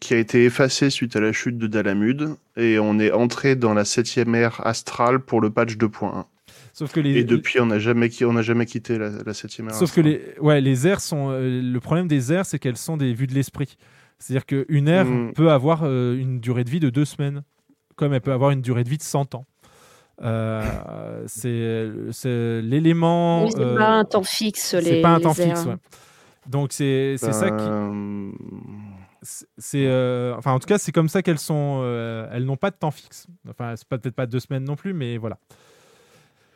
[0.00, 3.74] qui a été effacée suite à la chute de Dalamud, et on est entré dans
[3.74, 6.24] la septième ère Astral pour le patch 2.1.
[6.72, 9.68] Sauf que les, Et depuis, on n'a jamais, qui- on jamais quitté la, la septième
[9.68, 9.74] ère.
[9.74, 10.20] Sauf que Astral.
[10.36, 11.30] les, ouais, les aires sont.
[11.30, 13.76] euh, le problème des aires, c'est qu'elles sont des vues de l'esprit.
[14.20, 15.32] C'est-à-dire qu'une aire Mm.
[15.34, 17.42] peut avoir euh, une durée de vie de deux semaines,
[17.96, 19.44] comme elle peut avoir une durée de vie de 100 ans.
[20.22, 20.62] Euh,
[21.26, 23.44] c'est c'est l'élément.
[23.44, 25.76] Oui, c'est euh, pas un temps fixe, les C'est pas un temps fixe, ouais.
[26.48, 27.64] Donc c'est c'est ça qui.
[29.22, 31.80] Euh, c'est- euh, enfin en tout cas c'est comme ça qu'elles sont.
[31.82, 33.26] euh, elles n'ont pas de temps fixe.
[33.48, 35.38] Enfin c'est peut-être pas deux semaines non plus, mais voilà.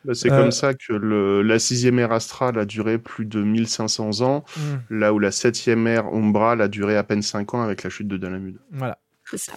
[0.04, 3.40] Bah, c'est Euh, comme ça que le, la sixième ère Astral a duré plus de
[3.40, 4.98] 1500 ans, Mm.
[4.98, 8.08] là où la septième ère Umbral a duré à peine 5 ans avec la chute
[8.08, 8.56] de Dalamud.
[8.72, 8.98] Voilà.
[9.30, 9.52] C'est ça.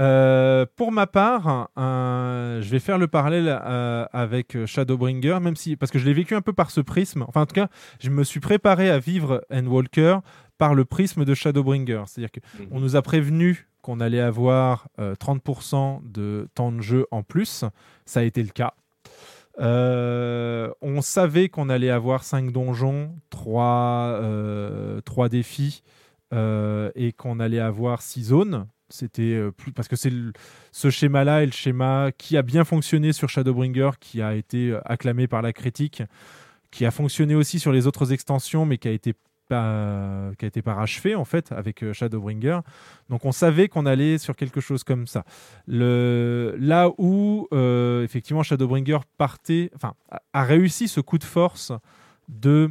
[0.00, 5.74] Euh, pour ma part, euh, je vais faire le parallèle euh, avec Shadowbringer, même si
[5.76, 7.24] parce que je l'ai vécu un peu par ce prisme.
[7.26, 7.68] Enfin, en tout cas,
[8.00, 10.18] je me suis préparé à vivre Endwalker
[10.58, 12.02] par le prisme de Shadowbringer.
[12.06, 12.68] C'est-à-dire que Mhm.
[12.72, 17.64] on nous a prévenu qu'on allait avoir euh, 30% de temps de jeu en plus.
[18.04, 18.74] Ça a été le cas.
[19.60, 25.82] Euh, on savait qu'on allait avoir 5 donjons, 3, défis
[26.32, 28.66] euh, et qu'on allait avoir 6 zones.
[28.90, 30.12] C'était euh, plus parce que c'est
[30.72, 34.80] ce schéma-là est le schéma qui a bien fonctionné sur Shadowbringer, qui a été euh,
[34.84, 36.02] acclamé par la critique,
[36.70, 39.14] qui a fonctionné aussi sur les autres extensions, mais qui a été
[39.48, 42.60] qui a été parachevé en fait avec euh, Shadowbringer.
[43.08, 45.24] Donc on savait qu'on allait sur quelque chose comme ça.
[45.66, 49.94] Le, là où euh, effectivement Shadowbringer partait, enfin
[50.32, 51.72] a, réussi ce coup de force
[52.28, 52.70] de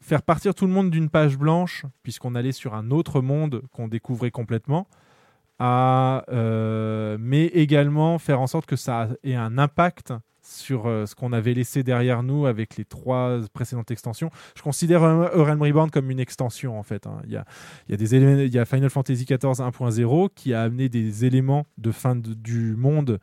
[0.00, 3.86] faire partir tout le monde d'une page blanche, puisqu'on allait sur un autre monde qu'on
[3.86, 4.88] découvrait complètement,
[5.60, 11.32] euh, mais également faire en sorte que ça ait un impact sur euh, ce qu'on
[11.32, 14.30] avait laissé derrière nous avec les trois précédentes extensions.
[14.56, 17.06] Je considère euh, Reborn comme une extension en fait.
[17.06, 17.20] hein.
[17.24, 20.88] Il, y a, des éléments, il y a Final Fantasy XIV 1.0 qui a amené
[20.88, 23.18] des éléments de fin du monde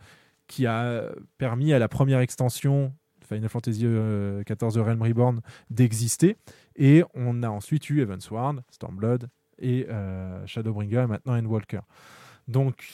[0.48, 1.04] qui a
[1.38, 2.94] permis à la première extension
[3.30, 6.36] Final Fantasy euh, XIV Realm Reborn d'exister.
[6.76, 11.82] Et on a ensuite eu Evansward, Stormblood et euh, Shadowbringer et maintenant Endwalker.
[12.48, 12.88] Donc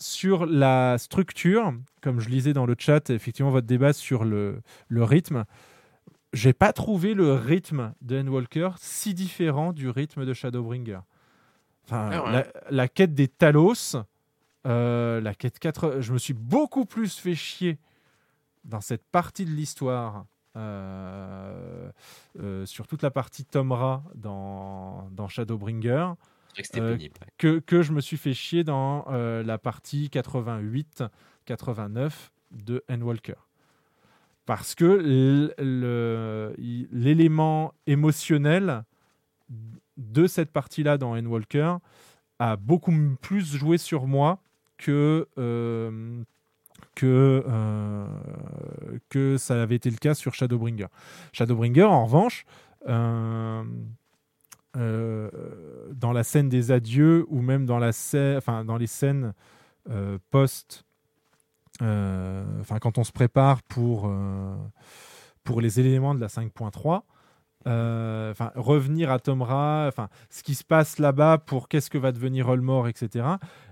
[0.00, 5.04] sur la structure, comme je lisais dans le chat, effectivement votre débat sur le, le
[5.04, 5.44] rythme,
[6.32, 11.00] j'ai pas trouvé le rythme de Endwalker si différent du rythme de Shadowbringer.
[11.84, 12.32] Enfin, Ah ouais.
[12.32, 13.96] la, la quête des Talos,
[14.66, 17.78] euh, la quête 4, je me suis beaucoup plus fait chier
[18.64, 21.90] dans cette partie de l'histoire, euh,
[22.40, 26.12] euh, sur toute la partie Tomra dans, dans Shadowbringer,
[26.58, 27.14] Euh, pénible.
[27.20, 27.26] ouais.
[27.38, 32.12] que, que je me suis fait chier dans euh, la partie 88-89
[32.50, 33.34] de Endwalker.
[34.46, 35.54] Parce que
[36.92, 38.84] l'élément émotionnel
[39.96, 41.76] de cette partie-là dans Endwalker
[42.38, 44.40] a beaucoup plus joué sur moi
[44.78, 46.22] que, euh,
[46.94, 48.06] que, euh,
[49.08, 50.86] que ça avait été le cas sur Shadowbringer.
[51.32, 52.44] Shadowbringer, en revanche,
[52.88, 53.62] euh,
[54.76, 55.30] euh,
[55.94, 59.32] dans la scène des adieux ou même dans, les scènes
[59.88, 60.84] euh, post,
[61.82, 64.10] euh, enfin, quand on se prépare pour,
[65.44, 67.02] pour les éléments de la 5.3,
[67.66, 72.12] euh, enfin, revenir à Tomra, enfin, ce qui se passe là-bas pour qu'est-ce que va
[72.12, 73.26] devenir Olmor, etc.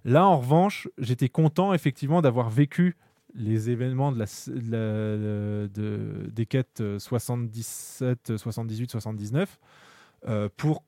[0.05, 2.97] Là, en revanche, j'étais content effectivement d'avoir vécu
[3.35, 9.67] les événements de la, de la- de- des quêtes 77, 78, 79 euh,
[10.57, 10.85] pour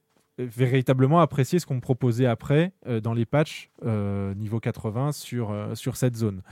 [0.46, 5.50] véritablement apprécier ce qu'on me proposait après euh, dans les patchs euh, niveau 80 sur,
[5.50, 6.42] euh, sur cette zone.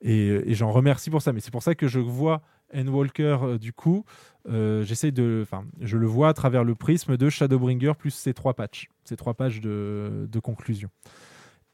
[0.00, 1.32] Et, et j'en remercie pour ça.
[1.32, 2.42] Mais c'est pour ça que je vois
[2.74, 4.04] Endwalker euh, du coup,
[4.48, 5.46] euh, j'essaie de,
[5.80, 9.34] je le vois à travers le prisme de Shadowbringer plus ces trois patchs, ces trois
[9.34, 10.88] pages de, de conclusion.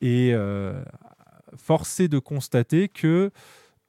[0.01, 0.83] Et euh,
[1.57, 3.31] forcé de constater que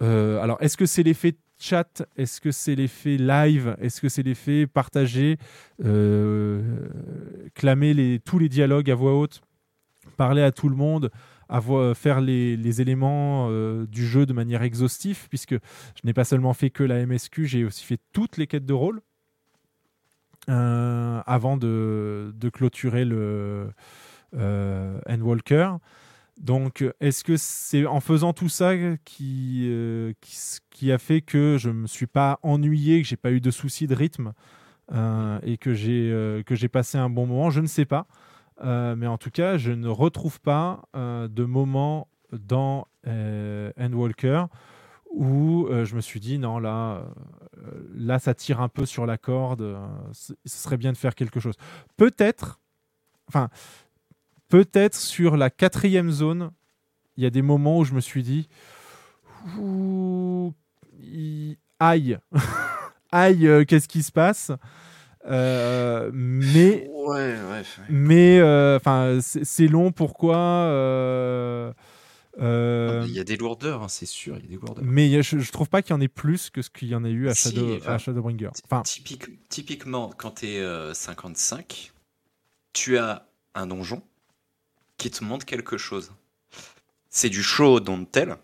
[0.02, 3.76] Euh, alors, est-ce que c'est l'effet chat Est-ce que c'est l'effet live?
[3.80, 5.38] Est-ce que c'est l'effet partagé
[5.84, 6.88] euh,
[7.54, 9.42] Clamer tous les dialogues à voix haute
[10.18, 11.12] Parler à tout le monde
[11.96, 16.70] faire les, éléments euh, du jeu de manière exhaustive, puisque je n'ai pas seulement fait
[16.70, 19.02] que la MSQ, j'ai aussi fait toutes les quêtes de rôle
[20.48, 23.72] euh, avant de, de, clôturer le
[24.34, 25.78] Endwalker.
[26.40, 30.14] Donc, est-ce que c'est en faisant tout ça qui, euh,
[30.72, 33.88] qui, a fait que je me suis pas ennuyé, que j'ai pas eu de soucis
[33.88, 34.32] de rythme
[34.94, 37.50] euh, et que j'ai euh, que j'ai passé un bon moment?
[37.50, 38.08] Je ne sais pas.
[38.64, 44.46] Mais en tout cas, je ne retrouve pas de moment dans Endwalker
[45.12, 47.06] où je me suis dit non là,
[47.94, 49.78] là ça tire un peu sur la corde,
[50.12, 51.56] ce serait bien de faire quelque chose.
[51.96, 52.60] Peut-être,
[53.30, 53.50] enfin
[54.50, 56.52] peut-être sur la quatrième zone,
[57.18, 58.50] il y a des moments où je me suis dit
[61.80, 62.18] aïe,
[63.12, 64.52] aïe, qu'est-ce qui se passe?
[65.26, 68.38] Euh, mais ouais, ouais, mais
[68.78, 71.74] enfin euh, c'est long pourquoi euh,
[72.40, 74.82] il y a des lourdeurs hein, c'est sûr il y a des lourdeurs.
[74.82, 77.04] mais je, je trouve pas qu'il y en ait plus que ce qu'il y en
[77.04, 81.92] a eu à, si, Shadow, enfin, à Shadowbringer enfin typique, typiquement quand tu es 55
[82.72, 84.02] tu as un donjon
[85.00, 86.12] qui te montre quelque chose
[87.10, 88.36] c'est du show don't tell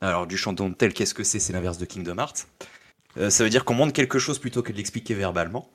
[0.00, 1.40] alors du show don't tell qu'est-ce que c'est?
[1.40, 2.46] C'est l'inverse de Kingdom Hearts
[3.30, 5.70] ça veut dire qu'on montre quelque chose plutôt que de l'expliquer verbalement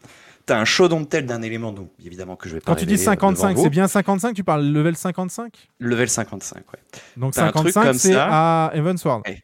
[0.45, 2.73] T'as un show don't tell d'un élément, donc évidemment que je vais pas.
[2.73, 6.79] Quand tu dis 55, c'est bien 55 Tu parles level 55 Level 55, ouais.
[7.15, 9.25] Donc 55, c'est à Evansward.
[9.25, 9.41] Hey.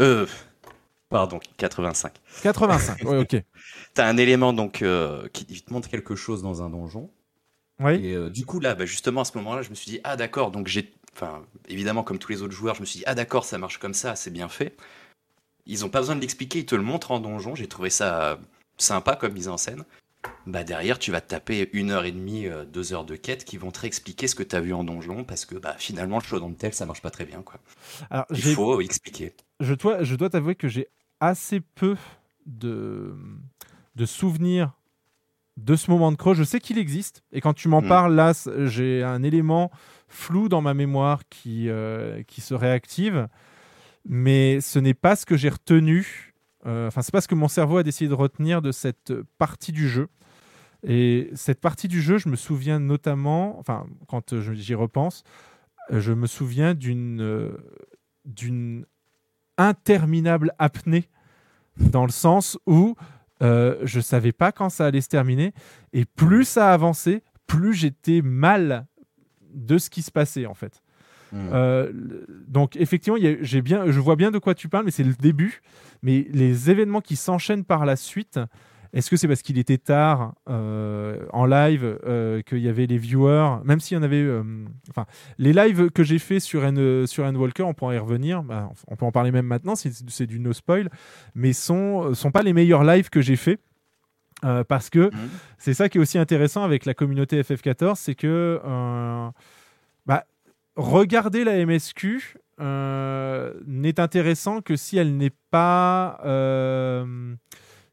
[0.00, 0.26] Euh.
[1.08, 2.12] Pardon, 85.
[2.42, 3.42] 85, ouais, ok.
[3.94, 7.10] T'as un élément donc euh, qui te montre quelque chose dans un donjon.
[7.80, 7.94] Oui.
[8.04, 10.16] Et euh, du coup, là, bah, justement, à ce moment-là, je me suis dit, ah
[10.16, 10.92] d'accord, donc j'ai.
[11.14, 13.78] Enfin, évidemment, comme tous les autres joueurs, je me suis dit, ah d'accord, ça marche
[13.78, 14.76] comme ça, c'est bien fait.
[15.66, 17.54] Ils ont pas besoin de l'expliquer, ils te le montrent en donjon.
[17.54, 18.38] J'ai trouvé ça
[18.78, 19.84] sympa comme mise en scène
[20.46, 23.44] bah derrière tu vas te taper une heure et demie, euh, deux heures de quête
[23.44, 26.18] qui vont te réexpliquer ce que tu as vu en donjon parce que bah, finalement
[26.18, 27.60] le show dans tel ça marche pas très bien quoi.
[28.10, 29.34] Alors, Il faut expliquer.
[29.60, 30.88] Je dois, je dois t'avouer que j'ai
[31.20, 31.96] assez peu
[32.46, 33.14] de,
[33.96, 34.72] de souvenirs
[35.64, 36.34] de ce moment de creux.
[36.34, 37.88] Je sais qu'il existe et quand tu m'en Mm.
[37.88, 38.32] parles là,
[38.66, 39.70] j'ai un élément
[40.08, 43.28] flou dans ma mémoire qui, euh, qui se réactive,
[44.08, 46.32] mais ce n'est pas ce que j'ai retenu.
[46.66, 49.72] Euh, Enfin, c'est pas ce que mon cerveau a décidé de retenir de cette partie
[49.72, 50.08] du jeu.
[50.82, 55.24] Et cette partie du jeu, je me souviens notamment, enfin, quand euh, j'y repense,
[55.92, 57.50] euh, je me souviens d'une euh,
[58.24, 58.84] d'une
[59.58, 61.08] interminable apnée
[61.76, 62.96] dans le sens où
[63.42, 65.52] euh, je savais pas quand ça allait se terminer
[65.92, 68.86] et plus ça avançait, plus j'étais mal
[69.54, 70.82] de ce qui se passait en fait.
[71.32, 71.48] Mm.
[71.52, 71.92] Euh,
[72.48, 75.62] donc effectivement, j'ai bien, je vois bien de quoi tu parles, mais c'est le début.
[76.02, 78.40] Mais les événements qui s'enchaînent par la suite,
[78.92, 82.98] est-ce que c'est parce qu'il était tard euh, en live, euh, qu'il y avait les
[82.98, 84.42] viewers, même s'il y en avait, euh,
[84.90, 85.06] enfin,
[85.38, 88.42] les lives que j'ai fait sur N, sur Endwalker, on pourra y revenir.
[88.42, 90.88] bah, on peut en parler même maintenant, c'est c'est du no spoil,
[91.34, 93.58] mais sont sont pas les meilleurs lives que j'ai fait.
[94.68, 95.10] Parce que
[95.58, 98.58] c'est ça qui est aussi intéressant avec la communauté FF14, c'est que
[100.06, 100.24] bah,
[100.76, 107.34] regarder la MSQ euh, n'est intéressant que si elle n'est pas euh,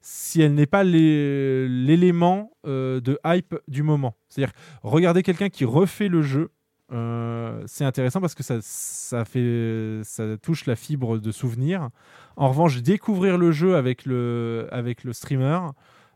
[0.10, 4.16] si elle n'est pas l'élément euh, de hype du moment.
[4.30, 6.50] C'est-à-dire regarder quelqu'un qui refait le jeu.
[6.94, 11.90] euh, c'est intéressant parce que ça, ça fait ça touche la fibre de souvenir.
[12.38, 15.60] En revanche, découvrir le jeu avec le avec le streamer,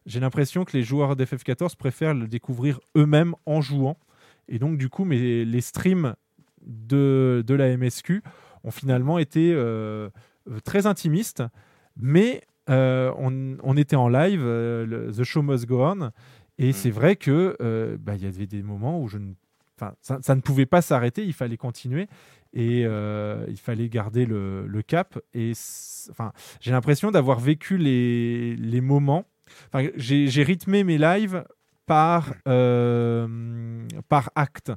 [0.05, 3.97] j'ai l'impression que les joueurs d'FF14 préfèrent le découvrir eux-mêmes en jouant.
[4.47, 6.15] Et donc, du coup, mes, les streams
[6.61, 8.23] de, de la MSQ
[8.63, 10.09] ont finalement été euh,
[10.63, 11.43] très intimistes.
[11.97, 16.11] Mais on, on était en live, euh, le- The Show Must Go On.
[16.57, 19.33] Et c'est vrai que euh, bah, il y avait des moments où je ne,
[19.79, 22.07] enfin, ça, ça ne pouvait pas s'arrêter, il fallait continuer
[22.53, 25.17] et euh, il fallait garder le, le cap.
[25.33, 25.53] Et
[26.11, 29.25] enfin, j'ai l'impression d'avoir vécu les, les moments.
[29.73, 31.43] Enfin, j'ai rythmé mes lives
[31.87, 33.27] par, euh,
[34.07, 34.71] par acte.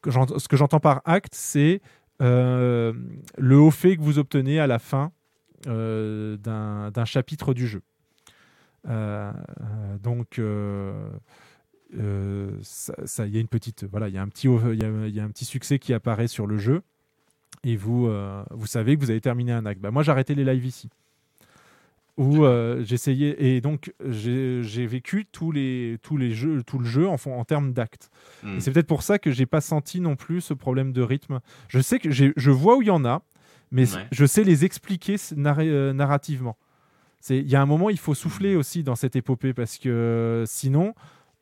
[0.00, 1.80] Que Ce que j'entends par acte, c'est
[2.22, 2.92] euh,
[3.36, 5.10] le haut fait que vous obtenez à la fin euh,
[5.66, 7.82] d'un d'un chapitre du jeu.
[8.88, 11.10] Euh, euh, donc, euh,
[11.98, 14.80] euh, ça, ça- il y a une petite, voilà, il y a un petit, il
[14.80, 16.82] y a, il y a un petit succès qui apparaît sur le jeu,
[17.64, 19.80] et vous, euh, vous savez que vous avez terminé un acte.
[19.80, 20.88] Bah, moi, j'ai arrêté les lives ici,
[22.16, 27.08] où euh, j'essayais, et donc j'ai vécu tous les, tous les jeux, tout le jeu
[27.08, 28.10] en, termes d'actes.
[28.42, 28.56] Mm.
[28.56, 31.40] Et c'est peut-être pour ça que j'ai pas senti non plus ce problème de rythme.
[31.68, 33.22] Je sais que je vois où il y en a,
[33.70, 34.06] mais Ouais.
[34.12, 36.56] je sais les expliquer euh, narrativement.
[37.30, 40.94] Il y a un moment, il faut souffler aussi dans cette épopée parce que sinon,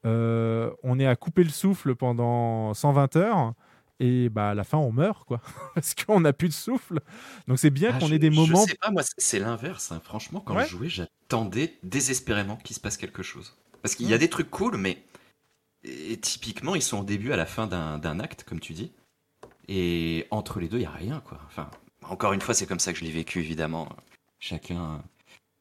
[0.06, 3.52] euh, on est à couper le souffle pendant 120 heures
[4.00, 5.40] et bah, à la fin, on meurt, quoi,
[5.74, 7.00] parce qu'on n'a plus de souffle.
[7.46, 8.64] Donc c'est bien Ah, qu'on ait des moments.
[8.64, 9.92] Je sais pas, moi, c'est- l'inverse.
[9.92, 10.00] hein.
[10.02, 10.64] Franchement, quand Ouais.
[10.64, 13.55] je jouais, j'attendais désespérément qu'il se passe quelque chose.
[13.82, 14.20] Parce qu'il y a Mm.
[14.20, 15.02] des trucs cool, mais
[15.84, 18.92] et typiquement, ils sont au début, à la fin d'un d'un acte, comme tu dis.
[19.68, 21.38] Et entre les deux, il y a rien, quoi.
[21.46, 21.70] Enfin,
[22.10, 23.89] encore une fois, c'est comme ça que je l'ai vécu, évidemment.
[24.39, 25.02] Chacun,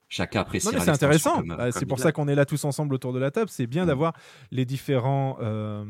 [0.10, 0.68] chacun apprécie.
[0.80, 1.42] C'est intéressant.
[1.44, 3.50] Bah, c'est pour ça qu'on est là tous ensemble autour de la table.
[3.50, 4.14] C'est bien d'avoir
[4.52, 5.38] les différents.
[5.42, 5.84] euh,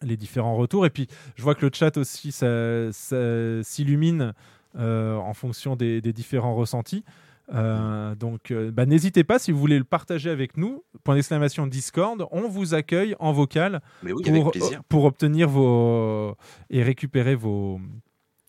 [0.00, 3.16] les différents retours et puis je vois que le chat aussi ça, ça
[3.64, 4.32] s'illumine
[4.78, 7.04] euh, en fonction des, des différents ressentis
[7.52, 11.66] Euh, donc euh, bah, n'hésitez pas si vous voulez le partager avec nous point d'exclamation
[11.66, 14.52] Discord on vous accueille en vocal oui, pour,
[14.88, 16.36] pour obtenir vos
[16.70, 17.80] et récupérer vos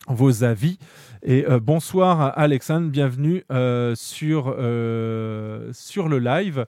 [0.08, 0.78] vos avis.
[1.22, 6.66] Et euh, bonsoir Alexandre, bienvenue euh, sur, euh, sur le live.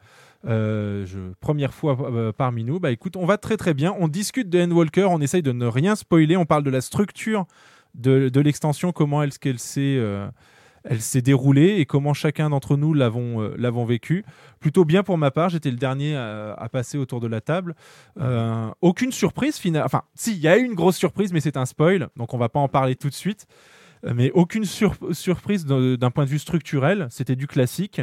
[1.41, 2.81] Première fois parmi nous.
[2.81, 3.95] Bah écoute, on va très très bien.
[3.99, 6.37] On discute de Endwalker, on essaye de ne rien spoiler.
[6.37, 7.47] On parle de la structure
[7.95, 10.01] de, de l'extension, comment elle, qu'elle s'est
[10.85, 14.25] elle s'est déroulée et comment chacun d'entre nous l'avons euh, l'avons vécu.
[14.61, 17.75] Plutôt bien pour ma part, j'étais le dernier à, à passer autour de la table.
[18.21, 19.85] Euh, aucune surprise finale.
[19.85, 22.39] Enfin, si, il y a eu une grosse surprise, mais c'est un spoil, donc on
[22.39, 23.47] va pas en parler tout de suite.
[24.05, 28.01] Euh, Mais aucune sur- surprise d'un point de vue structurel, c'était du classique.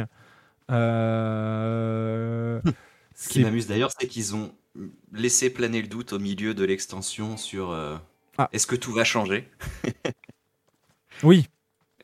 [0.70, 2.60] Euh,
[3.14, 4.52] Ce qui m'amuse d'ailleurs, c'est qu'ils ont
[5.12, 7.96] laissé planer le doute au milieu de l'extension sur euh,
[8.38, 8.48] Ah.
[8.52, 9.48] est-ce que tout va changer?
[11.22, 11.48] Oui.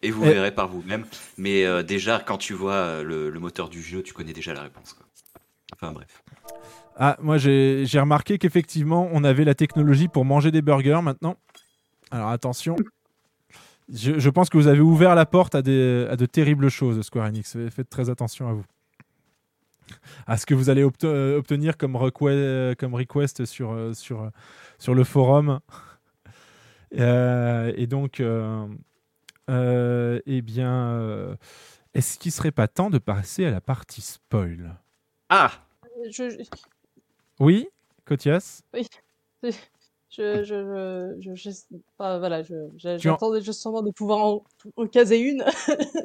[0.03, 1.05] Et vous verrez par vous-même.
[1.39, 4.53] Mais euh, déjà, quand tu vois euh, le, le moteur du jeu, tu connais déjà
[4.55, 4.93] la réponse.
[4.93, 5.07] quoi.
[5.73, 6.23] Enfin bref.
[6.97, 11.37] Ah, moi j'ai remarqué qu'effectivement on avait la technologie pour manger des burgers maintenant.
[12.11, 12.77] Alors attention,
[13.93, 17.03] je, je pense que vous avez ouvert la porte à, des, à de terribles choses,
[17.03, 17.57] Square Enix.
[17.71, 18.65] Faites très attention à vous.
[20.27, 24.31] À ce que vous allez euh, obtenir comme, request, comme request sur, sur,
[24.79, 25.61] sur le forum.
[26.99, 28.67] Euh, et donc, euh,
[29.49, 31.35] eh bien, euh,
[31.95, 34.77] est-ce qu'il serait pas temps de passer à la partie spoil?
[35.29, 35.51] Ah
[36.11, 36.37] Je, je-
[37.41, 37.69] Oui,
[38.05, 38.87] Kotias oui.
[39.43, 44.25] Je, je, je, je, je- enfin, voilà, je, je- Tu en- j'attendais justement de pouvoir
[44.25, 44.45] en,
[44.77, 45.45] en caser une.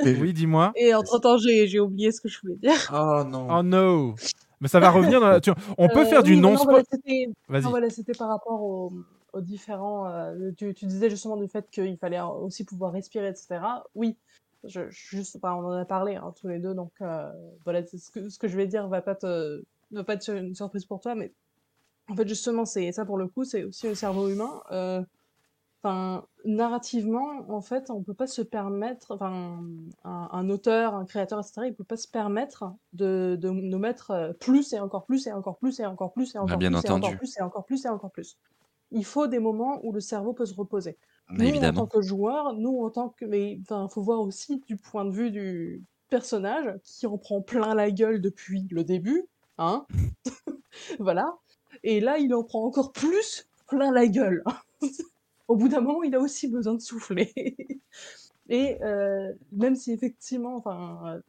[0.03, 0.73] Oui, dis-moi.
[0.75, 2.91] Et entre temps, j'ai, j'ai oublié ce que je voulais dire.
[2.93, 3.47] Oh non.
[3.49, 4.15] Oh no
[4.59, 5.39] Mais ça va revenir dans la...
[5.39, 6.99] tu- On peut Euh, faire du oui, non non, voilà, spoil.
[6.99, 7.63] c'était- Vas-y.
[7.63, 8.91] non, voilà, c'était par rapport aux,
[9.33, 10.07] aux différents.
[10.09, 13.83] euh, tu, tu disais justement du fait qu'il fallait aussi pouvoir respirer, etc.
[13.95, 14.17] Oui,
[14.63, 17.31] je, je- juste, on en a parlé hein, tous les deux, donc euh,
[17.63, 20.55] voilà, ce que, ce que je vais dire va pas te, va pas être une
[20.55, 21.33] surprise pour toi, mais
[22.09, 24.61] en fait, justement, c'est ça pour le coup, c'est aussi le cerveau humain.
[24.71, 25.03] euh,
[25.83, 29.63] Enfin, narrativement, en fait, on peut pas se permettre, enfin,
[30.03, 34.35] un, un auteur, un créateur, etc., il peut pas se permettre de, de nous mettre
[34.39, 36.89] plus et encore plus et encore plus et encore plus et encore bien plus et
[36.89, 37.17] encore entendu.
[37.17, 38.37] plus et encore plus et encore plus.
[38.91, 40.97] Il faut des moments où le cerveau peut se reposer.
[41.29, 41.81] Mais nous, évidemment.
[41.81, 45.05] en tant que joueurs, nous, en tant que, mais, enfin, faut voir aussi du point
[45.05, 49.85] de vue du personnage qui en prend plein la gueule depuis le début, hein.
[50.99, 51.37] voilà.
[51.83, 54.43] Et là, il en prend encore plus plein la gueule.
[55.47, 57.33] Au bout d'un moment, il a aussi besoin de souffler.
[58.49, 61.21] Et euh, même si effectivement, enfin,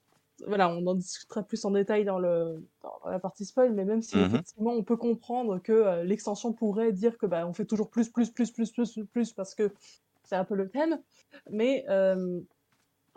[0.46, 4.02] voilà, on en discutera plus en détail dans, le, dans la partie spoil, mais même
[4.02, 4.22] si Mhm.
[4.22, 8.10] effectivement on peut comprendre que euh, l'extension pourrait dire que bah, on fait toujours plus,
[8.10, 9.72] plus, plus, plus, plus, plus, parce que
[10.24, 11.00] c'est un peu le thème,
[11.50, 12.40] mais euh,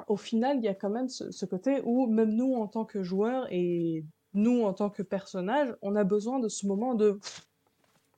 [0.07, 2.85] au final, il y a quand même ce, ce côté où même nous en tant
[2.85, 7.19] que joueurs et nous en tant que personnages, on a besoin de ce moment de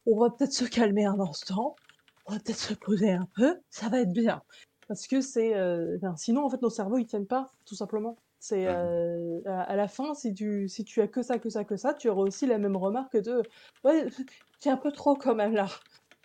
[0.06, 1.80] on va peut-être se calmer un instant,
[2.26, 4.42] on va peut-être se poser un peu, ça va être bien.
[4.88, 5.56] Parce que c'est.
[5.56, 8.22] euh, sinon, en fait, nos cerveaux, ils tiennent pas, tout simplement.
[8.40, 11.64] C'est euh, à, à la fin, si tu, si tu as que ça, que ça,
[11.66, 13.48] que ça, tu auras aussi la même remarque de
[13.84, 14.08] Ouais,
[14.60, 15.68] c'est un peu trop quand même là.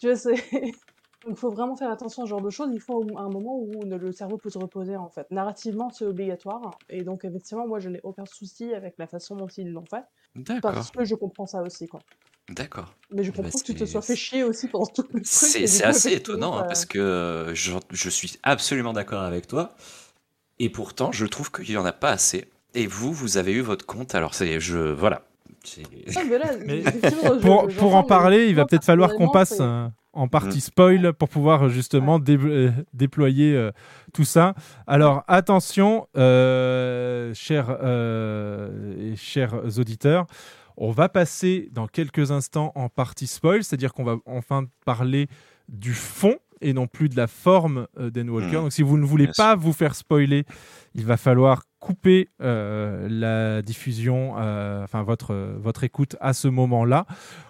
[0.02, 0.34] Je sais.
[1.24, 2.70] Donc, il faut vraiment faire attention à ce genre de choses.
[2.74, 5.31] Il faut un moment où le cerveau peut se reposer, en fait.
[5.31, 6.82] Narrativement, c'est obligatoire.
[6.89, 10.02] Et donc, effectivement, moi, je n'ai aucun souci avec la façon dont ils l'ont fait.
[10.34, 10.62] D'accord.
[10.74, 12.05] Parce que je comprends ça aussi, quoi.
[12.49, 12.94] D'accord.
[13.10, 15.26] Mais je Bah, comprends que tu te sois fait chier aussi pendant tout le truc.
[15.26, 19.74] C'est assez étonnant hein, parce que euh, je, je suis absolument d'accord avec toi.
[20.59, 22.47] Et pourtant, je trouve qu'il n'y en a pas assez.
[22.75, 24.15] Et vous, vous avez eu votre compte.
[24.15, 24.61] Alors, c'est.
[24.61, 24.79] Je.
[24.79, 25.23] Voilà.
[26.17, 27.35] Ah, mais là, Mais effectivement,
[27.69, 31.29] je- pour, en parler, il va peut-être falloir qu'on passe euh, en partie spoil pour
[31.29, 33.71] pouvoir euh, justement dé- euh, déployer euh,
[34.13, 34.55] tout ça.
[34.89, 40.27] Alors attention, euh, chers, euh, et chers auditeurs,
[40.77, 45.29] on va passer dans quelques instants en partie spoil, c'est-à-dire qu'on va enfin parler
[45.69, 48.58] du fond et non plus de la forme euh, d'Endwalker.
[48.58, 48.62] Mm.
[48.62, 50.44] Donc si vous ne voulez Bien pas vous faire spoiler,
[50.94, 57.07] il va falloir couper euh, la diffusion, euh, enfin votre votre écoute à ce moment-là.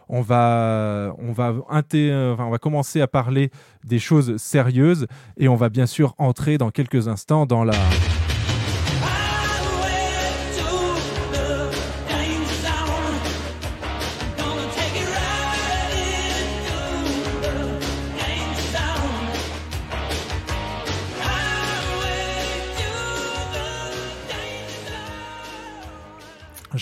[0.09, 3.51] On va on va inté- enfin, on va commencer à parler
[3.85, 7.75] des choses sérieuses et on va bien sûr entrer dans quelques instants dans la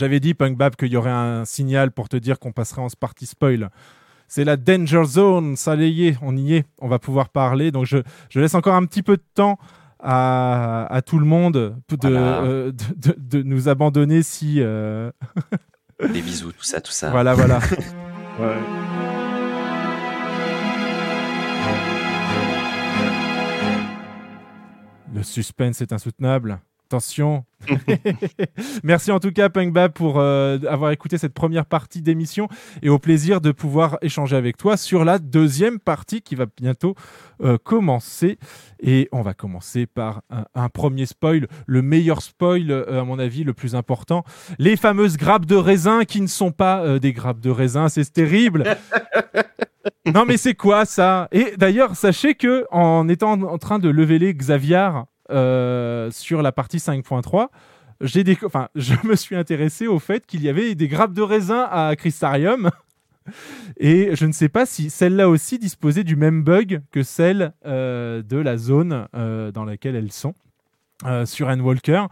[0.01, 2.87] J'avais dit, Punk Bab, qu'il y aurait un signal pour te dire qu'on passerait en
[2.99, 3.69] partie spoil.
[4.29, 7.71] C'est la Danger Zone, ça y est, on y est, on va pouvoir parler.
[7.71, 7.99] Donc je,
[8.31, 9.59] je laisse encore un petit peu de temps
[10.03, 12.41] à, à tout le monde de, Voilà.
[12.41, 14.63] euh, de, de- de nous abandonner si...
[14.63, 15.11] euh,
[16.15, 17.11] Des bisous, tout ça, tout ça.
[17.11, 17.59] Voilà, voilà.
[18.41, 18.57] Ouais.
[25.13, 26.61] Le suspense est insoutenable.
[26.91, 27.45] Attention.
[28.83, 32.49] Merci en tout cas, Punk Bab, pour euh, avoir écouté cette première partie d'émission
[32.83, 36.97] et au plaisir de pouvoir échanger avec toi sur la deuxième partie qui va bientôt
[37.45, 38.41] euh, commencer.
[38.81, 43.21] Et on va commencer par un, un premier spoil, le meilleur spoil, euh, à mon
[43.21, 44.25] avis, le plus important.
[44.59, 48.65] Les fameuses grappes de raisin qui ne sont pas des grappes de raisin, c'est terrible.
[50.13, 51.29] non mais c'est quoi ça?
[51.31, 54.91] Et d'ailleurs, sachez que en étant en train de lever les Xavier
[55.31, 57.49] euh, sur la partie 5.3,
[58.01, 61.69] j'ai enfin, je me suis intéressé au fait qu'il y avait des grappes de raisin
[61.71, 62.71] à Crystarium.
[63.79, 68.23] Et je ne sais pas si celle-là aussi disposait du même bug que celle euh,
[68.23, 70.35] de la zone euh, dans laquelle elles sont
[71.25, 72.07] sur Endwalker.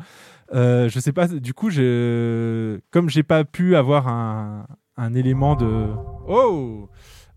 [0.53, 2.81] Je sais pas, du coup, je...
[2.91, 4.67] comme j'ai pas pu avoir un,
[4.99, 5.89] un élément de.
[6.27, 6.91] Oh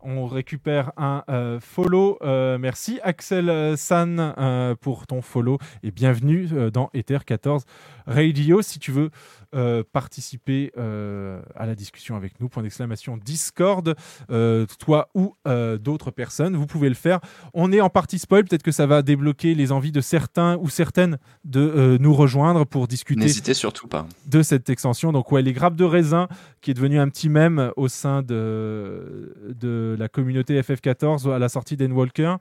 [0.03, 2.17] on récupère un euh, follow.
[2.21, 4.33] Euh, merci Axel euh, San
[4.81, 7.65] pour ton follow et bienvenue dans Ether 14
[8.07, 8.61] Radio.
[8.61, 9.09] Si tu veux
[9.53, 13.95] euh, participer euh, à la discussion avec nous, point d'exclamation Discord,
[14.29, 15.35] euh, toi ou
[15.79, 17.19] d'autres personnes, vous pouvez le faire.
[17.53, 20.69] On est en partie spoil, peut-être que ça va débloquer les envies de certains ou
[20.69, 24.05] certaines de nous rejoindre pour discuter N'hésitez surtout pas.
[24.27, 25.11] de cette extension.
[25.11, 26.27] Donc ouais, les grappes de raisin
[26.61, 31.49] qui est devenu un petit mème au sein de, de la communauté FF14 à la
[31.49, 32.35] sortie d'Endwalker.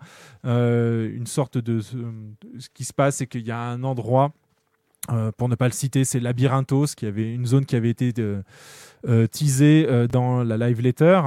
[0.44, 1.80] Euh, une sorte de...
[1.80, 4.32] Ce qui se passe, c'est qu'il y a un endroit,
[5.10, 8.12] euh, pour ne pas le citer, c'est Labyrinthos, qui avait une zone qui avait été
[8.18, 8.42] euh,
[9.08, 11.20] euh, teasée dans la live letter.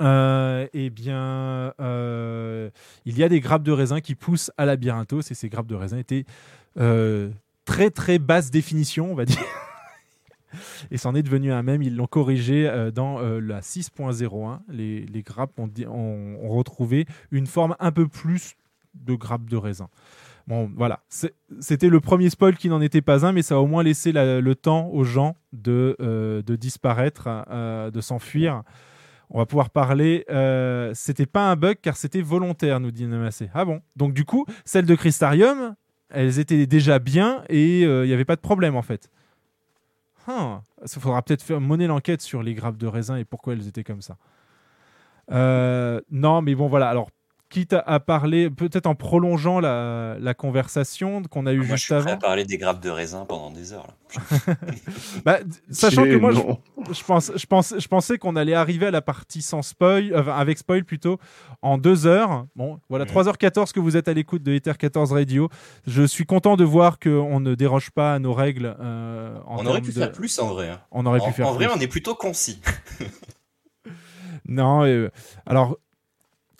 [0.00, 5.48] Eh bien, il y a des grappes de raisin qui poussent à Labyrinthos et ces
[5.48, 6.24] grappes de raisin étaient
[7.64, 9.38] très très basse définition, on va dire.
[10.90, 14.58] Et c'en est devenu un même, ils l'ont corrigé dans la 6.01.
[14.68, 18.54] Les, grappes ont- ont retrouvé une forme un peu plus
[18.94, 19.88] de grappes de raisin.
[20.46, 21.00] Bon, voilà.
[21.60, 24.12] C'était le premier spoil qui n'en était pas un, mais ça a au moins laissé
[24.12, 28.62] la- le temps aux gens de, euh, disparaître, euh, de s'enfuir.
[29.30, 30.24] On va pouvoir parler.
[30.30, 33.50] Euh, c'était pas un bug car c'était volontaire, nous dit Namacé.
[33.54, 33.80] Ah bon?
[33.96, 35.74] Donc du coup, celles de Crystarium,
[36.10, 39.10] elles étaient déjà bien et euh, il n'y avait pas de problème en fait.
[40.28, 44.02] Il faudra peut-être faire l'enquête sur les grappes de raisin et pourquoi elles étaient comme
[44.02, 44.16] ça.
[45.30, 46.88] Euh, non, mais bon, voilà.
[46.88, 47.10] Alors,
[47.52, 51.84] quitte à, parler, peut-être en prolongeant la, la conversation qu'on a eue Moi, je juste
[51.84, 52.12] suis prêt avant.
[52.12, 53.86] à parler des grappes de raisin pendant des heures.
[53.86, 53.94] Là.
[55.24, 55.38] Bah,
[55.70, 59.40] sachant que moi, je, pense, je, pense, je pensais qu'on allait arriver à la partie
[59.42, 61.18] sans spoil, euh, avec spoil plutôt,
[61.62, 62.46] en deux heures.
[62.56, 65.48] Bon, voilà, 3h14 que vous êtes à l'écoute de Ether 14 Radio.
[65.86, 68.74] Je suis content de voir qu'on ne déroge pas à nos règles.
[68.80, 70.68] euh, en on aurait pu de- faire plus en vrai.
[70.70, 70.80] hein.
[70.90, 71.74] On aurait en, pu faire en vrai, plus.
[71.76, 72.60] on est plutôt concis.
[74.48, 75.08] Non, euh,
[75.46, 75.78] alors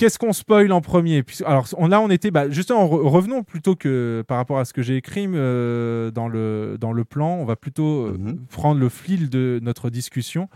[0.03, 3.77] qu'est-ce qu'on spoil en premier Alors on, là, on était bah, justement re- revenons plutôt
[3.77, 7.45] que par rapport à ce que j'ai écrit euh, dans le dans le plan, on
[7.45, 8.19] va plutôt euh,
[8.51, 10.49] prendre le fil de notre discussion.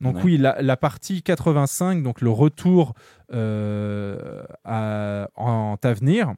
[0.00, 0.22] Donc Ouais.
[0.24, 2.94] oui, la, la partie 85, donc le retour
[3.32, 6.34] euh, à, en Tavenir.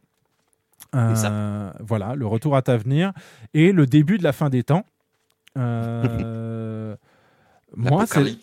[0.94, 3.12] Euh, voilà, le retour à Tavenir
[3.54, 4.84] et le début de la fin des temps.
[7.74, 8.36] Moi, c'est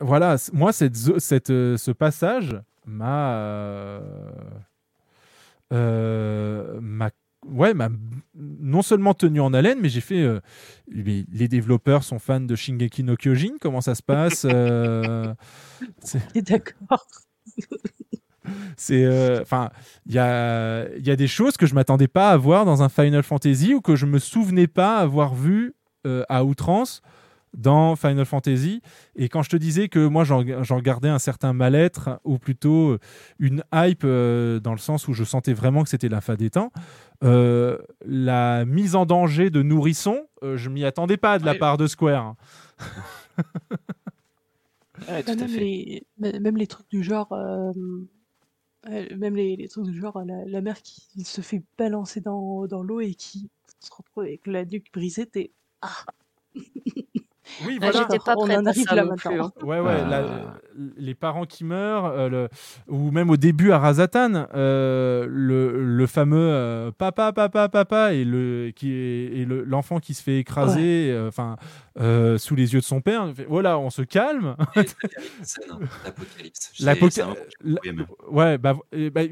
[0.00, 2.56] voilà, moi, cette, ce passage
[2.88, 3.34] m'a.
[3.36, 4.00] euh,
[5.72, 7.10] euh, m'a-
[7.46, 7.88] ouais, m'a
[8.34, 10.22] non seulement tenu en haleine, mais j'ai fait.
[10.22, 10.40] euh,
[10.90, 15.34] les développeurs sont fans de Shingeki no Kyojin, comment ça se passe euh,
[16.00, 17.06] c'est- D'accord.
[18.78, 19.68] c'est euh, enfin
[20.06, 22.82] il y a il y a des choses que je m'attendais pas à voir dans
[22.82, 25.74] un Final Fantasy ou que je me souvenais pas avoir vu
[26.30, 27.02] à outrance
[27.54, 28.82] dans Final Fantasy.
[29.16, 32.98] Et quand je te disais que moi j'en gardais un certain mal-être, ou plutôt euh,
[33.38, 36.50] une hype euh, dans le sens où je sentais vraiment que c'était la fin des
[36.50, 36.72] temps,
[37.24, 41.58] euh, la mise en danger de nourrisson, euh, je m'y attendais pas de la Ouais.
[41.58, 42.34] part de Square.
[45.06, 47.32] Bah, même, les, m- même les trucs du genre,
[48.88, 52.82] même les, les trucs du genre, la, la mère qui se fait balancer dans, dans
[52.82, 53.48] l'eau et qui
[53.80, 55.52] se retrouve avec la nuque brisée, t'es
[55.82, 56.04] ah.
[57.66, 58.06] Oui, Ah, voilà.
[58.10, 59.30] J'étais pas On prête en à arrive ça là non maintenant.
[59.30, 59.40] plus.
[59.40, 59.52] hein.
[59.66, 60.08] Ouais, ouais, Euh.
[60.08, 60.26] la-
[60.96, 62.48] les parents qui meurent, euh, le-
[62.88, 68.24] ou même au début à Razatan, euh, le, le fameux euh, papa, papa, papa, et
[68.24, 71.56] le qui est, et le- l'enfant qui se fait écraser, euh, enfin,
[72.00, 73.32] euh, sous les yeux de son père.
[73.34, 74.54] fait, Voilà, on se calme.
[76.04, 76.70] L'apocalypse.
[76.74, 78.04] C'est- L'apoca- c'est un moment que j'ai la- beaucoup aimé.
[78.30, 78.74] Ouais, bah,
[79.12, 79.22] bah,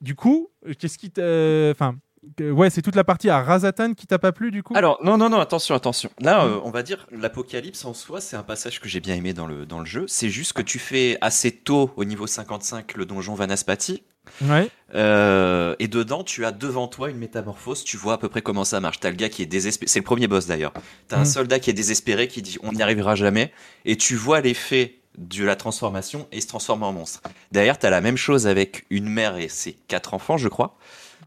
[0.00, 0.48] du coup,
[0.78, 1.96] qu'est-ce qui t'a, enfin,
[2.40, 4.74] ouais, c'est toute la partie à Razatan qui t'a pas plu du coup?
[4.76, 6.10] Alors, non, non, non, attention, attention.
[6.20, 9.32] Là, euh, on va dire, l'apocalypse en soi, c'est un passage que j'ai bien aimé
[9.32, 10.04] dans le, dans le jeu.
[10.08, 14.02] C'est juste que tu fais assez tôt, au niveau 55, le donjon Vanaspati.
[14.42, 14.68] Ouais.
[14.94, 17.82] Euh, et dedans, tu as devant toi une métamorphose.
[17.82, 19.00] Tu vois à peu près comment ça marche.
[19.00, 19.88] T'as le gars qui est désespéré.
[19.88, 20.72] C'est le premier boss d'ailleurs.
[21.08, 21.26] T'as un Mm.
[21.26, 23.52] soldat qui est désespéré qui dit on n'y arrivera jamais.
[23.84, 27.20] Et tu vois l'effet de la transformation et il se transforme en monstre.
[27.50, 30.78] Derrière, t'as la même chose avec une mère et ses quatre enfants, je crois.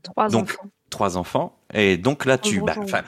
[0.02, 0.70] Trois Donc, enfants.
[0.90, 1.58] Trois enfants.
[1.74, 2.62] Et donc là, tu.
[2.62, 2.76] Bah.
[2.78, 3.02] Enfin,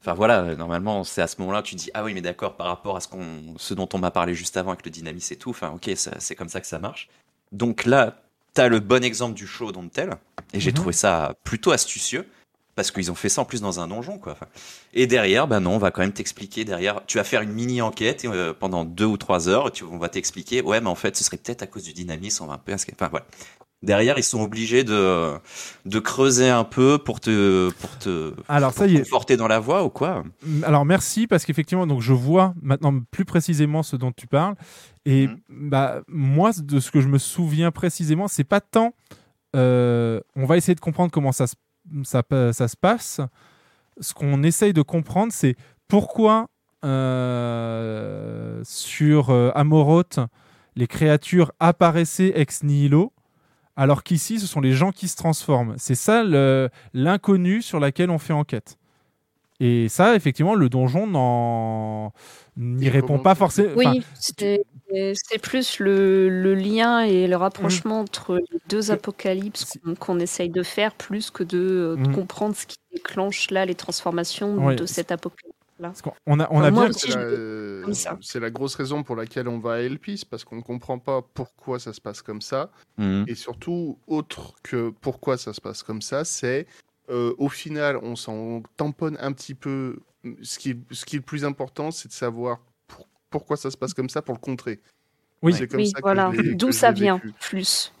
[0.00, 2.96] enfin, voilà, normalement, c'est à ce moment-là, tu dis Ah oui, mais d'accord, par rapport
[2.96, 5.50] à ce, qu'on, ce dont on m'a parlé juste avant avec le dynamisme et tout,
[5.50, 7.08] enfin, ok, c'est comme ça que ça marche.
[7.52, 8.20] Donc là,
[8.54, 10.16] t'as le bon exemple du show dont tel.
[10.52, 10.76] Et j'ai Mhm.
[10.76, 12.26] trouvé ça plutôt astucieux.
[12.74, 14.36] Parce qu'ils ont fait ça en plus dans un donjon, quoi.
[14.94, 16.64] Et derrière, ben non, on va quand même t'expliquer.
[16.64, 19.66] Derrière, tu vas faire une mini enquête euh, pendant deux ou trois heures.
[19.66, 20.62] Et tu, on va t'expliquer.
[20.62, 22.44] Ouais, mais en fait, ce serait peut-être à cause du dynamisme.
[22.44, 22.72] On va un peu.
[22.72, 23.26] Enfin voilà.
[23.82, 25.34] Derrière, ils sont obligés de
[25.84, 28.98] de creuser un peu pour te pour te Alors, pour ça y est.
[29.00, 30.24] conforter dans la voie ou quoi.
[30.64, 34.56] Alors merci parce qu'effectivement donc je vois maintenant plus précisément ce dont tu parles
[35.06, 35.38] et Mhm.
[35.70, 38.94] bah moi de ce que je me souviens précisément c'est pas tant
[39.54, 41.54] euh, on va essayer de comprendre comment ça se,
[42.02, 43.20] ça se passe
[44.00, 45.54] ce qu'on essaye de comprendre c'est
[45.86, 46.48] pourquoi
[47.28, 50.18] euh, sur euh, Amoroth
[50.76, 53.12] les créatures apparaissaient ex nihilo
[53.78, 56.22] alors qu'ici ce sont les gens qui se transforment c'est ça
[56.92, 58.76] l'inconnu sur laquelle on fait enquête
[59.60, 62.12] et ça, effectivement, le donjon n'en-
[62.56, 63.72] n'y répond pas forcément.
[63.74, 64.62] Oui, c'est
[65.42, 70.94] plus le, le lien et le rapprochement entre les deux apocalypses qu'on essaye de faire,
[70.94, 72.14] plus que de, euh, de Mhm.
[72.14, 74.76] comprendre ce qui déclenche là les transformations Ouais.
[74.76, 75.10] de cet
[76.26, 76.90] on a, on Enfin, a moi bien.
[76.90, 78.18] aussi, C'est la, comme ça.
[78.20, 81.22] c'est la grosse raison pour laquelle on va à Elpis, parce qu'on ne comprend pas
[81.22, 82.70] pourquoi ça se passe comme ça.
[82.98, 83.24] Mhm.
[83.28, 86.66] Et surtout, autre que pourquoi ça se passe comme ça, c'est
[87.10, 90.00] euh, au final, on s'en tamponne un petit peu.
[90.42, 93.76] Ce qui, ce qui est le plus important, c'est de savoir pour- pourquoi ça se
[93.76, 94.80] passe comme ça pour le contrer.
[95.42, 96.32] Oui, c'est comme Oui, ça que voilà.
[96.54, 97.32] D'où ça vient, vécu.
[97.40, 97.92] plus.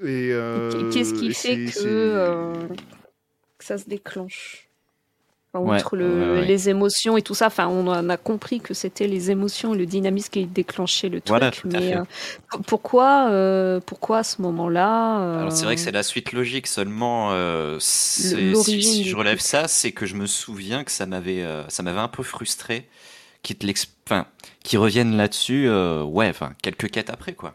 [0.00, 2.68] Et euh, Qu'est-ce qui et fait que, euh,
[3.58, 4.67] que ça se déclenche?
[5.54, 6.46] Ouais, Outre le- ouais, ouais.
[6.46, 9.86] les émotions et tout ça, enfin, on a compris que c'était les émotions et le
[9.86, 11.28] dynamisme qui déclenchaient le truc.
[11.28, 12.02] Voilà, mais euh,
[12.66, 16.66] pourquoi, euh, pourquoi à ce moment-là euh, Alors c'est vrai que c'est la suite logique
[16.66, 17.30] seulement.
[17.80, 22.08] si, je relève ça, c'est que je me souviens que ça m'avait ça m'avait un
[22.08, 22.86] peu frustré
[23.42, 25.70] qu'ils te reviennent là-dessus.
[25.70, 27.54] ouais, enfin quelques quêtes après quoi.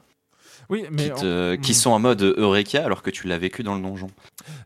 [0.74, 1.76] Oui, mais qui, te- on- qui Hmm.
[1.76, 4.10] sont en mode Eureka alors que tu l'as vécu dans le donjon.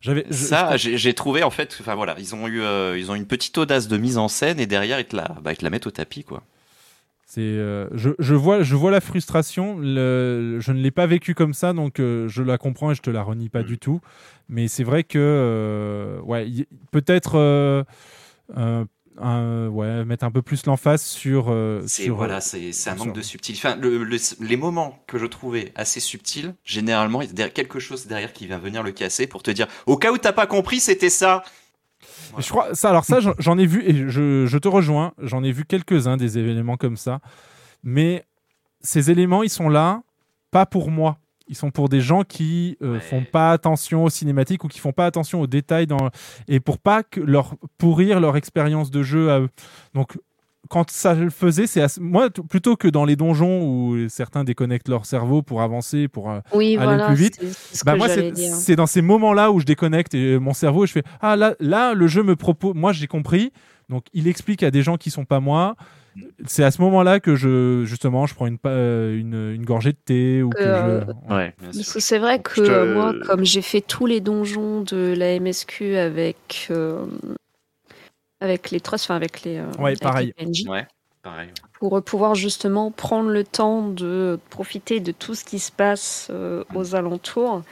[0.02, 3.28] J'avais- ça, j'ai trouvé en fait, enfin voilà, ils ont eu euh, ils ont une
[3.28, 5.70] petite audace de mise en scène et derrière ils te la bah, ils te la
[5.70, 6.42] mettent au tapis quoi.
[7.30, 9.78] C'est, euh, je, je vois, je vois la frustration.
[9.78, 13.02] le- je ne l'ai pas vécu comme ça, donc euh, je la comprends et je
[13.02, 14.00] te la renie pas du tout.
[14.48, 16.48] Mais c'est vrai que, ouais,
[16.92, 17.84] peut-être, euh,
[19.20, 21.48] un- ouais, mettre un peu plus l'emphase sur.
[21.50, 23.66] euh, sur, voilà, euh, c'est un sur- manque de subtilité.
[23.68, 27.80] Enfin, le- le- les moments que je trouvais assez subtils, généralement, il y a quelque
[27.80, 30.48] chose derrière qui vient venir le casser pour te dire, au cas où t'as pas
[30.48, 31.44] compris, c'était ça.
[32.38, 32.90] Je crois ça.
[32.90, 35.14] Alors ça, j'en- j'en ai vu et je, je te rejoins.
[35.22, 37.20] J'en ai vu quelques-uns des événements comme ça,
[37.84, 38.26] mais
[38.82, 40.02] ces éléments, ils sont là
[40.52, 41.18] pas pour moi.
[41.50, 44.92] Ils sont pour des gens qui euh, font pas attention aux cinématiques ou qui font
[44.92, 46.10] pas attention aux détails dans
[46.48, 49.50] et pour pas que leur pourrir leur expérience de jeu à eux.
[49.94, 50.18] Donc
[50.70, 54.90] quand ça le faisait, c'est assez- moi plutôt que dans les donjons où certains déconnectent
[54.90, 57.40] leur cerveau pour avancer, pour euh, Oui, aller voilà, plus vite.
[57.74, 60.88] ce bah que moi, c'est dans ces moments-là où je déconnecte et mon cerveau et
[60.88, 62.76] je fais ah là là le jeu me propose.
[62.76, 63.54] Moi j'ai compris.
[63.88, 65.76] Donc il explique à des gens qui sont pas moi.
[66.46, 69.98] C'est à ce moment-là que je justement je prends une euh, une, une gorgée de
[70.04, 71.54] thé ou que Euh, je Ouais.
[71.62, 75.14] Parce que c'est vrai que Je te- moi, comme j'ai fait tous les donjons de
[75.18, 77.06] la MSQ avec, euh,
[78.40, 80.34] avec les trusts, enfin avec les, euh, Ouais, avec pareil.
[80.38, 80.88] les PNJ, Ouais,
[81.24, 81.50] Pareil.
[81.80, 86.64] pour pouvoir justement prendre le temps de profiter de tout ce qui se passe euh,
[86.76, 87.64] aux alentours.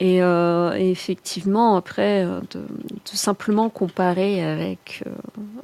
[0.00, 5.10] Et, euh, et effectivement, après, euh, de, de simplement comparer avec euh,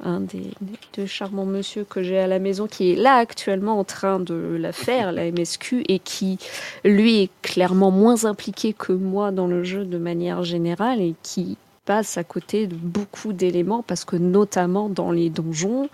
[0.03, 0.51] un des,
[0.95, 4.33] deux charmants monsieur que j'ai à la maison qui est là actuellement en train de
[4.57, 6.37] la faire, la MSQ, et qui,
[6.85, 11.57] lui, est clairement moins impliqué que moi dans le jeu de manière générale et qui
[11.85, 15.89] passe à côté de beaucoup d'éléments parce que notamment dans les donjons,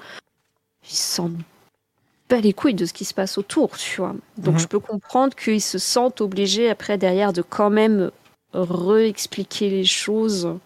[0.84, 1.32] il s'en
[2.30, 4.16] bat les couilles de ce qui se passe autour, tu vois.
[4.38, 4.60] Donc Mhm.
[4.60, 8.12] je peux comprendre qu'ils se sentent obligés après derrière de quand même
[8.54, 10.58] re-expliquer les choses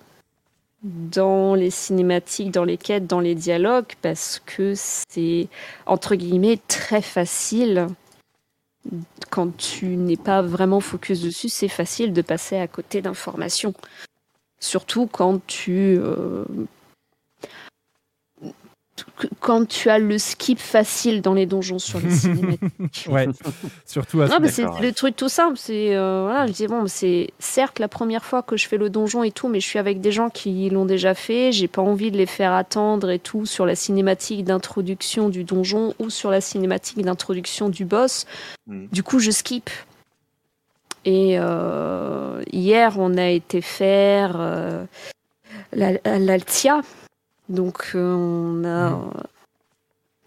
[0.84, 5.48] dans les cinématiques, dans les quêtes, dans les dialogues, parce que c'est
[5.86, 7.88] entre guillemets très facile.
[9.30, 13.76] Quand tu n'es pas vraiment focus dessus, c'est facile de passer à côté d'informations.
[14.60, 16.46] Surtout quand tu euh,
[19.40, 23.08] quand tu as le skip facile dans les donjons sur les cinématiques.
[23.10, 23.28] ouais,
[23.86, 25.58] surtout à ce Non, mais c'est le truc tout simple.
[25.58, 28.90] C'est euh, voilà, je dis bon, c'est certes la première fois que je fais le
[28.90, 31.52] donjon et tout, mais je suis avec des gens qui l'ont déjà fait.
[31.52, 35.94] J'ai pas envie de les faire attendre et tout sur la cinématique d'introduction du donjon
[36.00, 38.26] ou sur la cinématique d'introduction du boss.
[38.68, 39.70] Du coup, je skip.
[41.04, 44.84] Et euh, hier, on a été faire euh,
[45.74, 46.82] la- l'Altia.
[47.52, 49.00] Donc, euh, on a.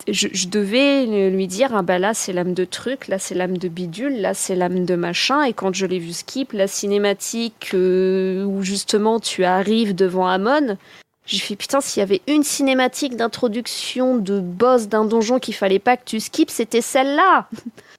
[0.07, 3.57] Je, je devais lui dire ah bah là c'est l'âme de truc, là c'est l'âme
[3.57, 5.44] de bidule, là c'est l'âme de machin.
[5.44, 10.77] Et quand je l'ai vu skip, la cinématique euh, où justement tu arrives devant Amon,
[11.25, 15.78] j'ai fait putain s'il y avait une cinématique d'introduction de boss d'un donjon qu'il fallait
[15.78, 17.49] pas que tu skips, c'était celle-là.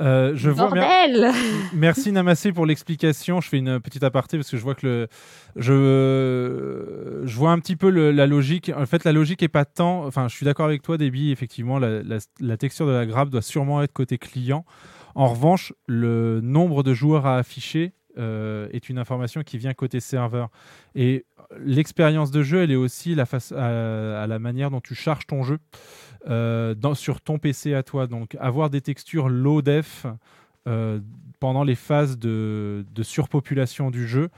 [0.00, 0.70] Euh, je vois,
[1.72, 3.40] Merci Namassé pour l'explication.
[3.40, 5.08] Je fais une petite aparté parce que je vois que le,
[5.56, 8.72] je, je vois un petit peu le- la logique.
[8.76, 10.04] En fait, la logique est pas tant.
[10.04, 11.30] Enfin, je suis d'accord avec toi, Déby.
[11.30, 14.64] Effectivement, la, la- la texture de la grappe doit sûrement être côté client.
[15.14, 20.00] En revanche, le nombre de joueurs à afficher euh, est une information qui vient côté
[20.00, 20.48] serveur.
[20.94, 21.24] Et
[21.60, 25.26] l'expérience de jeu, elle est aussi la face, à, à la manière dont tu charges
[25.26, 25.58] ton jeu
[26.26, 28.06] dans, sur ton PC à toi.
[28.06, 30.06] Donc, avoir des textures low def
[30.66, 30.98] euh,
[31.40, 34.30] pendant les phases de, de surpopulation du jeu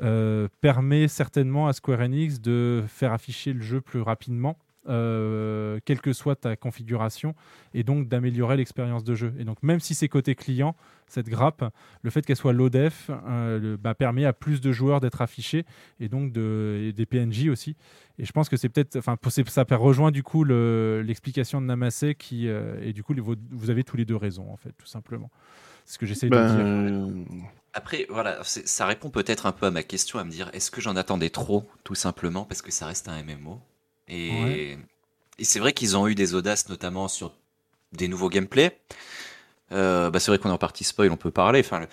[0.00, 4.56] euh, permet certainement à Square Enix de faire afficher le jeu plus rapidement.
[4.88, 7.34] Euh, quelle que soit ta configuration
[7.74, 9.32] et donc d'améliorer l'expérience de jeu.
[9.38, 10.74] Et donc même si c'est côté client
[11.06, 11.62] cette grappe
[12.02, 15.20] le fait qu'elle soit low def euh, le- bah, permet à plus de joueurs d'être
[15.20, 15.64] affichés
[16.00, 17.76] et donc de, et des PNJ aussi.
[18.18, 22.14] Et je pense que c'est peut-être enfin ça rejoint du coup le- l'explication de Namassé
[22.14, 24.72] qui euh, et du coup les- vous, vous avez tous les deux raison en fait
[24.78, 25.30] tout simplement.
[25.84, 27.26] C'est ce que j'essaie Ben, de dire.
[27.74, 30.80] Après, voilà, ça répond peut-être un peu à ma question, à me dire est-ce que
[30.80, 33.60] j'en attendais trop, tout simplement, parce que ça reste un MMO.
[34.12, 34.78] Et, Ouais.
[35.38, 37.32] et c'est vrai qu'ils ont eu des audaces, notamment sur
[37.92, 38.76] des nouveaux gameplays.
[39.72, 41.60] Euh, bah, c'est vrai qu'on est en partie spoil, on peut parler.
[41.60, 41.86] Enfin, le,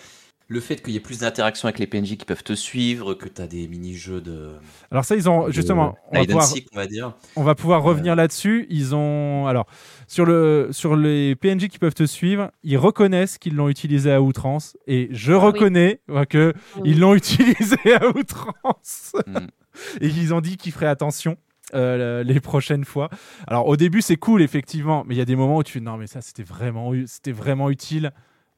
[0.48, 3.28] le fait qu'il y ait plus d'interaction avec les PNJ qui peuvent te suivre, que
[3.28, 4.50] tu as des mini-jeux de.
[4.90, 7.14] Alors ça, ils ont de justement, on va pouvoir- seek, on va dire.
[7.36, 8.66] On va pouvoir revenir là-dessus.
[8.68, 9.66] Ils ont alors
[10.08, 14.20] sur le sur les PNJ qui peuvent te suivre, ils reconnaissent qu'ils l'ont utilisé à
[14.20, 16.52] outrance et je reconnais euh, que
[16.84, 19.12] ils l'ont utilisé à outrance
[20.00, 21.36] et qu'ils ont dit qu'ils feraient attention.
[21.74, 23.08] Euh, les prochaines fois.
[23.46, 25.80] Alors au début c'est cool effectivement, mais il y a des moments où tu fais
[25.80, 28.10] non mais ça c'était vraiment c'était vraiment utile,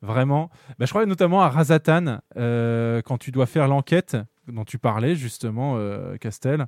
[0.02, 0.50] vraiment.
[0.78, 4.16] Bah, je crois notamment à Razatan euh, quand tu dois faire l'enquête
[4.48, 6.66] dont tu parlais justement euh, Castel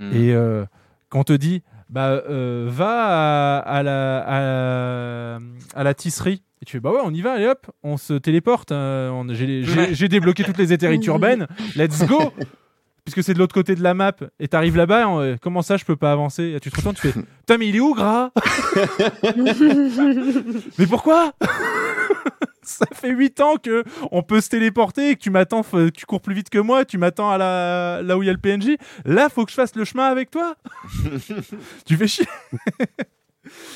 [0.00, 0.12] Mhm.
[0.12, 0.64] et euh,
[1.08, 5.38] qu'on te dit bah euh, va à, à la, à, la-
[5.76, 8.14] à la tisserie et tu fais bah ouais on y va allez hop on se
[8.14, 11.46] téléporte euh, j'ai débloqué toutes les éthérites urbaines
[11.76, 12.32] let's go
[13.04, 15.84] puisque c'est de l'autre côté de la map et t'arrives là-bas euh, comment ça je
[15.84, 16.54] peux pas avancer?
[16.56, 18.30] Et tu te retournes tu fais putain mais il est où gras?
[20.78, 21.32] Mais pourquoi?
[22.62, 26.06] Ça fait 8 ans que on peut se téléporter et que tu m'attends, f- tu
[26.06, 28.38] cours plus vite que moi, tu m'attends à la, là où il y a le
[28.38, 28.76] PNJ.
[29.04, 30.54] Là, faut que je fasse le chemin avec toi.
[31.84, 32.24] tu fais chier.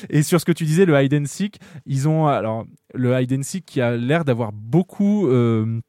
[0.09, 3.31] et sur ce que tu disais, le hide and seek, ils ont alors le hide
[3.33, 5.79] and seek qui a l'air d'avoir beaucoup euh,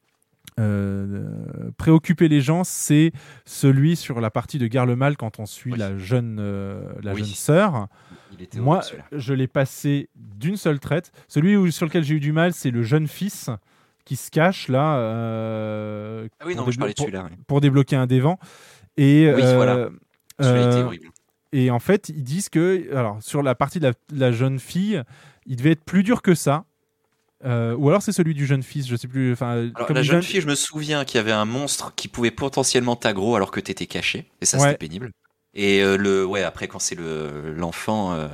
[0.61, 3.11] euh, préoccupé les gens, c'est
[3.45, 7.13] celui sur la partie de Gare le Mal quand on suit la jeune, euh, la
[7.13, 7.19] Oui.
[7.19, 7.87] jeune sœur.
[8.57, 8.81] Moi,
[9.11, 11.11] je l'ai passé d'une seule traite.
[11.27, 13.49] Celui où- sur lequel j'ai eu du mal, c'est le jeune fils
[14.05, 14.97] qui se cache là.
[14.97, 16.87] euh, Ah oui, non, pour déblo-
[17.49, 17.61] oui.
[17.61, 18.39] Débloquer un des vents.
[18.97, 19.89] Et, euh, voilà.
[20.39, 21.07] Celui-là était euh, horrible.
[21.53, 24.57] Et en fait, ils disent que, alors, sur la partie de la, de la jeune
[24.59, 25.01] fille,
[25.45, 26.63] il devait être plus dur que ça.
[27.45, 29.33] Euh, ou alors c'est celui du jeune fils, je sais plus.
[29.33, 32.95] Enfin, la jeune fille, je me souviens qu'il y avait un monstre qui pouvait potentiellement
[32.95, 34.25] t'aggro alors que t'étais caché.
[34.41, 34.65] Et ça, Ouais.
[34.67, 35.11] c'était pénible.
[35.53, 38.27] Et euh, le, ouais, après quand c'est le l'enfant, euh,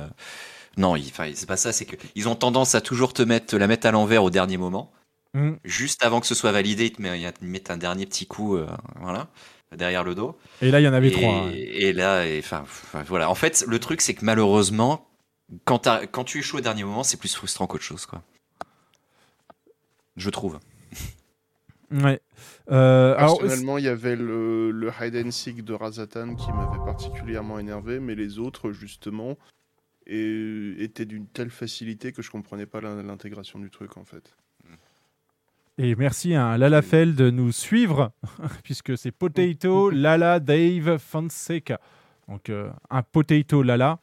[0.76, 0.94] non,
[1.34, 3.86] c'est pas ça, c'est que ils ont tendance à toujours te mettre, te la mettre
[3.86, 4.92] à l'envers au dernier moment,
[5.34, 5.52] Mm.
[5.64, 8.66] juste avant que ce soit validé, ils te mettent, un dernier petit coup, euh,
[9.00, 9.28] voilà,
[9.76, 10.38] derrière le dos.
[10.62, 11.34] Et là, il y en avait Et- trois.
[11.34, 11.50] hein.
[11.54, 12.64] Et là, et, enfin,
[13.06, 13.28] voilà.
[13.30, 15.06] En fait, le truc, c'est que malheureusement,
[15.64, 18.22] quand, quand tu échoues au dernier moment, c'est plus frustrant qu'autre chose, quoi.
[20.18, 20.58] Je trouve.
[21.90, 22.20] Ouais.
[22.70, 26.84] Euh, alors, Personnellement, il y avait le, le hide and seek de Razatan qui m'avait
[26.84, 29.38] particulièrement énervé, mais les autres, justement,
[30.06, 34.36] et- étaient d'une telle facilité que je comprenais pas l'in- l'intégration du truc, en fait.
[35.78, 38.10] Et merci à Lalafel de nous suivre,
[38.64, 41.80] puisque c'est Potato Lala Dave Fonseca.
[42.28, 44.00] Donc euh, un Potato Lala.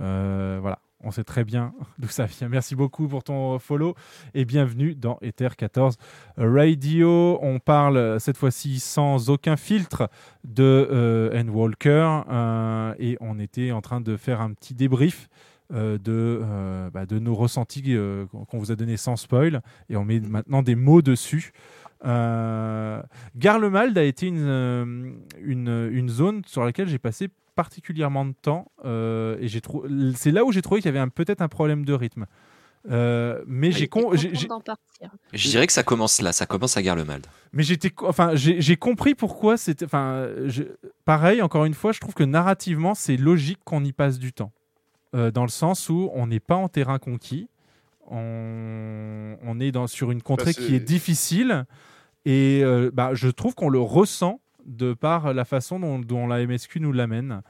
[0.00, 2.48] Euh, voilà, on sait très bien d'où ça vient.
[2.48, 3.94] Merci beaucoup pour ton follow
[4.34, 5.96] et bienvenue dans Ether 14
[6.36, 7.38] Radio.
[7.42, 10.08] On parle euh, cette fois-ci sans aucun filtre
[10.44, 11.50] de euh, N.
[11.50, 15.28] Walker euh, et on était en train de faire un petit débrief
[15.72, 19.96] euh, de, euh, bah, de nos ressentis euh, qu'on vous a donné sans spoil et
[19.96, 21.52] on met maintenant des mots dessus.
[22.04, 23.02] Euh,
[23.36, 29.36] Garlemald a été une, une, une zone sur laquelle j'ai passé particulièrement de temps euh,
[29.40, 31.84] et j'ai trou- c'est là où j'ai trouvé qu'il y avait un- peut-être un problème
[31.84, 32.26] de rythme.
[32.88, 34.12] Euh, mais j'ai con-.
[34.14, 37.26] Je dirais que ça commence là, ça commence à Garlemald.
[37.52, 40.62] mais j'étais, enfin, j'ai j'ai compris pourquoi c'était, enfin, je-
[41.04, 44.52] pareil, encore une fois, je trouve que narrativement, c'est logique qu'on y passe du temps,
[45.16, 47.48] Euh, dans le sens où on n'est pas en terrain conquis,
[48.08, 51.64] on, on est dans, sur une contrée Bah, qui est difficile,
[52.24, 56.44] et euh, bah, je trouve qu'on le ressent de par la façon dont, dont la
[56.46, 57.40] MSQ nous l'amène.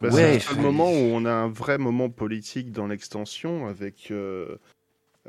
[0.00, 4.08] Bah, Ouais, c'est le moment où on a un vrai moment politique dans l'extension avec.
[4.10, 4.56] euh,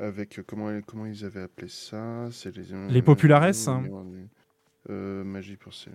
[0.00, 2.26] avec euh, comment, comment ils avaient appelé ça?
[2.32, 3.84] C'est les, Les populares, hein.
[4.90, 5.90] euh, magie pour ces-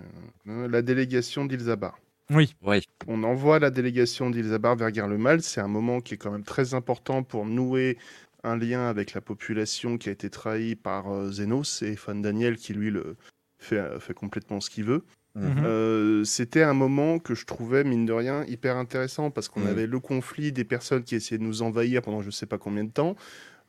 [0.48, 1.98] euh, la délégation d'Ilzabar.
[2.30, 2.53] Oui.
[2.61, 2.84] Oui.
[3.08, 5.42] On envoie la délégation d'Ilzabar vers Garlemald.
[5.42, 7.98] C'est un moment qui est quand même très important pour nouer
[8.44, 12.58] un lien avec la population qui a été trahie par euh, Zénos et Fan Daniel
[12.58, 13.16] qui lui le
[13.68, 15.04] fait, euh, fait complètement ce qu'il veut.
[15.36, 15.64] Mhm.
[15.64, 19.68] Euh, C'était un moment que je trouvais, mine de rien, hyper intéressant parce qu'on Mhm.
[19.68, 22.84] avait le conflit des personnes qui essayaient de nous envahir pendant je sais pas combien
[22.84, 23.16] de temps.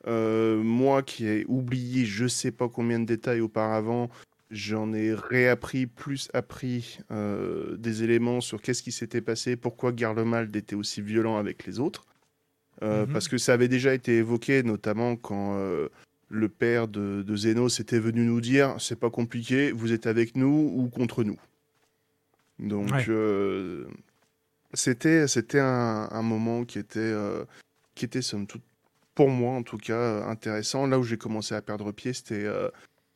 [0.07, 4.09] Euh, moi qui ai oublié je sais pas combien de détails auparavant,
[4.51, 10.55] j'en ai réappris, plus appris euh, des éléments sur qu'est-ce qui s'était passé, pourquoi Garlemald
[10.57, 12.07] était aussi violent avec les autres.
[12.81, 13.09] Mhm.
[13.12, 15.59] Parce que ça avait déjà été évoqué, notamment quand
[16.31, 20.36] le père de, de Zénos était venu nous dire c'est pas compliqué, vous êtes avec
[20.36, 21.39] nous ou contre nous.
[22.58, 23.05] Donc Ouais.
[23.08, 23.86] euh,
[24.74, 27.44] c'était c'était un, un moment qui était euh,
[27.94, 28.62] qui était somme toute
[29.15, 30.86] pour moi en tout cas euh, intéressant.
[30.86, 32.68] Là où j'ai commencé à perdre pied, c'était euh,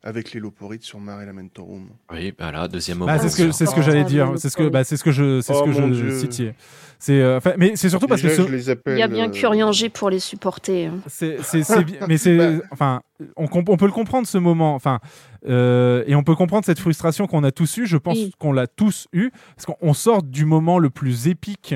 [0.05, 1.89] avec les Loporites sur Mare Lamentorum.
[2.13, 3.13] Oui, bah là, deuxième moment.
[3.13, 4.33] Bah, c'est ce que c'est ce que j'allais dire.
[4.37, 6.19] C'est ce que bah, c'est ce que je c'est ce Oh que mon je Dieu.
[6.19, 6.55] citais.
[6.99, 8.97] C'est euh, mais c'est surtout parce que ce- je les appelle.
[8.97, 10.87] Il y a bien euh, Curianger pour les supporter.
[10.87, 10.99] hein.
[11.09, 13.01] C'est, c'est, c'est bien, mais c'est, enfin,
[13.37, 15.01] on, comp- on peut le comprendre ce moment, enfin,
[15.49, 17.87] euh, et on peut comprendre cette frustration qu'on a tous eu.
[17.87, 18.33] Je pense Oui.
[18.39, 21.75] qu'on l'a tous eu, parce qu'on on sort du moment le plus épique.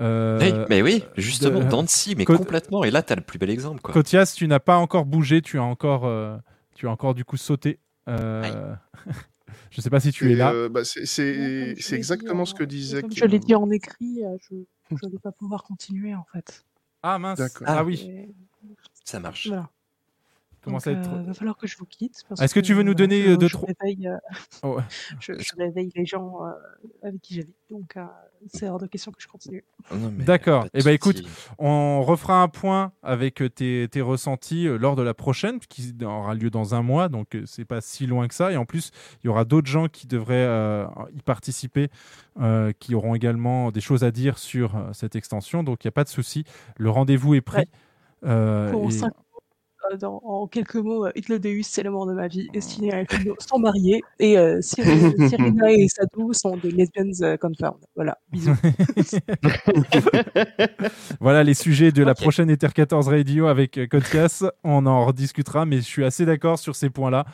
[0.00, 2.82] euh, Oui, mais oui, justement, de- Dancy, mais complètement.
[2.84, 3.92] Et là, t'as le plus bel exemple, quoi.
[3.92, 6.34] Cotias, tu n'as pas encore bougé, tu as encore, euh,
[6.82, 7.78] tu as encore du coup sauté.
[8.08, 8.74] Euh,
[9.70, 10.50] je sais pas si tu es là.
[10.52, 11.04] euh, bah, c'est-
[11.92, 13.02] exactement dit, ce que disait.
[13.02, 14.56] Comme je l'ai dit en écrit, euh, je
[15.06, 16.64] ne vais pas pouvoir continuer en fait.
[17.04, 17.38] Ah mince.
[17.38, 17.68] D'accord.
[17.70, 18.10] Ah, oui.
[19.04, 19.46] Ça marche.
[19.46, 19.70] Voilà.
[20.62, 22.22] Commence Donc, à être- euh, va falloir que je vous quitte.
[22.28, 24.16] parce Est-ce que tu veux nous donner, je, euh, deux, je trois- réveille, euh,
[24.62, 24.82] Oh, ouais.
[25.20, 26.50] je, je réveille les gens euh,
[27.08, 28.04] avec qui j'habite, donc euh,
[28.46, 29.64] c'est hors de question que je continue.
[29.92, 30.66] Mais D'accord.
[30.74, 31.22] Eh ben écoute,
[31.58, 36.50] on refera un point avec tes, tes ressentis lors de la prochaine, qui aura lieu
[36.50, 38.52] dans un mois, donc c'est pas si loin que ça.
[38.52, 38.90] Et en plus,
[39.22, 41.88] il y aura d'autres gens qui devraient euh, y participer,
[42.40, 45.62] euh, qui auront également des choses à dire sur euh, cette extension.
[45.64, 46.44] Donc il n'y a pas de souci.
[46.76, 47.58] Le rendez-vous est pris.
[47.62, 47.68] Ouais.
[48.24, 49.08] Euh, Pour et- euh,
[50.00, 53.34] dans- en quelques mots, euh, Hitlodeus, c'est l'amour de ma vie, et Stine et Alfredo
[53.38, 57.80] sont mariés, et euh, Cyril- Cyrilla et Sadou sont des lesbiennes euh, confirmed.
[57.94, 58.54] Voilà, bisous.
[61.20, 64.44] voilà les sujets de la prochaine Ether 14 Radio avec euh, Codecast.
[64.64, 67.24] On en rediscutera, mais je suis assez d'accord sur ces points-là.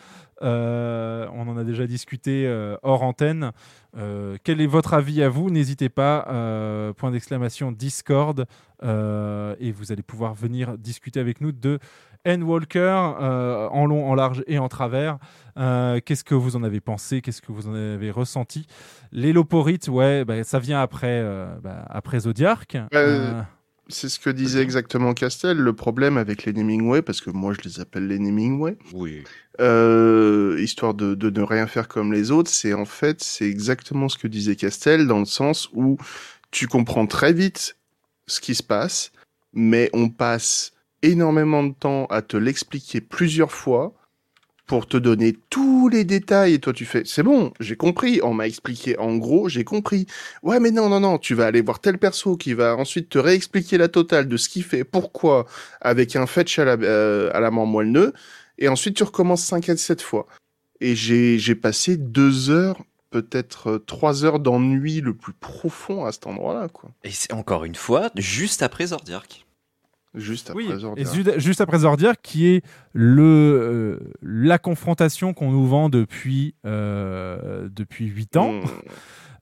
[0.40, 3.50] Euh, on en a déjà discuté euh, hors antenne.
[3.96, 5.50] Euh, quel est votre avis à vous?
[5.50, 6.26] N'hésitez pas.
[6.30, 8.46] euh, point d'exclamation Discord.
[8.84, 11.80] euh, et vous allez pouvoir venir discuter avec nous de
[12.24, 12.42] N.
[12.42, 12.78] Walker
[13.20, 15.18] euh, en long, en large et en travers.
[15.56, 17.20] Euh, Qu'est-ce que vous en avez pensé?
[17.20, 18.66] Qu'est-ce que vous en avez ressenti?
[19.12, 22.76] Les Loporites, ouais, bah, ça vient après, euh, bah, après Zodiac.
[22.94, 23.40] Euh,
[23.88, 25.56] C'est ce que disait exactement Castel.
[25.56, 29.24] Le problème avec les Hemingway, parce que moi je les appelle les Hemingway, Oui.
[29.60, 34.08] euh, histoire de, de ne rien faire comme les autres, c'est en fait c'est exactement
[34.08, 35.96] ce que disait Castel dans le sens où
[36.50, 37.76] tu comprends très vite
[38.26, 39.10] ce qui se passe,
[39.54, 43.94] mais on passe énormément de temps à te l'expliquer plusieurs fois
[44.68, 46.54] pour te donner tous les détails.
[46.54, 48.20] Et toi tu fais c'est bon j'ai compris.
[48.22, 50.06] On m'a expliqué en gros j'ai compris.
[50.44, 53.18] Ouais mais non non non tu vas aller voir tel perso qui va ensuite te
[53.18, 55.46] réexpliquer la totale de ce qu'il fait pourquoi
[55.80, 57.50] avec un fetch à la euh, à la
[58.58, 60.26] et ensuite tu recommences 5 à 7 fois.
[60.80, 66.12] Et j'ai j'ai passé deux heures peut-être euh, trois heures d'ennui le plus profond à
[66.12, 66.90] cet endroit là quoi.
[67.04, 69.46] Et c'est encore une fois, juste après Zordiark.
[70.14, 75.88] Juste après Oui, juste après Zordiark, qui est le, euh, la confrontation qu'on nous vend
[75.88, 78.52] depuis, euh, depuis 8 ans.
[78.52, 78.64] Mm.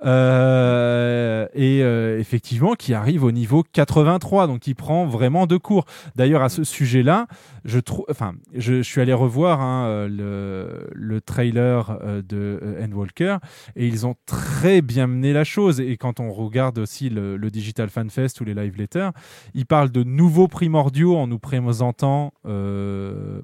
[0.05, 5.84] Euh, et euh, effectivement, qui arrive au niveau 83, donc qui prend vraiment de cours.
[6.16, 7.26] D'ailleurs, à ce sujet-là,
[7.65, 13.39] je trouve, enfin, je, je suis allé revoir hein, euh, le, le trailer de Endwalker
[13.75, 15.81] et ils ont très bien mené la chose.
[15.81, 19.10] Et quand on regarde aussi le, le Digital Fan Fest ou les live letters,
[19.55, 23.41] ils parlent de nouveaux primordiaux en nous présentant euh,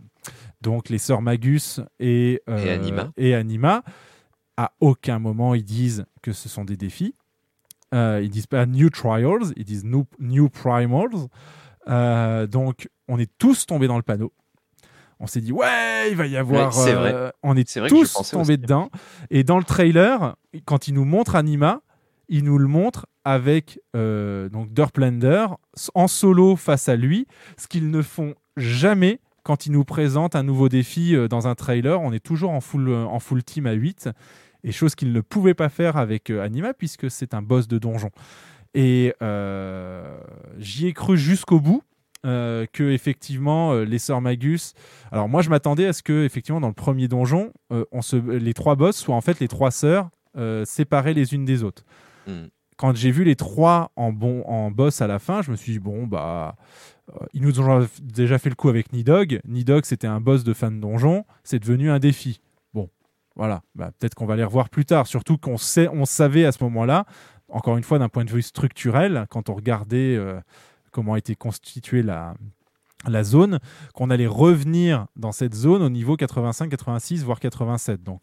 [0.61, 3.11] donc les sœurs Magus et, Et Anima.
[3.17, 3.83] et Anima.
[4.57, 7.15] À aucun moment ils disent que ce sont des défis.
[7.95, 11.29] Euh, ils disent pas new trials, ils disent new, new primals.
[11.89, 14.33] Euh, donc on est tous tombés dans le panneau.
[15.21, 16.77] On s'est dit ouais, il va y avoir.
[16.77, 17.33] Ouais, c'est euh, vrai.
[17.43, 18.59] on est, vrai tous tombés aussi.
[18.59, 18.91] dedans.
[19.31, 21.83] Et dans le trailer, quand il nous montre Anima,
[22.29, 25.47] il nous le montre avec donc Durplander
[25.95, 30.43] en solo face à lui, ce qu'ils ne font jamais quand ils nous présentent un
[30.43, 32.01] nouveau défi euh, dans un trailer.
[32.01, 34.09] On est toujours en full, euh, en full team à 8,
[34.65, 37.79] et chose qu'ils ne pouvaient pas faire avec euh, Anima puisque c'est un boss de
[37.79, 38.11] donjon.
[38.75, 40.17] Et euh,
[40.59, 41.83] j'y ai cru jusqu'au bout.
[42.25, 44.75] euh, que effectivement euh, les sœurs Magus.
[45.11, 48.55] Alors moi je m'attendais à ce que effectivement dans le premier donjon, on se, les
[48.55, 50.09] trois boss soient en fait les trois sœurs
[50.65, 51.85] séparées les unes des autres.
[52.29, 52.45] Mm.
[52.77, 55.73] Quand j'ai vu les trois en bon en boss à la fin, je me suis
[55.73, 56.55] dit bon bah
[57.33, 59.41] ils nous ont déjà fait le coup avec Nidog.
[59.47, 62.41] Nidog c'était un boss de fin de donjon, c'est devenu un défi.
[62.75, 62.89] Bon
[63.37, 65.07] voilà, bah, peut-être qu'on va les revoir plus tard.
[65.07, 65.57] Surtout qu'on
[65.93, 67.07] on savait à ce moment-là,
[67.49, 70.41] encore une fois d'un point de vue structurel, quand on regardait euh,
[70.91, 72.35] comment était constituée la,
[73.23, 73.59] zone,
[73.95, 78.03] qu'on allait revenir dans cette zone au niveau 85, 86, voire 87.
[78.03, 78.21] Donc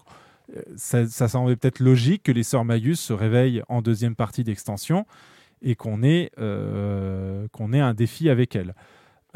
[0.56, 4.44] euh, ça, ça semblait peut-être logique que les sœurs Magus se réveillent en deuxième partie
[4.44, 5.06] d'extension
[5.62, 8.74] et qu'on ait, euh, qu'on ait un défi avec elles.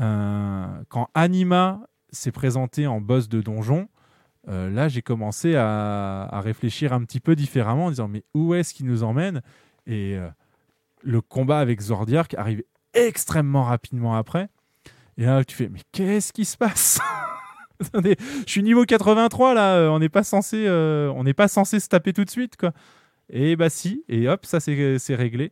[0.02, 3.88] Euh, quand Anima s'est présenté en boss de donjon,
[4.48, 8.74] euh, là j'ai commencé à, réfléchir un petit peu différemment en disant mais où est-ce
[8.74, 9.42] qu'il nous emmène?
[9.86, 10.30] Et euh,
[11.02, 14.50] le combat avec Zordiark arrive extrêmement rapidement après.
[15.18, 17.00] Et là tu fais mais qu'est-ce qui se passe?
[17.94, 22.14] Je suis niveau 83 là, on n'est pas censé, on n'est pas censé se taper
[22.14, 22.72] tout de suite quoi.
[23.30, 25.52] Et bah si, et hop, ça c'est réglé.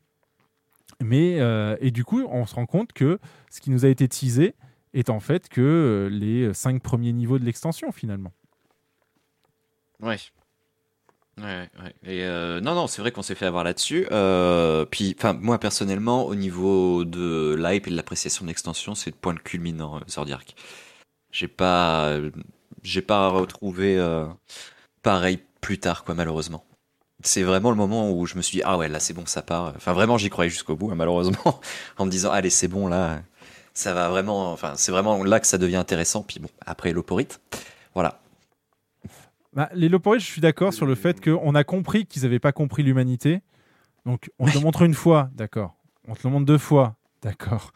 [1.01, 4.07] Mais euh, et du coup, on se rend compte que ce qui nous a été
[4.07, 4.55] teasé
[4.93, 8.31] est en fait que euh, les cinq premiers niveaux de l'extension finalement.
[10.01, 10.17] Ouais.
[11.37, 11.95] Ouais, ouais.
[12.03, 14.05] Et euh, non, non, c'est vrai qu'on s'est fait avoir là-dessus.
[14.91, 19.15] Puis, enfin, moi personnellement, au niveau de l'hype et de l'appréciation de l'extension, c'est le
[19.15, 20.55] point culminant, euh, Zordiark.
[21.31, 22.19] J'ai pas,
[22.83, 23.97] j'ai pas retrouvé
[25.01, 26.65] pareil plus tard, quoi, malheureusement.
[27.23, 29.41] C'est vraiment le moment où je me suis dit, ah ouais, là c'est bon, ça
[29.41, 29.73] part.
[29.75, 31.59] Enfin, vraiment, j'y croyais jusqu'au bout, hein, malheureusement,
[31.97, 33.21] en me disant, allez, c'est bon, là,
[33.73, 36.23] ça va vraiment, enfin, c'est vraiment là que ça devient intéressant.
[36.23, 37.39] Puis bon, après l'oporite,
[37.93, 38.19] voilà.
[39.53, 42.53] Bah, les Loporites, je suis d'accord sur le fait qu'on a compris qu'ils n'avaient pas
[42.53, 43.41] compris l'humanité.
[44.05, 45.75] Donc, on te le montre une fois, d'accord.
[46.07, 47.71] On te le montre deux fois, d'accord.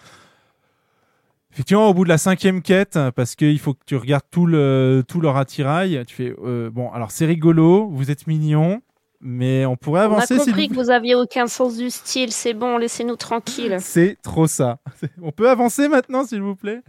[1.51, 5.03] Effectivement, au bout de la cinquième quête, parce qu'il faut que tu regardes tout, le,
[5.07, 8.81] tout leur attirail, tu fais euh, bon, alors c'est rigolo, vous êtes mignons,
[9.21, 10.37] mais on pourrait On a avancer.
[10.37, 13.77] compris vous que vous aviez aucun sens du style, c'est bon, laissez-nous tranquilles.
[13.79, 14.79] C'est trop ça.
[15.21, 16.81] On peut avancer maintenant, s'il vous plaît.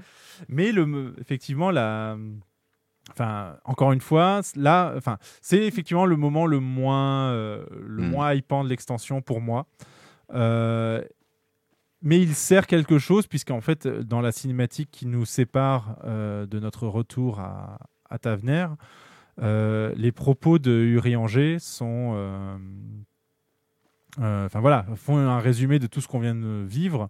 [0.49, 2.17] Mais le, effectivement, la,
[3.11, 8.11] enfin, encore une fois, là, enfin, c'est effectivement le moment le moins, euh, le Mm.
[8.11, 9.67] moins hypant de l'extension pour moi.
[10.35, 11.03] Euh,
[12.03, 16.61] mais il sert quelque chose puisqu'en fait, dans la cinématique qui nous sépare euh, de
[16.61, 17.79] notre retour à,
[18.11, 18.75] à Tavener, euh,
[19.39, 22.57] les propos de Urianger sont euh,
[24.21, 27.09] euh, enfin voilà, font un résumé de tout ce qu'on vient de vivre.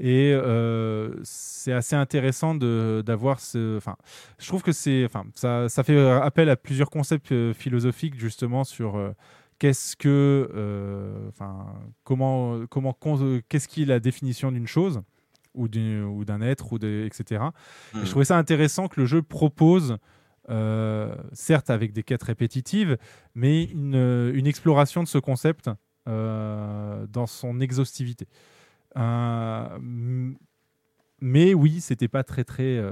[0.00, 3.76] Et euh, c'est assez intéressant d'avoir ce.
[3.76, 3.96] Enfin,
[4.38, 5.04] je trouve que c'est.
[5.04, 9.10] Enfin, ça, ça fait appel à plusieurs concepts euh, philosophiques justement sur euh,
[9.58, 10.48] qu'est-ce que.
[10.54, 11.66] euh, Enfin,
[12.04, 12.64] comment.
[12.70, 12.96] comment
[13.48, 15.02] qu'est-ce qui est la définition d'une chose
[15.54, 17.46] ou d'un être, ou de, etc.
[17.96, 19.96] Et je trouvais ça intéressant que le jeu propose,
[20.50, 22.96] euh, certes avec des quêtes répétitives,
[23.34, 25.70] mais une, exploration de ce concept
[26.08, 28.26] euh, dans son exhaustivité.
[28.96, 29.78] Euh,
[31.20, 32.82] mais oui, c'était pas très très.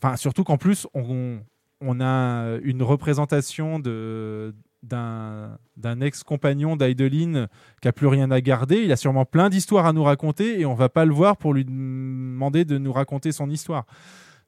[0.00, 1.40] Enfin, surtout qu'en plus, on,
[1.80, 7.48] on a une représentation de d'un d'un ex-compagnon d'Aideline
[7.82, 8.76] qui a plus rien à garder.
[8.84, 11.52] Il a sûrement plein d'histoires à nous raconter et on va pas le voir pour
[11.52, 13.86] lui demander de nous raconter son histoire.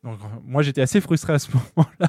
[0.04, 2.08] Donc moi j'étais assez frustré à ce moment-là.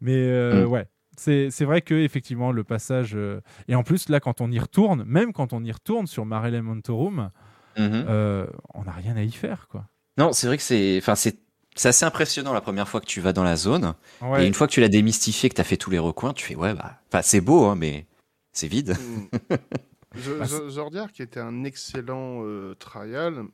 [0.00, 0.70] Mais euh, Mm.
[0.70, 4.50] ouais, c'est c'est vrai que effectivement le passage euh, et en plus là quand on
[4.50, 7.30] y retourne, même quand on y retourne sur Mare Elementorum,
[7.78, 8.04] Mhm.
[8.08, 9.86] euh, on n'a rien à y faire quoi.
[10.18, 11.38] Non, c'est vrai que c'est, enfin, c'est,
[11.74, 13.92] c'est assez impressionnant la première fois que tu vas dans la zone.
[14.22, 14.44] Ouais.
[14.44, 16.46] Et une fois que tu l'as démystifié, que tu as fait tous les recoins, tu
[16.46, 18.06] fais, ouais, bah, enfin, c'est beau, hein, mais
[18.52, 18.96] c'est vide.
[20.14, 23.44] The- Bah, Zordiar qui était un excellent euh, trial,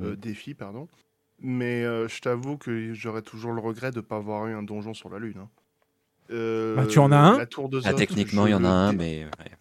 [0.00, 0.86] euh, défi, pardon.
[1.42, 4.62] Mais euh, je t'avoue que j'aurais toujours le regret de ne pas avoir eu un
[4.62, 5.38] donjon sur la Lune.
[5.38, 5.48] hein.
[6.30, 8.54] Euh, Bah, tu en as un La tour de Ah, Zot, techniquement, je il y
[8.54, 9.24] en a le un, dé- mais.
[9.24, 9.52] ouais.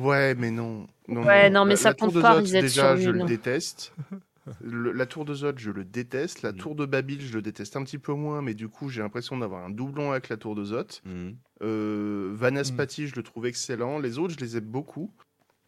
[0.00, 0.86] Ouais, mais non.
[1.08, 3.10] non Ouais, non, mais La- ça la tour compte de pas, Zot, déjà, sur je
[3.10, 3.92] le déteste.
[4.60, 6.42] Le- la tour de Zod, je le déteste.
[6.42, 9.00] La tour de Babil, je le déteste un petit peu moins, mais du coup, j'ai
[9.00, 11.00] l'impression d'avoir un doublon avec la tour de Zot.
[11.06, 11.36] Mhm.
[11.62, 13.98] Euh, Vanaspati, je le trouve excellent.
[13.98, 15.10] Les autres, je les aime beaucoup.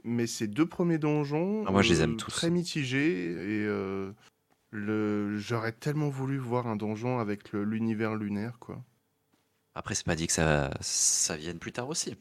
[0.05, 2.31] Mais ces deux premiers donjons, Ah, moi, je les aime tous.
[2.31, 3.31] très mitigés.
[3.31, 4.13] Et euh,
[4.77, 5.39] le...
[5.39, 8.85] j'aurais tellement voulu voir un donjon avec l'univers lunaire, quoi.
[9.75, 12.17] Après, c'est pas dit que ça, ça vienne plus tard aussi.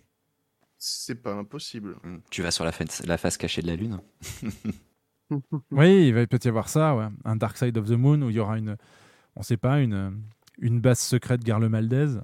[0.77, 1.95] C'est pas impossible.
[2.03, 2.17] Mm.
[2.29, 3.99] Tu vas sur la face, la face cachée de la Lune.
[5.71, 7.07] Oui, il va peut-être y avoir ça, ouais.
[7.23, 8.77] un Dark Side of the Moon où il y aura une,
[9.35, 10.21] on sait pas, une,
[10.59, 12.19] une base secrète Garle Maldez.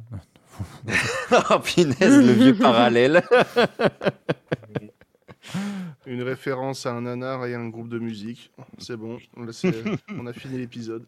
[1.50, 3.24] oh, punaise, le vieux parallèle.
[6.06, 8.52] Une référence à un nanar et à un groupe de musique.
[8.78, 9.52] C'est bon, là,
[10.18, 11.06] on a fini l'épisode.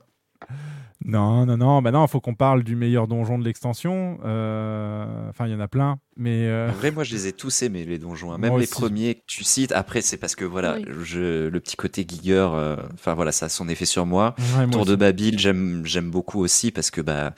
[1.06, 4.20] Non, non, non, bah non, faut qu'on parle du meilleur donjon de l'extension.
[4.26, 7.34] Euh, Enfin, il y en a plein, mais euh, En vrai, moi, je les ai
[7.34, 8.32] tous aimés, les donjons.
[8.34, 8.38] hein.
[8.38, 8.74] Même Moi les aussi.
[8.74, 9.72] premiers que tu cites.
[9.72, 10.86] Après, c'est parce que, voilà, Oui.
[11.04, 14.36] je, le petit côté Giger, euh, enfin, voilà, ça a son effet sur moi.
[14.58, 15.38] Ouais, moi Tour de aussi.
[15.38, 17.34] J'aime, j'aime beaucoup aussi parce que, bah,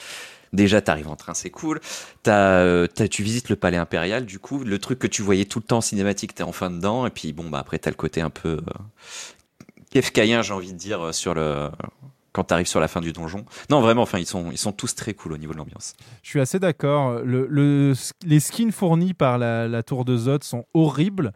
[0.55, 1.79] déjà, t'arrives en train, c'est cool.
[2.23, 5.45] T'as, euh, t'as- tu visites le palais impérial, du coup, le truc que tu voyais
[5.45, 7.05] tout le temps en cinématique, t'es enfin dedans.
[7.05, 8.61] Et puis, bon, bah, après, t'as le côté un peu euh,
[9.91, 11.69] kefkaïen, j'ai envie de dire, euh, sur le.
[12.33, 13.45] Quand t'arrives sur la fin du donjon.
[13.69, 15.93] Non, vraiment, enfin, ils sont, ils sont tous très cool au niveau de l'ambiance.
[16.21, 17.21] je suis assez d'accord.
[17.23, 17.93] Le, le-
[18.25, 21.31] les skins fournis par la, la tour de Zod sont horribles.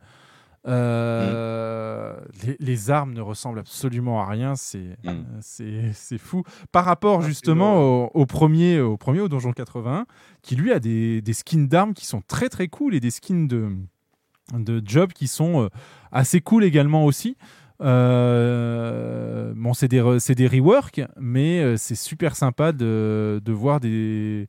[0.67, 4.55] Euh, les, les armes ne ressemblent absolument à rien.
[4.55, 5.25] C'est Mm.
[5.61, 6.43] euh, fou.
[6.71, 10.05] Par rapport justement au, au premier, au premier, au donjon 81,
[10.41, 13.47] qui lui a des, des skins d'armes qui sont très très cool et des skins
[13.47, 13.69] de,
[14.53, 15.67] de job qui sont euh,
[16.11, 17.37] assez cool également aussi.
[18.19, 24.47] Euh, bon, c'est des, re- des reworks, mais c'est super sympa de, de voir des,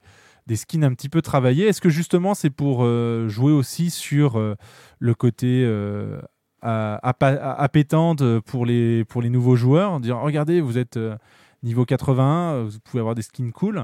[0.51, 1.69] des skins un petit peu travaillés.
[1.69, 4.57] Est-ce que justement c'est pour euh, jouer aussi sur euh,
[4.99, 6.21] le côté euh,
[6.61, 10.01] appétante pour les, pour les nouveaux joueurs?
[10.01, 11.17] Dire regardez, vous êtes euh,
[11.63, 13.81] niveau 81, vous pouvez avoir des skins cool.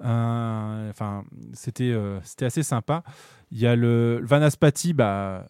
[0.00, 3.02] Enfin, c'était c'était assez sympa.
[3.50, 5.46] Il y a le Vanaspati, bah,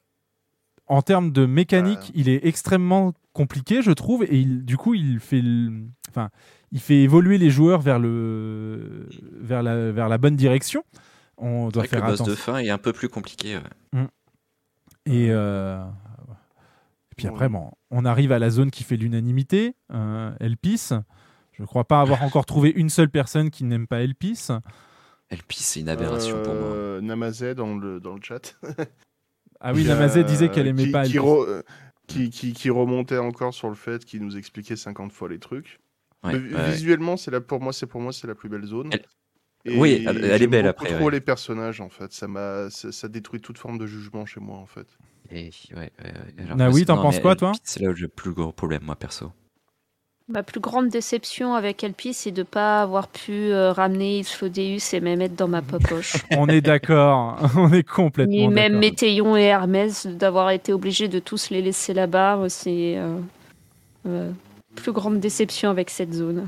[0.86, 5.20] en termes de mécanique, il est extrêmement compliqué, je trouve, et il, du coup, il
[5.20, 6.30] fait, le- enfin,
[6.72, 9.08] il fait évoluer les joueurs vers le,
[9.40, 10.84] vers la, vers la bonne direction.
[11.36, 13.56] On doit vrai que faire le boss de fin est un peu plus compliqué.
[13.56, 14.06] ouais.
[15.06, 15.82] Et, euh,
[17.10, 20.90] et puis après, bon, on arrive à la zone qui fait l'unanimité, euh, Elpis.
[21.52, 24.48] Je ne crois pas avoir encore trouvé une seule personne qui n'aime pas Elpis.
[25.30, 26.68] Elpis, c'est une aberration pour moi.
[26.68, 28.56] Euh, Namazé dans le, dans le chat.
[29.60, 31.28] Ah oui, Namazé disait qu'elle aimait qui- pas qui, Elpis.
[31.28, 31.62] euh,
[32.06, 35.80] qui, qui, qui remontait encore sur le fait qu'il nous expliquait 50 fois les trucs.
[36.24, 38.90] Ouais, ouais, visuellement, c'est la, pour moi, c'est pour moi, c'est la plus belle zone.
[39.64, 41.12] Et Oui, elle- elle est belle beaucoup après, Trop ouais.
[41.12, 44.56] les personnages en fait, ça m'a, ça, ça détruit toute forme de jugement chez moi
[44.56, 44.86] en fait.
[45.30, 45.90] Et, ouais,
[46.58, 48.96] Ah oui, t'en penses quoi, toi C'est là où j'ai le plus gros problème, moi,
[48.96, 49.32] perso.
[50.30, 54.92] Ma plus grande déception avec Elpis, c'est de ne pas avoir pu euh, ramener Islodeus
[54.92, 56.16] et même être dans ma poche.
[56.32, 58.80] On est d'accord, on est complètement Ni même d'accord.
[58.80, 63.18] Météion et Hermès, d'avoir été obligé de tous les laisser là-bas, c'est euh,
[64.06, 64.30] euh,
[64.80, 66.46] plus grande déception avec cette zone.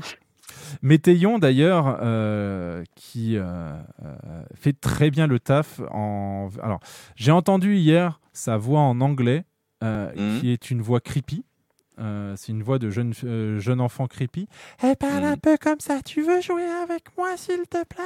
[0.81, 4.15] Météion d'ailleurs, euh, qui euh, euh,
[4.55, 5.81] fait très bien le taf.
[5.91, 6.49] En...
[6.61, 6.79] Alors,
[7.15, 9.43] j'ai entendu hier sa voix en anglais,
[9.83, 10.39] euh, Mhm.
[10.39, 11.43] qui est une voix creepy.
[11.99, 14.47] Euh, c'est une voix de jeune, euh, jeune enfant creepy.
[14.81, 15.39] Elle parle un Mhm.
[15.41, 15.99] peu comme ça.
[16.03, 18.03] Tu veux jouer avec moi, s'il te plaît?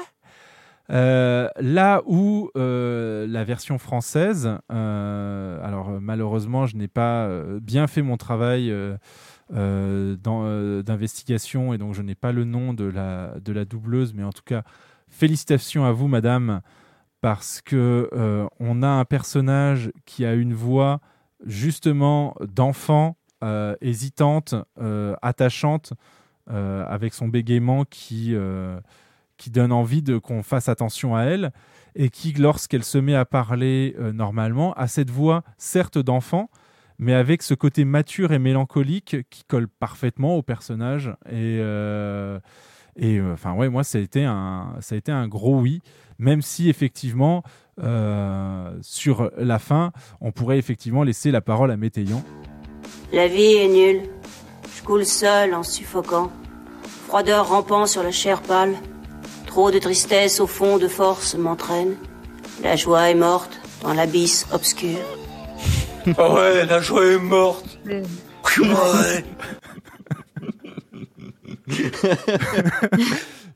[0.92, 7.88] Euh, là où euh, la version française, euh, alors malheureusement je n'ai pas euh, bien
[7.88, 8.72] fait mon travail
[9.54, 14.14] euh, euh, d'investigation et donc je n'ai pas le nom de la, de la doubleuse,
[14.16, 14.64] mais en tout cas,
[15.08, 16.62] félicitations à vous, madame,
[17.22, 21.00] parce que euh, on a un personnage qui a une voix
[21.46, 23.18] justement d'enfant,
[23.80, 24.56] hésitante,
[25.22, 25.94] attachante,
[26.48, 28.34] avec son bégaiement qui,
[29.38, 31.52] qui donne envie de qu'on fasse attention à elle
[31.94, 36.50] et qui, lorsqu'elle se met à parler normalement, a cette voix certes d'enfant,
[37.00, 41.10] mais avec ce côté mature et mélancolique qui colle parfaitement au personnage.
[41.28, 42.40] Et, euh,
[42.96, 45.82] et euh, enfin, ouais, moi, ça a, été un, ça a été un gros oui,
[46.18, 47.44] même si effectivement,
[47.84, 49.92] euh, sur la fin,
[50.22, 52.24] on pourrait effectivement laisser la parole à Météillon.
[53.12, 54.10] La vie est nulle.
[54.76, 56.32] Je coule seul en suffoquant.
[57.08, 58.76] Froideur rampant sur la chair pâle.
[59.46, 61.96] Trop de tristesse au fond de force m'entraîne.
[62.64, 65.00] La joie est morte dans l'abysse obscur.
[66.18, 67.80] Ah ouais, la joie est morte.
[67.86, 69.24] Ouais.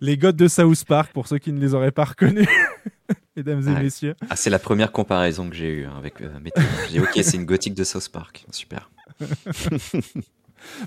[0.01, 2.47] les godes de South Park, pour ceux qui ne les auraient pas reconnus,
[3.35, 4.15] mesdames et messieurs.
[4.29, 6.63] Ah, c'est la première comparaison que j'ai eue hein, avec euh, Météo.
[6.87, 8.45] J'ai dit, ok, c'est une gothique de South Park.
[8.51, 8.89] Super.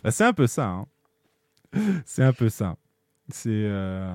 [0.04, 0.66] Bah, c'est un peu ça.
[0.66, 0.86] hein.
[2.04, 2.76] C'est un peu ça.
[3.30, 3.48] C'est.
[3.48, 4.12] euh,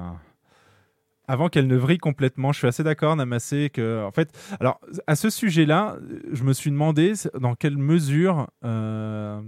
[1.28, 4.04] Avant qu'elle ne vrille complètement, je suis assez d'accord, Namassé, que.
[4.06, 5.98] En fait, alors, à ce sujet-là,
[6.32, 8.48] je me suis demandé dans quelle mesure.
[8.64, 9.42] euh,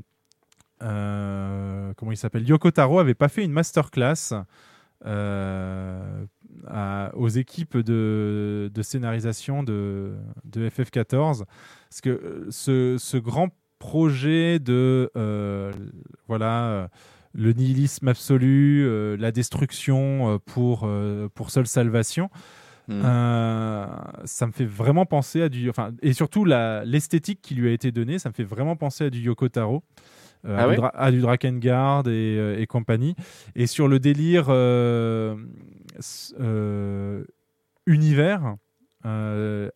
[0.82, 4.34] euh, comment il s'appelle Yoko Taro avait pas fait une masterclass
[5.06, 6.26] euh,
[7.14, 11.44] aux équipes de, scénarisation de, de FF14
[11.90, 15.12] parce que ce, ce grand projet de
[16.30, 16.90] voilà
[17.34, 22.30] le nihilisme absolu, euh, la destruction euh, pour, euh, pour seule salvation.
[22.88, 23.02] Mm.
[23.06, 23.86] Euh,
[24.26, 25.70] ça me fait vraiment penser à du.
[25.70, 29.10] Enfin, et surtout l'esthétique qui lui a été donnée, ça me fait vraiment penser à
[29.10, 29.84] du Yoko Taro.
[30.46, 33.16] euh, Ah à, du à du Drakengard et, euh, et compagnie.
[33.56, 34.50] Et sur le délire
[37.86, 38.56] univers,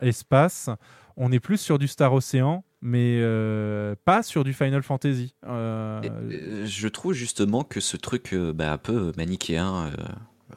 [0.01, 0.69] espace,
[1.17, 5.33] on est plus sur du Star Ocean, mais euh, pas sur du Final Fantasy.
[5.47, 9.91] Euh, Euh, je trouve justement que ce truc bah, un peu manichéen,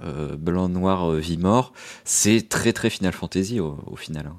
[0.05, 1.73] euh, blanc, noir, vie, mort,
[2.05, 4.27] c'est très très Final Fantasy au, au final.
[4.27, 4.37] hein.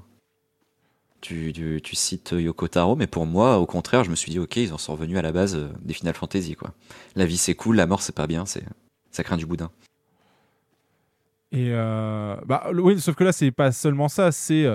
[1.22, 4.38] Tu, tu- tu cites Yoko Taro, mais pour moi, au contraire, je me suis dit,
[4.38, 6.56] ok, ils en sont revenus à la base des Final Fantasy.
[6.56, 6.74] Quoi.
[7.16, 8.64] La vie c'est cool, la mort c'est pas bien, c'est
[9.12, 9.72] ça craint du boudin.
[11.52, 14.68] Et bah oui, sauf que là c'est pas seulement ça, c'est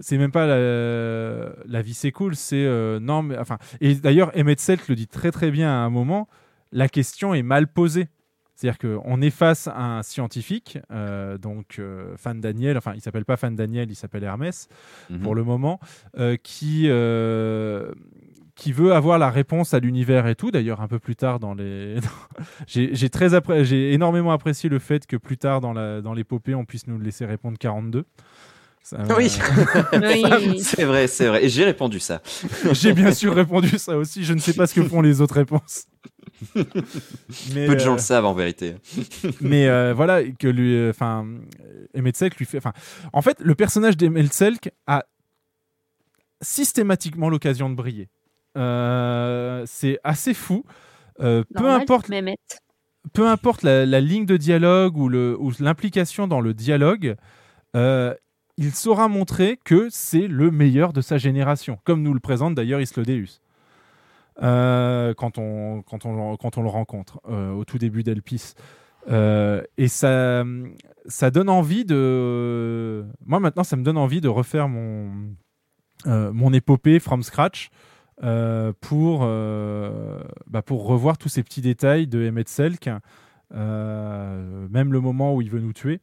[0.00, 4.32] c'est même pas la, la vie c'est cool, c'est euh, non mais enfin et d'ailleurs
[4.36, 6.28] Emmett Selk le dit très très bien à un moment,
[6.72, 8.08] la question est mal posée.
[8.56, 13.24] C'est-à-dire qu'on est face à un scientifique, euh, donc euh, Fan Daniel, enfin il s'appelle
[13.24, 14.68] pas Fan Daniel, il s'appelle Hermès
[15.08, 15.20] Mhm.
[15.20, 15.80] pour le moment,
[16.18, 16.88] euh, qui
[18.56, 20.50] qui veut avoir la réponse à l'univers et tout.
[20.50, 21.96] D'ailleurs, un peu plus tard dans les,
[22.66, 26.12] j'ai j'ai très appré- j'ai énormément apprécié le fait que plus tard dans la dans
[26.12, 28.04] l'épopée, on puisse nous laisser répondre 42.
[28.82, 29.30] Ça Oui,
[29.92, 30.60] Oui.
[30.62, 31.44] c'est vrai, c'est vrai.
[31.44, 32.22] Et j'ai répondu ça.
[32.72, 34.24] j'ai bien sûr répondu ça aussi.
[34.24, 35.84] Je ne sais pas ce que font les autres réponses.
[37.54, 38.74] Mais, Peu de gens euh, le savent en vérité.
[39.42, 41.26] mais euh, voilà que lui euh, enfin
[41.94, 42.72] Emmett Selk lui fait enfin
[43.12, 45.04] en fait le personnage d'Emmett Selk a
[46.40, 48.08] systématiquement l'occasion de briller
[48.56, 50.64] Euh, c'est assez fou
[51.20, 52.38] Euh, peu importe Mehmet.
[53.12, 55.08] peu importe la, la ligne de dialogue ou
[55.60, 57.16] l'implication dans le dialogue
[57.76, 58.14] euh,
[58.60, 62.80] il saura montrer que c'est le meilleur de sa génération comme nous le présente d'ailleurs
[62.80, 63.40] Islodeus
[64.42, 68.54] euh, quand, on, quand, on, quand on le rencontre euh, au tout début d'Elpis.
[69.10, 70.44] Euh, et ça,
[71.06, 73.06] ça donne envie de.
[73.24, 75.10] Moi, maintenant, ça me donne envie de refaire mon,
[76.06, 77.70] mon épopée from scratch
[78.80, 82.90] pour, bah, pour revoir tous ces petits détails de Emmett Selk,
[83.50, 86.00] même le moment où il veut nous tuer.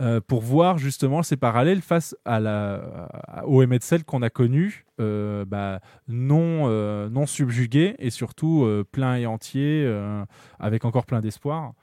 [0.00, 3.08] Euh, pour voir justement ces parallèles face à la,
[3.44, 9.16] au Selk qu'on a connu, euh, bah, non, euh, non subjugué et surtout euh, plein
[9.16, 10.24] et entier, euh,
[10.58, 11.74] avec encore plein d'espoir.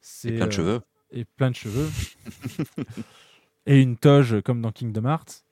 [0.00, 0.80] C'est, Et plein de euh, cheveux.
[1.10, 1.90] Et plein de cheveux.
[3.66, 5.44] et une toge comme dans Kingdom Hearts.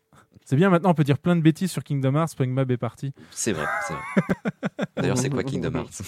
[0.47, 3.13] C'est bien, maintenant on peut dire plein de bêtises sur Kingdom Hearts, Springmab est parti.
[3.31, 4.03] C'est vrai, c'est vrai.
[4.97, 6.01] D'ailleurs, c'est quoi Kingdom Hearts?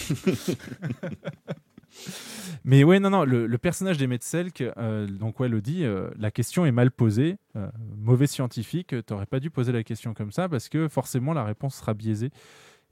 [2.65, 6.09] Mais ouais, non, non, le, le personnage d'Emmett Selk, euh, donc ouais, le dit, euh,
[6.19, 7.36] la question est mal posée.
[7.57, 11.44] Euh, mauvais scientifique, t'aurais pas dû poser la question comme ça parce que forcément la
[11.44, 12.31] réponse sera biaisée.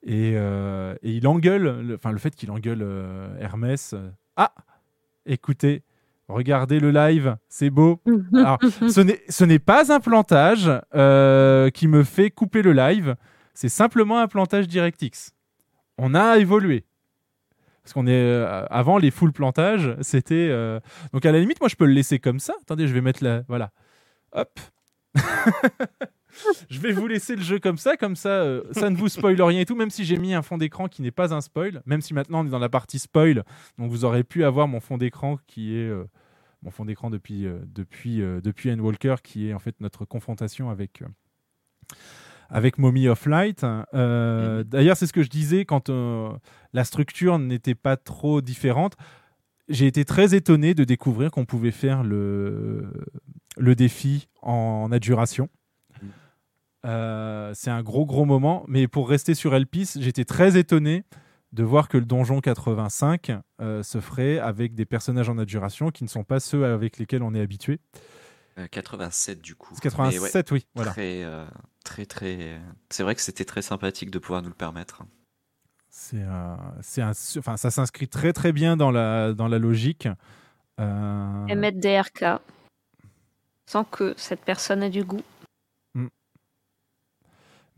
[0.04, 2.86] Et, et il engueule, le- enfin le fait qu'il engueule
[3.40, 3.94] Hermès.
[4.36, 4.54] ah,
[5.26, 5.82] écoutez,
[6.28, 8.00] regardez le live, c'est beau.
[8.34, 13.16] Alors, ce n'est- ce n'est pas un plantage euh, qui me fait couper le live,
[13.54, 15.32] c'est simplement un plantage DirectX.
[15.98, 16.84] On a évolué.
[17.88, 20.78] Parce qu'on est euh, avant les full plantages, c'était euh,
[21.14, 22.52] donc à la limite moi je peux le laisser comme ça.
[22.60, 23.70] Attendez, je vais mettre la voilà.
[24.32, 24.60] Hop.
[26.68, 29.40] je vais vous laisser le jeu comme ça, comme ça, euh, ça ne vous spoil
[29.40, 31.80] rien et tout, même si j'ai mis un fond d'écran qui n'est pas un spoil,
[31.86, 33.42] même si maintenant on est dans la partie spoil,
[33.78, 35.90] donc vous aurez pu avoir mon fond d'écran qui est
[36.60, 40.68] mon fond d'écran depuis euh, depuis depuis Anne Walker, qui est en fait notre confrontation
[40.68, 41.02] avec
[42.48, 43.64] avec Mommy of Light.
[43.94, 46.30] Euh, D'ailleurs, c'est ce que je disais quand euh,
[46.72, 48.96] la structure n'était pas trop différente.
[49.68, 52.90] J'ai été très étonné de découvrir qu'on pouvait faire le,
[53.58, 55.48] le défi en adjuration.
[56.86, 61.04] Euh, c'est un gros gros moment, mais pour rester sur Elpis, j'étais très étonné
[61.52, 66.04] de voir que le donjon 85 euh, se ferait avec des personnages en adjuration qui
[66.04, 67.80] ne sont pas ceux avec lesquels on est habitué.
[68.58, 69.74] Euh, 87 du coup.
[69.74, 70.90] C'est 87, Mais oui, voilà.
[70.92, 71.46] Très, euh,
[71.84, 72.60] très, très.
[72.90, 75.02] C'est vrai que c'était très sympathique de pouvoir nous le permettre.
[75.90, 80.08] C'est euh, c'est un, enfin, ça s'inscrit très très bien dans la, dans la logique.
[80.80, 82.40] Euh, Et mettre des RK
[83.66, 85.22] sans que cette personne ait du goût.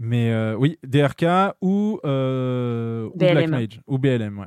[0.02, 3.50] Mais euh, oui, DRK ou, euh, ou Black BLM.
[3.50, 3.80] Mage.
[3.86, 4.46] Ou BLM, ouais.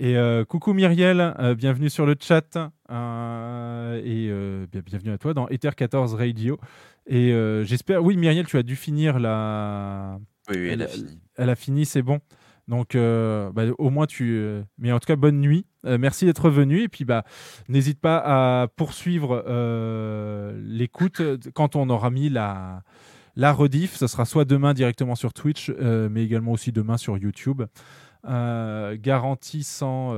[0.00, 2.56] Et euh, coucou Myriel, euh, bienvenue sur le chat.
[2.90, 4.28] euh, et
[4.70, 6.58] bien- bienvenue à toi dans Ether 14 Radio.
[7.06, 7.30] Et
[7.64, 10.18] j'espère, oui Myriel, tu as dû finir la.
[10.50, 11.18] Oui, oui, elle a fini.
[11.36, 12.20] Elle a fini, c'est bon.
[12.68, 14.60] Donc bah, au moins tu.
[14.78, 15.66] mais en tout cas, bonne nuit.
[15.84, 16.82] Merci d'être venu.
[16.82, 17.24] Et puis bah,
[17.68, 19.42] n'hésite pas à poursuivre
[20.64, 21.22] l'écoute
[21.54, 22.82] quand on aura mis la.
[23.36, 27.62] La rediff, ce sera soit demain directement sur Twitch, mais également aussi demain sur YouTube.
[28.24, 30.12] Euh, garantie sans,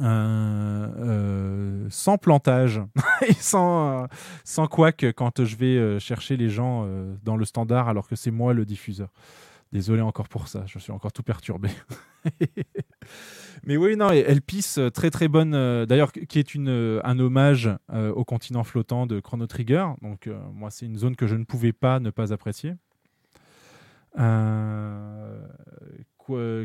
[0.00, 2.80] euh, euh, sans plantage
[3.28, 4.06] et sans, euh,
[4.44, 6.88] sans couac quand je vais chercher les gens
[7.22, 9.10] dans le standard alors que c'est moi le diffuseur.
[9.72, 11.68] Désolé encore pour ça, je suis encore tout perturbé.
[13.64, 15.52] Mais oui, non, Elpis, très très bonne,
[15.84, 19.86] d'ailleurs, qui est une, un hommage au continent flottant de Chrono Trigger.
[20.00, 22.74] Donc, moi, c'est une zone que je ne pouvais pas ne pas apprécier.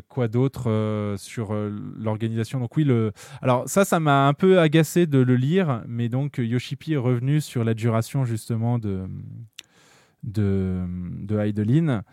[0.07, 2.87] Quoi d'autre euh, sur euh, l'organisation Donc, oui,
[3.41, 7.41] alors ça, ça m'a un peu agacé de le lire, mais donc Yoshipi est revenu
[7.41, 9.07] sur la duration justement de,
[10.23, 10.83] de,
[11.21, 12.03] de Heidelin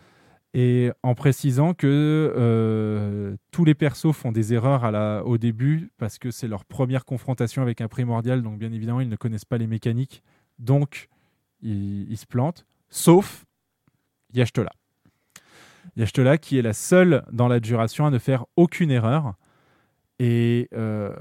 [0.53, 6.31] et en précisant que euh, tous les persos font des erreurs au début parce que
[6.31, 9.67] c'est leur première confrontation avec un primordial, donc bien évidemment ils ne connaissent pas les
[9.67, 10.23] mécaniques,
[10.57, 11.09] donc
[11.61, 13.45] ils, ils se plantent, sauf
[14.33, 14.71] Yashtola.
[15.95, 19.35] Yashtola qui est la seule dans la duration à ne faire aucune erreur.
[20.19, 21.13] Et euh,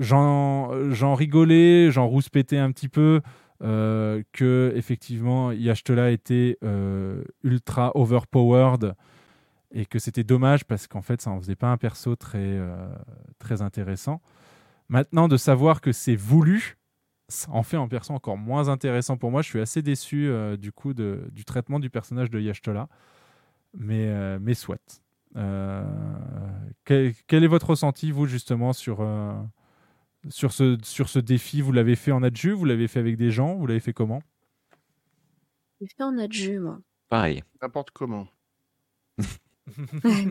[0.00, 3.20] j'en rigolais, j'en rouspétais un petit peu
[3.64, 8.94] euh, que effectivement était euh, ultra overpowered
[9.72, 12.88] et que c'était dommage parce qu'en fait ça en faisait pas un perso très euh,
[13.40, 14.20] très intéressant.
[14.88, 16.77] Maintenant de savoir que c'est voulu,
[17.28, 19.42] ça en fait un perso encore moins intéressant pour moi.
[19.42, 22.88] Je suis assez déçu euh, du coup de- du traitement du personnage de Yashtola,
[23.76, 25.02] mais euh, mais soit.
[25.36, 25.84] Euh,
[26.84, 29.34] quel, quel est votre ressenti vous justement sur euh,
[30.30, 33.30] sur ce, sur ce défi, vous l'avez fait en adju, vous l'avez fait avec des
[33.30, 34.22] gens, vous l'avez fait comment?
[35.80, 36.80] J'ai fait en adju, moi.
[37.08, 37.44] Pareil.
[37.62, 38.26] N'importe comment.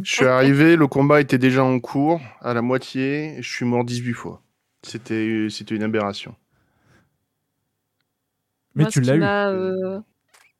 [0.04, 3.84] Je suis arrivé, le combat était déjà en cours, à la moitié, je suis mort
[3.86, 4.42] 18 fois.
[4.82, 6.36] C'était c'était une aberration.
[8.78, 9.22] Mais Moi, tu l'as qui eu.
[9.22, 10.00] m'a, euh,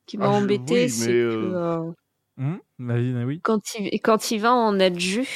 [0.06, 1.92] qui m'a Ah, embêté, oui, c'est mais, que
[2.38, 3.40] Hum, vas-y, Naoui.
[3.42, 5.26] quand, il, quand il va en adju,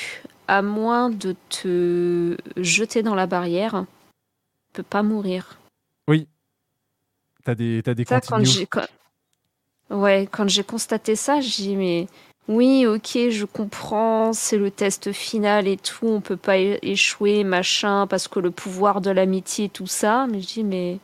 [0.49, 3.85] à moins de te jeter dans la barrière,
[4.73, 5.59] tu peux pas mourir.
[6.09, 6.29] Oui.
[7.45, 8.87] T'as des, t'as des Ça, quand quand...
[9.91, 12.07] Ouais, quand j'ai constaté ça, j'ai dit mais
[12.49, 18.07] oui, ok, je comprends, c'est le test final et tout, on peut pas échouer, machin,
[18.07, 20.27] parce que le pouvoir de l'amitié, tout ça.
[20.31, 20.99] Mais je dis mais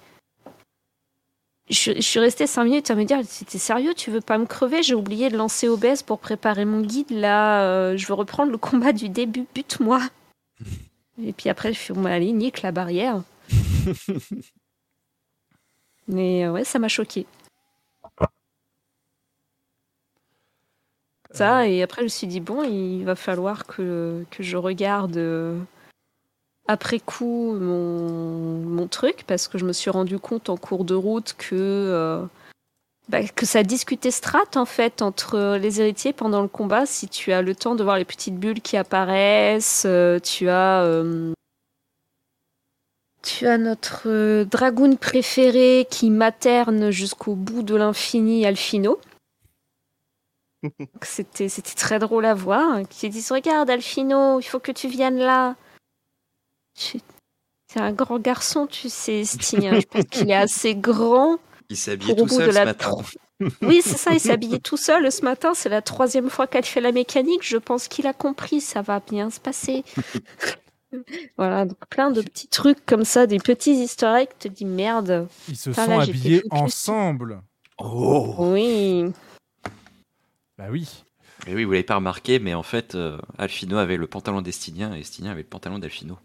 [1.70, 4.38] je, suis- je suis restée cinq minutes à me dire t'es sérieux, tu veux pas
[4.38, 4.82] me crever?
[4.82, 7.10] J'ai oublié de lancer OBS pour préparer mon guide.
[7.10, 10.00] Là, euh, je veux reprendre le combat du début, bute-moi.
[11.22, 13.22] Et puis après, je suis bon, allez, nique la barrière.
[16.08, 17.26] Mais euh, ouais, ça m'a choqué.
[21.30, 25.16] Ça, et après, je me suis dit, bon, il va falloir que, que je regarde
[25.18, 25.58] euh,
[26.68, 30.94] après coup mon, mon truc, parce que je me suis rendu compte en cours de
[30.94, 32.24] route que, euh,
[33.08, 36.86] bah, que ça discutait strat, en fait, entre les héritiers pendant le combat.
[36.86, 40.82] Si tu as le temps de voir les petites bulles qui apparaissent, euh, tu as.
[40.84, 41.32] euh,
[43.22, 49.00] tu as notre dragoon préféré qui materne jusqu'au bout de l'infini Alfino.
[51.02, 52.80] C'était c'était très drôle à voir.
[52.88, 55.56] Qui disent Regarde, Alfino, il faut que tu viennes là.
[56.78, 59.78] C'est un grand garçon, tu sais, Stigien.
[59.80, 61.38] Je pense qu'il est assez grand.
[61.68, 62.96] Il s'est habillé Pour au tout seul de ce matin.
[63.62, 65.52] Oui, c'est ça, il s'est habillé tout seul ce matin.
[65.54, 67.42] C'est la troisième fois qu'elle fait la mécanique.
[67.44, 69.84] Je pense qu'il a compris, ça va bien se passer.
[71.38, 74.28] voilà, donc plein de petits trucs comme ça, des petits eggs.
[74.40, 75.28] Tu te dis merde.
[75.48, 77.40] Ils se sont là, habillés ensemble.
[77.78, 79.04] Oh Oui.
[80.56, 81.04] Bah oui.
[81.46, 84.96] Mais oui, vous l'avez pas remarqué, mais en fait, euh, Alfino avait le pantalon d'Estinien
[84.96, 86.18] et Estinien avait le pantalon d'Alfino.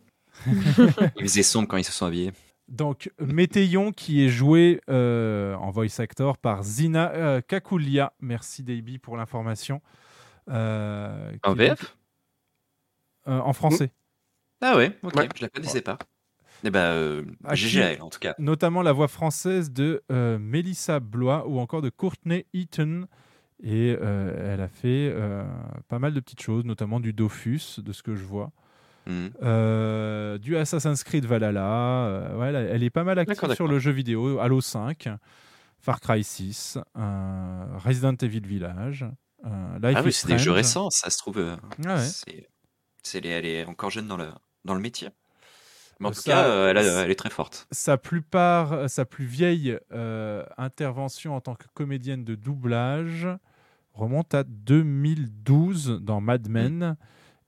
[0.48, 2.32] Il faisait sombre quand ils se sont habillés.
[2.68, 8.14] Donc, Météion qui est joué euh, en voice actor par Zina euh, Kakulia.
[8.20, 9.82] Merci Davey pour l'information.
[10.50, 11.96] Euh, En VF?
[13.28, 13.92] Euh, En français.
[14.62, 15.28] Ah ouais, ok, Ouais.
[15.36, 15.98] je la connaissais pas.
[16.64, 18.34] Eh ben, euh, À GG qui- à elle, en tout cas.
[18.40, 23.08] Notamment la voix française de euh, Mélissa Blois ou encore de Courtney Eaton.
[23.62, 25.44] Et euh, elle a fait euh,
[25.90, 28.52] pas mal de petites choses, notamment du Dofus, de ce que je vois.
[29.06, 29.32] Mhm.
[29.44, 32.06] Euh, du Assassin's Creed Valhalla.
[32.08, 34.40] euh, ouais, elle, est pas mal active sur le jeu vidéo.
[34.40, 35.10] Halo 5,
[35.80, 39.06] Far Cry 6, euh, Resident Evil Village,
[39.46, 39.50] euh,
[39.82, 41.44] Life ah is oui, c'est des jeux récents, ça se trouve.
[41.86, 42.48] Ah ouais.
[43.22, 44.30] les- elle est encore jeune dans le,
[44.64, 45.10] dans le métier.
[46.00, 47.68] Mais en tout ça- cas, elle, a- elle est très forte.
[47.72, 49.78] Sa plupart, sa plus vieille
[50.58, 53.28] intervention en tant que comédienne de doublage
[53.94, 56.96] remonte à 2012 dans Mad Men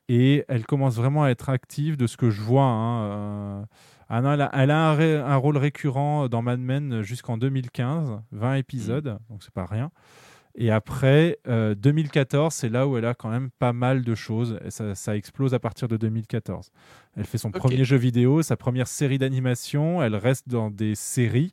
[0.08, 2.64] et elle commence vraiment à être active de ce que je vois.
[2.64, 3.66] hein,
[4.12, 7.38] euh, non, elle a, elle a un, ré- un rôle récurrent dans Mad Men jusqu'en
[7.38, 9.92] 2015, 20 épisodes, donc c'est pas rien.
[10.58, 14.58] Et après, euh, 2014, c'est là où elle a quand même pas mal de choses.
[14.64, 16.70] Et ça, ça explose à partir de 2014.
[17.18, 20.02] Elle fait son premier jeu vidéo, sa première série d'animation.
[20.02, 21.52] Elle reste dans des séries.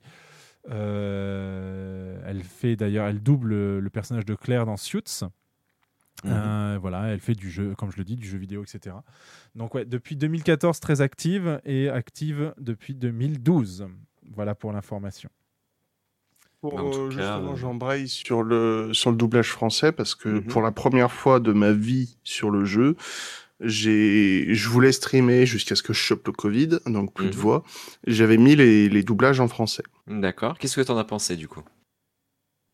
[0.70, 5.22] Euh, elle fait d'ailleurs, elle double le personnage de Claire dans Suits.
[6.24, 8.96] Euh, voilà, elle fait du jeu, comme je le dis, du jeu vidéo, etc.
[9.54, 13.86] Donc ouais, depuis 2014, très active et active depuis 2012.
[14.34, 15.30] Voilà pour l'information.
[16.60, 20.42] Pour, euh, justement, euh, j'embraye sur le, sur le doublage français parce que Mhm.
[20.44, 22.94] pour la première fois de ma vie sur le jeu,
[23.60, 27.40] j'ai, je voulais streamer jusqu'à ce que je chope le Covid, donc plus de Mhm.
[27.40, 27.64] voix.
[28.06, 29.82] J'avais mis les, les doublages en français.
[30.06, 30.56] D'accord.
[30.58, 31.62] Qu'est-ce que t'en as pensé du coup?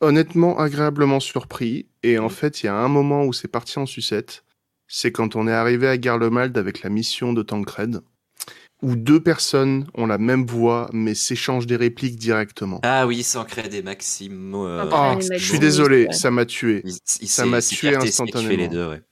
[0.01, 1.86] Honnêtement, agréablement surpris.
[2.02, 4.44] Et en fait, il y a un moment où c'est parti en sucette.
[4.86, 8.01] C'est quand on est arrivé à Garlemald avec la mission de Tancred,
[8.81, 12.81] où deux personnes ont la même voix mais s'échangent des répliques directement.
[12.85, 14.67] Ah oui, sans créer des Maximo.
[14.67, 16.81] euh, Ah, Max- je suis désolé, ça m'a tué.
[16.85, 18.62] Il- il- ça m'a tué instantanément.
[18.62, 19.02] les deux, ouais.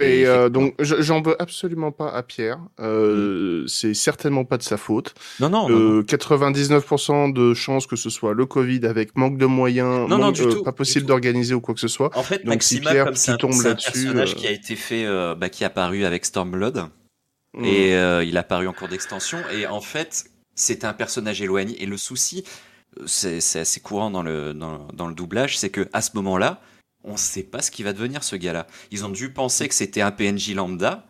[0.00, 2.58] Et, euh, donc, je- j'en veux absolument pas à Pierre.
[2.80, 5.14] Euh, C'est certainement pas de sa faute.
[5.40, 9.46] Non, non, non, Euh, 99% de chances que ce soit le Covid avec manque de
[9.46, 12.10] moyens, Non, non, manque- du tout, pas possible d'organiser ou quoi que ce soit.
[12.16, 14.50] En fait, donc si Maxima, Pierre comme c'est tu un, c'est un personnage qui a
[14.50, 15.06] été fait,
[15.36, 16.86] bah, qui est apparu avec Stormblood,
[17.56, 17.64] Mm.
[17.64, 17.90] et
[18.26, 20.24] il a apparu en cours d'extension, et en fait,
[20.56, 21.80] c'était un personnage éloigné.
[21.82, 22.44] Et le souci,
[23.06, 26.60] c'est c'est assez courant dans le, dans, dans le doublage, c'est que à ce moment-là,
[27.04, 28.66] on sait pas ce qui va devenir ce gars-là.
[28.90, 31.06] Ils ont dû penser que c'était un PNJ lambda,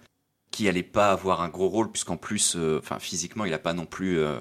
[0.50, 3.72] qui allait pas avoir un gros rôle, puisqu'en plus, euh, enfin physiquement, il a pas
[3.72, 4.38] non plus euh,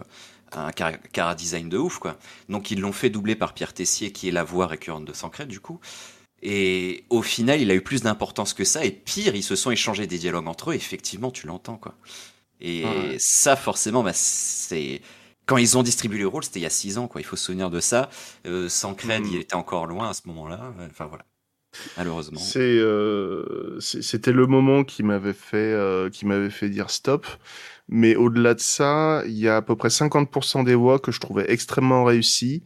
[0.51, 2.17] un cara, design de ouf, quoi.
[2.49, 5.47] Donc ils l'ont fait doubler par Pierre Tessier, qui est la voix récurrente de Sancred,
[5.47, 5.79] du coup.
[6.43, 8.83] Et au final, il a eu plus d'importance que ça.
[8.85, 10.73] Et pire, ils se sont échangés des dialogues entre eux.
[10.75, 11.95] Effectivement, tu l'entends, quoi.
[12.61, 13.17] Et Ouais.
[13.19, 15.01] ça, forcément, bah, c'est
[15.45, 17.21] quand ils ont distribué le rôle, c'était il y a six ans, quoi.
[17.21, 18.09] Il faut se souvenir de ça.
[18.45, 19.29] Euh, Sancred, Mhm.
[19.31, 20.73] il était encore loin à ce moment-là.
[20.91, 21.25] Enfin voilà.
[21.97, 22.39] Malheureusement.
[22.59, 27.25] Euh, c'est- c'était le moment qui m'avait fait, euh, qui m'avait fait dire stop.
[27.89, 31.19] Mais au-delà de ça, il y a à peu près 50% des voix que je
[31.19, 32.63] trouvais extrêmement réussies,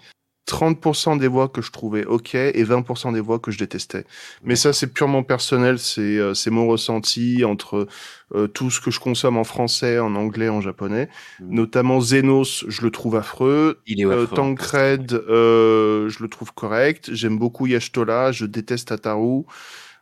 [0.48, 4.06] 30% des voix que je trouvais ok et 20% des voix que je détestais.
[4.44, 7.88] Mais ça, c'est purement personnel, c'est, euh, c'est mon ressenti entre
[8.36, 11.10] euh, tout ce que je consomme en français, en anglais, en japonais.
[11.50, 13.82] Notamment Zenos, je le trouve affreux.
[13.86, 17.10] Il est Euh, affreux, Tancred, euh, je le trouve correct.
[17.14, 19.46] J'aime beaucoup Yashtola, je déteste Tataru.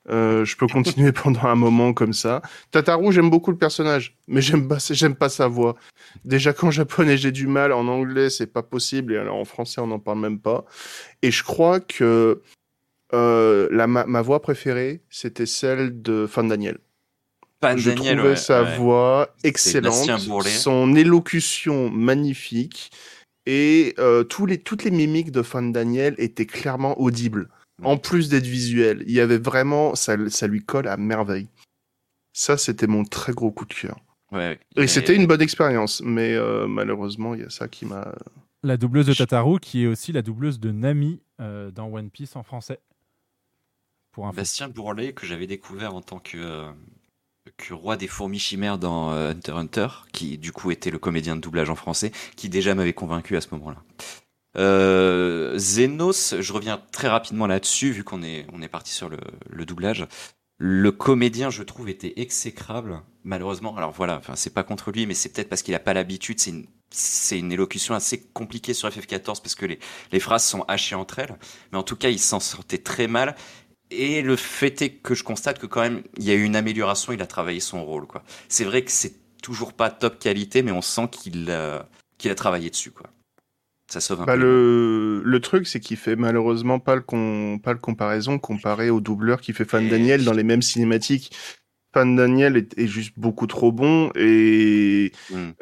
[0.10, 2.42] Euh, je peux continuer pendant un moment comme ça.
[2.72, 5.76] Tataru, j'aime beaucoup le personnage, mais j'aime pas, j'aime pas sa voix.
[6.24, 9.82] Déjà qu'en japonais j'ai du mal, en anglais c'est pas possible, et alors en français
[9.82, 10.66] on n'en parle même pas.
[11.22, 12.42] Et je crois que
[13.14, 16.78] euh, la, ma, ma voix préférée, c'était celle de Fan Daniel.
[17.62, 18.78] Fan je Daniel, trouvais ouais, sa ouais.
[18.78, 22.92] voix excellente, son élocution magnifique,
[23.48, 27.50] et euh, tous les, toutes les mimiques de Fan Daniel étaient clairement audibles.
[27.84, 31.48] En plus d'être visuel, il y avait vraiment, ça, ça lui colle à merveille.
[32.34, 34.00] Ça, c'était mon très gros coup de cœur.
[34.32, 37.86] Ouais, Et mais- c'était une bonne expérience, mais euh, malheureusement, il y a ça qui
[37.86, 38.14] m'a.
[38.64, 42.36] La doubleuse de Tataru, qui est aussi la doubleuse de Nami euh, dans One Piece
[42.36, 42.80] en français.
[44.12, 46.72] pour un Bastien Bourlet, que j'avais découvert en tant que, euh,
[47.58, 50.98] que roi des fourmis chimères dans euh, Hunter x Hunter, qui du coup était le
[51.00, 53.84] comédien de doublage en français, qui déjà m'avait convaincu à ce moment-là.
[54.58, 59.18] Euh, Zenos, je reviens très rapidement là-dessus, vu qu'on est, on est parti sur le,
[59.50, 60.08] le doublage.
[60.58, 63.02] Le comédien, je trouve, était exécrable.
[63.24, 65.94] Malheureusement, alors voilà, enfin, c'est pas contre lui, mais c'est peut-être parce qu'il a pas
[65.94, 66.40] l'habitude.
[66.40, 69.80] C'est une, c'est une élocution assez compliquée sur FF14 parce que les,
[70.12, 71.38] les phrases sont hachées entre elles.
[71.72, 73.36] Mais en tout cas, il s'en sortait très mal.
[73.92, 76.56] Et le fait est que je constate que quand même, il y a eu une
[76.56, 77.12] amélioration.
[77.14, 78.24] Il a travaillé son rôle, quoi.
[78.48, 82.36] C'est vrai que c'est toujours pas top qualité, mais on sent qu'il a, qu'il a
[82.36, 83.10] travaillé dessus, quoi.
[83.88, 84.40] Ça sauve un Bah, peu.
[84.40, 89.00] le, le truc, c'est qu'il fait malheureusement pas le, con, pas le comparaison comparé au
[89.02, 91.32] doubleur qui fait Fan Daniel dans les mêmes cinématiques.
[91.94, 95.14] Fan Daniel est, est juste beaucoup trop bon et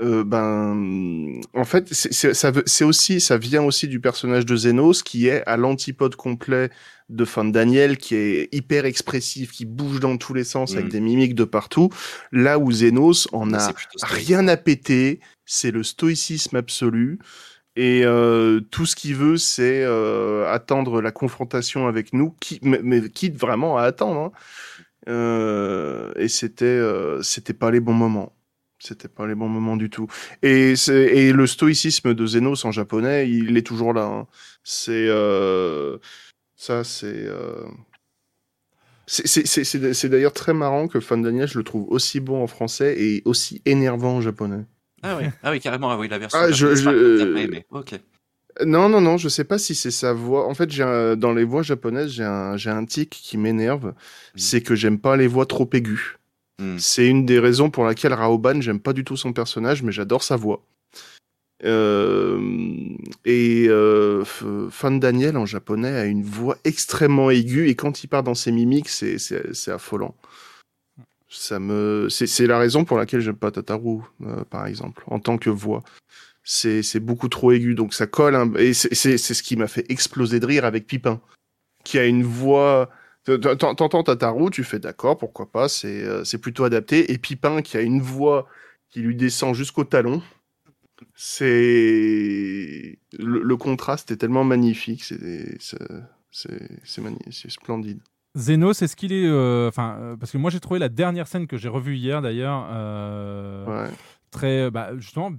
[0.02, 5.04] euh, ben en fait c'est ça c'est aussi ça vient aussi du personnage de Zenos
[5.04, 6.72] qui est à l'antipode complet
[7.10, 10.90] de Fan Daniel qui est hyper expressif qui bouge dans tous les sens avec Mm.
[10.90, 11.90] des mimiques de partout
[12.32, 13.72] là où Zenos en a
[14.02, 17.20] rien à péter c'est le stoïcisme absolu
[17.76, 22.80] et euh, tout ce qu'il veut, c'est euh, attendre la confrontation avec nous, qui, mais,
[22.84, 24.20] mais quitte vraiment à attendre.
[24.22, 24.32] hein.
[25.10, 28.34] Euh, et c'était, euh, c'était pas les bons moments.
[28.80, 30.08] C'était pas les bons moments du tout.
[30.44, 34.04] Et, et le stoïcisme de Zenos en japonais, il est toujours là.
[34.06, 34.28] hein.
[34.64, 35.98] C'est euh,
[36.56, 37.28] ça, c'est-
[39.94, 43.22] c'est d'ailleurs très marrant que Fan Daniel, je le trouve aussi bon en français et
[43.26, 44.66] aussi énervant en japonais.
[45.04, 47.66] Ah oui, ah oui, carrément, ah oui, la version Ah, je- je- aimé.
[47.70, 48.00] Ok.
[48.66, 50.48] Non, non, non, je sais pas si c'est sa voix.
[50.48, 53.94] En fait, j'ai un- dans les voix japonaises, j'ai un, j'ai un tic qui m'énerve.
[54.36, 56.18] C'est que j'aime pas les voix trop aiguës.
[56.78, 60.24] C'est une des raisons pour laquelle Raoban, j'aime pas du tout son personnage, mais j'adore
[60.24, 60.64] sa voix.
[61.66, 62.40] Euh,
[63.26, 64.24] et euh,
[64.70, 68.52] Fan Daniel en japonais a une voix extrêmement aiguë et quand il part dans ses
[68.52, 70.16] mimiques, c'est c'est c'est affolant.
[71.36, 75.84] C'est la raison pour laquelle j'aime pas Tataru, euh, par exemple, en tant que voix.
[76.44, 78.36] C'est beaucoup trop aigu, donc ça colle.
[78.36, 81.22] un- Et c'est ce qui m'a fait exploser de rire avec Pipin,
[81.84, 82.90] qui a une voix.
[83.26, 87.12] T'ent- T'entends Tataru, tu fais d'accord, pourquoi pas, c'est euh, c'est plutôt adapté.
[87.14, 88.48] Et Pipin qui a une voix
[88.90, 90.22] qui lui descend jusqu'au talon.
[91.16, 95.78] C'est le, contraste est tellement magnifique, c'est c'est
[96.32, 98.00] c'est c'est magni- c'est splendide.
[98.36, 99.26] Zeno, c'est ce qu'il est.
[99.28, 102.22] euh, Enfin, euh, parce que moi j'ai trouvé la dernière scène que j'ai revue hier
[102.22, 103.88] d'ailleurs euh,
[104.32, 105.32] très, bah, justement,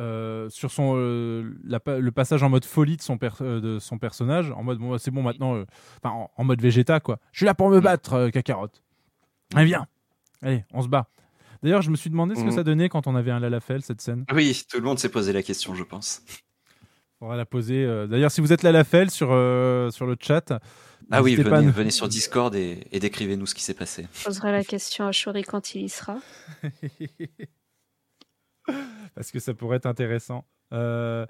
[0.00, 3.78] euh, sur son euh, la le passage en mode folie de son per- euh, de
[3.78, 5.64] son personnage, en mode bon, c'est bon maintenant, euh,
[6.04, 7.18] en, en mode Vegeta quoi.
[7.32, 8.68] Je suis là pour me battre, euh, Kakarot.
[9.54, 9.86] Allez viens,
[10.42, 11.08] allez, on se bat.
[11.62, 12.52] D'ailleurs, je me suis demandé ce que Mhm.
[12.54, 14.24] ça donnait quand on avait un Lalafell cette scène.
[14.32, 16.22] Oui, tout le monde s'est posé la question, je pense.
[17.20, 17.84] On va la poser.
[17.84, 20.60] euh, D'ailleurs, si vous êtes Lalafell sur euh, sur le chat.
[21.10, 24.06] Ah oui, venez, nous- venez sur Discord et, et décrivez-nous ce qui s'est passé.
[24.12, 26.18] Je poserai la question à Shuri quand il y sera.
[29.14, 30.44] parce que ça pourrait être intéressant.
[30.74, 31.24] Euh,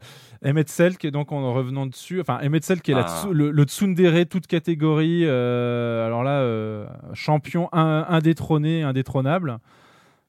[0.44, 3.28] Emmett Selk, donc en revenant dessus, enfin Emmett Selk qui est Ah.
[3.30, 9.58] le, le tsundere toute catégorie, euh, alors là, euh, champion un- indétrôné, indétrônable.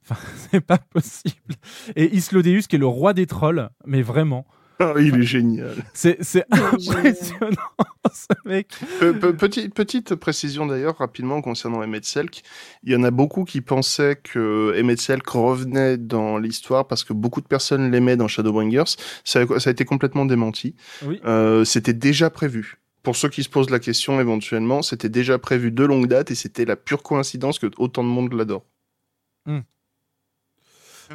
[0.03, 0.15] Enfin,
[0.51, 1.55] c'est pas possible.
[1.95, 4.45] Et Islodeus qui est le roi des trolls, mais vraiment.
[4.79, 5.75] Ah, il est génial.
[5.93, 7.57] C'est c'est impressionnant,
[8.13, 8.69] ce mec.
[8.99, 12.41] Pe- pe- petit- petite précision d'ailleurs, rapidement, concernant Emmett Selk.
[12.83, 17.13] Il y en a beaucoup qui pensaient que Emmett Selk revenait dans l'histoire parce que
[17.13, 18.95] beaucoup de personnes l'aimaient dans Shadowbringers.
[19.25, 20.75] Ça, a- ça a été complètement démenti.
[21.05, 21.19] Oui.
[21.25, 22.77] Euh, c'était déjà prévu.
[23.03, 26.35] Pour ceux qui se posent la question éventuellement, c'était déjà prévu de longue date et
[26.35, 28.65] c'était la pure coïncidence que autant de monde l'adore.
[29.45, 29.59] Hmm.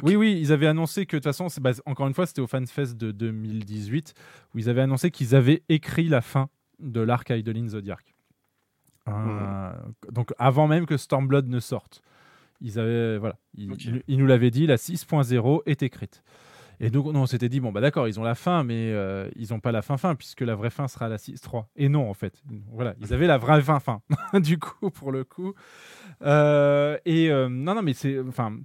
[0.03, 2.47] Oui, oui, ils avaient annoncé que de toute façon, bah, encore une fois, c'était au
[2.47, 4.13] FanFest de 2018
[4.53, 6.49] où ils avaient annoncé qu'ils avaient écrit la fin
[6.79, 8.15] de l'arc Idolin Zodiac.
[9.07, 9.71] Euh,
[10.11, 12.01] Donc avant même que Stormblood ne sorte,
[12.61, 16.23] ils avaient voilà, ils, nous l'avaient dit, la 6.0 est écrite.
[16.79, 19.29] Et donc non, on s'était dit bon bah d'accord, ils ont la fin, mais euh,
[19.35, 21.65] ils n'ont pas la fin fin puisque la vraie fin sera la 6.3.
[21.75, 22.41] Et non en fait,
[22.71, 24.01] voilà, ils avaient la vraie fin fin.
[24.39, 25.53] du coup pour le coup.
[26.23, 28.57] Euh, et euh, non non mais c'est enfin euh,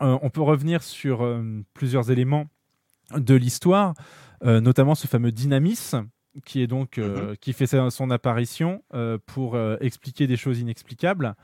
[0.00, 2.46] on peut revenir sur euh, plusieurs éléments
[3.16, 3.94] de l'histoire,
[4.44, 5.92] euh, notamment ce fameux Dynamis,
[6.44, 11.34] qui est donc euh, qui fait son apparition euh, pour euh, expliquer des choses inexplicables.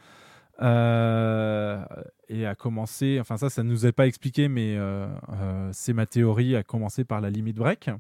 [0.63, 1.85] Euh,
[2.29, 5.93] et a commencé, enfin ça, ça ne nous est pas expliqué, mais euh, euh, c'est
[5.93, 7.91] ma théorie, a commencé par la limite break,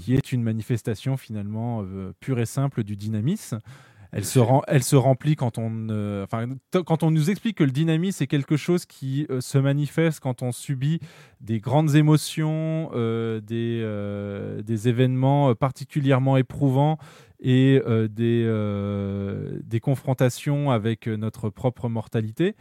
[0.00, 3.50] qui est une manifestation finalement euh, pure et simple du dynamis.
[4.12, 6.46] Elle se, rem- elle se remplit quand on, euh, enfin,
[6.84, 10.42] quand on nous explique que le dynamis c'est quelque chose qui euh, se manifeste quand
[10.42, 10.98] on subit
[11.40, 16.98] des grandes émotions, euh, des, euh, des événements particulièrement éprouvants
[17.40, 17.80] et
[18.10, 18.44] des,
[19.64, 22.56] des confrontations avec notre propre mortalité,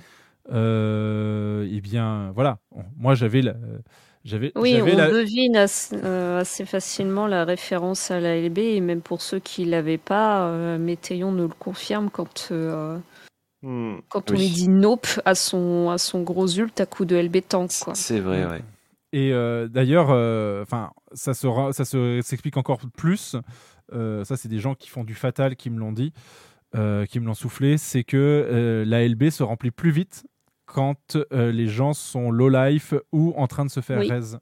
[0.51, 2.59] eh bien, voilà.
[2.95, 3.41] Moi, j'avais.
[4.27, 8.57] J'avais, Oui, j'avais on la- devine assez, euh, assez facilement la référence à la LB,
[8.57, 12.97] et même pour ceux qui ne l'avaient pas, euh, Météon nous le confirme quand, euh,
[13.63, 17.15] Hmm, quand on lui dit nope à son, à son gros ult à coup de
[17.15, 17.71] LB tank.
[17.81, 17.95] Quoi.
[17.95, 18.61] C'est vrai, ouais.
[19.13, 23.35] Et euh, d'ailleurs, euh, enfin, ça se ra- ça se s'explique encore plus.
[23.93, 26.11] Euh, ça, c'est des gens qui font du fatal qui me l'ont dit,
[26.75, 27.77] euh, qui me l'ont soufflé.
[27.77, 30.25] C'est que euh, la LB se remplit plus vite
[30.67, 34.09] quand euh, les gens sont low life ou en train de se faire Oui.
[34.09, 34.37] raise.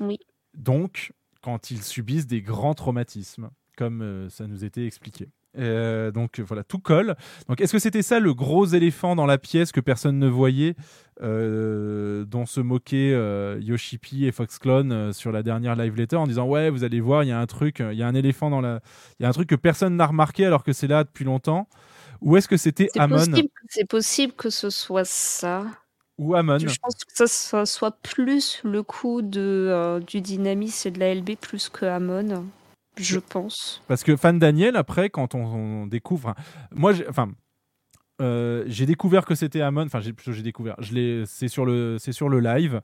[0.00, 0.18] Oui.
[0.54, 5.28] Donc, quand ils subissent des grands traumatismes, comme euh, ça nous était expliqué.
[5.56, 7.14] Euh, donc voilà, tout colle.
[7.48, 10.74] Donc est-ce que c'était ça le gros éléphant dans la pièce que personne ne voyait,
[11.20, 13.12] dont se moquaient
[13.60, 17.28] Yoshipi et Foxclone sur la dernière live letter en disant ouais vous allez voir il
[17.28, 18.80] y a un truc, il y a un éléphant dans la,
[19.20, 21.68] il y a un truc que personne n'a remarqué alors que c'est là depuis longtemps.
[22.24, 25.64] Ou est-ce que c'était C'est Amon possible, c'est possible que ce soit ça.
[26.18, 30.90] ou Amon Je pense que ça, soit plus le coup de, euh, du dynamisme et
[30.90, 32.46] de la LB plus que Amon,
[32.96, 33.82] je pense.
[33.88, 36.30] Parce que Fan Daniel, après, quand on, on découvre.
[36.30, 36.34] hein,
[36.72, 37.30] Moi, j'ai- enfin.
[38.22, 39.82] euh, j'ai découvert que c'était Amon.
[39.84, 40.76] Enfin, j'ai plutôt j'ai découvert.
[40.78, 41.24] Je l'ai.
[41.26, 41.98] C'est sur le.
[41.98, 42.80] C'est sur le live.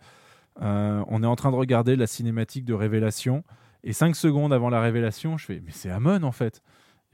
[0.60, 3.44] Euh, on est en train de regarder la cinématique de révélation.
[3.84, 6.60] Et 5 secondes avant la révélation, je fais mais c'est Amon en fait.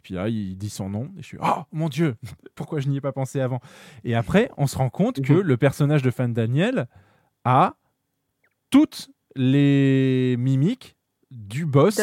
[0.06, 2.14] Puis là, il dit son nom et je suis oh mon dieu,
[2.54, 3.58] pourquoi je n'y ai pas pensé avant?
[4.04, 6.86] Et après, on se rend compte que le personnage de Fan Daniel
[7.44, 7.74] a
[8.70, 10.96] toutes les mimiques
[11.32, 11.96] du boss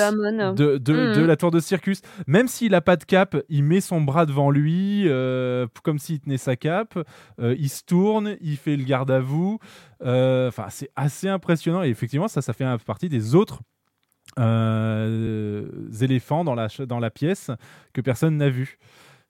[0.53, 1.15] De de, de- Mhm.
[1.15, 2.01] de la tour de circus.
[2.27, 6.19] Même s'il a pas de cape, il met son bras devant lui, euh, comme s'il
[6.19, 6.99] tenait sa cape.
[7.39, 9.59] Euh, il se tourne, il fait le garde à vous.
[10.03, 11.83] Euh, Enfin, c'est assez impressionnant.
[11.83, 13.61] Et effectivement, ça, ça fait partie des autres
[16.01, 17.51] éléphants dans la, dans la pièce
[17.93, 18.77] que personne n'a vu.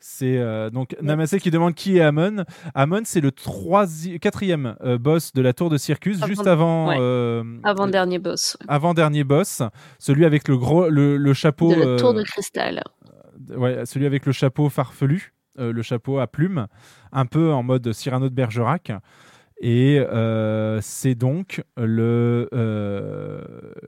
[0.06, 2.44] C'est euh, donc Namasé qui demande qui est Amon.
[2.76, 6.90] Amon, c'est le troisi- quatrième euh, boss de la tour de circus, Avant- juste avant,
[6.90, 6.98] ouais.
[7.00, 8.58] euh, Avant dernier boss.
[8.68, 9.62] avant dernier boss,
[10.00, 12.84] celui avec le gros le, le chapeau De la tour euh, de cristal.
[13.56, 16.68] ouais, celui avec le chapeau farfelu, euh, le chapeau à plumes,
[17.14, 18.92] un peu en mode Cyrano de Bergerac.
[19.60, 23.42] Et euh, c'est donc le, euh,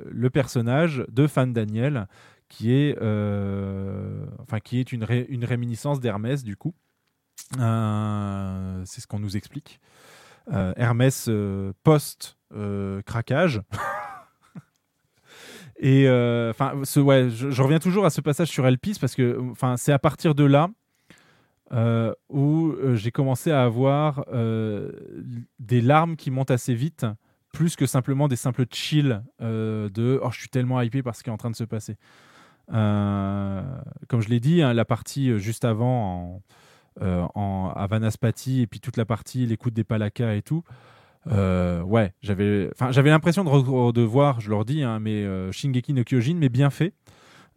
[0.09, 2.07] le personnage de Fan Daniel
[2.47, 6.73] qui est, euh, enfin, qui est une, une réminiscence d'Hermès, du coup.
[7.59, 9.79] Euh, c'est ce qu'on nous explique.
[10.51, 13.61] Euh, Hermès euh, post-craquage.
[15.77, 19.13] Et euh, enfin, ce, ouais, je, je reviens toujours à ce passage sur Elpis parce
[19.15, 19.37] que,
[19.75, 20.69] c'est à partir de là
[21.71, 24.91] euh, où euh, j'ai commencé à avoir euh,
[25.57, 27.07] des larmes qui montent assez vite,
[27.53, 31.29] plus que simplement des simples chill de oh je suis tellement hypé par ce qui
[31.29, 31.97] est en train de se passer.
[32.67, 36.43] Comme je l'ai dit, hein, la partie juste avant
[37.01, 40.63] en, en à Vanaspati et puis toute la partie l'écoute des palakas et tout.
[41.25, 46.35] ouais, j'avais, j'avais l'impression de, de voir, je leur dis, hein, mais Shingeki no Kyojin,
[46.35, 46.93] mais bien fait.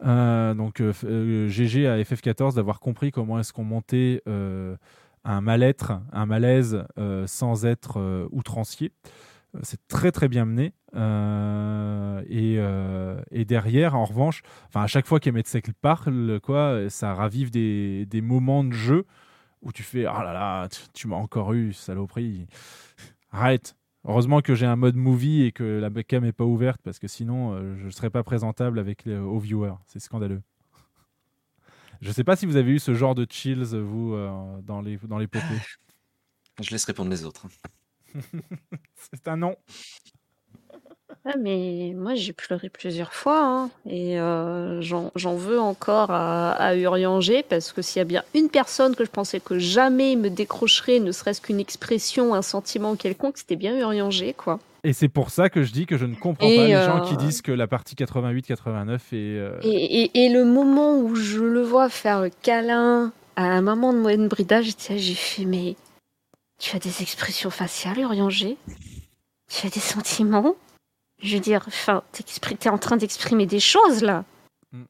[0.05, 4.77] Euh, donc euh, f- euh, GG à FF14 d'avoir compris comment est-ce qu'on montait euh,
[5.25, 8.93] un mal-être, un malaise euh, sans être euh, outrancier.
[9.55, 10.73] Euh, C'est très très bien mené.
[10.95, 14.41] Euh, et, euh, derrière, en revanche,
[14.73, 19.05] à chaque fois qu'Emetsek parle, quoi, ça ravive des, des moments de jeu
[19.61, 22.47] où tu fais ah là là, tu, tu m'as encore eu, saloperie.
[23.31, 23.75] Arrête.
[24.05, 27.07] Heureusement que j'ai un mode movie et que la cam est pas ouverte parce que
[27.07, 29.75] sinon euh, je ne serais pas présentable avec les, aux viewers.
[29.87, 30.41] C'est scandaleux.
[32.01, 34.97] Je sais pas si vous avez eu ce genre de chills vous euh, dans les
[34.97, 35.27] dans les.
[36.61, 37.47] Je laisse répondre les autres.
[38.95, 39.55] C'est un non.
[41.25, 46.51] Ah, mais moi j'ai pleuré plusieurs fois hein, et euh, j'en j'en veux encore à,
[46.53, 50.15] à Urianger parce que s'il y a bien une personne que je pensais que jamais
[50.15, 54.59] me décrocherait, ne serait-ce qu'une expression, un sentiment quelconque, c'était bien Urianger quoi.
[54.85, 56.97] Et c'est pour ça que je dis que je ne comprends Et, pas les gens
[56.97, 59.15] euh, qui disent que la partie 88-89 est.
[59.15, 63.61] euh, Et, et- et le moment où je le vois faire le câlin à un
[63.61, 65.75] moment de moyenne bridage, j'ai fait mais
[66.59, 68.55] tu as des expressions faciales Urianger
[69.49, 70.55] Tu as des sentiments?
[71.21, 72.03] Je veux dire, enfin,
[72.59, 74.23] t'es en train d'exprimer des choses là.
[74.71, 74.83] Mm.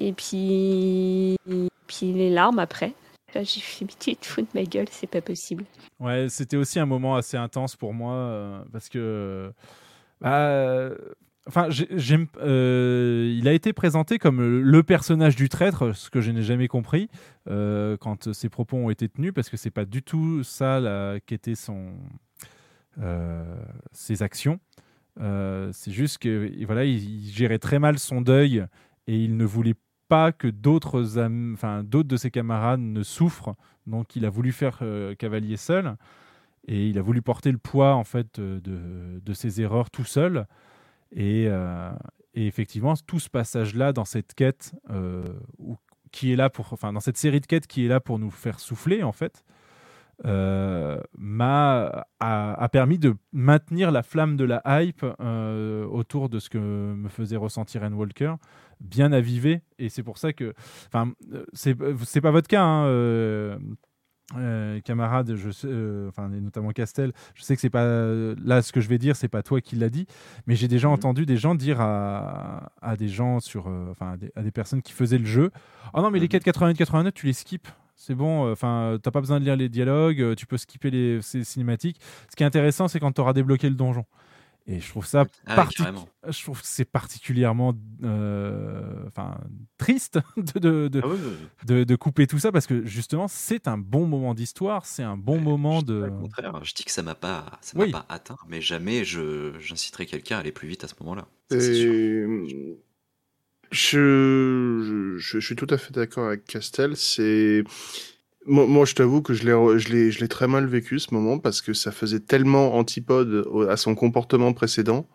[0.00, 1.36] Et puis,
[1.86, 2.94] puis les larmes après.
[3.34, 5.64] Là, j'ai fait mais tu te fous de ma gueule, c'est pas possible.
[6.00, 9.52] Ouais, c'était aussi un moment assez intense pour moi euh, parce que.
[10.20, 10.96] bah, euh,
[11.46, 12.26] Enfin, j'ai- j'aime.
[12.42, 16.68] euh, il a été présenté comme le- personnage du traître, ce que je n'ai jamais
[16.68, 17.08] compris
[17.48, 21.18] euh, quand ses propos ont été tenus, parce que c'est pas du tout ça là,
[21.20, 21.94] qu'étaient son
[23.92, 24.60] ses actions.
[25.20, 28.64] Euh, c'est juste que voilà, il, gérait très mal son deuil
[29.06, 29.74] et il ne voulait
[30.08, 31.18] pas que d'autres
[31.52, 33.54] enfin, d'autres de ses camarades ne souffrent.
[33.86, 35.96] Donc il a voulu faire euh, cavalier seul
[36.66, 40.04] et il a voulu porter le poids en fait euh, de, de ses erreurs tout
[40.04, 40.46] seul.
[41.12, 41.48] Et,
[42.34, 45.24] effectivement, tout ce passage-là dans cette quête euh,
[46.12, 48.30] qui est là pour, enfin, dans cette série de quêtes qui est là pour nous
[48.30, 49.44] faire souffler en fait,
[50.26, 56.38] euh, m'a a, a permis de maintenir la flamme de la hype euh, autour de
[56.38, 58.34] ce que me faisait ressentir Anne Walker,
[58.80, 59.62] bien avivé.
[59.78, 60.54] Et c'est pour ça que,
[60.88, 61.12] enfin,
[61.52, 62.62] c'est c'est pas votre cas.
[62.62, 63.58] hein, euh,
[64.36, 65.66] euh, camarade, je sais,
[66.08, 67.84] enfin et notamment Castel, je sais que c'est pas
[68.44, 70.06] là ce que je vais dire, c'est pas toi qui l'as dit,
[70.46, 74.30] mais j'ai déjà entendu des gens dire à, à des gens sur, enfin à des,
[74.36, 75.50] à des personnes qui faisaient le jeu,
[75.94, 77.66] oh non mais les 4,88 tu les skips,
[78.02, 80.90] c'est bon, euh, enfin t'as pas besoin de lire les dialogues, euh, tu peux skipper
[80.90, 82.00] les, ces cinématiques.
[82.30, 84.06] Ce qui est intéressant, c'est quand tu auras débloqué le donjon.
[84.66, 86.06] Et je trouve ça, Ah parti- carrément.
[86.28, 89.38] je trouve que c'est particulièrement, euh, enfin
[89.78, 93.26] triste de, de, de, Ah oui, oui, de- de couper tout ça parce que justement
[93.28, 96.08] c'est un bon moment d'histoire, c'est un bon moment de.
[96.08, 97.90] Au contraire, je dis que ça m'a pas, ça m'a Oui.
[97.90, 101.26] pas atteint, mais jamais je j'inciterai quelqu'un à aller plus vite à ce moment-là.
[101.52, 102.76] Et
[103.70, 106.96] je, je, je suis tout à fait d'accord avec Castel.
[106.96, 107.64] C'est
[108.46, 111.12] moi, moi, je t'avoue que je l'ai, je l'ai, je l'ai très mal vécu ce
[111.14, 115.08] moment parce que ça faisait tellement antipode à son comportement précédent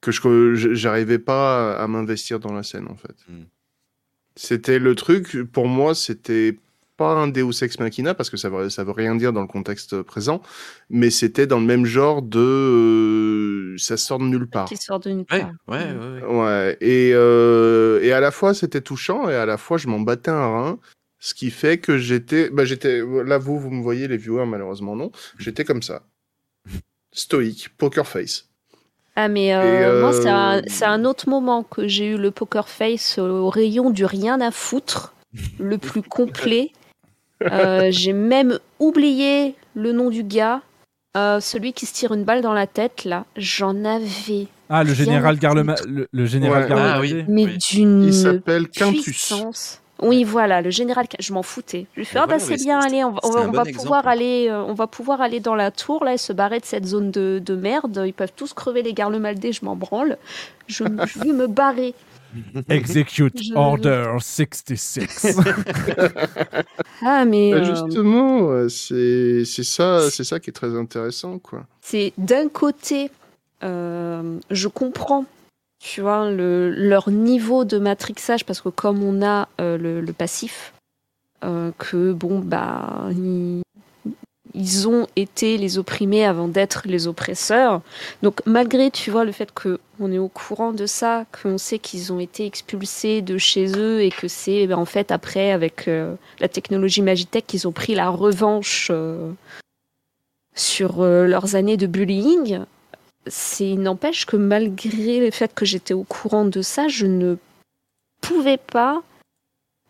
[0.00, 3.14] que je, j'arrivais pas à, à m'investir dans la scène en fait.
[4.36, 6.58] C'était le truc pour moi, c'était
[7.00, 9.46] pas un Deus ex machina parce que ça veut, ça veut rien dire dans le
[9.46, 10.42] contexte présent,
[10.90, 14.66] mais c'était dans le même genre de euh, ça sort de nulle part.
[14.66, 15.38] Qui sort de nulle part.
[15.66, 16.36] ouais, ouais, ouais.
[16.36, 19.98] Ouais, et, euh, et à la fois c'était touchant et à la fois je m'en
[20.00, 20.78] battais un rein,
[21.18, 24.94] ce qui fait que j'étais, bah j'étais, là vous vous me voyez les viewers malheureusement
[24.94, 26.02] non, j'étais comme ça,
[27.12, 28.50] stoïque, poker face.
[29.16, 32.30] Ah mais euh, euh, moi c'est un, c'est un autre moment que j'ai eu le
[32.30, 35.14] poker face au rayon du rien à foutre,
[35.58, 36.72] le plus complet.
[37.50, 40.60] Euh, j'ai même oublié le nom du gars,
[41.16, 43.24] euh, celui qui se tire une balle dans la tête là.
[43.36, 44.46] J'en avais.
[44.68, 46.68] Ah le général Garlema, le, le général Ouais.
[46.68, 46.94] Garlema.
[46.96, 47.24] Ah oui.
[47.28, 47.58] Mais Oui.
[47.70, 49.02] d'une Il s'appelle Quintus.
[49.02, 49.80] puissance.
[50.02, 51.06] Oui, voilà, le général.
[51.18, 51.86] Je m'en foutais.
[51.94, 54.62] Je lui fais ah bah c'est bien, allez, on va, on bon pouvoir aller, euh,
[54.62, 57.38] on va pouvoir aller dans la tour là et se barrer de cette zone de,
[57.44, 58.02] de merde.
[58.06, 60.16] Ils peuvent tous crever les garlemaldés, je m'en branle.
[60.68, 61.94] Je, je vais me barrer.
[62.68, 65.36] Execute Je- Order 66.
[67.02, 71.38] Ah mais Bah, euh, justement, ouais, c'est c'est ça, c'est ça qui est très intéressant
[71.38, 71.66] quoi.
[71.82, 73.10] c'est d'un côté,
[73.64, 75.24] euh, je comprends,
[75.82, 80.12] tu vois, le, leur niveau de matrixage parce que comme on a euh, le, le
[80.12, 80.74] passif,
[81.42, 83.62] euh, que bon bah ils,
[84.54, 87.82] ils ont été les opprimés avant d'être les oppresseurs.
[88.22, 91.78] Donc malgré, tu vois, le fait que on est au courant de ça, qu'on sait
[91.78, 95.88] qu'ils ont été expulsés de chez eux et que c'est ben, en fait après avec
[95.88, 99.30] euh, la technologie Magitech qu'ils ont pris la revanche euh,
[100.54, 102.60] sur euh, leurs années de bullying.
[103.26, 107.36] C'est n'empêche que malgré le fait que j'étais au courant de ça, je ne
[108.20, 109.02] pouvais pas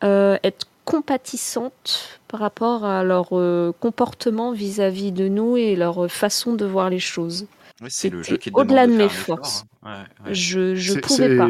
[0.02, 6.64] être compatissante par rapport à leur euh, comportement vis-à-vis de nous et leur façon de
[6.64, 7.46] voir les choses.
[7.80, 9.64] Ouais, c'est le jeu C'était qui te demande au-delà de, mes forces.
[9.82, 10.06] hein.
[10.22, 10.34] Ouais, ouais.
[10.34, 11.48] Je je pouvais pas.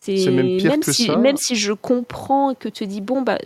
[0.00, 1.16] c'est- même pire que si, ça.
[1.16, 3.38] même si je comprends et que tu dis bon bah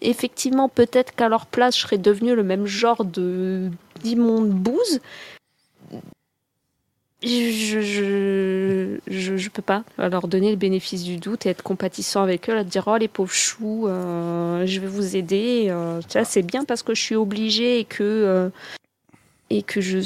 [0.00, 3.70] effectivement peut-être qu'à leur place je serais devenu le même genre de
[4.02, 5.00] d'immonde bouse.
[7.22, 12.22] Je, je, je, je peux pas leur donner le bénéfice du doute et être compatissant
[12.22, 15.66] avec eux, leur dire oh les pauvres choux, euh, je vais vous aider.
[15.68, 18.48] euh, ça c'est bien parce que je suis obligée et que euh,
[19.50, 19.98] et que je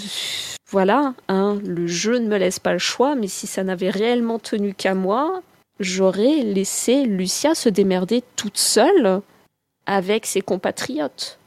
[0.71, 4.41] voilà, hein, le jeu ne me laisse pas le choix, mais si ça n'avait réellement
[4.41, 5.41] tenu qu'à moi,
[5.79, 9.21] j'aurais laissé Lucia se démerder toute seule
[9.87, 11.39] avec ses compatriotes.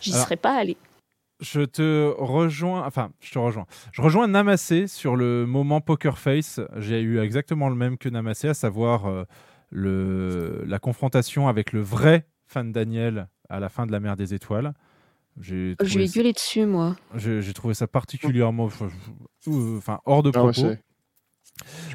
[0.00, 0.76] J'y Alors- serais pas allée.
[1.40, 3.66] Je te rejoins, enfin, je te rejoins.
[3.92, 6.60] Je rejoins Namassé sur le moment Poker Face.
[6.76, 9.24] J'ai eu exactement le même que Namassé, à savoir euh,
[9.70, 14.34] le, la confrontation avec le vrai fan Daniel à la fin de la mer des
[14.34, 14.72] étoiles.
[15.40, 16.94] J'ai Je lui ai trouvé, gueulé dessus, moi.
[17.16, 18.68] j'ai- trouvé ça particulièrement,
[19.48, 20.70] enfin, hors de Ah ouais, propos.
[20.70, 20.80] c'est-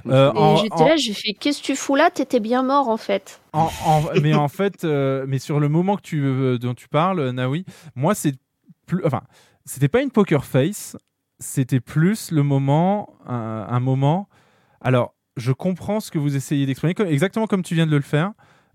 [0.07, 2.09] Euh, j'étais en- là, j'ai fait Qu'est-ce que tu fous là?
[2.09, 3.41] T'étais bien mort en fait.
[3.53, 6.87] En- en- mais en fait, euh, mais sur le moment que tu, euh, dont tu
[6.87, 8.35] parles, Naoui, moi, c'est
[9.05, 9.21] Enfin,
[9.65, 10.97] c'était pas une poker face,
[11.39, 14.27] c'était plus le moment, un, moment.
[14.81, 18.33] Alors, je comprends ce que vous essayez d'exprimer, exactement comme tu viens de le faire.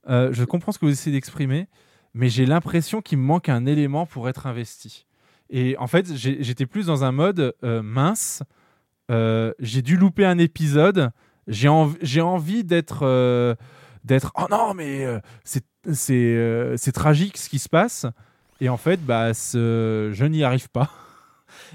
[0.08, 1.68] Euh, je comprends ce que vous essayez d'exprimer,
[2.14, 5.06] mais j'ai l'impression qu'il me manque un élément pour être investi.
[5.50, 8.42] Et en fait, j'étais plus dans un mode euh, mince.
[9.10, 11.10] euh, j'ai dû louper un épisode.
[11.48, 13.56] J'ai env- j'ai envie d'être.
[14.04, 15.06] d'être oh non mais
[15.44, 18.06] c'est tragique ce qui se passe
[18.60, 20.90] et en fait bah ce- je n'y arrive pas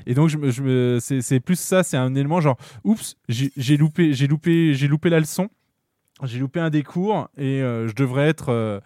[0.06, 3.16] et donc je me, je me- c'est c'est plus ça c'est un élément genre oups
[3.30, 5.50] j'ai j'ai loupé j'ai loupé j'ai loupé la leçon
[6.24, 8.80] j'ai loupé un des cours et euh, je devrais être euh,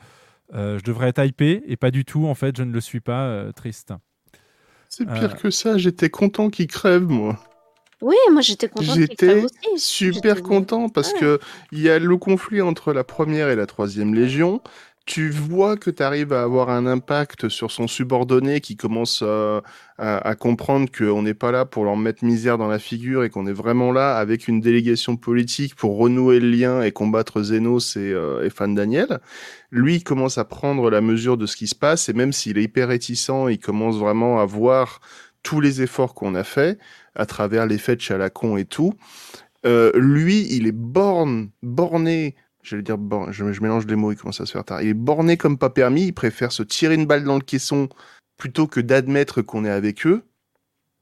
[0.54, 3.00] euh, je devrais être hypé et pas du tout en fait je ne le suis
[3.02, 3.94] pas euh, triste
[4.90, 7.40] C'est pire Euh, que ça, j'étais content qu'il crève, moi.
[8.02, 9.48] Oui, moi j'étais crève J'étais
[9.78, 11.20] super content parce Ouais.
[11.20, 11.40] que
[11.72, 14.62] il y a le conflit entre la première et la troisième légion.
[15.06, 19.62] Tu vois que tu arrives à avoir un impact sur son subordonné qui commence à,
[19.98, 23.30] à- à comprendre qu'on n'est pas là pour leur mettre misère dans la figure et
[23.30, 27.98] qu'on est vraiment là avec une délégation politique pour renouer le lien et combattre Zénos
[27.98, 29.20] et, euh, Fan Daniel.
[29.72, 32.58] Lui il commence à prendre la mesure de ce qui se passe et même s'il
[32.58, 35.02] est hyper réticent, il commence vraiment à voir
[35.44, 36.80] tous les efforts qu'on a fait
[37.16, 38.94] à travers les fêtes Chalacon et tout.
[39.66, 42.36] Euh, lui, il est borne, borné.
[42.64, 44.82] J'allais dire borne, je, je mélange les mots, il commence à se faire tard.
[44.82, 47.90] Il est borné comme pas permis, il préfère se tirer une balle dans le caisson
[48.38, 50.24] plutôt que d'admettre qu'on est avec eux.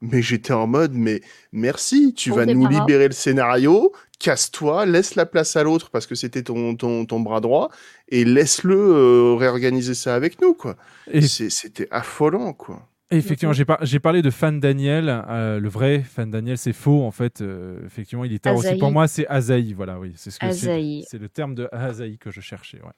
[0.00, 1.20] Mais j'étais en mode, mais
[1.52, 6.08] merci, tu Bon, vas nous libérer le scénario, casse-toi, laisse la place à l'autre parce
[6.08, 7.70] que c'était ton, ton, ton bras droit,
[8.08, 10.76] et laisse-le euh, réorganiser ça avec nous, quoi.
[11.12, 12.88] Et- C'était affolant, quoi.
[13.16, 15.08] Effectivement, j'ai par- j'ai parlé de Fan Daniel.
[15.28, 17.40] euh, le vrai Fan Daniel, c'est faux en fait.
[17.40, 18.76] euh, effectivement, il est tard aussi.
[18.78, 19.72] Pour moi, c'est Azaï.
[19.74, 20.68] Voilà, oui, c'est ce que c'est.
[20.70, 21.04] Azaï.
[21.08, 22.78] C'est le terme de Azaï que je cherchais.
[22.82, 22.92] Ouais.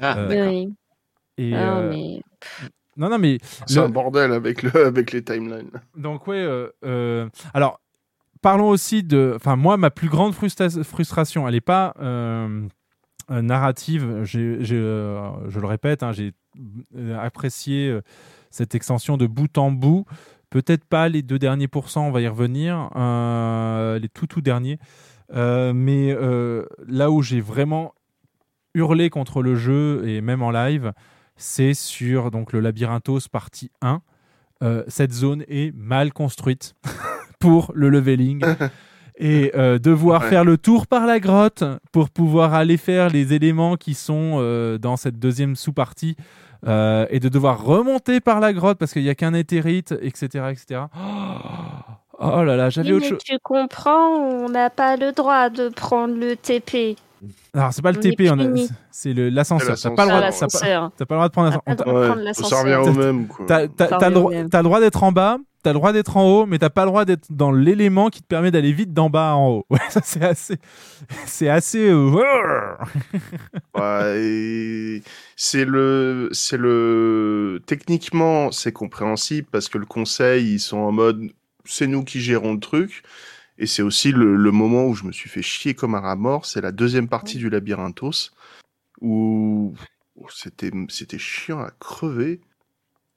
[0.00, 0.52] Ah, Euh, d'accord.
[0.52, 0.74] Oui.
[1.36, 2.20] Et Ah, euh, mais-
[2.96, 5.70] non, non, mais C'est le- un bordel avec, le, avec les timelines.
[5.96, 6.36] donc ouais.
[6.36, 7.80] euh, euh, alors,
[8.42, 9.34] parlons aussi de.
[9.36, 11.94] Enfin, moi, ma plus grande frustra- frustration, elle n'est pas
[13.30, 14.24] narrative.
[14.24, 16.32] J'ai- j'ai, euh, je le répète, hein, j'ai
[17.20, 18.00] apprécié euh,
[18.50, 20.04] cette extension de bout en bout.
[20.50, 24.78] Peut-être pas les deux derniers pourcents, on va y revenir, euh, les tout tout derniers.
[25.34, 27.92] Euh, mais euh, là où j'ai vraiment
[28.74, 30.92] hurlé contre le jeu et même en live,
[31.36, 34.00] c'est sur donc le Labyrinthos partie 1.
[34.62, 36.74] Euh, cette zone est mal construite
[37.38, 38.42] pour le leveling.
[39.20, 40.28] Et euh, devoir Ouais.
[40.30, 44.78] faire le tour par la grotte pour pouvoir aller faire les éléments qui sont euh,
[44.78, 46.14] dans cette deuxième sous-partie
[46.66, 50.50] euh, et de devoir remonter par la grotte parce qu'il n'y a qu'un éthérite, etc.
[50.50, 50.80] etc.
[50.96, 53.18] Oh, oh là là, j'avais autre chose.
[53.24, 56.96] tu comprends, on n'a pas le droit de prendre le TP.
[57.54, 58.68] Alors, c'est pas le On TP, on a- puni.
[58.90, 59.76] c'est le- l'ascenseur.
[59.80, 60.90] T'as pas le droit, l'ascenseur.
[60.96, 61.48] t'as pas- le droit de prendre
[62.22, 62.64] l'ascenseur.
[62.64, 62.86] l'ascenseur.
[62.86, 63.46] au même, quoi.
[63.46, 63.66] T'as le
[63.96, 64.48] revient au droit- même.
[64.50, 66.82] t'as le droit d'être en bas, t'as le droit d'être en haut, mais t'as pas
[66.84, 69.66] le droit d'être dans l'élément qui te permet d'aller vite d'en bas en haut.
[69.70, 70.56] Ouais, ça c'est assez,
[71.26, 71.88] c'est assez.
[71.90, 72.10] euh,
[73.76, 75.02] Ouais, et
[75.36, 81.22] c'est le, c'est le, techniquement, c'est compréhensible parce que le conseil, ils sont en mode,
[81.64, 83.02] c'est nous qui gérons le truc.
[83.58, 86.16] Et c'est aussi le, le moment où je me suis fait chier comme un rat
[86.16, 86.46] mort.
[86.46, 88.30] C'est la deuxième partie du labyrinthos
[89.00, 89.74] où,
[90.30, 92.40] c'était, c'était chiant à crever.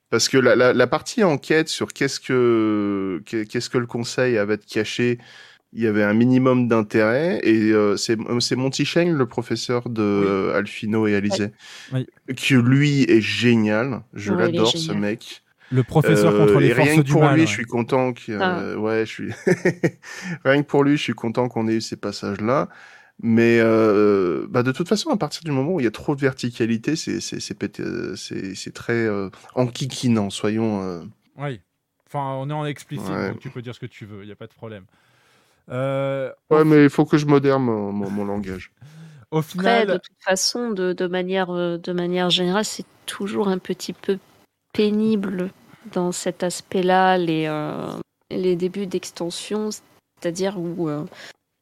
[0.09, 4.37] Parce que la, la, la partie enquête sur qu'est-ce que, qu'est- qu'est-ce que le conseil
[4.37, 5.19] avait de caché,
[5.73, 10.01] il y avait un minimum d'intérêt et euh, c'est c'est Monty Shane, le professeur de
[10.01, 11.51] euh, Alfino et Alizé,
[11.93, 12.05] Oui.
[12.35, 14.01] qui lui est génial.
[14.13, 15.43] Je Ouais, l'adore ce mec.
[15.71, 17.35] Le professeur contre les rien forces que du pour mal.
[17.35, 17.47] lui, ouais.
[17.47, 18.77] je suis content que Ah.
[18.77, 19.29] ouais, je suis
[20.45, 22.67] rien que pour lui, je suis content qu'on ait eu ces passages-là.
[23.23, 26.15] Mais euh, bah de toute façon, à partir du moment où il y a trop
[26.15, 30.29] de verticalité, c'est c'est c'est pété- euh, c'est c'est très euh, enquiquinant.
[30.31, 31.01] Soyons euh,
[31.37, 31.61] Oui.
[32.07, 33.29] Enfin, on est en explicite, Ouais.
[33.29, 34.83] donc tu peux dire ce que tu veux, il n'y a pas de problème.
[35.69, 38.71] Euh, ouais, mais il faut que je modère mon, mon, mon langage.
[39.29, 43.47] au Après, final, de toute façon, de, de manière, euh, de manière générale, c'est toujours
[43.47, 44.17] un petit peu
[44.73, 45.51] pénible
[45.93, 47.91] dans cet aspect-là, les, euh,
[48.29, 51.03] les débuts d'extension, c'est-à-dire où euh,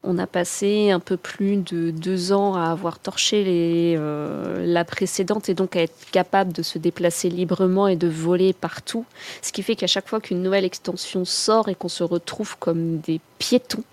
[0.04, 4.86] on a passé un peu plus de deux ans à avoir torché les, euh, la
[4.86, 9.06] précédente et donc à être capable de se déplacer librement et de voler partout.
[9.42, 13.00] Ce qui fait qu'à chaque fois qu'une nouvelle extension sort et qu'on se retrouve comme
[13.00, 13.84] des piétons,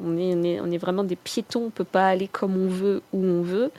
[0.00, 2.68] on est, on est, on est vraiment des piétons, on peut pas aller comme on
[2.68, 3.70] veut, où on veut.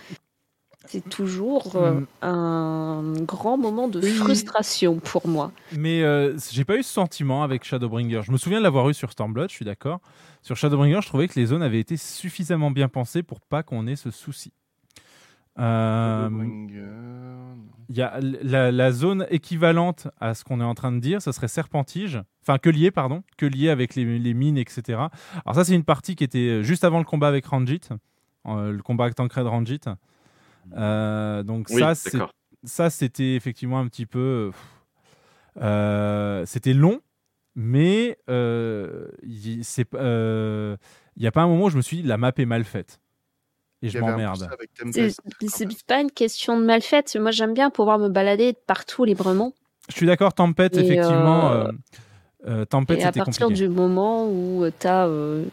[0.88, 2.06] C'est toujours euh, Mm.
[2.22, 5.52] un grand moment de frustration pour moi.
[5.76, 8.22] mais euh, j'ai pas eu ce sentiment avec Shadowbringer.
[8.24, 10.00] Je me souviens de l'avoir eu sur Stormblood, je suis d'accord.
[10.42, 13.88] Sur Shadowbringer, je trouvais que les zones avaient été suffisamment bien pensées pour pas qu'on
[13.88, 14.52] ait ce souci.
[15.58, 16.30] Euh,
[17.90, 21.22] Il y a la, la zone équivalente à ce qu'on est en train de dire,
[21.22, 24.84] ça serait Serpentige, enfin que lié, pardon, que lié avec les, les mines, etc.
[25.46, 27.82] Alors ça, c'est une partie qui était juste avant le combat avec Ranjit,
[28.48, 29.82] euh, le combat avec Tancred Ranjit.
[30.74, 31.82] Euh, donc Oui,
[32.64, 34.52] ça, c'était effectivement un petit peu,
[35.60, 37.02] euh, euh, c'était long,
[37.56, 39.62] mais euh, il
[39.94, 40.78] euh,
[41.18, 43.00] n'y a pas un moment où je me suis dit la map est mal faite.
[43.82, 44.50] Et je m'emmerde.
[44.92, 47.16] C'est pas une question de mal faite.
[47.20, 49.54] Moi, j'aime bien pouvoir me balader partout librement.
[49.90, 51.52] Je suis d'accord, Tempête, Et, effectivement.
[51.52, 51.72] euh, euh,
[52.48, 53.64] euh, Tempête, Et à partir compliqué.
[53.64, 55.08] du moment où tu as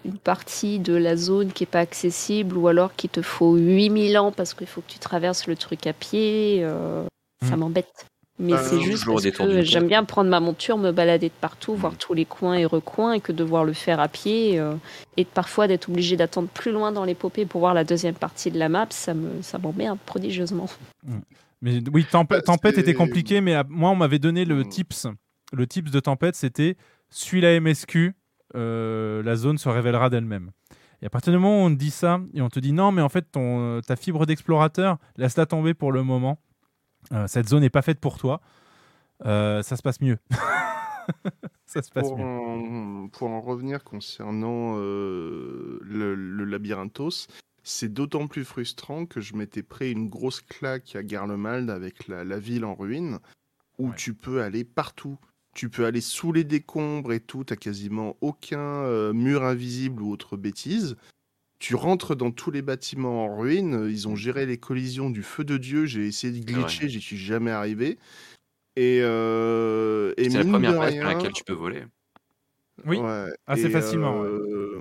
[0.04, 4.18] une partie de la zone qui est pas accessible ou alors qu'il te faut 8000
[4.18, 7.04] ans parce qu'il faut que tu traverses le truc à pied, euh,
[7.42, 7.60] ça Mm.
[7.60, 8.06] m'embête.
[8.38, 11.74] Mais Bah, c'est juste parce que j'aime bien prendre ma monture, me balader de partout,
[11.74, 14.72] voir tous les coins et recoins et que devoir le faire à pied euh,
[15.16, 18.58] et parfois d'être obligé d'attendre plus loin dans l'épopée pour voir la deuxième partie de
[18.58, 20.66] la map, ça me ça m'emmerde prodigieusement.
[21.60, 25.06] Mais oui, Temp- Tempête était compliqué, mais à- moi, on m'avait donné le tips.
[25.52, 26.76] Le tips de Tempête, c'était
[27.10, 28.14] suis la MSQ,
[28.54, 30.50] euh, la zone se révélera d'elle-même.
[31.02, 32.92] Et à partir du moment où on te dit ça, et on te dit non,
[32.92, 36.38] mais en fait, ton, ta fibre d'explorateur, laisse-la tomber pour le moment.
[37.12, 38.40] Euh, cette zone n'est pas faite pour toi.
[39.26, 40.18] Euh, ça se passe mieux.
[41.66, 42.24] ça se passe Pour mieux.
[42.24, 47.26] en, pour en revenir concernant le, le labyrinthos,
[47.64, 52.24] c'est d'autant plus frustrant que je m'étais pris une grosse claque à Garlemald avec la,
[52.24, 53.18] la ville en ruine,
[53.78, 55.18] où tu peux aller partout.
[55.54, 60.10] Tu peux aller sous les décombres et tout, t'as quasiment aucun euh, mur invisible ou
[60.10, 60.96] autre bêtise.
[61.58, 65.44] Tu rentres dans tous les bâtiments en ruine, ils ont géré les collisions du feu
[65.44, 67.98] de Dieu, j'ai essayé de glitcher, j'y suis jamais arrivé.
[68.76, 71.84] Et, euh, et C'est la première place rien- laquelle tu peux voler.
[72.86, 74.28] Oui, Ouais, assez et, facilement, ouais.
[74.28, 74.80] euh,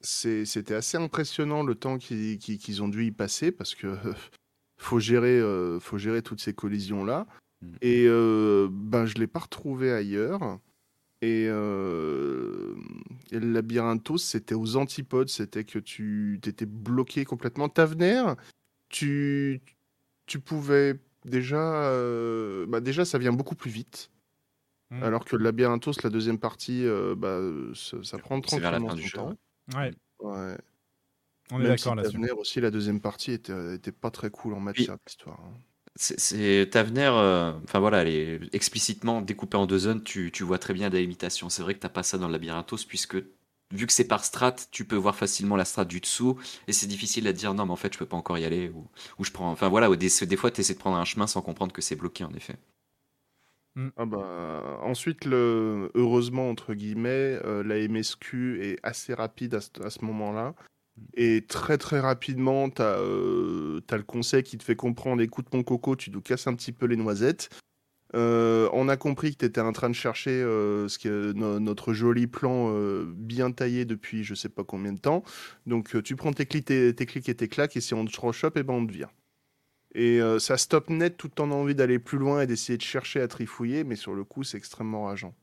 [0.00, 3.86] c'est- C'était assez impressionnant le temps qu'ils ont dû y passer parce que
[4.78, 7.26] faut gérer, euh, faut gérer toutes ces collisions là.
[7.82, 10.58] Et euh, ben je l'ai pas retrouvé ailleurs.
[11.22, 12.74] Et, euh,
[13.30, 17.68] et le labyrinthos, c'était aux antipodes, c'était que tu étais bloqué complètement.
[17.68, 18.22] Tavener,
[18.88, 19.60] tu,
[20.26, 24.10] tu pouvais déjà, euh, bah déjà ça vient beaucoup plus vite.
[24.90, 25.02] Mm.
[25.02, 27.40] Alors que le labyrinthos, la deuxième partie, euh, bah,
[27.74, 29.36] ça, ça prend C'est vers la tranquillement fin du temps.
[29.74, 29.92] Ouais.
[30.20, 30.58] Ouais.
[31.52, 32.12] On est Même si d'accord là-dessus.
[32.12, 35.40] Tavener aussi, la deuxième partie était, était pas très cool en matière d'histoire.
[35.40, 35.58] hein.
[35.96, 40.02] C'est- Tavener, euh, enfin voilà, elle est explicitement découpée en deux zones.
[40.02, 41.48] Tu, tu vois très bien des limitations.
[41.50, 43.16] C'est vrai que t'as pas ça dans le labyrinthos puisque
[43.72, 46.38] vu que c'est par strat, tu peux voir facilement la strat du dessous
[46.68, 48.44] et c'est difficile à te dire non mais en fait je peux pas encore y
[48.44, 48.88] aller ou,
[49.18, 49.50] ou je prends.
[49.50, 51.82] Enfin voilà, ou des, des fois tu essaies de prendre un chemin sans comprendre que
[51.82, 52.56] c'est bloqué en effet.
[53.96, 59.70] Ah bah, ensuite, le, heureusement, entre guillemets, euh, la MSQ est assez rapide à ce,
[59.82, 60.54] à ce moment-là.
[61.14, 65.96] Et très très rapidement, tu as, le conseil qui te fait comprendre, écoute mon coco,
[65.96, 67.50] tu nous casses un petit peu les noisettes.
[68.16, 71.92] Euh, on a compris que tu en train de chercher euh, ce que, no- notre
[71.92, 75.22] joli plan euh, bien taillé depuis je sais pas combien de temps.
[75.66, 78.20] Donc euh, tu prends tes clics, tes, clics et tes claques et si on te
[78.20, 79.10] rechoppe, et ben on te vire.
[79.94, 83.20] Et euh, ça stop net tout en envie d'aller plus loin et d'essayer de chercher
[83.20, 85.34] à trifouiller, mais sur le coup, c'est extrêmement rageant.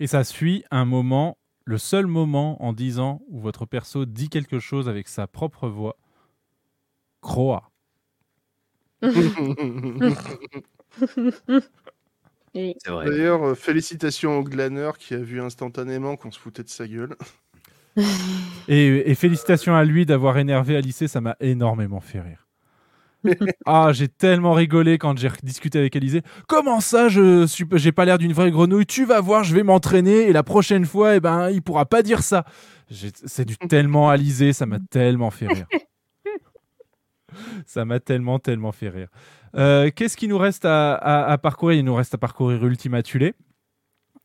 [0.00, 4.28] Et ça suit un moment, le seul moment en 10 ans où votre perso dit
[4.28, 5.96] quelque chose avec sa propre voix.
[7.20, 7.70] Croa.
[12.54, 12.76] Oui.
[12.84, 13.06] C'est vrai.
[13.06, 17.16] D'ailleurs, euh, félicitations au glaneur qui a vu instantanément qu'on se foutait de sa gueule.
[18.68, 22.43] Et, et félicitations à lui d'avoir énervé Alice, ça m'a énormément fait rire.
[23.66, 26.22] ah, j'ai tellement rigolé quand j'ai discuté avec Alizé.
[26.48, 28.86] Comment ça, je suis, j'ai pas l'air d'une vraie grenouille?
[28.86, 32.02] Tu vas voir, je vais m'entraîner et la prochaine fois, eh ben, il pourra pas
[32.02, 32.44] dire ça.
[32.90, 35.66] C'est du tellement Alizé, ça m'a tellement fait rire.
[37.66, 39.08] Ça m'a tellement, tellement fait rire.
[39.56, 41.78] Euh, Qu'est-ce qu'il nous reste à, parcourir?
[41.78, 43.32] Il nous reste à parcourir Ultima Thule.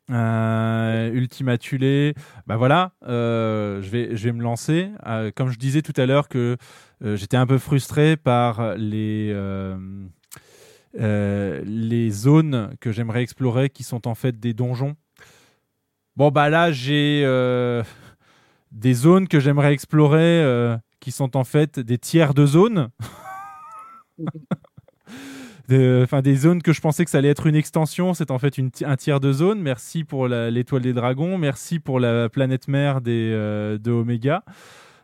[0.10, 2.14] Euh, Ultima Thule,
[2.48, 4.90] bah voilà, euh, je, vais, je vais me lancer.
[5.06, 6.58] Euh, comme je disais tout à l'heure que
[7.02, 9.34] j'étais un peu frustré par les,
[10.94, 14.96] les zones que j'aimerais explorer qui sont en fait des donjons.
[16.16, 17.24] Bon, bah là, j'ai
[18.72, 22.90] des zones que j'aimerais explorer qui sont en fait des tiers de zones.
[25.70, 28.40] De- Enfin, des zones que je pensais que ça allait être une extension, c'est en
[28.40, 29.62] fait une un tiers de zone.
[29.62, 34.44] Merci pour l'étoile des dragons, merci pour la planète mère des, euh, de Omega.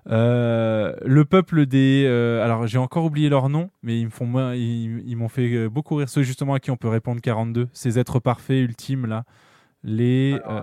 [0.07, 2.03] Euh, le peuple des.
[2.07, 5.29] euh, alors, j'ai encore oublié leur nom, mais ils me font moins- ils, ils m'ont
[5.29, 6.09] fait beaucoup rire.
[6.09, 7.67] Ceux justement à qui on peut répondre 42.
[7.73, 9.23] Ces êtres parfaits, ultimes là.
[9.83, 10.39] Les.
[10.49, 10.61] euh,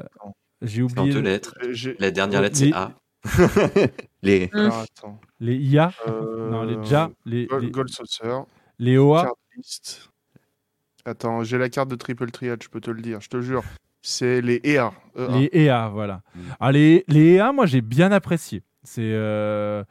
[0.63, 1.11] j'ai oublié.
[1.13, 1.55] deux le- lettres.
[1.99, 2.93] La dernière lettre c'est Les- A.
[4.23, 4.51] Les.
[4.53, 5.21] Alors, attends.
[5.41, 7.11] Les IA Euh, Non, les Ja.
[7.25, 8.43] Les, Gold, les, Gold Saucer.
[8.79, 9.29] les OA.
[11.05, 13.63] Attends, j'ai la carte de Triple Triad, je peux te le dire, je te jure.
[14.03, 14.93] C'est les EA.
[15.17, 15.39] EA.
[15.39, 16.23] Les EA, voilà.
[16.61, 18.63] Ah, les, les EA, moi, j'ai bien apprécié.
[18.85, 19.85] C'est, euh,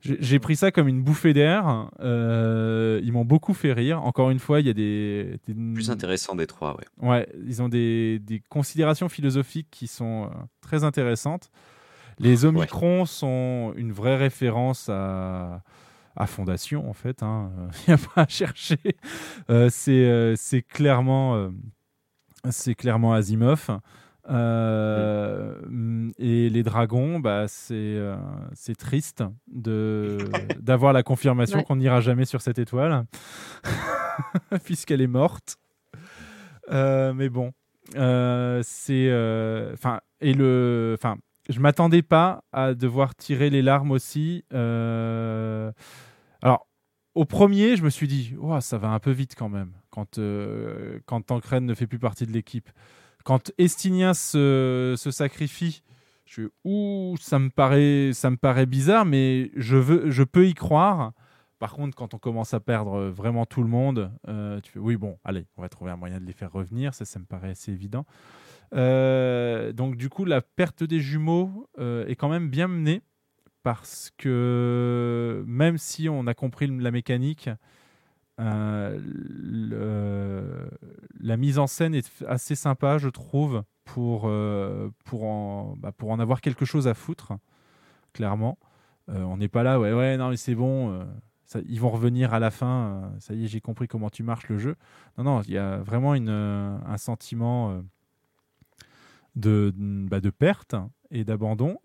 [0.00, 1.88] j'ai pris ça comme une bouffée d'air.
[2.00, 4.02] Euh, ils m'ont beaucoup fait rire.
[4.04, 7.08] Encore une fois, il y a des, des- Plus intéressant des trois, ouais.
[7.08, 10.28] Ouais, ils ont des, des considérations philosophiques qui sont euh,
[10.60, 11.50] très intéressantes.
[12.18, 15.62] Les Omicrons sont une vraie référence à,
[16.16, 17.22] à Fondation, en fait.
[17.22, 17.50] hein.
[17.86, 18.78] Il n'y a pas à chercher.
[19.50, 21.50] Euh, c'est euh, c'est clairement, euh,
[22.50, 23.68] c'est clairement Asimov.
[24.28, 28.16] Euh, Et les dragons, bah, c'est euh,
[28.54, 30.18] c'est triste de
[30.60, 31.64] d'avoir la confirmation Ouais.
[31.64, 33.04] qu'on n'ira jamais sur cette étoile,
[34.64, 35.56] puisqu'elle est morte.
[36.72, 37.52] Euh, mais bon,
[37.94, 39.10] c'est,
[39.74, 41.16] enfin, et le, enfin,
[41.48, 44.44] je m'attendais pas à devoir tirer les larmes aussi.
[44.52, 45.70] euh,
[47.16, 50.18] au premier, je me suis dit, Ouah, ça va un peu vite quand même, quand,
[50.18, 51.30] euh, quand
[51.60, 52.68] ne fait plus partie de l'équipe.
[53.24, 55.82] Quand Estinien se, se sacrifie,
[56.26, 60.46] je suis, ouh, ça me paraît, ça me paraît bizarre, mais je veux, je peux
[60.46, 61.12] y croire.
[61.58, 64.96] Par contre, quand on commence à perdre vraiment tout le monde, euh, tu fais oui,
[64.96, 66.92] bon, allez, on va trouver un moyen de les faire revenir.
[66.92, 68.04] Ça, ça me paraît assez évident.
[68.74, 73.00] Euh, donc, du coup, la perte des jumeaux euh, est quand même bien menée
[73.66, 77.50] parce que même si on a compris la mécanique,
[78.38, 79.00] euh,
[81.18, 86.12] la mise en scène est assez sympa, je trouve, pour, euh, pour, en, bah, pour
[86.12, 87.32] en avoir quelque chose à foutre,
[88.12, 88.56] clairement.
[89.08, 91.04] Euh, on n'est pas là, ouais, ouais, non, mais c'est bon,
[91.44, 94.48] ça- ils vont revenir à la fin, ça y est, j'ai compris comment tu marches
[94.48, 94.76] le jeu.
[95.18, 97.82] Non, non, il y a vraiment une, un sentiment
[99.34, 100.76] de, bah, de perte
[101.10, 101.78] et d'abandon.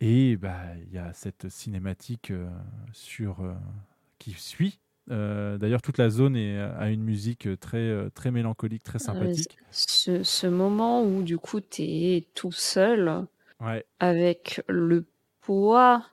[0.00, 2.48] Et bah, il y a cette cinématique euh,
[2.92, 3.54] sur, euh,
[4.18, 4.80] qui suit.
[5.10, 9.58] Euh, D'ailleurs, toute la zone est, a une musique très, très mélancolique, très sympathique.
[9.70, 13.26] Ce, ce moment où du coup tu es tout seul
[13.60, 13.86] Ouais.
[14.00, 15.06] avec le
[15.40, 16.04] poids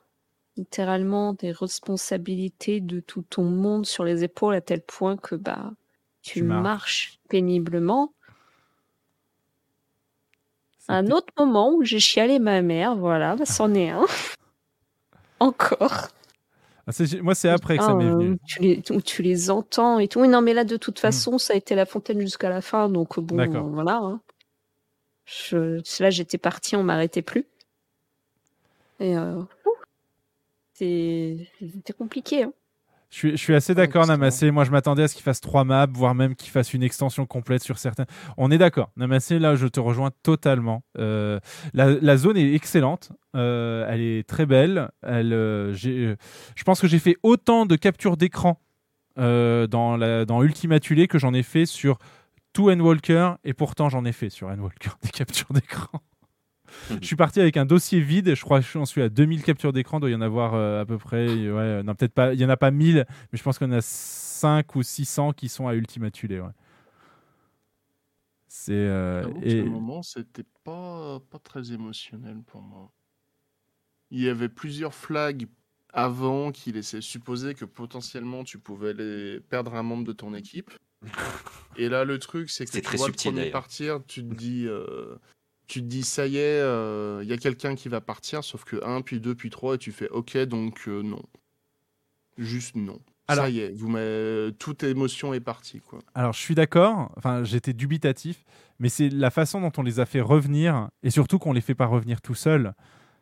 [0.56, 5.74] littéralement des responsabilités de tout ton monde sur les épaules à tel point que bah
[6.22, 6.62] tu, Tu marches.
[6.62, 8.14] marches péniblement.
[10.88, 14.04] Un autre moment où j'ai chialé ma mère, voilà, bah, c'en est un.
[15.40, 16.08] Encore.
[16.86, 18.30] Ah, moi, c'est après que ça m'est euh, venu.
[18.32, 20.20] Où tu, les, tu les entends et tout.
[20.20, 22.90] Oui, non, mais là, de toute façon, ça a été la fontaine jusqu'à la fin.
[22.90, 23.96] Donc, bon, euh, voilà.
[23.96, 24.20] hein.
[25.24, 27.46] Je, là, j'étais partie, on m'arrêtait plus.
[29.00, 29.40] Et euh,
[30.74, 32.42] c'était compliqué.
[32.44, 32.52] hein.
[33.14, 34.50] Je suis, je suis assez d'accord, Namassé.
[34.50, 37.26] Moi, je m'attendais à ce qu'il fasse trois maps, voire même qu'il fasse une extension
[37.26, 38.06] complète sur certains.
[38.36, 38.90] On est d'accord.
[38.96, 40.82] Namassé, là, je te rejoins totalement.
[40.98, 41.38] Euh,
[41.74, 43.12] la, la zone est excellente.
[43.36, 44.90] Euh, elle est très belle.
[45.04, 48.60] Elle, euh, je pense que j'ai fait autant de captures d'écran
[49.16, 51.98] dans, la, dans Ultima Thule que j'en ai fait sur
[52.52, 53.34] tout Endwalker.
[53.44, 56.00] Et pourtant, j'en ai fait sur Endwalker des captures d'écran.
[57.00, 58.34] Je suis parti avec un dossier vide.
[58.34, 59.98] Je crois que j'en suis à 2000 captures d'écran.
[59.98, 61.26] Il doit y en avoir euh, à peu près.
[61.26, 62.34] Ouais, non, peut-être pas.
[62.34, 64.82] Il y en a pas 1000, mais je pense qu'il y en a 5 ou
[64.82, 66.40] 600 qui sont à Ultima Thule.
[66.40, 66.48] Ouais.
[68.48, 68.72] C'est.
[68.72, 72.92] euh, et- ce moment, c'était pas, pas très émotionnel pour moi.
[74.10, 75.46] Il y avait plusieurs flags
[75.92, 79.40] avant qui laissaient supposer que potentiellement tu pouvais les...
[79.40, 80.70] perdre un membre de ton équipe.
[81.76, 84.66] Et là, le truc, c'est que tu vois subtil, le premier partir, tu te dis,
[84.66, 85.16] euh,
[85.66, 88.64] tu te dis, ça y est, euh, il y a quelqu'un qui va partir, sauf
[88.64, 91.22] que 1, puis 2, puis 3, et tu fais, ok, donc euh, non.
[92.38, 92.98] Juste non.
[93.26, 93.88] Alors- Ça y est, vous
[94.58, 96.00] toute émotion est partie, quoi.
[96.14, 97.10] Alors, je suis d'accord.
[97.16, 98.44] Enfin, j'étais dubitatif,
[98.78, 101.74] mais c'est la façon dont on les a fait revenir, et surtout qu'on les fait
[101.74, 102.74] pas revenir tout seuls.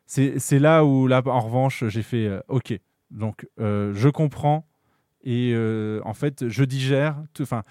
[0.07, 2.79] C'est là où, là, en revanche, j'ai fait euh, OK.
[3.11, 4.67] Donc, euh, je comprends,
[5.23, 7.23] et euh, en fait, je digère.
[7.41, 7.63] Enfin,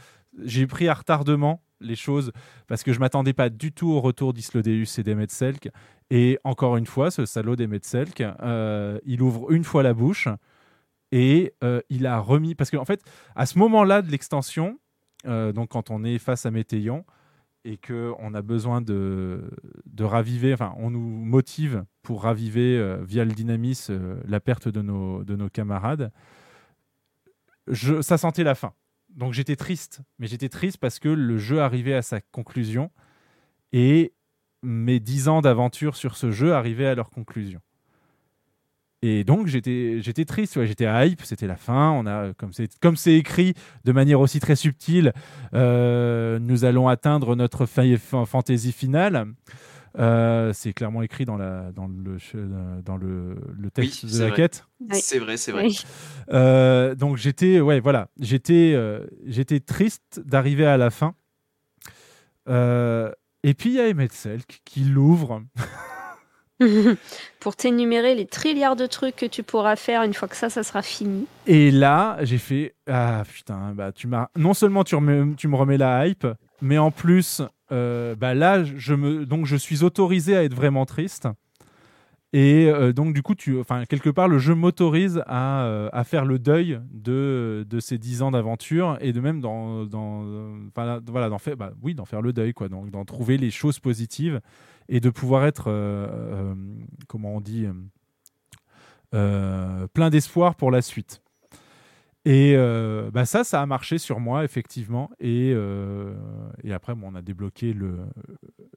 [0.41, 2.31] j'ai pris à retardement les choses
[2.67, 5.69] parce que je m'attendais pas du tout au retour d'Islodeus et d'Emetselk.
[6.09, 10.27] Et encore une fois, ce salaud d'Emetselk, euh, il ouvre une fois la bouche
[11.11, 13.01] et euh, il a remis parce qu'en fait
[13.35, 14.79] à ce moment-là de l'extension
[15.25, 17.05] euh, donc quand on est face à Météion
[17.65, 19.51] et que on a besoin de,
[19.85, 23.87] de raviver enfin on nous motive pour raviver via le dynamis
[24.25, 26.11] la perte de nos, de nos camarades
[27.67, 28.73] je, ça sentait la fin
[29.15, 32.91] donc j'étais triste mais j'étais triste parce que le jeu arrivait à sa conclusion
[33.73, 34.13] et
[34.63, 37.59] mes dix ans d'aventure sur ce jeu arrivaient à leur conclusion
[39.03, 41.89] et donc j'étais triste, ouais, j'étais hype, c'était la fin.
[41.89, 42.33] On a
[42.79, 45.11] comme c'est écrit de manière aussi très subtile,
[45.55, 49.25] euh, nous allons atteindre notre fa- fa- fantaisie finale.
[49.99, 54.13] Euh, c'est clairement écrit dans la dans le che- dans le, le texte Oui, de
[54.15, 54.35] c'est la vrai.
[54.37, 54.65] quête.
[54.93, 55.65] C'est vrai, c'est vrai.
[55.65, 55.83] Oui.
[56.29, 61.13] Euh, donc j'étais ouais voilà j'étais euh, j'étais triste d'arriver à la fin.
[62.49, 63.11] Euh,
[63.43, 65.41] et puis il y a Emmett Selk qui l'ouvre.
[67.39, 70.81] Pour t'énumérer les trilliards de trucs que tu pourras faire une fois que ça, sera
[70.81, 71.25] fini.
[71.47, 76.07] Et là, j'ai fait ah putain, bah tu m'as non seulement tu, me remets la
[76.07, 76.27] hype,
[76.61, 77.41] mais en plus
[77.71, 81.27] euh, bah là je me donc je suis autorisé à être vraiment triste
[82.33, 86.03] Et euh, donc, du coup, tu, enfin, quelque part, le jeu m'autorise à, euh, à
[86.03, 90.23] faire le deuil de, de ces 10 ans d'aventure et de même dans, dans,
[90.73, 92.69] voilà, d'en faire, bah, oui, d'en faire le deuil, quoi.
[92.69, 94.39] Donc, d'en trouver les choses positives
[94.89, 96.55] et de pouvoir être, euh, euh,
[97.07, 97.67] comment on dit,
[99.13, 101.21] euh, plein d'espoir pour la suite.
[102.23, 105.09] Et euh, bah ça, ça a marché sur moi, effectivement.
[105.19, 106.13] Et, euh,
[106.63, 107.97] et après, bon, on a débloqué le.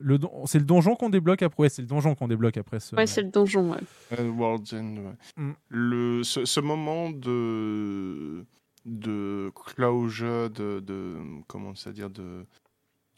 [0.01, 1.65] le c'est le donjon qu'on débloque après.
[1.65, 2.97] Ouais, c'est le donjon qu'on débloque après ce.
[2.97, 4.29] Ouais, c'est le donjon, ouais.
[4.31, 5.45] World's End, ouais.
[5.45, 5.53] Mm.
[5.69, 8.47] Le, ce, ce moment de,
[8.87, 11.17] de closure, de, de
[11.47, 12.47] comment ça dire, de,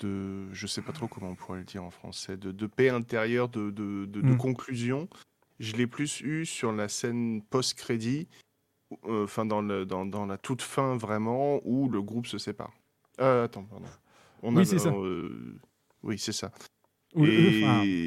[0.01, 2.89] de, je sais pas trop comment on pourrait le dire en français, de, de paix
[2.91, 4.37] intérieure, de, de, de, de Mm.
[4.37, 5.09] conclusion,
[5.59, 8.29] je l'ai plus eu sur la scène post-crédit,
[9.05, 12.73] euh, enfin dans, le, dans, dans la toute fin vraiment, où le groupe se sépare.
[13.21, 13.87] Euh, attends, pardon.
[14.43, 14.91] On Oui, c'est ça.
[14.91, 15.59] euh,
[16.03, 16.53] oui, c'est ça.
[17.15, 17.49] Ou- Et-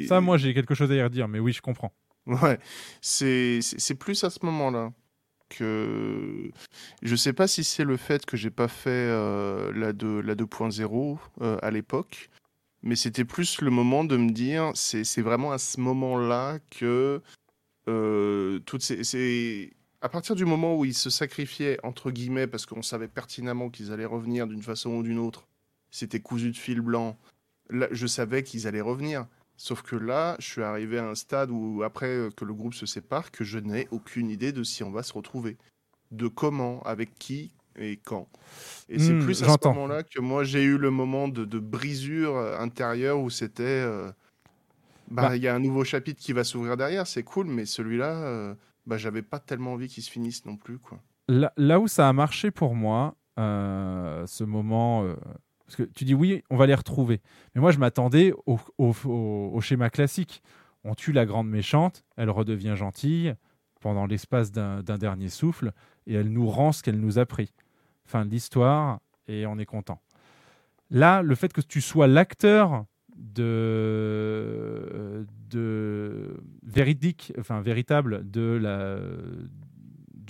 [0.04, 1.92] enfin, ça, moi, j'ai quelque chose à y redire, mais oui, je comprends.
[2.26, 2.58] Ouais,
[3.00, 3.60] c'est
[3.98, 4.92] plus à ce moment-là
[5.50, 6.50] que
[7.02, 10.34] je sais pas si c'est le fait que j'ai pas fait euh, la 2 la
[10.34, 12.30] 2.0 euh, à l'époque,
[12.82, 17.20] mais c'était plus le moment de me dire c'est vraiment à ce moment-là que
[17.88, 22.64] euh, toutes ces c'est à partir du moment où ils se sacrifiaient entre guillemets parce
[22.64, 25.46] qu'on savait pertinemment qu'ils allaient revenir d'une façon ou d'une autre,
[25.90, 27.18] c'était cousu de fil blanc.
[27.70, 29.26] Je savais qu'ils allaient revenir.
[29.62, 32.72] Sauf que là, je suis arrivé à un stade où, après euh, que le groupe
[32.72, 35.58] se sépare, que je n'ai aucune idée de si on va se retrouver.
[36.12, 38.26] De comment, avec qui et quand.
[38.88, 41.58] Et c'est Hmm, plus à ce moment-là que moi, j'ai eu le moment de, de
[41.58, 43.62] brisure euh, intérieure où c'était...
[43.64, 44.10] euh,
[45.10, 45.36] bah, Bah.
[45.36, 48.54] il y a un nouveau chapitre qui va s'ouvrir derrière, c'est cool, mais celui-là, euh,
[48.86, 50.98] bah, j'avais pas tellement envie qu'il se finisse non plus, quoi.
[51.28, 55.04] Là, là où ça a marché pour moi, euh, ce moment.
[55.70, 57.20] Parce que tu dis oui, on va les retrouver.
[57.54, 60.42] Mais moi, je m'attendais au, schéma classique.
[60.82, 63.36] On tue la grande méchante, elle redevient gentille
[63.80, 65.72] pendant l'espace d'un dernier souffle
[66.06, 67.52] et elle nous rend ce qu'elle nous a pris.
[68.04, 70.00] Fin de l'histoire et on est content.
[70.90, 72.84] Là, le fait que tu sois l'acteur
[73.16, 76.42] de, de
[77.38, 78.98] enfin véritable de la,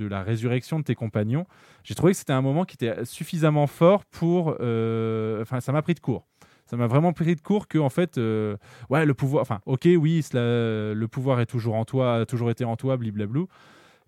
[0.00, 1.44] de la résurrection de tes compagnons,
[1.84, 4.56] j'ai trouvé que c'était un moment qui était suffisamment fort pour.
[4.60, 6.26] euh, Enfin, ça m'a pris de court.
[6.66, 8.56] Ça m'a vraiment pris de court que en fait, euh,
[8.90, 9.42] ouais, le pouvoir.
[9.42, 12.96] Enfin, ok, oui, cela- le pouvoir est toujours en toi, a toujours été en toi,
[12.96, 13.48] bliblablou.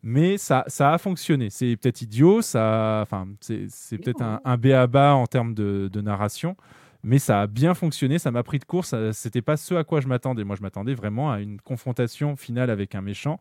[0.04, 1.50] Mais ça, ça a fonctionné.
[1.50, 6.56] C'est peut-être idiot, ça, enfin, c'est peut-être un, un béaba en termes de, de narration,
[7.04, 8.18] mais ça a bien fonctionné.
[8.18, 8.84] Ça m'a pris de court.
[8.84, 10.42] ça- C'était pas ce à quoi je m'attendais.
[10.44, 13.38] Moi, je m'attendais vraiment à une confrontation finale avec un méchant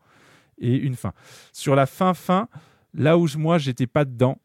[0.58, 1.12] et une fin.
[1.52, 2.48] Sur la fin fin,
[2.94, 4.38] là où je- moi j'étais pas dedans,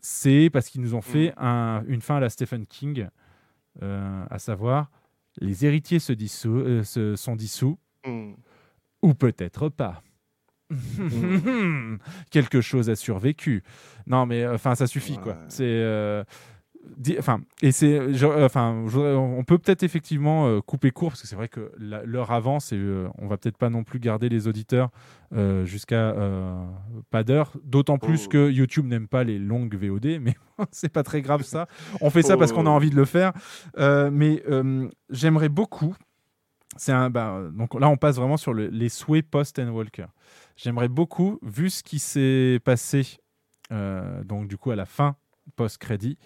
[0.00, 3.08] c'est parce qu'ils nous ont fait un- une fin à la Stephen King,
[3.82, 4.90] euh, à savoir
[5.40, 8.32] les héritiers se, dissous, euh, se sont dissous, Mm.
[9.02, 10.02] ou peut-être pas.
[12.30, 13.62] Quelque chose a survécu.
[14.06, 15.36] Non, mais euh, enfin, ça suffit quoi.
[15.48, 16.24] C'est euh,
[17.18, 21.36] enfin et c'est euh, enfin on peut peut-être effectivement euh, couper court parce que c'est
[21.36, 24.90] vrai que l'heure avance et euh, on va peut-être pas non plus garder les auditeurs
[25.64, 26.64] jusqu'à euh,
[27.10, 27.52] pas d'heure.
[27.64, 30.34] D'autant plus que YouTube n'aime pas les longues VOD, mais
[30.72, 31.68] c'est pas très grave ça.
[32.00, 32.74] On fait ça parce qu'on a Oh.
[32.74, 33.32] envie de le faire.
[33.78, 35.94] Euh, mais euh, j'aimerais beaucoup.
[36.76, 40.06] C'est un, bah, donc là, on passe vraiment sur le- les souhaits post and Walker.
[40.56, 43.18] J'aimerais beaucoup, vu ce qui s'est passé,
[43.70, 45.16] donc du coup à la fin
[45.56, 46.16] post-crédit,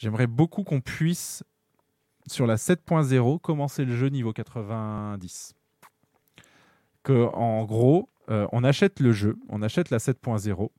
[0.00, 1.44] j'aimerais beaucoup qu'on puisse,
[2.26, 5.54] sur la 7.0, commencer le jeu niveau 90.
[7.02, 10.70] Que, en gros, euh, on achète le jeu, on achète la 7.0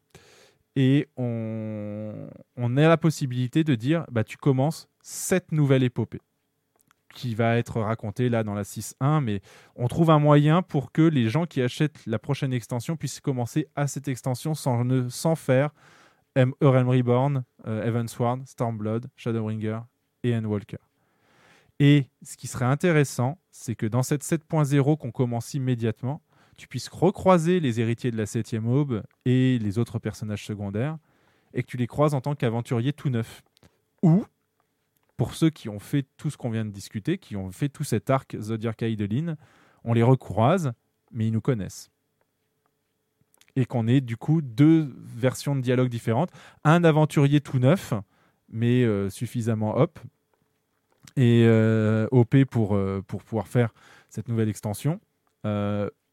[0.75, 6.21] et on, on a la possibilité de dire bah, tu commences cette nouvelle épopée
[7.13, 9.41] qui va être racontée là dans la 6.1, mais
[9.75, 13.67] on trouve un moyen pour que les gens qui achètent la prochaine extension puissent commencer
[13.75, 15.71] à cette extension sans, ne, sans faire
[16.35, 19.79] Realm Reborn, euh, Evansward, Stormblood, Shadowbringer
[20.23, 20.77] et Endwalker.
[21.79, 26.21] Et ce qui serait intéressant, c'est que dans cette 7.0 qu'on commence immédiatement,
[26.57, 30.97] tu puisses recroiser les héritiers de la 7e aube et les autres personnages secondaires,
[31.53, 33.41] et que tu les croises en tant qu'aventurier tout neuf.
[34.03, 34.25] Ou,
[35.17, 37.83] pour ceux qui ont fait tout ce qu'on vient de discuter, qui ont fait tout
[37.83, 39.35] cet arc Zodiac Aidelin,
[39.83, 40.73] on les recroise,
[41.11, 41.89] mais ils nous connaissent.
[43.55, 46.29] Et qu'on ait du coup deux versions de dialogue différentes.
[46.63, 47.93] Un aventurier tout neuf,
[48.49, 49.99] mais euh, suffisamment hop,
[51.17, 53.73] et euh, OP pour, euh, pour pouvoir faire
[54.09, 54.99] cette nouvelle extension.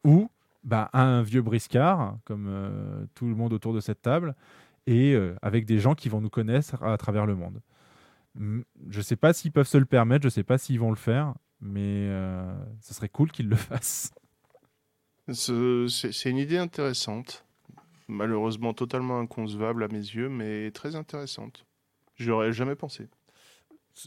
[0.05, 0.31] Ou
[0.65, 4.35] bah, un vieux briscard, comme tout le monde autour de cette table,
[4.87, 7.61] et avec des gens qui vont nous connaître à travers le monde.
[8.37, 10.91] Je ne sais pas s'ils peuvent se le permettre, je ne sais pas s'ils vont
[10.91, 12.09] le faire, mais
[12.81, 14.13] ce serait cool qu'ils le fassent.
[15.33, 17.45] Ce- C'est une idée intéressante.
[18.09, 21.67] Malheureusement totalement inconcevable à mes yeux, mais très intéressante.
[22.17, 23.07] J'aurais jamais pensé.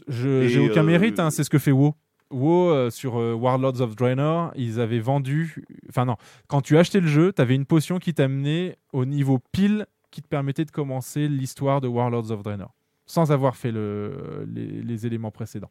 [0.08, 1.94] J'ai aucun euh, mérite, hein, c'est ce que fait WoW.
[2.30, 5.64] WoW euh, sur euh, Warlords of Draenor, ils avaient vendu.
[5.88, 6.16] Enfin, non,
[6.48, 10.20] quand tu achetais le jeu, tu avais une potion qui t'amenait au niveau pile qui
[10.22, 12.74] te permettait de commencer l'histoire de Warlords of Draenor
[13.06, 15.70] sans avoir fait le, les, les éléments précédents.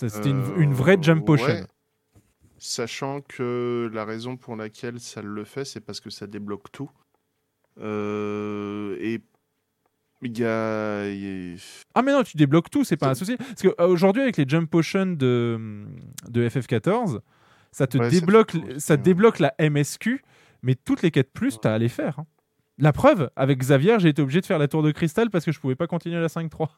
[0.00, 1.46] C'était une, une vraie jump potion.
[1.46, 1.66] Ouais.
[2.58, 6.90] Sachant que la raison pour laquelle ça le fait, c'est parce que ça débloque tout.
[7.80, 9.20] Euh, et
[10.22, 11.02] il y a.
[11.94, 13.36] Ah mais non, tu débloques tout, c'est pas un souci.
[13.36, 15.86] Parce qu'aujourd'hui, avec les jump potions de,
[16.28, 17.20] de FF14,
[17.70, 20.22] ça te Ouais, débloque, ça débloque la MSQ,
[20.62, 22.18] mais toutes les quêtes plus, t'as à les faire.
[22.18, 22.26] hein.
[22.80, 25.50] La preuve, avec Xavier, j'ai été obligé de faire la tour de cristal parce que
[25.52, 26.68] je pouvais pas continuer la 5-3.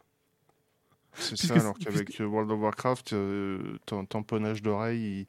[1.12, 5.26] C'est ça, alors qu'avec euh, World of Warcraft, euh, ton tamponnage d'oreille, il,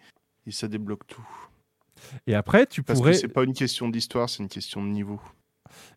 [0.52, 1.28] il- ça débloque tout.
[2.28, 3.12] Et après, tu Parce pourrais.
[3.12, 5.20] que c'est pas une question d'histoire, c'est une question de niveau.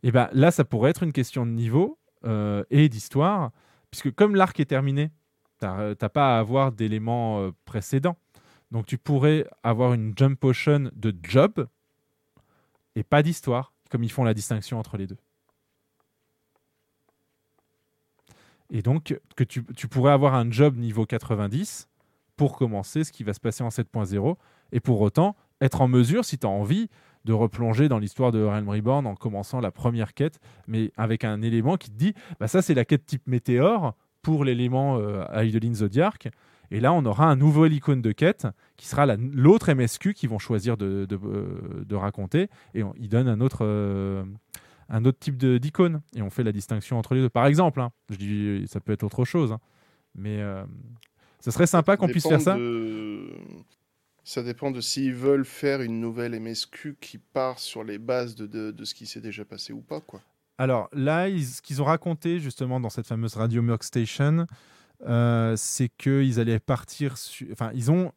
[0.02, 3.50] Et ben là, ça pourrait être une question de niveau euh, et d'histoire,
[3.91, 5.10] puisque comme l'arc est terminé,
[5.58, 8.16] t'as t'as pas à avoir d'éléments euh, précédents.
[8.70, 11.66] Donc tu pourrais avoir une jump potion de job
[12.97, 15.18] et pas d'histoire, comme ils font la distinction entre les deux.
[18.70, 21.89] Et donc que tu, tu pourrais avoir un job niveau 90
[22.37, 24.37] pour commencer ce qui va se passer en 7.0
[24.73, 26.89] et pour autant être en mesure, si tu as envie,
[27.25, 31.41] de replonger dans l'histoire de Realm Reborn en commençant la première quête, mais avec un
[31.43, 35.25] élément qui te dit bah ça c'est la quête type météore pour l'élément euh,
[35.75, 36.29] Zodiac.
[36.71, 38.47] Et là, on aura un nouveau icône de quête
[38.77, 42.49] qui sera la- l'autre MSQ qu'ils vont choisir de, euh, de raconter.
[42.75, 44.25] Et on, ils donnent un autre, euh,
[44.89, 46.01] un autre type d'icône.
[46.17, 47.29] Et on fait la distinction entre les deux.
[47.29, 49.53] Par exemple, hein, je dis, ça peut être autre chose.
[49.53, 49.61] hein,
[50.15, 50.39] mais
[51.44, 52.56] ça serait sympa qu'on puisse faire ça.
[52.56, 53.31] de-
[54.24, 58.47] Ça dépend de s'ils veulent faire une nouvelle MSQ qui part sur les bases de,
[58.47, 60.23] de, de ce qui s'est déjà passé ou pas, quoi.
[60.56, 64.47] Alors là, ils- ce qu'ils ont raconté justement dans cette fameuse Radio Merc Station,
[65.06, 67.16] euh, c'est qu'ils allaient partir.
[67.52, 68.12] Enfin, ils ont.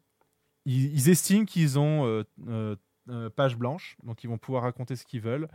[0.64, 2.76] Ils, ils estiment qu'ils ont euh, euh,
[3.10, 5.48] euh, page blanche, donc ils vont pouvoir raconter ce qu'ils veulent.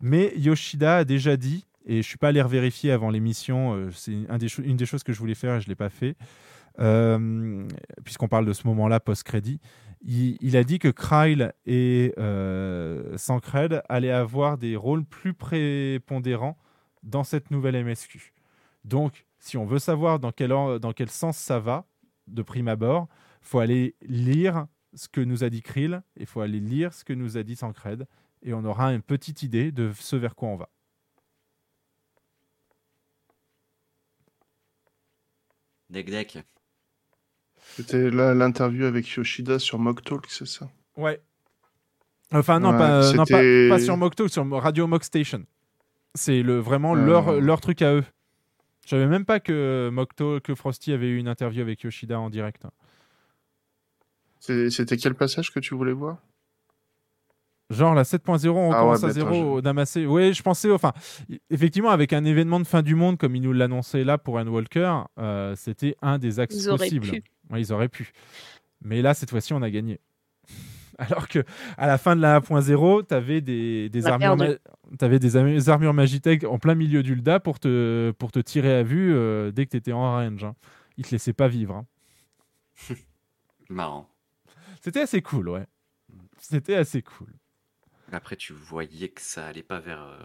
[0.00, 4.38] Mais Yoshida a déjà dit, et je suis pas allé revérifier avant l'émission, c'est un
[4.38, 6.14] des cho- une des choses que je voulais faire et je l'ai pas fait,
[6.78, 9.60] puisqu'on parle de ce moment-là post-crédit.
[10.02, 16.56] Il, a dit que Kryle et euh, Sancred allaient avoir des rôles plus prépondérants
[17.02, 18.32] dans cette nouvelle MSQ.
[18.84, 21.84] Donc, si on veut savoir dans quel, dans quel sens ça va,
[22.28, 23.08] de prime abord,
[23.40, 27.04] faut aller lire ce que nous a dit Krill, et il faut aller lire ce
[27.04, 28.06] que nous a dit Sancred,
[28.42, 30.68] et on aura une petite idée de ce vers quoi on va.
[35.90, 36.44] Deck.
[37.78, 40.68] C'était là l'interview avec Yoshida sur Mock Talk, c'est ça?
[40.96, 41.20] Ouais.
[42.32, 45.44] Enfin, non, Ouais, pas, euh, non, pas, sur Mocktalk, sur Radio Mock Station.
[46.14, 47.04] C'est le, vraiment Euh.
[47.06, 48.04] leur, leur truc à eux.
[48.84, 52.30] Je savais même pas que Mocktalk, que Frosty avait eu une interview avec Yoshida en
[52.30, 52.64] direct.
[54.40, 56.18] C'est- C'était quel passage que tu voulais voir?
[57.70, 60.06] Genre la 7.0, on Ah commence ouais, à zéro au Damassé.
[60.06, 60.92] Oui, je pensais, enfin,
[61.50, 64.48] effectivement, avec un événement de fin du monde comme ils nous l'annonçaient là pour Anne
[64.48, 67.06] Walker, euh, c'était un des axes Ils possibles.
[67.10, 67.22] pu.
[67.50, 68.12] Ouais, ils auraient pu.
[68.82, 70.00] Mais là, cette fois-ci, on a gagné.
[70.98, 71.44] Alors que
[71.76, 74.58] à la fin de la 1.0, tu avais des, armures, perdu.
[74.90, 78.32] ma- t'avais des am- des armures Magitech en plein milieu du LDA pour te, pour
[78.32, 80.42] te tirer à vue euh, dès que tu étais en range.
[80.44, 80.54] Hein.
[80.96, 81.74] Ils te laissaient pas vivre.
[81.76, 81.86] hein.
[83.68, 84.08] Marrant.
[84.80, 85.66] C'était assez cool, ouais.
[86.38, 87.32] C'était assez cool.
[88.10, 90.18] Après, tu voyais que ça allait pas vers euh,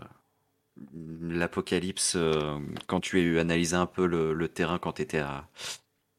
[1.21, 5.19] l'apocalypse euh, quand tu as eu analysé un peu le, le terrain quand tu étais
[5.19, 5.47] à,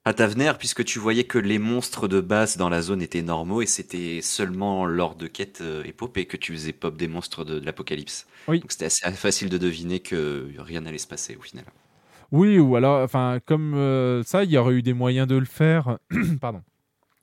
[0.05, 3.63] à Tavener, puisque tu voyais que les monstres de base dans la zone étaient normaux
[3.63, 7.59] et c'était seulement lors de quêtes euh, épopées que tu faisais pop des monstres de,
[7.59, 8.27] de l'apocalypse.
[8.47, 8.61] Oui.
[8.61, 11.65] Donc c'était assez facile de deviner que rien n'allait se passer au final.
[12.33, 15.47] Oui, ou alors, enfin, comme euh, ça, il y aurait eu des moyens de le
[15.47, 15.99] faire.
[16.41, 16.63] Pardon.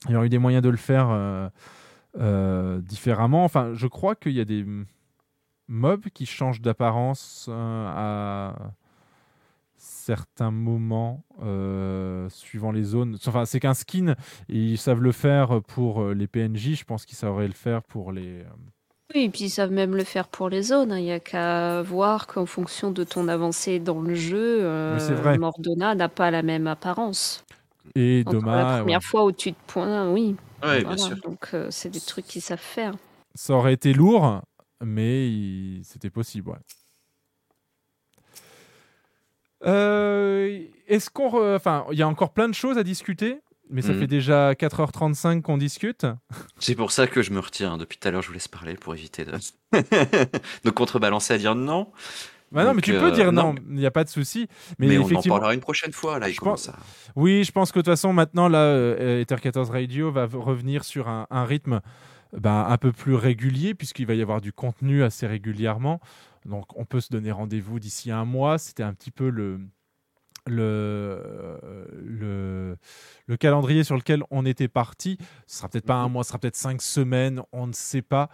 [0.08, 1.50] Il y aurait eu des moyens de le faire
[2.18, 3.44] euh, différemment.
[3.44, 4.66] Enfin, je crois qu'il y a des
[5.68, 8.54] mobs qui changent d'apparence à
[10.02, 13.16] certains moments euh, suivant les zones.
[13.26, 14.14] Enfin, c'est qu'un skin
[14.48, 16.74] et ils savent le faire pour euh, les PNJ.
[16.74, 18.40] Je pense qu'ils sauraient le faire pour les.
[18.40, 18.44] euh,
[19.14, 20.92] Oui, et puis ils savent même le faire pour les zones.
[20.92, 20.98] hein.
[20.98, 25.38] Il n'y a qu'à voir qu'en fonction de ton avancée dans le jeu, euh.
[25.38, 27.44] Mordona n'a pas la même apparence.
[27.94, 28.66] Et Entre dommage.
[28.76, 30.36] La première fois où tu te pointes, oui.
[30.62, 31.16] Ouais, bien sûr.
[31.24, 32.94] Donc euh, c'est des trucs qu'ils savent faire.
[33.34, 34.40] Ça aurait été lourd,
[34.84, 36.50] mais il- c'était possible.
[36.50, 36.56] ouais.
[39.64, 43.38] Euh, Est-ce qu'on, re- enfin, il y a encore plein de choses à discuter.
[43.70, 44.00] Mais ça Mhm.
[44.00, 46.04] fait déjà 4h35 qu'on discute.
[46.58, 47.78] C'est pour ça que je me retire.
[47.78, 49.32] Depuis tout à l'heure, je vous laisse parler pour éviter de,
[50.64, 51.90] de contrebalancer à dire non.
[52.50, 54.46] Bah non, mais tu peux euh, dire non, il n'y a pas de souci.
[54.78, 56.18] Mais, Mais, on en parlera une prochaine fois.
[56.18, 56.76] Là, Je pense- à.
[57.16, 60.84] Oui, je pense que de toute façon, maintenant, là, euh, Ether 14 Radio va revenir
[60.84, 61.80] sur un, un rythme
[62.36, 65.98] ben, un peu plus régulier, puisqu'il va y avoir du contenu assez régulièrement.
[66.44, 68.58] Donc, on peut se donner rendez-vous d'ici un mois.
[68.58, 69.60] C'était un petit peu le.
[70.48, 71.60] Le,
[72.04, 72.76] le,
[73.26, 76.40] le calendrier sur lequel on était parti, ce sera peut-être pas un mois, ce sera
[76.40, 78.28] peut-être cinq semaines, on ne sait pas.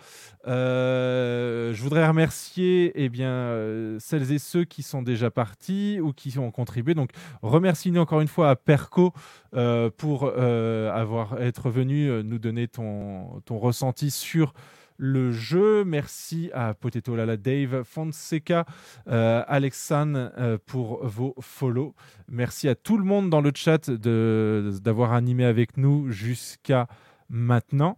[0.46, 6.14] Euh, je voudrais remercier eh bien, euh, celles et ceux qui sont déjà partis ou
[6.14, 6.94] qui ont contribué.
[6.94, 7.10] Donc,
[7.42, 9.12] remercie-nous encore une fois à Perco
[9.54, 14.54] euh, pour avoir être venu nous donner ton, ton ressenti sur
[14.98, 15.84] le jeu.
[15.84, 18.66] Merci à Potato Lala Dave, Fonseca,
[19.08, 21.94] euh, Alexandre euh, pour vos follow.
[22.28, 26.88] Merci à tout le monde dans le chat d'avoir animé avec nous jusqu'à
[27.30, 27.96] maintenant.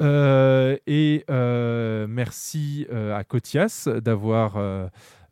[0.00, 4.58] Euh, et euh, merci à Kotias d'avoir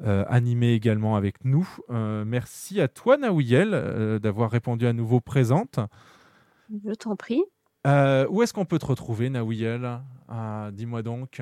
[0.00, 1.68] animé également avec nous.
[1.88, 5.80] Merci à toi, Naouiel, d'avoir répondu à nouveau présente.
[6.84, 7.42] Je t'en prie.
[7.86, 11.40] Euh, où est-ce qu'on peut te retrouver, Naouiel Ah, Dis-moi donc.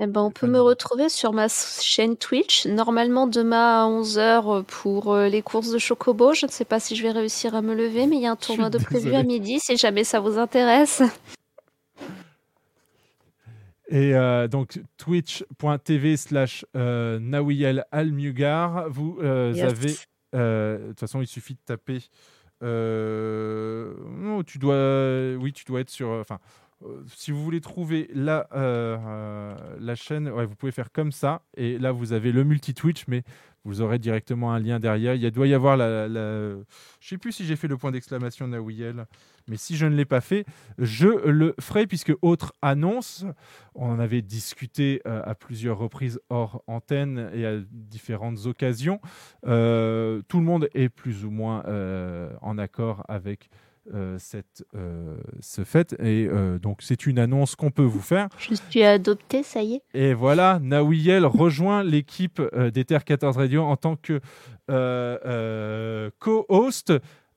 [0.00, 5.12] Eh ben, on peut me retrouver sur ma chaîne Twitch, normalement demain à 11h pour
[5.12, 6.34] euh, les courses de Chocobo.
[6.34, 8.30] Je ne sais pas si je vais réussir à me lever, mais il y a
[8.30, 11.02] un tournoi de prévu à midi si jamais ça vous intéresse.
[13.90, 18.88] Et euh, donc twitch.tv slash euh, Nawiel Almugar.
[18.90, 19.64] Vous euh, Yes.
[19.64, 19.96] avez.
[20.34, 22.00] euh, De toute façon, il suffit de taper.
[22.62, 23.94] Euh,
[24.46, 25.36] tu dois.
[25.38, 26.08] Oui, tu dois être sur.
[26.10, 26.38] Enfin.
[26.84, 31.12] euh, Si vous voulez trouver la, euh, euh, la chaîne, ouais, vous pouvez faire comme
[31.12, 31.42] ça.
[31.56, 33.22] Et là, vous avez le multi-Twitch, mais
[33.68, 35.14] vous aurez directement un lien derrière.
[35.14, 36.08] Il doit y avoir la.
[36.08, 36.56] la...
[37.00, 39.06] Je sais plus si j'ai fait le point d'exclamation Nawiel,
[39.46, 40.46] mais si je ne l'ai pas fait,
[40.78, 43.26] je le ferai, puisque autre annonce,
[43.74, 49.00] on en avait discuté euh, à plusieurs reprises hors antenne et à différentes occasions.
[49.46, 53.50] Euh, tout le monde est plus ou moins euh, en accord avec
[54.18, 55.94] cette, euh, ce fait.
[56.00, 58.28] Et euh, donc, c'est une annonce qu'on peut vous faire.
[58.38, 59.82] Je suis adoptée, ça y est.
[59.94, 64.20] Et voilà, Nawiel rejoint l'équipe euh, d'Ether 14 Radio en tant que
[64.70, 66.92] euh, euh, co-host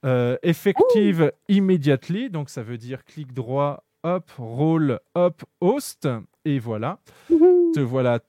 [0.06, 2.30] euh, effective immediately.
[2.30, 6.08] Donc ça veut dire clic droit, hop, roll, hop, host.
[6.44, 6.98] Et voilà,
[7.30, 8.20] te voilà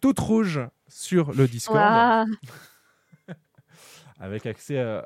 [0.00, 1.78] toute rouge sur le Discord.
[1.78, 2.24] Ouah,
[4.20, 4.98] Avec accès à...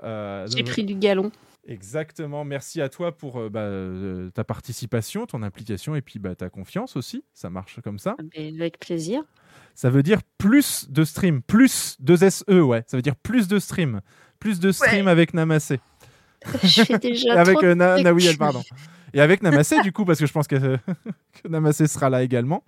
[0.42, 1.30] à- J'ai pris du galon.
[1.66, 2.44] Exactement.
[2.44, 6.48] Merci à toi pour euh, bah, euh, ta participation, ton implication et puis bah, ta
[6.48, 7.24] confiance aussi.
[7.34, 8.16] Ça marche comme ça.
[8.36, 9.22] Mais avec plaisir.
[9.74, 12.84] Ça veut dire plus de stream, plus de SE, ouais.
[12.86, 14.00] Ça veut dire plus de stream,
[14.38, 15.80] plus de stream avec Namassé.
[16.62, 18.02] Je fais déjà Et avec trop euh, de Na-.
[18.02, 18.62] Nawiel, pardon.
[19.12, 20.56] Et avec Namassé, du coup, parce que je pense que,
[21.42, 22.62] que Namassé sera là également.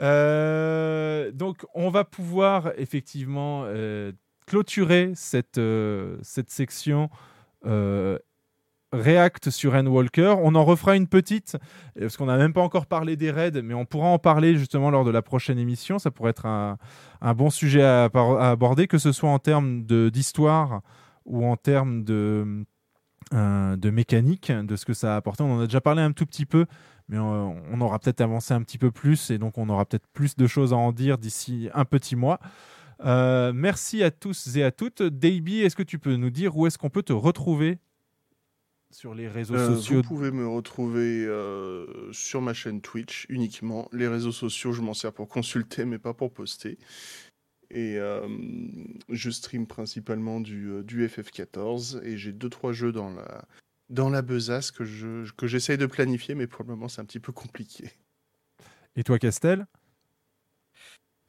[0.00, 4.12] Euh, donc, on va pouvoir effectivement euh,
[4.46, 7.10] clôturer cette, euh, cette section
[8.92, 10.36] React sur N-Walker.
[10.42, 11.56] On en refera une petite,
[11.96, 14.56] euh, parce qu'on n'a même pas encore parlé des raids, mais on pourra en parler
[14.56, 15.98] justement lors de la prochaine émission.
[15.98, 16.78] Ça pourrait être un,
[17.34, 20.80] bon sujet à, aborder, que ce soit en termes d'histoire
[21.26, 22.64] ou en termes de,
[23.34, 25.42] euh, de mécanique, de ce que ça a apporté.
[25.42, 26.64] On en a déjà parlé un tout petit peu,
[27.08, 30.36] mais on aura peut-être avancé un petit peu plus, et donc on aura peut-être plus
[30.36, 32.38] de choses à en dire d'ici un petit mois.
[33.04, 35.02] Euh, merci à tous et à toutes.
[35.02, 37.78] Davey, est-ce que tu peux nous dire où est-ce qu'on peut te retrouver
[38.90, 43.88] sur les réseaux Euh, sociaux Vous pouvez me retrouver euh, sur ma chaîne Twitch uniquement.
[43.92, 46.78] Les réseaux sociaux, je m'en sers pour consulter, mais pas pour poster.
[47.70, 47.98] Et
[49.10, 53.44] je stream principalement du, euh, du FF14 et j'ai deux trois jeux dans la
[53.90, 57.04] dans la besace que je que j'essaye de planifier, mais pour le moment c'est un
[57.04, 57.90] petit peu compliqué.
[58.96, 59.66] Et toi, Castel?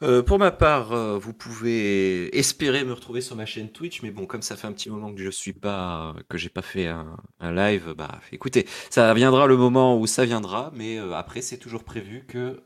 [0.02, 4.12] Euh, pour ma part, euh, vous pouvez espérer me retrouver sur ma chaîne Twitch, mais
[4.12, 6.88] bon, comme ça fait un petit moment que je suis pas, que j'ai pas fait
[6.88, 11.58] un, live, bah, écoutez, ça viendra le moment où ça viendra, mais euh, après, c'est
[11.58, 12.62] toujours prévu que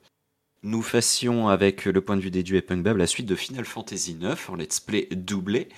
[0.62, 3.66] nous fassions avec le point de vue des dieux et Punkbab la suite de Final
[3.66, 5.70] Fantasy IX en let's play doublé.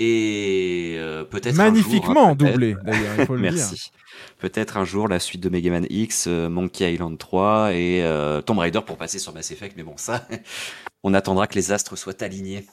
[0.00, 3.40] Et euh, peut-être jour, Magnifiquement hein, peut-être- doublé, d'ailleurs, il faut le.
[3.42, 3.90] Merci.
[4.38, 8.40] Peut-être un jour la suite de Mega Man X, euh, Monkey Island 3 et euh,
[8.40, 10.26] Tomb Raider pour passer sur Mass Effect, mais bon, ça,
[11.02, 12.64] on attendra que les astres soient alignés.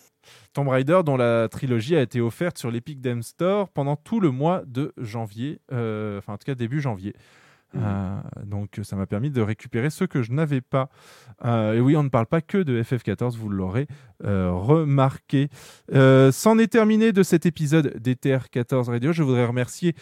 [0.54, 4.30] Tomb Raider, dont la trilogie a été offerte sur l'Epic Game Store pendant tout le
[4.32, 7.14] mois de janvier, enfin en tout cas début janvier.
[7.76, 10.90] Euh, donc ça m'a permis de récupérer ce que je n'avais pas.
[11.44, 13.88] Euh, et oui, on ne parle pas que de FF14, vous l'aurez
[14.24, 15.50] euh, remarqué.
[15.94, 19.12] Euh, C'en est terminé de cet épisode d'Ether 14 Radio.
[19.12, 19.95] Je voudrais remercier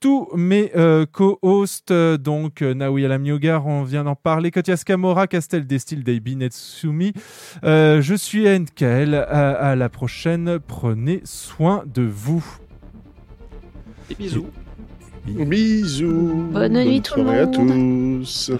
[0.00, 3.24] tous mes euh, co-hosts, euh, donc euh, Naoui Alam
[3.64, 7.12] on vient d'en parler, Kotia Skamora, Castel Destil, Daibi Netsumi.
[7.64, 12.44] Euh, je suis NKL, à, à la prochaine, prenez soin de vous.
[14.08, 14.46] Des bisous.
[15.36, 16.48] Bisous.
[16.52, 18.20] Bonne nuit tout le soirée à monde.
[18.22, 18.52] tous.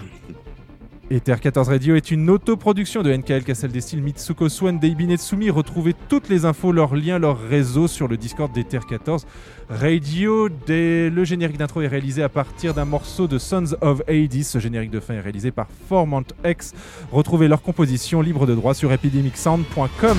[1.11, 5.49] Ether 14 Radio est une autoproduction de NKL Castle des styles Mitsuko Swan, Daibi Netsumi.
[5.49, 9.25] Retrouvez toutes les infos, leurs liens, leurs réseaux sur le Discord d'Ether 14
[9.69, 10.49] Radio.
[10.67, 14.43] Des- Le générique d'intro est réalisé à partir d'un morceau de Sons of Hades.
[14.43, 16.73] Ce générique de fin est réalisé par Formant X.
[17.11, 20.17] Retrouvez leur composition libre de droit sur epidemicsound.com.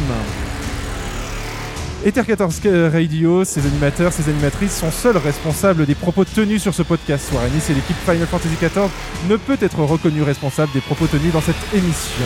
[2.03, 6.83] Ether 14 Radio, ses animateurs, ses animatrices sont seuls responsables des propos tenus sur ce
[6.83, 7.29] podcast.
[7.29, 8.89] Soiranis et l'équipe Final Fantasy XIV
[9.29, 12.25] ne peut être reconnu responsable des propos tenus dans cette émission.